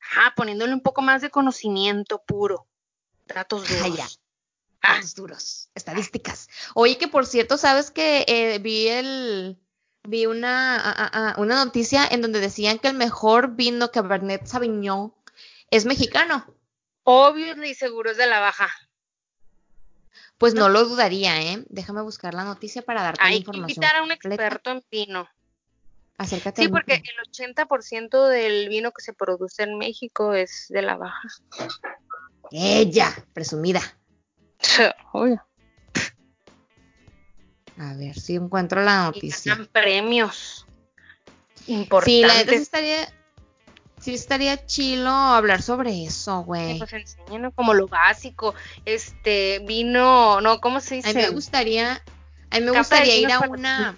Ajá, 0.00 0.32
poniéndole 0.34 0.72
un 0.72 0.80
poco 0.80 1.02
más 1.02 1.20
de 1.20 1.28
conocimiento 1.28 2.22
puro. 2.26 2.66
Datos 3.26 3.68
duros. 3.68 4.20
Ah. 4.82 5.00
Duros. 5.16 5.70
Estadísticas. 5.74 6.48
Oye, 6.74 6.98
que 6.98 7.08
por 7.08 7.26
cierto, 7.26 7.56
¿sabes 7.56 7.90
que 7.90 8.24
eh, 8.28 8.58
vi 8.58 8.88
el 8.88 9.58
vi 10.06 10.26
una, 10.26 11.34
una 11.38 11.64
noticia 11.64 12.06
en 12.06 12.20
donde 12.20 12.40
decían 12.40 12.78
que 12.78 12.88
el 12.88 12.94
mejor 12.94 13.56
vino 13.56 13.90
que 13.90 14.00
Cabernet 14.00 14.46
Sauvignon 14.46 15.14
es 15.70 15.86
mexicano. 15.86 16.46
Obvio 17.04 17.62
y 17.64 17.74
seguro 17.74 18.10
es 18.10 18.16
de 18.16 18.26
la 18.26 18.40
baja. 18.40 18.68
Pues 20.38 20.54
no, 20.54 20.68
lo 20.68 20.84
dudaría, 20.84 21.40
¿eh? 21.40 21.64
Déjame 21.68 22.02
buscar 22.02 22.34
la 22.34 22.44
noticia 22.44 22.82
para 22.82 23.02
darte 23.02 23.22
la 23.22 23.34
información. 23.34 23.64
Hay 23.64 23.68
que 23.68 23.72
invitar 23.72 23.96
a 23.96 24.02
un 24.02 24.12
experto 24.12 24.70
en 24.70 24.84
vino. 24.90 25.28
Acércate. 26.16 26.62
Sí, 26.62 26.68
porque 26.68 26.94
el 26.94 27.56
80% 27.56 28.28
del 28.28 28.68
vino 28.68 28.92
que 28.92 29.02
se 29.02 29.12
produce 29.12 29.62
en 29.62 29.78
México 29.78 30.34
es 30.34 30.66
de 30.68 30.82
la 30.82 30.96
baja. 30.96 31.28
Ella, 32.50 33.14
presumida. 33.32 33.80
A 37.76 37.94
ver 37.94 38.18
si 38.18 38.36
encuentro 38.36 38.82
la 38.82 39.04
noticia. 39.04 39.58
Y 39.60 39.66
premios 39.66 40.66
importantes. 41.66 42.14
Sí, 42.14 42.22
la 42.22 42.34
verdad 42.34 42.54
estaría, 42.54 43.12
sí 43.98 44.14
estaría 44.14 44.64
chilo 44.66 45.10
hablar 45.10 45.62
sobre 45.62 46.04
eso, 46.04 46.42
güey. 46.42 46.78
Pues 46.78 46.92
enseñan 46.92 47.50
como 47.52 47.74
lo 47.74 47.88
básico, 47.88 48.54
este, 48.84 49.60
vino, 49.66 50.40
no, 50.40 50.60
¿cómo 50.60 50.80
se 50.80 50.96
dice? 50.96 51.10
A 51.10 51.12
mí 51.14 51.20
me 51.22 51.30
gustaría, 51.30 52.02
a 52.50 52.60
mí 52.60 52.64
me 52.64 52.70
gustaría 52.70 53.16
ir 53.16 53.32
a 53.32 53.40
una, 53.40 53.96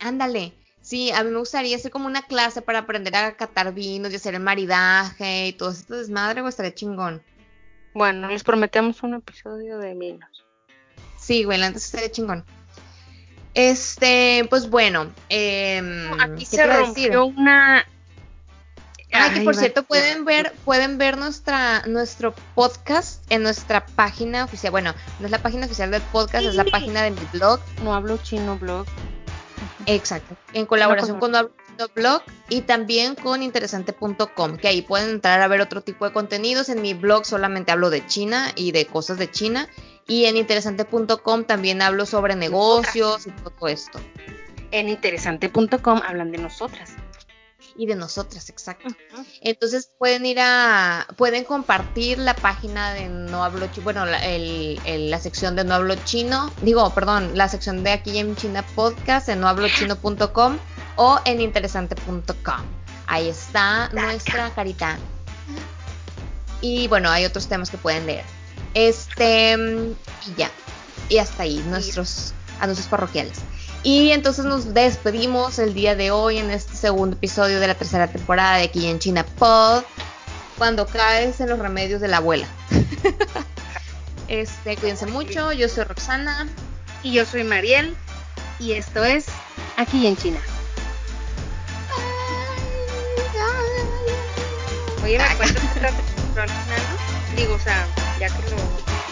ándale, 0.00 0.52
sí, 0.82 1.10
a 1.10 1.22
mí 1.24 1.30
me 1.30 1.38
gustaría 1.38 1.76
hacer 1.76 1.90
como 1.90 2.06
una 2.06 2.22
clase 2.22 2.60
para 2.60 2.80
aprender 2.80 3.16
a 3.16 3.36
catar 3.36 3.72
vinos 3.72 4.12
y 4.12 4.16
hacer 4.16 4.34
el 4.34 4.42
maridaje 4.42 5.48
y 5.48 5.52
todo 5.54 5.70
esto 5.70 5.96
desmadre, 5.96 6.42
güey, 6.42 6.50
estaría 6.50 6.74
chingón. 6.74 7.22
Bueno, 7.94 8.28
les 8.28 8.44
prometemos 8.44 9.02
un 9.02 9.14
episodio 9.14 9.78
de 9.78 9.94
vinos. 9.94 10.44
Sí, 11.18 11.44
güey, 11.44 11.62
antes 11.62 11.86
estaría 11.86 12.10
chingón. 12.10 12.44
Este, 13.54 14.46
pues 14.50 14.68
bueno, 14.68 15.12
eh, 15.28 16.10
aquí 16.20 16.44
se 16.44 16.66
rompió 16.66 17.26
una 17.26 17.86
Ah, 19.14 19.30
que 19.32 19.42
por 19.42 19.54
cierto 19.54 19.84
pueden 19.84 20.24
ver, 20.24 20.52
pueden 20.64 20.98
ver 20.98 21.16
nuestra, 21.16 21.84
nuestro 21.86 22.34
podcast 22.56 23.22
en 23.30 23.44
nuestra 23.44 23.86
página 23.86 24.44
oficial. 24.44 24.72
Bueno, 24.72 24.92
no 25.20 25.26
es 25.26 25.30
la 25.30 25.38
página 25.38 25.66
oficial 25.66 25.92
del 25.92 26.02
podcast, 26.02 26.46
es 26.46 26.56
la 26.56 26.64
página 26.64 27.02
de 27.02 27.12
mi 27.12 27.20
blog. 27.32 27.60
No 27.84 27.94
hablo 27.94 28.18
chino 28.18 28.58
blog. 28.58 28.86
Exacto. 29.86 30.36
En 30.52 30.66
colaboración 30.66 31.20
con 31.20 31.30
No 31.30 31.38
hablo 31.38 31.50
chino 31.50 31.63
blog 31.94 32.22
y 32.48 32.62
también 32.62 33.14
con 33.14 33.42
interesante.com, 33.42 34.56
que 34.56 34.68
ahí 34.68 34.82
pueden 34.82 35.10
entrar 35.10 35.40
a 35.40 35.48
ver 35.48 35.60
otro 35.60 35.82
tipo 35.82 36.04
de 36.04 36.12
contenidos. 36.12 36.68
En 36.68 36.82
mi 36.82 36.94
blog 36.94 37.24
solamente 37.24 37.72
hablo 37.72 37.90
de 37.90 38.06
China 38.06 38.52
y 38.54 38.72
de 38.72 38.86
cosas 38.86 39.18
de 39.18 39.30
China. 39.30 39.68
Y 40.06 40.26
en 40.26 40.36
interesante.com 40.36 41.44
también 41.44 41.80
hablo 41.80 42.06
sobre 42.06 42.36
negocios 42.36 43.26
y 43.26 43.30
todo 43.30 43.68
esto. 43.68 44.00
En 44.70 44.88
interesante.com 44.88 46.00
hablan 46.04 46.30
de 46.30 46.38
nosotras 46.38 46.94
y 47.76 47.86
de 47.86 47.96
nosotras, 47.96 48.48
exacto. 48.48 48.88
Entonces 49.40 49.90
pueden 49.98 50.26
ir 50.26 50.38
a, 50.40 51.06
pueden 51.16 51.44
compartir 51.44 52.18
la 52.18 52.34
página 52.34 52.92
de 52.92 53.08
No 53.08 53.44
Hablo 53.44 53.66
Chino, 53.68 53.84
bueno, 53.84 54.06
la, 54.06 54.20
la 54.84 55.18
sección 55.20 55.56
de 55.56 55.64
No 55.64 55.74
Hablo 55.74 55.96
Chino, 56.04 56.52
digo, 56.62 56.88
perdón, 56.94 57.36
la 57.36 57.48
sección 57.48 57.84
de 57.84 57.92
aquí 57.92 58.18
en 58.18 58.36
China 58.36 58.64
Podcast 58.74 59.28
en 59.28 59.40
nohablochino.com 59.40 60.58
o 60.96 61.20
en 61.24 61.40
interesante.com. 61.40 62.60
Ahí 63.06 63.28
está 63.28 63.88
nuestra 63.90 64.50
carita. 64.54 64.98
Y 66.60 66.88
bueno, 66.88 67.10
hay 67.10 67.24
otros 67.24 67.46
temas 67.46 67.70
que 67.70 67.76
pueden 67.76 68.06
leer. 68.06 68.24
Este, 68.72 69.52
y 69.54 70.34
ya. 70.36 70.50
Y 71.08 71.18
hasta 71.18 71.42
ahí, 71.42 71.62
nuestros 71.68 72.32
anuncios 72.60 72.86
parroquiales. 72.86 73.40
Y 73.84 74.10
entonces 74.12 74.46
nos 74.46 74.72
despedimos 74.72 75.58
el 75.58 75.74
día 75.74 75.94
de 75.94 76.10
hoy 76.10 76.38
en 76.38 76.50
este 76.50 76.74
segundo 76.74 77.16
episodio 77.16 77.60
de 77.60 77.66
la 77.66 77.74
tercera 77.74 78.08
temporada 78.08 78.56
de 78.56 78.64
aquí 78.64 78.86
en 78.86 78.98
China 78.98 79.24
Pod. 79.38 79.84
Cuando 80.56 80.86
caes 80.86 81.38
en 81.40 81.50
los 81.50 81.58
remedios 81.58 82.00
de 82.00 82.08
la 82.08 82.16
abuela. 82.16 82.48
este, 84.28 84.76
cuídense 84.78 85.06
mucho. 85.06 85.52
Yo 85.52 85.68
soy 85.68 85.84
Roxana. 85.84 86.48
Y 87.02 87.12
yo 87.12 87.26
soy 87.26 87.44
Mariel. 87.44 87.94
Y 88.58 88.72
esto 88.72 89.04
es 89.04 89.26
Aquí 89.76 90.06
en 90.06 90.16
China. 90.16 90.40
Oye, 95.02 95.18
¿me 95.18 95.36
cuentas 95.36 95.64
qué 95.74 97.36
Digo, 97.36 97.54
o 97.54 97.58
sea, 97.58 97.86
ya 98.18 98.28
que 98.28 98.50
lo... 98.50 99.03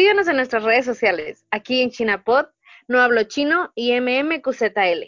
Síguenos 0.00 0.28
en 0.28 0.36
nuestras 0.36 0.62
redes 0.62 0.86
sociales, 0.86 1.44
aquí 1.50 1.82
en 1.82 1.90
ChinaPod, 1.90 2.46
No 2.88 3.02
Hablo 3.02 3.22
Chino 3.24 3.70
y 3.74 3.92
MMQZL. 4.00 5.04